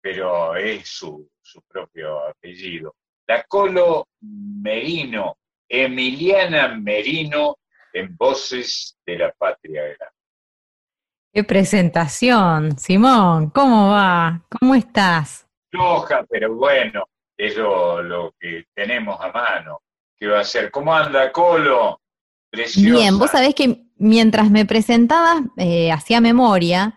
pero 0.00 0.56
es 0.56 0.88
su, 0.88 1.28
su 1.40 1.62
propio 1.62 2.26
apellido. 2.28 2.94
La 3.26 3.44
Colo 3.44 4.08
Merino, 4.20 5.36
Emiliana 5.68 6.68
Merino, 6.68 7.56
en 7.92 8.16
Voces 8.16 8.98
de 9.06 9.18
la 9.18 9.32
Patria 9.32 9.82
Grande. 9.82 10.16
Qué 11.34 11.44
presentación, 11.44 12.78
Simón, 12.78 13.50
¿cómo 13.50 13.90
va? 13.90 14.42
¿Cómo 14.50 14.74
estás? 14.74 15.46
Floja, 15.70 16.26
pero 16.28 16.54
bueno, 16.54 17.04
es 17.36 17.56
lo, 17.56 18.02
lo 18.02 18.34
que 18.38 18.66
tenemos 18.74 19.18
a 19.20 19.32
mano. 19.32 19.80
¿Qué 20.18 20.26
va 20.26 20.38
a 20.38 20.40
hacer? 20.42 20.70
¿Cómo 20.70 20.94
anda, 20.94 21.32
Colo? 21.32 22.00
Preciosa. 22.50 22.96
Bien, 22.96 23.18
vos 23.18 23.30
sabés 23.30 23.54
que 23.54 23.86
mientras 23.96 24.50
me 24.50 24.66
presentabas, 24.66 25.42
eh, 25.56 25.90
hacía 25.90 26.20
memoria 26.20 26.94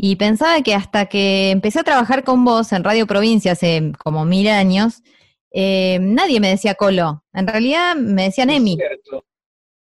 y 0.00 0.14
pensaba 0.14 0.62
que 0.62 0.74
hasta 0.76 1.06
que 1.06 1.50
empecé 1.50 1.80
a 1.80 1.84
trabajar 1.84 2.22
con 2.22 2.44
vos 2.44 2.72
en 2.72 2.84
Radio 2.84 3.06
Provincia 3.08 3.50
hace 3.52 3.90
como 3.98 4.24
mil 4.24 4.46
años, 4.48 5.02
eh, 5.50 5.98
nadie 6.00 6.38
me 6.38 6.48
decía 6.50 6.76
Colo. 6.76 7.24
En 7.32 7.48
realidad 7.48 7.96
me 7.96 8.22
decían 8.24 8.48
Emi. 8.50 8.76
Cierto. 8.76 9.24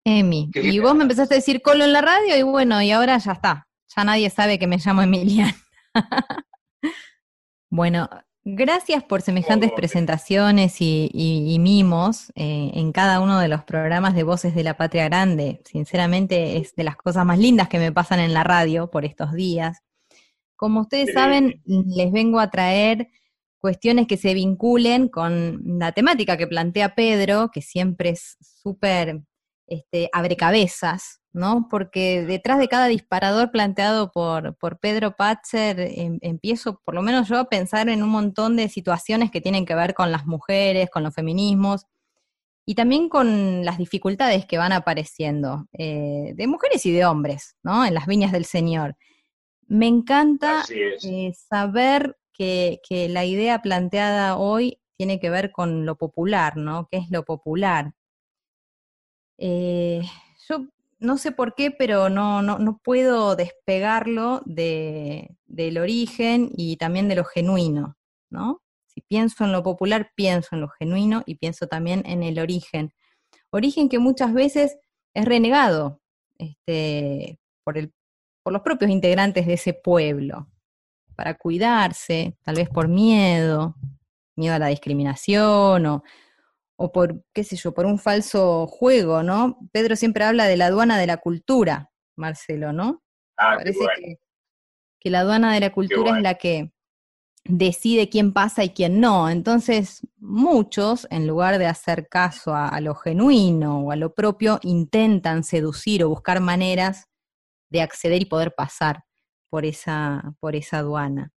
Emi. 0.05 0.51
Qué 0.51 0.63
Y 0.63 0.79
vos 0.79 0.95
me 0.95 1.03
empezaste 1.03 1.35
a 1.35 1.37
decir 1.37 1.61
Colo 1.61 1.85
en 1.85 1.93
la 1.93 2.01
radio 2.01 2.37
y 2.39 2.43
bueno, 2.43 2.81
y 2.81 2.91
ahora 2.91 3.19
ya 3.19 3.33
está. 3.33 3.69
Ya 3.95 4.05
nadie 4.05 4.31
sabe 4.31 4.59
que 4.59 4.67
me 4.67 4.79
llamo 4.79 5.03
Emiliana. 5.03 5.55
bueno, 7.71 8.09
gracias 8.45 9.05
por 9.05 9.21
semejantes 9.21 9.73
presentaciones 9.73 10.81
y, 10.81 11.11
y- 11.13 11.53
y 11.55 11.59
mimos 11.59 12.31
eh, 12.35 12.71
en 12.75 12.93
cada 12.93 13.21
uno 13.21 13.39
de 13.41 13.49
los 13.49 13.63
programas 13.65 14.15
de 14.15 14.23
Voces 14.23 14.55
de 14.55 14.63
la 14.65 14.77
Patria 14.79 15.05
Grande. 15.05 15.61
Sinceramente 15.67 16.57
es 16.57 16.75
de 16.77 16.85
las 16.85 16.97
cosas 16.97 17.27
más 17.27 17.39
lindas 17.39 17.69
que 17.69 17.79
me 17.79 17.93
pasan 17.93 18.21
en 18.21 18.33
la 18.33 18.45
radio 18.45 18.91
por 18.91 19.05
estos 19.05 19.33
días. 19.35 19.83
Como 20.59 20.81
ustedes 20.81 21.13
saben, 21.13 21.63
les 21.65 22.11
vengo 22.11 22.41
a 22.41 22.51
traer 22.51 23.07
cuestiones 23.61 24.09
que 24.09 24.17
se 24.17 24.35
vinculen 24.35 25.09
con 25.09 25.63
la 25.79 25.93
temática 25.93 26.37
que 26.37 26.49
plantea 26.49 26.97
Pedro, 26.97 27.51
que 27.53 27.63
siempre 27.63 28.11
es 28.11 28.37
súper 28.41 29.21
este, 29.69 30.11
abrecabezas, 30.13 31.21
¿no? 31.33 31.69
Porque 31.71 32.25
detrás 32.25 32.59
de 32.59 32.67
cada 32.67 32.89
disparador 32.89 33.53
planteado 33.53 34.11
por, 34.11 34.57
por 34.57 34.81
Pedro 34.81 35.15
Patzer, 35.15 35.79
em- 35.79 36.19
empiezo, 36.23 36.81
por 36.85 36.97
lo 36.97 37.03
menos 37.03 37.29
yo, 37.29 37.39
a 37.39 37.49
pensar 37.49 37.89
en 37.89 38.03
un 38.03 38.09
montón 38.09 38.57
de 38.57 38.69
situaciones 38.69 39.31
que 39.31 39.41
tienen 39.41 39.65
que 39.65 39.77
ver 39.77 39.95
con 39.95 40.11
las 40.11 40.27
mujeres, 40.27 40.91
con 40.91 41.05
los 41.05 41.15
feminismos, 41.15 41.87
y 42.67 42.75
también 42.75 43.09
con 43.09 43.65
las 43.65 43.79
dificultades 43.79 44.45
que 44.45 44.59
van 44.59 44.73
apareciendo, 44.73 45.69
eh, 45.73 46.33
de 46.35 46.47
mujeres 46.49 46.85
y 46.85 46.91
de 46.91 47.05
hombres, 47.07 47.55
¿no? 47.63 47.87
En 47.87 47.95
las 47.95 48.07
viñas 48.07 48.33
del 48.33 48.45
Señor. 48.45 48.97
Me 49.69 49.87
encanta 49.87 50.65
eh, 50.71 51.33
saber 51.35 52.19
que, 52.33 52.81
que 52.89 53.09
la 53.09 53.25
idea 53.25 53.63
planteada 53.63 54.37
hoy 54.37 54.81
tiene 54.97 55.21
que 55.21 55.31
ver 55.31 55.53
con 55.53 55.87
lo 55.87 55.97
popular, 55.97 56.57
¿no? 56.57 56.89
¿Qué 56.91 56.99
es 56.99 57.11
lo 57.11 57.25
popular? 57.25 57.93
Eh, 59.39 60.03
yo 60.49 60.67
no 60.99 61.17
sé 61.17 61.31
por 61.31 61.55
qué, 61.55 61.71
pero 61.71 62.09
no, 62.09 62.43
no, 62.43 62.59
no 62.59 62.79
puedo 62.83 63.37
despegarlo 63.37 64.43
de, 64.45 65.37
del 65.47 65.79
origen 65.79 66.51
y 66.57 66.77
también 66.77 67.09
de 67.09 67.15
lo 67.15 67.25
genuino, 67.25 67.97
¿no? 68.31 68.63
Si 68.87 69.01
pienso 69.03 69.45
en 69.45 69.53
lo 69.53 69.63
popular, 69.63 70.11
pienso 70.17 70.49
en 70.53 70.63
lo 70.63 70.69
genuino 70.69 71.23
y 71.25 71.37
pienso 71.37 71.69
también 71.69 72.03
en 72.05 72.25
el 72.25 72.41
origen. 72.41 72.93
Origen 73.51 73.89
que 73.89 74.01
muchas 74.01 74.35
veces 74.35 74.77
es 75.15 75.25
renegado 75.25 76.01
este, 76.39 77.39
por, 77.63 77.79
el, 77.79 77.93
por 78.43 78.53
los 78.53 78.63
propios 78.63 78.91
integrantes 78.91 79.47
de 79.47 79.55
ese 79.55 79.75
pueblo, 79.75 80.49
para 81.17 81.35
cuidarse, 81.35 82.37
tal 82.43 82.57
vez 82.57 82.69
por 82.69 82.89
miedo, 82.89 83.75
miedo 84.37 84.55
a 84.55 84.59
la 84.59 84.69
discriminación 84.69 85.85
o, 85.87 86.03
o 86.77 86.93
por, 86.93 87.25
qué 87.35 87.43
sé 87.43 87.57
yo, 87.57 87.75
por 87.75 87.87
un 87.87 87.99
falso 87.99 88.67
juego, 88.69 89.23
¿no? 89.23 89.59
Pedro 89.73 89.97
siempre 89.97 90.25
habla 90.25 90.47
de 90.47 90.57
la 90.57 90.67
aduana 90.67 90.97
de 90.97 91.09
la 91.09 91.17
cultura, 91.17 91.91
Marcelo, 92.17 92.73
¿no? 92.73 93.03
Ah, 93.37 93.55
Parece 93.57 93.79
bueno. 93.79 93.93
que, 93.97 94.17
que 95.01 95.11
la 95.11 95.21
aduana 95.21 95.53
de 95.53 95.61
la 95.61 95.73
cultura 95.73 96.03
bueno. 96.03 96.17
es 96.19 96.23
la 96.23 96.35
que 96.35 96.73
decide 97.45 98.09
quién 98.09 98.33
pasa 98.33 98.63
y 98.63 98.71
quién 98.71 99.01
no. 99.01 99.29
Entonces, 99.29 100.07
muchos, 100.19 101.09
en 101.11 101.27
lugar 101.27 101.59
de 101.59 101.67
hacer 101.67 102.09
caso 102.09 102.55
a, 102.55 102.69
a 102.69 102.81
lo 102.81 102.95
genuino 102.95 103.81
o 103.81 103.91
a 103.91 103.97
lo 103.97 104.15
propio, 104.15 104.61
intentan 104.63 105.43
seducir 105.43 106.05
o 106.05 106.11
buscar 106.11 106.41
maneras 106.41 107.08
de 107.71 107.83
acceder 107.83 108.23
y 108.23 108.27
poder 108.27 108.55
pasar 108.55 109.05
por 109.51 109.65
esa, 109.65 110.23
por 110.41 110.55
esa 110.55 110.79
aduana. 110.79 111.31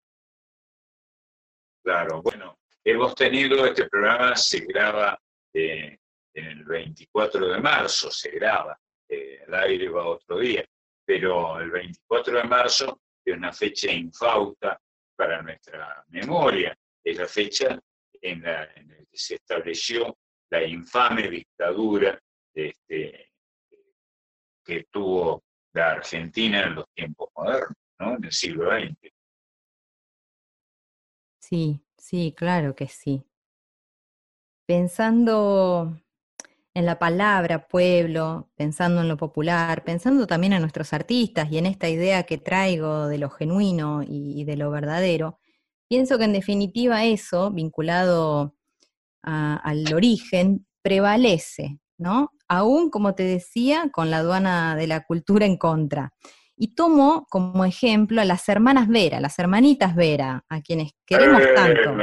Claro, 1.82 2.22
bueno, 2.22 2.58
hemos 2.84 3.14
tenido, 3.14 3.66
este 3.66 3.88
programa 3.88 4.36
se 4.36 4.60
graba 4.60 5.18
eh, 5.52 5.98
en 6.34 6.44
el 6.44 6.64
24 6.64 7.48
de 7.48 7.60
marzo, 7.60 8.10
se 8.10 8.30
graba, 8.30 8.78
eh, 9.08 9.44
aire 9.52 9.88
va 9.88 10.06
otro 10.06 10.38
día, 10.38 10.64
pero 11.04 11.58
el 11.58 11.70
24 11.70 12.36
de 12.36 12.44
marzo 12.44 13.00
es 13.24 13.36
una 13.36 13.52
fecha 13.52 13.90
infausta 13.90 14.80
para 15.16 15.42
nuestra 15.42 16.04
memoria, 16.08 16.76
es 17.02 17.16
la 17.16 17.26
fecha 17.26 17.78
en 18.22 18.42
la 18.42 18.64
en 18.74 18.88
la 18.88 18.96
que 18.96 19.16
se 19.16 19.34
estableció 19.36 20.16
la 20.50 20.64
infame 20.64 21.28
dictadura 21.28 22.20
este, 22.54 23.30
que 24.64 24.84
tuvo 24.90 25.42
la 25.72 25.92
Argentina 25.92 26.62
en 26.64 26.74
los 26.76 26.84
tiempos 26.94 27.28
modernos, 27.36 27.76
¿no? 27.98 28.16
en 28.16 28.24
el 28.24 28.32
siglo 28.32 28.70
XX. 28.70 29.12
Sí, 31.38 31.82
sí, 31.98 32.32
claro 32.36 32.74
que 32.74 32.88
sí. 32.88 33.24
Pensando 34.66 35.98
en 36.74 36.86
la 36.86 36.98
palabra 36.98 37.68
pueblo, 37.68 38.50
pensando 38.56 39.00
en 39.02 39.08
lo 39.08 39.16
popular, 39.16 39.84
pensando 39.84 40.26
también 40.26 40.52
en 40.54 40.60
nuestros 40.62 40.92
artistas 40.92 41.50
y 41.52 41.58
en 41.58 41.66
esta 41.66 41.88
idea 41.88 42.24
que 42.24 42.38
traigo 42.38 43.08
de 43.08 43.18
lo 43.18 43.30
genuino 43.30 44.02
y, 44.06 44.44
de 44.44 44.56
lo 44.56 44.70
verdadero, 44.70 45.40
pienso 45.88 46.18
que 46.18 46.24
en 46.24 46.32
definitiva 46.32 47.04
eso, 47.04 47.50
vinculado 47.52 48.56
a- 49.22 49.56
al 49.56 49.92
origen, 49.94 50.66
prevalece, 50.82 51.80
¿no? 51.98 52.32
Aún, 52.52 52.90
como 52.90 53.14
te 53.14 53.22
decía, 53.22 53.90
con 53.92 54.10
la 54.10 54.18
aduana 54.18 54.74
de 54.74 54.88
la 54.88 55.04
cultura 55.04 55.46
en 55.46 55.56
contra. 55.56 56.12
Y 56.56 56.74
tomo 56.74 57.28
como 57.30 57.64
ejemplo 57.64 58.20
a 58.20 58.24
las 58.24 58.48
hermanas 58.48 58.88
Vera, 58.88 59.20
las 59.20 59.38
hermanitas 59.38 59.94
Vera, 59.94 60.44
a 60.48 60.60
quienes 60.60 60.90
queremos 61.06 61.40
Eh, 61.42 61.52
tanto 61.54 61.94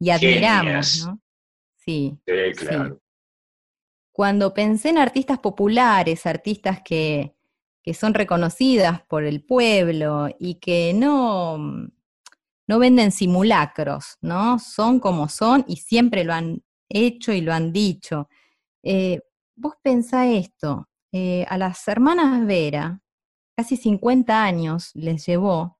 y 0.00 0.10
admiramos. 0.10 1.06
¿no? 1.06 1.20
Sí. 1.76 2.18
Sí, 2.26 2.32
claro. 2.56 3.02
Cuando 4.12 4.54
pensé 4.54 4.88
en 4.88 4.96
artistas 4.96 5.38
populares, 5.40 6.24
artistas 6.24 6.80
que, 6.82 7.36
que 7.82 7.92
son 7.92 8.14
reconocidas 8.14 9.02
por 9.02 9.24
el 9.24 9.44
pueblo 9.44 10.28
y 10.38 10.54
que 10.54 10.94
no, 10.94 11.58
no 12.66 12.78
venden 12.78 13.12
simulacros, 13.12 14.16
¿no? 14.22 14.58
Son 14.58 15.00
como 15.00 15.28
son 15.28 15.66
y 15.68 15.76
siempre 15.76 16.24
lo 16.24 16.32
han 16.32 16.62
hecho 16.88 17.32
y 17.32 17.42
lo 17.42 17.52
han 17.52 17.74
dicho. 17.74 18.30
Eh, 18.82 19.20
vos 19.56 19.74
pensá 19.82 20.26
esto, 20.28 20.88
eh, 21.12 21.44
a 21.48 21.58
las 21.58 21.86
hermanas 21.88 22.46
Vera, 22.46 23.00
casi 23.56 23.76
50 23.76 24.42
años 24.42 24.90
les 24.94 25.26
llevó 25.26 25.78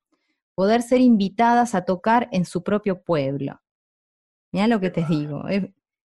poder 0.54 0.82
ser 0.82 1.00
invitadas 1.00 1.74
a 1.74 1.84
tocar 1.84 2.28
en 2.32 2.44
su 2.44 2.62
propio 2.62 3.02
pueblo. 3.02 3.60
Mirá 4.52 4.66
lo 4.66 4.80
que 4.80 4.90
te 4.90 5.04
digo, 5.04 5.48
es, 5.48 5.64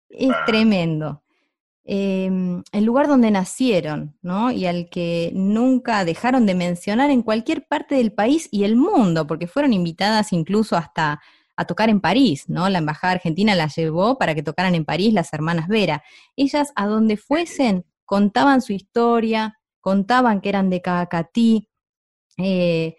es 0.08 0.32
tremendo. 0.46 1.22
Em, 1.86 2.62
el 2.72 2.84
lugar 2.84 3.08
donde 3.08 3.30
nacieron, 3.30 4.16
¿no? 4.22 4.50
Y 4.50 4.64
al 4.66 4.88
que 4.88 5.30
nunca 5.34 6.04
dejaron 6.04 6.46
de 6.46 6.54
mencionar 6.54 7.10
en 7.10 7.22
cualquier 7.22 7.66
parte 7.66 7.94
del 7.96 8.12
país 8.12 8.48
y 8.50 8.64
el 8.64 8.74
mundo, 8.74 9.26
porque 9.26 9.46
fueron 9.46 9.74
invitadas 9.74 10.32
incluso 10.32 10.76
hasta 10.76 11.20
a 11.56 11.64
tocar 11.66 11.88
en 11.88 12.00
París, 12.00 12.48
¿no? 12.48 12.68
La 12.68 12.78
embajada 12.78 13.14
argentina 13.14 13.54
las 13.54 13.76
llevó 13.76 14.18
para 14.18 14.34
que 14.34 14.42
tocaran 14.42 14.74
en 14.74 14.84
París 14.84 15.12
las 15.12 15.32
hermanas 15.32 15.68
Vera. 15.68 16.02
Ellas 16.36 16.72
a 16.74 16.86
donde 16.86 17.16
fuesen 17.16 17.84
contaban 18.04 18.60
su 18.62 18.72
historia, 18.72 19.58
contaban 19.80 20.40
que 20.40 20.48
eran 20.48 20.70
de 20.70 20.82
Cacatí, 20.82 21.68
eh, 22.38 22.96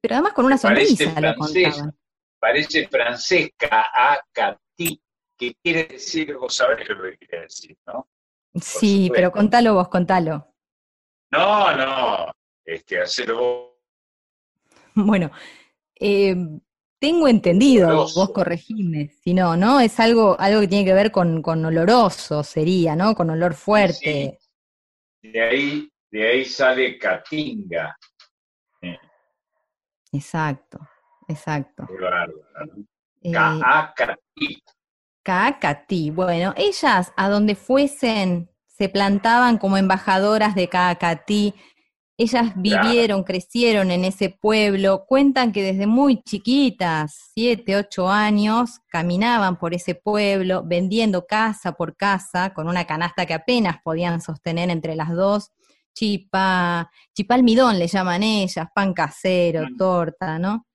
pero 0.00 0.14
además 0.14 0.32
con 0.32 0.44
una 0.46 0.56
Parece 0.56 0.96
sonrisa 0.96 1.20
lo 1.20 1.34
francés, 1.34 1.64
contaban. 1.64 1.98
parece 2.38 2.88
francés, 2.88 3.50
K-A-K-T, 3.56 5.00
que 5.36 5.54
quiere 5.62 5.84
decir, 5.84 6.36
vos 6.36 6.54
sabés 6.54 6.88
lo 6.88 7.02
que 7.02 7.18
quiere 7.18 7.42
decir, 7.42 7.76
¿no? 7.86 8.08
Sí, 8.54 9.04
supuesto. 9.04 9.14
pero 9.14 9.32
contalo 9.32 9.74
vos, 9.74 9.88
contalo. 9.88 10.54
No, 11.30 11.76
no, 11.76 12.32
este, 12.64 13.00
hacerlo 13.00 13.38
vos. 13.38 13.70
Bueno, 14.94 15.30
eh, 15.94 16.34
tengo 17.00 17.26
entendido, 17.26 17.88
Oloroso. 17.88 18.20
vos 18.20 18.30
corregime, 18.30 19.08
si 19.08 19.34
no, 19.34 19.56
¿no? 19.56 19.80
Es 19.80 19.98
algo, 19.98 20.38
algo 20.38 20.60
que 20.60 20.68
tiene 20.68 20.84
que 20.84 20.92
ver 20.92 21.10
con, 21.10 21.42
con 21.42 21.64
oloroso, 21.64 22.44
sería, 22.44 22.94
¿no? 22.94 23.14
Con 23.14 23.30
olor 23.30 23.54
fuerte. 23.54 24.38
De 25.22 25.40
ahí, 25.42 25.90
de 26.10 26.28
ahí 26.28 26.44
sale 26.44 26.98
Catinga. 26.98 27.96
Exacto, 30.12 30.78
exacto. 31.28 31.86
¿no? 31.88 32.84
Eh, 33.22 33.32
K-A-K-T. 33.32 34.62
Caacatí. 35.22 36.10
Bueno, 36.10 36.54
ellas 36.56 37.12
a 37.16 37.28
donde 37.28 37.54
fuesen 37.54 38.50
se 38.66 38.88
plantaban 38.88 39.58
como 39.58 39.76
embajadoras 39.76 40.54
de 40.54 40.68
Caacatí. 40.68 41.54
Ellas 42.22 42.52
vivieron, 42.54 43.24
crecieron 43.24 43.90
en 43.90 44.04
ese 44.04 44.28
pueblo. 44.28 45.06
Cuentan 45.08 45.52
que 45.52 45.62
desde 45.62 45.86
muy 45.86 46.22
chiquitas, 46.22 47.30
siete, 47.32 47.76
ocho 47.76 48.10
años, 48.10 48.80
caminaban 48.88 49.58
por 49.58 49.72
ese 49.72 49.94
pueblo 49.94 50.62
vendiendo 50.62 51.26
casa 51.26 51.72
por 51.72 51.96
casa 51.96 52.52
con 52.52 52.68
una 52.68 52.86
canasta 52.86 53.24
que 53.24 53.32
apenas 53.32 53.78
podían 53.82 54.20
sostener 54.20 54.68
entre 54.68 54.96
las 54.96 55.08
dos. 55.14 55.50
Chipa, 55.94 56.90
chipa 57.14 57.36
almidón 57.36 57.78
le 57.78 57.86
llaman 57.86 58.22
ellas, 58.22 58.68
pan 58.74 58.92
casero, 58.92 59.64
torta, 59.78 60.38
¿no? 60.38 60.66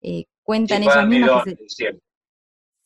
Eh, 0.00 0.24
cuentan 0.42 0.80
Chipa 0.80 0.92
ellas 0.94 1.06
mismas 1.06 1.44
que 1.44 1.56
se-. 1.68 2.00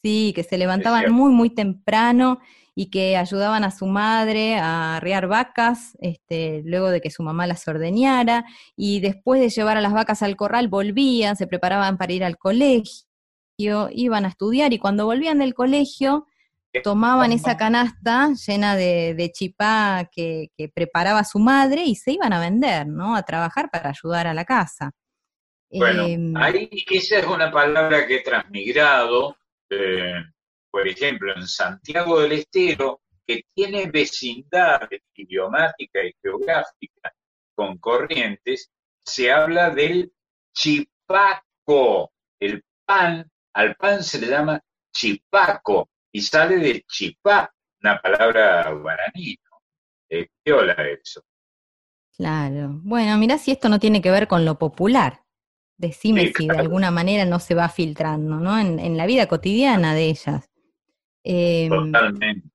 Sí, 0.02 0.32
que 0.34 0.42
se 0.42 0.58
levantaban 0.58 1.12
muy, 1.12 1.30
muy 1.30 1.50
temprano 1.50 2.40
y 2.80 2.90
que 2.90 3.16
ayudaban 3.16 3.64
a 3.64 3.72
su 3.72 3.86
madre 3.86 4.56
a 4.56 4.98
arriar 4.98 5.26
vacas, 5.26 5.98
este, 6.00 6.62
luego 6.64 6.90
de 6.90 7.00
que 7.00 7.10
su 7.10 7.24
mamá 7.24 7.44
las 7.48 7.66
ordeñara, 7.66 8.44
y 8.76 9.00
después 9.00 9.40
de 9.40 9.48
llevar 9.48 9.76
a 9.76 9.80
las 9.80 9.92
vacas 9.92 10.22
al 10.22 10.36
corral 10.36 10.68
volvían, 10.68 11.34
se 11.34 11.48
preparaban 11.48 11.98
para 11.98 12.12
ir 12.12 12.22
al 12.22 12.38
colegio, 12.38 13.88
iban 13.90 14.24
a 14.24 14.28
estudiar 14.28 14.72
y 14.72 14.78
cuando 14.78 15.06
volvían 15.06 15.40
del 15.40 15.54
colegio 15.54 16.28
tomaban 16.84 17.32
esa 17.32 17.56
canasta 17.56 18.30
llena 18.46 18.76
de, 18.76 19.14
de 19.14 19.32
chipá 19.32 20.08
que, 20.12 20.52
que 20.56 20.68
preparaba 20.68 21.24
su 21.24 21.40
madre 21.40 21.82
y 21.82 21.96
se 21.96 22.12
iban 22.12 22.32
a 22.32 22.38
vender, 22.38 22.86
¿no? 22.86 23.16
A 23.16 23.24
trabajar 23.24 23.70
para 23.72 23.90
ayudar 23.90 24.28
a 24.28 24.34
la 24.34 24.44
casa. 24.44 24.92
Bueno, 25.68 26.04
Em, 26.04 26.36
ahí 26.36 26.70
esa 26.92 27.18
es 27.18 27.26
una 27.26 27.50
palabra 27.50 28.06
que 28.06 28.18
he 28.18 28.22
transmigrado, 28.22 29.36
eh, 29.68 30.22
por 30.70 30.86
ejemplo, 30.86 31.34
en 31.34 31.46
Santiago 31.46 32.20
del 32.20 32.32
Estero, 32.32 33.02
que 33.26 33.42
tiene 33.54 33.90
vecindades 33.90 35.02
idiomática 35.14 36.02
y 36.04 36.14
geográfica 36.22 37.12
con 37.54 37.78
corrientes, 37.78 38.70
se 39.04 39.30
habla 39.30 39.70
del 39.70 40.12
chipaco. 40.54 42.12
El 42.40 42.64
pan, 42.86 43.30
al 43.54 43.76
pan 43.76 44.02
se 44.02 44.20
le 44.20 44.28
llama 44.28 44.60
chipaco 44.92 45.90
y 46.12 46.22
sale 46.22 46.56
de 46.56 46.82
chipá, 46.88 47.52
una 47.82 48.00
palabra 48.00 48.70
guaraní. 48.72 49.36
¿no? 49.50 49.58
Eh, 50.08 50.28
¿Qué 50.44 50.52
hola 50.52 50.74
eso? 51.02 51.22
Claro. 52.16 52.80
Bueno, 52.82 53.16
mirá 53.18 53.38
si 53.38 53.50
esto 53.52 53.68
no 53.68 53.78
tiene 53.78 54.00
que 54.02 54.10
ver 54.10 54.26
con 54.26 54.44
lo 54.44 54.58
popular. 54.58 55.22
Decime 55.76 56.26
Sí, 56.28 56.32
si 56.36 56.48
de 56.48 56.58
alguna 56.58 56.90
manera 56.90 57.24
no 57.24 57.38
se 57.38 57.54
va 57.54 57.68
filtrando, 57.68 58.36
¿no? 58.36 58.58
En, 58.58 58.80
en 58.80 58.96
la 58.96 59.06
vida 59.06 59.28
cotidiana 59.28 59.94
de 59.94 60.06
ellas. 60.06 60.50
Em, 61.30 61.68
Totalmente. 61.68 62.48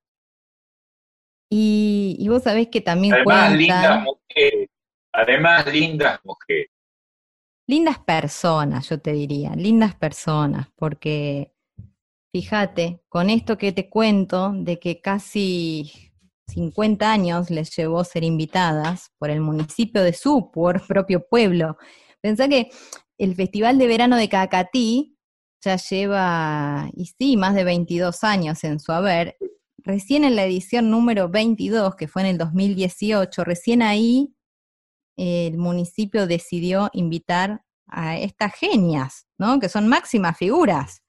y, 1.48 2.16
y 2.20 2.28
vos 2.28 2.42
sabés 2.42 2.70
que 2.70 2.82
también 2.82 3.14
Además, 3.14 3.50
cuentan 3.50 3.58
lindas 3.60 4.04
mujeres. 4.04 4.70
Además, 5.14 5.72
lindas 5.72 6.20
mujeres. 6.24 6.72
lindas 7.68 8.00
personas, 8.00 8.90
yo 8.90 9.00
te 9.00 9.14
diría, 9.14 9.56
lindas 9.56 9.94
personas, 9.96 10.70
porque 10.76 11.54
fíjate, 12.34 13.04
con 13.10 13.30
esto 13.30 13.60
que 13.60 13.72
te 13.74 13.90
cuento, 13.90 14.52
de 14.56 14.80
que 14.80 15.00
casi 15.02 15.92
50 16.48 17.12
años 17.12 17.52
les 17.52 17.76
llevó 17.76 18.04
ser 18.04 18.24
invitadas 18.24 19.12
por 19.20 19.30
el 19.30 19.40
municipio 19.40 20.02
de 20.02 20.14
su 20.14 20.50
por 20.52 20.86
propio 20.88 21.28
pueblo. 21.28 21.78
Pensá 22.22 22.48
que 22.48 22.70
el 23.20 23.36
Festival 23.36 23.78
de 23.78 23.86
Verano 23.86 24.18
de 24.18 24.30
Cacatí 24.30 25.13
ya 25.64 25.78
lleva, 25.78 26.90
y 26.94 27.06
sí, 27.06 27.38
más 27.38 27.56
de 27.56 27.64
22 27.64 28.24
años 28.24 28.64
en 28.64 28.80
su 28.80 28.92
haber. 28.92 29.38
Recién 29.78 30.24
en 30.24 30.36
la 30.36 30.46
edición 30.46 30.90
número 30.90 31.30
22, 31.30 31.96
que 31.96 32.08
fue 32.08 32.22
en 32.24 32.30
el 32.30 32.38
2018, 32.38 33.44
recién 33.44 33.82
ahí 33.82 34.34
eh, 35.18 35.48
el 35.48 35.58
municipio 35.58 36.28
decidió 36.28 36.90
invitar 36.94 37.64
a 37.88 38.18
estas 38.18 38.54
genias, 38.56 39.28
¿no? 39.38 39.60
Que 39.60 39.70
son 39.70 39.88
máximas 39.88 40.38
figuras 40.38 41.04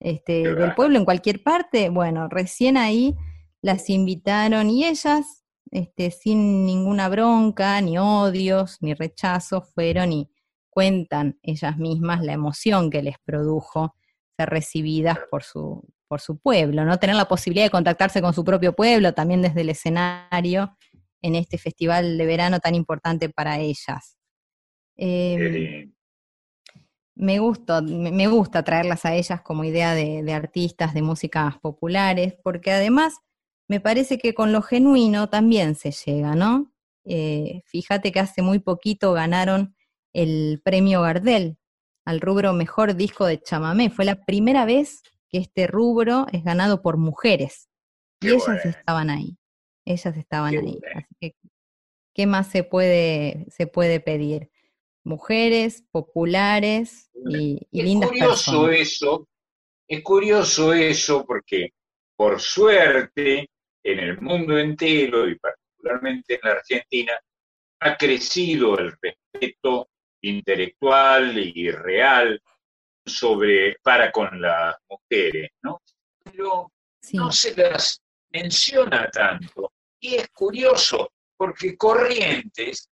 este, 0.00 0.54
del 0.54 0.74
pueblo 0.74 0.98
en 0.98 1.04
cualquier 1.04 1.42
parte. 1.42 1.88
Bueno, 1.88 2.28
recién 2.28 2.76
ahí 2.76 3.14
las 3.60 3.90
invitaron 3.90 4.70
y 4.70 4.84
ellas, 4.84 5.44
este, 5.70 6.10
sin 6.10 6.64
ninguna 6.64 7.08
bronca, 7.08 7.80
ni 7.80 7.98
odios, 7.98 8.78
ni 8.80 8.94
rechazo, 8.94 9.62
fueron 9.62 10.12
y 10.12 10.31
cuentan 10.72 11.38
ellas 11.42 11.76
mismas 11.76 12.22
la 12.22 12.32
emoción 12.32 12.90
que 12.90 13.02
les 13.02 13.16
produjo 13.24 13.94
ser 14.38 14.48
recibidas 14.48 15.18
por 15.30 15.42
su, 15.42 15.86
por 16.08 16.20
su 16.20 16.38
pueblo, 16.38 16.84
¿no? 16.86 16.98
Tener 16.98 17.14
la 17.16 17.28
posibilidad 17.28 17.66
de 17.66 17.70
contactarse 17.70 18.22
con 18.22 18.32
su 18.32 18.42
propio 18.42 18.74
pueblo, 18.74 19.12
también 19.12 19.42
desde 19.42 19.60
el 19.60 19.68
escenario, 19.68 20.76
en 21.20 21.34
este 21.34 21.58
festival 21.58 22.16
de 22.16 22.26
verano 22.26 22.58
tan 22.58 22.74
importante 22.74 23.28
para 23.28 23.58
ellas. 23.58 24.16
Eh, 24.96 25.90
me, 27.14 27.38
gusta, 27.38 27.82
me 27.82 28.26
gusta 28.28 28.62
traerlas 28.62 29.04
a 29.04 29.14
ellas 29.14 29.42
como 29.42 29.64
idea 29.64 29.94
de, 29.94 30.22
de 30.22 30.32
artistas, 30.32 30.94
de 30.94 31.02
músicas 31.02 31.58
populares, 31.58 32.34
porque 32.42 32.72
además 32.72 33.18
me 33.68 33.80
parece 33.80 34.16
que 34.16 34.32
con 34.32 34.52
lo 34.52 34.62
genuino 34.62 35.28
también 35.28 35.74
se 35.74 35.92
llega, 35.92 36.34
¿no? 36.34 36.72
Eh, 37.04 37.62
fíjate 37.66 38.10
que 38.10 38.20
hace 38.20 38.40
muy 38.40 38.58
poquito 38.58 39.12
ganaron 39.12 39.74
el 40.12 40.60
premio 40.64 41.02
Gardel 41.02 41.58
al 42.04 42.20
rubro 42.20 42.52
Mejor 42.52 42.94
Disco 42.94 43.26
de 43.26 43.40
Chamamé. 43.40 43.90
Fue 43.90 44.04
la 44.04 44.24
primera 44.24 44.64
vez 44.64 45.02
que 45.28 45.38
este 45.38 45.66
rubro 45.66 46.26
es 46.32 46.44
ganado 46.44 46.82
por 46.82 46.96
mujeres. 46.96 47.68
y 48.20 48.28
ellas 48.28 48.64
estaban 48.64 49.10
ahí. 49.10 49.36
Ellas 49.84 50.16
estaban 50.16 50.54
ahí. 50.56 50.78
Así 50.94 51.14
que, 51.20 51.34
¿qué 52.14 52.26
más 52.26 52.48
se 52.48 52.64
puede, 52.64 53.46
se 53.48 53.66
puede 53.66 54.00
pedir? 54.00 54.50
Mujeres, 55.04 55.84
populares 55.90 57.10
y, 57.28 57.66
y 57.72 57.80
es 57.80 57.86
lindas 57.86 58.10
curioso 58.10 58.52
personas. 58.52 58.78
eso, 58.78 59.28
es 59.88 60.02
curioso 60.02 60.72
eso 60.72 61.24
porque 61.26 61.70
por 62.16 62.40
suerte 62.40 63.50
en 63.82 63.98
el 63.98 64.20
mundo 64.20 64.56
entero 64.58 65.28
y 65.28 65.36
particularmente 65.36 66.34
en 66.34 66.40
la 66.44 66.52
Argentina 66.52 67.12
ha 67.80 67.96
crecido 67.96 68.78
el 68.78 68.92
respeto 69.02 69.88
intelectual 70.22 71.36
y 71.36 71.70
real 71.70 72.40
sobre 73.04 73.76
para 73.82 74.10
con 74.10 74.40
las 74.40 74.76
mujeres, 74.88 75.50
¿no? 75.62 75.82
Pero 76.24 76.72
no 77.12 77.32
se 77.32 77.54
las 77.56 78.00
menciona 78.30 79.10
tanto. 79.10 79.72
Y 80.00 80.14
es 80.16 80.28
curioso, 80.30 81.12
porque 81.36 81.76
Corrientes, 81.76 82.88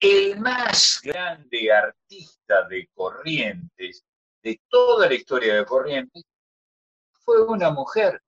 el 0.00 0.38
más 0.40 1.00
grande 1.02 1.72
artista 1.72 2.66
de 2.68 2.88
Corrientes, 2.92 4.04
de 4.42 4.60
toda 4.68 5.08
la 5.08 5.14
historia 5.14 5.56
de 5.56 5.64
Corrientes, 5.64 6.24
fue 7.12 7.42
una 7.46 7.70
mujer, 7.70 8.20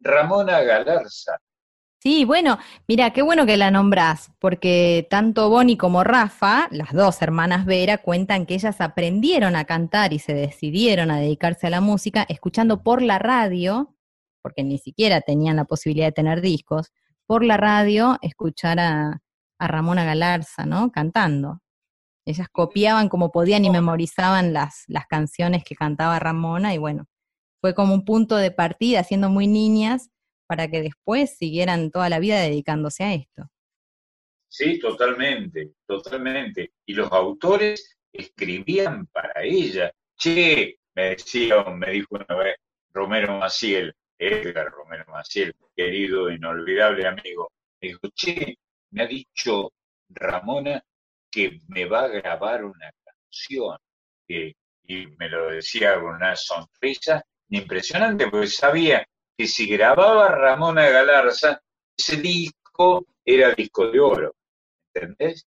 Ramona 0.00 0.60
Galarza. 0.60 1.38
Sí, 2.02 2.24
bueno, 2.24 2.58
mira, 2.88 3.12
qué 3.12 3.22
bueno 3.22 3.46
que 3.46 3.56
la 3.56 3.70
nombrás, 3.70 4.32
porque 4.40 5.06
tanto 5.08 5.48
Bonnie 5.50 5.76
como 5.76 6.02
Rafa, 6.02 6.66
las 6.72 6.92
dos 6.92 7.22
hermanas 7.22 7.64
Vera, 7.64 7.98
cuentan 7.98 8.44
que 8.44 8.54
ellas 8.54 8.80
aprendieron 8.80 9.54
a 9.54 9.66
cantar 9.66 10.12
y 10.12 10.18
se 10.18 10.34
decidieron 10.34 11.12
a 11.12 11.20
dedicarse 11.20 11.68
a 11.68 11.70
la 11.70 11.80
música 11.80 12.26
escuchando 12.28 12.82
por 12.82 13.02
la 13.02 13.20
radio, 13.20 13.94
porque 14.42 14.64
ni 14.64 14.78
siquiera 14.78 15.20
tenían 15.20 15.54
la 15.54 15.64
posibilidad 15.64 16.08
de 16.08 16.12
tener 16.12 16.40
discos, 16.40 16.92
por 17.24 17.44
la 17.44 17.56
radio 17.56 18.18
escuchar 18.20 18.80
a, 18.80 19.20
a 19.60 19.68
Ramona 19.68 20.04
Galarza, 20.04 20.66
¿no? 20.66 20.90
Cantando. 20.90 21.60
Ellas 22.26 22.48
copiaban 22.50 23.08
como 23.08 23.30
podían 23.30 23.64
y 23.64 23.70
memorizaban 23.70 24.52
las, 24.52 24.82
las 24.88 25.06
canciones 25.06 25.62
que 25.62 25.76
cantaba 25.76 26.18
Ramona 26.18 26.74
y 26.74 26.78
bueno, 26.78 27.06
fue 27.60 27.76
como 27.76 27.94
un 27.94 28.04
punto 28.04 28.34
de 28.34 28.50
partida, 28.50 29.04
siendo 29.04 29.30
muy 29.30 29.46
niñas, 29.46 30.10
para 30.52 30.68
que 30.68 30.82
después 30.82 31.38
siguieran 31.38 31.90
toda 31.90 32.10
la 32.10 32.18
vida 32.18 32.38
dedicándose 32.38 33.04
a 33.04 33.14
esto. 33.14 33.48
Sí, 34.50 34.78
totalmente, 34.78 35.76
totalmente. 35.86 36.74
Y 36.84 36.92
los 36.92 37.10
autores 37.10 37.96
escribían 38.12 39.06
para 39.06 39.42
ella. 39.42 39.90
Che, 40.14 40.76
me 40.94 41.14
decía, 41.14 41.64
me 41.64 41.90
dijo 41.92 42.16
una 42.16 42.36
vez 42.36 42.56
Romero 42.92 43.38
Maciel, 43.38 43.94
Edgar 44.18 44.70
Romero 44.70 45.06
Maciel, 45.08 45.54
querido, 45.74 46.30
inolvidable 46.30 47.06
amigo, 47.06 47.50
me 47.80 47.88
dijo, 47.88 48.00
che, 48.14 48.58
me 48.90 49.04
ha 49.04 49.06
dicho 49.06 49.72
Ramona 50.10 50.84
que 51.30 51.62
me 51.68 51.86
va 51.86 52.02
a 52.02 52.08
grabar 52.08 52.62
una 52.62 52.92
canción. 53.02 53.78
Y 54.28 55.06
me 55.16 55.30
lo 55.30 55.50
decía 55.50 55.94
con 55.94 56.16
una 56.16 56.36
sonrisa 56.36 57.24
impresionante, 57.48 58.28
porque 58.28 58.48
sabía 58.48 59.06
que 59.36 59.46
si 59.46 59.66
grababa 59.66 60.28
Ramona 60.28 60.88
Galarza, 60.88 61.60
ese 61.96 62.16
disco 62.16 63.06
era 63.24 63.52
disco 63.54 63.90
de 63.90 64.00
oro. 64.00 64.34
¿Entendés? 64.94 65.46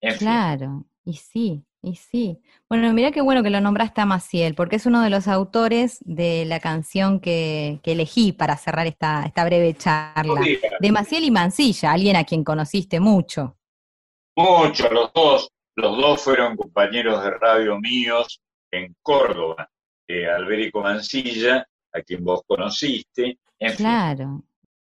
En 0.00 0.12
fin. 0.12 0.18
Claro, 0.18 0.84
y 1.04 1.14
sí, 1.14 1.64
y 1.82 1.96
sí. 1.96 2.40
Bueno, 2.68 2.92
mira 2.92 3.12
qué 3.12 3.20
bueno 3.20 3.42
que 3.42 3.50
lo 3.50 3.60
nombraste 3.60 4.00
a 4.00 4.06
Maciel, 4.06 4.54
porque 4.54 4.76
es 4.76 4.86
uno 4.86 5.02
de 5.02 5.10
los 5.10 5.28
autores 5.28 5.98
de 6.04 6.44
la 6.44 6.60
canción 6.60 7.20
que, 7.20 7.80
que 7.82 7.92
elegí 7.92 8.32
para 8.32 8.56
cerrar 8.56 8.86
esta, 8.86 9.24
esta 9.24 9.44
breve 9.44 9.74
charla. 9.74 10.40
De 10.80 10.92
Maciel 10.92 11.24
y 11.24 11.30
Mancilla, 11.30 11.92
alguien 11.92 12.16
a 12.16 12.24
quien 12.24 12.44
conociste 12.44 13.00
mucho. 13.00 13.56
Muchos, 14.36 14.90
los 14.92 15.12
dos, 15.14 15.50
los 15.76 15.96
dos 15.96 16.22
fueron 16.22 16.56
compañeros 16.56 17.22
de 17.22 17.30
radio 17.30 17.78
míos 17.80 18.40
en 18.70 18.94
Córdoba. 19.02 19.70
Eh, 20.08 20.26
Alberico 20.26 20.82
Mancilla, 20.82 21.66
a 21.96 22.02
quien 22.02 22.24
vos 22.24 22.42
conociste. 22.46 23.38
Claro. 23.76 24.42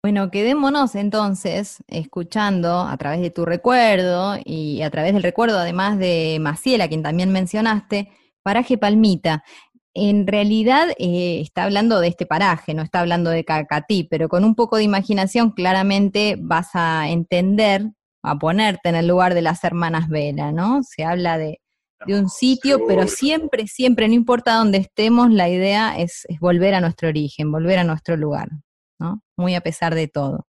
Bueno, 0.03 0.31
quedémonos 0.31 0.95
entonces 0.95 1.83
escuchando 1.89 2.81
a 2.81 2.97
través 2.97 3.21
de 3.21 3.31
tu 3.31 3.45
recuerdo 3.45 4.37
y 4.45 4.83
a 4.83 4.91
través 4.91 5.13
del 5.15 5.23
recuerdo 5.23 5.59
además 5.59 5.99
de 5.99 6.39
Maciel, 6.41 6.81
a 6.81 6.89
quien 6.89 7.03
también 7.03 7.33
mencionaste, 7.33 8.11
Paraje 8.43 8.79
Palmita. 8.79 9.43
En 9.95 10.27
realidad 10.27 10.91
eh, 10.99 11.41
está 11.41 11.65
hablando 11.65 11.99
de 11.99 12.09
este 12.09 12.27
paraje, 12.27 12.75
no 12.75 12.83
está 12.83 13.01
hablando 13.01 13.31
de 13.31 13.45
Cacatí, 13.45 14.05
pero 14.05 14.29
con 14.29 14.45
un 14.45 14.55
poco 14.55 14.77
de 14.77 14.85
imaginación 14.85 15.51
claramente 15.51 16.37
vas 16.39 16.69
a 16.75 17.09
entender, 17.09 17.91
a 18.23 18.39
ponerte 18.39 18.91
en 18.91 18.95
el 18.95 19.09
lugar 19.09 19.35
de 19.35 19.43
las 19.43 19.65
hermanas 19.65 20.09
Vela, 20.09 20.53
¿no? 20.53 20.83
Se 20.83 21.05
habla 21.05 21.39
de, 21.39 21.61
de 22.05 22.19
un 22.19 22.29
sitio, 22.29 22.81
pero 22.87 23.07
siempre, 23.07 23.67
siempre, 23.67 24.09
no 24.09 24.15
importa 24.15 24.57
dónde 24.57 24.79
estemos, 24.79 25.31
la 25.31 25.49
idea 25.49 25.99
es, 25.99 26.27
es 26.29 26.39
volver 26.41 26.75
a 26.75 26.81
nuestro 26.81 27.09
origen, 27.09 27.51
volver 27.51 27.79
a 27.79 27.85
nuestro 27.85 28.17
lugar, 28.17 28.49
¿no? 28.99 29.23
Muy 29.37 29.55
a 29.55 29.61
pesar 29.61 29.95
de 29.95 30.09
todo. 30.09 30.47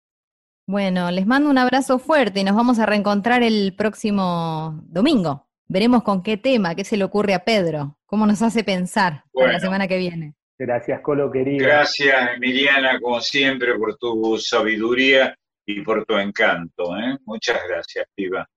Bueno, 0.68 1.10
les 1.12 1.26
mando 1.26 1.48
un 1.48 1.58
abrazo 1.58 2.00
fuerte 2.00 2.40
y 2.40 2.44
nos 2.44 2.56
vamos 2.56 2.80
a 2.80 2.86
reencontrar 2.86 3.44
el 3.44 3.74
próximo 3.76 4.82
domingo. 4.86 5.46
Veremos 5.68 6.02
con 6.02 6.22
qué 6.22 6.36
tema, 6.36 6.74
qué 6.74 6.84
se 6.84 6.96
le 6.96 7.04
ocurre 7.04 7.34
a 7.34 7.44
Pedro, 7.44 7.98
cómo 8.06 8.26
nos 8.26 8.42
hace 8.42 8.64
pensar 8.64 9.22
para 9.32 9.52
la 9.52 9.60
semana 9.60 9.86
que 9.86 9.98
viene. 9.98 10.34
Gracias, 10.58 11.00
Colo 11.02 11.30
querido. 11.30 11.64
Gracias, 11.66 12.30
Emiliana, 12.34 12.98
como 13.00 13.20
siempre, 13.20 13.78
por 13.78 13.96
tu 13.96 14.38
sabiduría 14.38 15.36
y 15.66 15.82
por 15.82 16.04
tu 16.04 16.16
encanto. 16.16 16.96
¿eh? 16.96 17.18
Muchas 17.26 17.58
gracias, 17.68 18.06
Piva. 18.14 18.48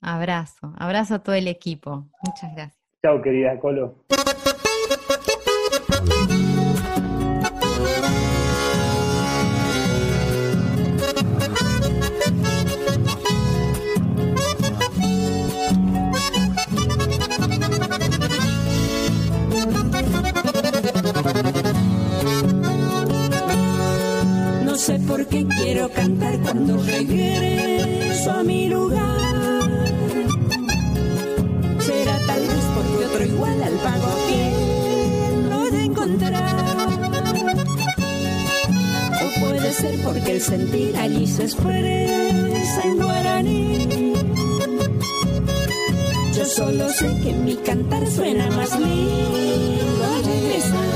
Abrazo, 0.00 0.74
abrazo 0.78 1.14
a 1.16 1.18
todo 1.20 1.34
el 1.34 1.48
equipo. 1.48 2.08
Muchas 2.24 2.54
gracias. 2.54 2.78
Chao, 3.02 3.20
querida 3.22 3.58
Colo. 3.60 4.04
No 24.64 24.76
sé 24.76 24.98
por 25.00 25.26
qué 25.26 25.46
quiero 25.46 25.88
cantar 25.90 26.38
cuando 26.40 26.76
regreso 26.82 27.17
ser 40.40 40.58
porque 40.58 40.68
el 40.68 40.70
sentir 40.70 40.96
allí 40.96 41.26
se 41.26 41.42
expresa 41.44 42.82
en 42.84 42.96
guaraní. 42.96 44.14
Yo 46.36 46.44
solo 46.44 46.88
sé 46.90 47.06
que 47.22 47.32
mi 47.32 47.56
cantar 47.56 48.06
suena 48.06 48.50
más 48.50 48.78
lindo. 48.78 50.04
Al 50.14 50.24
regresar 50.24 50.88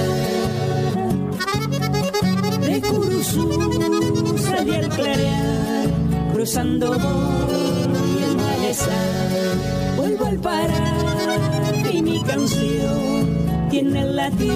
de 2.61 2.81
Curuzú 2.81 4.39
salí 4.39 4.75
al 4.75 4.89
clarear, 4.89 5.89
cruzando 6.33 6.87
voy 6.93 8.23
el 8.25 8.37
malezar, 8.37 9.57
vuelvo 9.97 10.27
al 10.27 10.39
parar 10.39 11.87
y 11.93 12.03
mi 12.03 12.23
canción 12.23 13.43
tiene 13.71 14.01
el 14.03 14.17
latir 14.17 14.53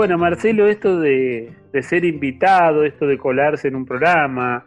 bueno, 0.00 0.16
Marcelo, 0.16 0.66
esto 0.66 0.98
de, 0.98 1.52
de 1.74 1.82
ser 1.82 2.06
invitado, 2.06 2.84
esto 2.84 3.06
de 3.06 3.18
colarse 3.18 3.68
en 3.68 3.76
un 3.76 3.84
programa, 3.84 4.66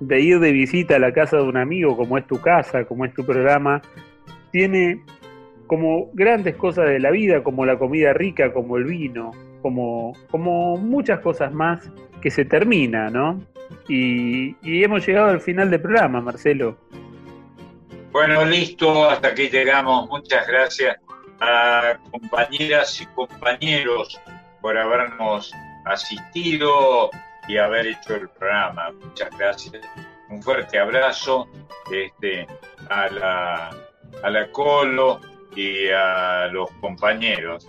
de 0.00 0.20
ir 0.20 0.38
de 0.38 0.52
visita 0.52 0.96
a 0.96 0.98
la 0.98 1.14
casa 1.14 1.38
de 1.38 1.44
un 1.44 1.56
amigo, 1.56 1.96
como 1.96 2.18
es 2.18 2.26
tu 2.26 2.42
casa, 2.42 2.84
como 2.84 3.06
es 3.06 3.14
tu 3.14 3.24
programa, 3.24 3.80
tiene 4.52 5.02
como 5.66 6.10
grandes 6.12 6.56
cosas 6.56 6.90
de 6.90 7.00
la 7.00 7.10
vida, 7.10 7.42
como 7.42 7.64
la 7.64 7.78
comida 7.78 8.12
rica, 8.12 8.52
como 8.52 8.76
el 8.76 8.84
vino, 8.84 9.30
como, 9.62 10.12
como 10.30 10.76
muchas 10.76 11.20
cosas 11.20 11.54
más 11.54 11.90
que 12.20 12.30
se 12.30 12.44
termina, 12.44 13.08
¿no? 13.08 13.40
Y, 13.88 14.56
y 14.60 14.84
hemos 14.84 15.06
llegado 15.06 15.30
al 15.30 15.40
final 15.40 15.70
del 15.70 15.80
programa, 15.80 16.20
Marcelo. 16.20 16.76
Bueno, 18.12 18.44
listo, 18.44 19.08
hasta 19.08 19.28
aquí 19.28 19.48
llegamos. 19.48 20.06
Muchas 20.10 20.46
gracias 20.46 20.98
a 21.40 21.96
compañeras 22.10 23.00
y 23.00 23.06
compañeros 23.06 24.20
por 24.66 24.76
habernos 24.76 25.52
asistido 25.84 27.08
y 27.46 27.56
haber 27.56 27.86
hecho 27.86 28.16
el 28.16 28.28
programa. 28.28 28.90
Muchas 28.90 29.30
gracias. 29.38 29.80
Un 30.28 30.42
fuerte 30.42 30.76
abrazo 30.80 31.46
este, 31.92 32.48
a, 32.90 33.08
la, 33.08 33.70
a 34.24 34.28
la 34.28 34.50
Colo 34.50 35.20
y 35.54 35.88
a 35.90 36.48
los 36.48 36.68
compañeros. 36.80 37.68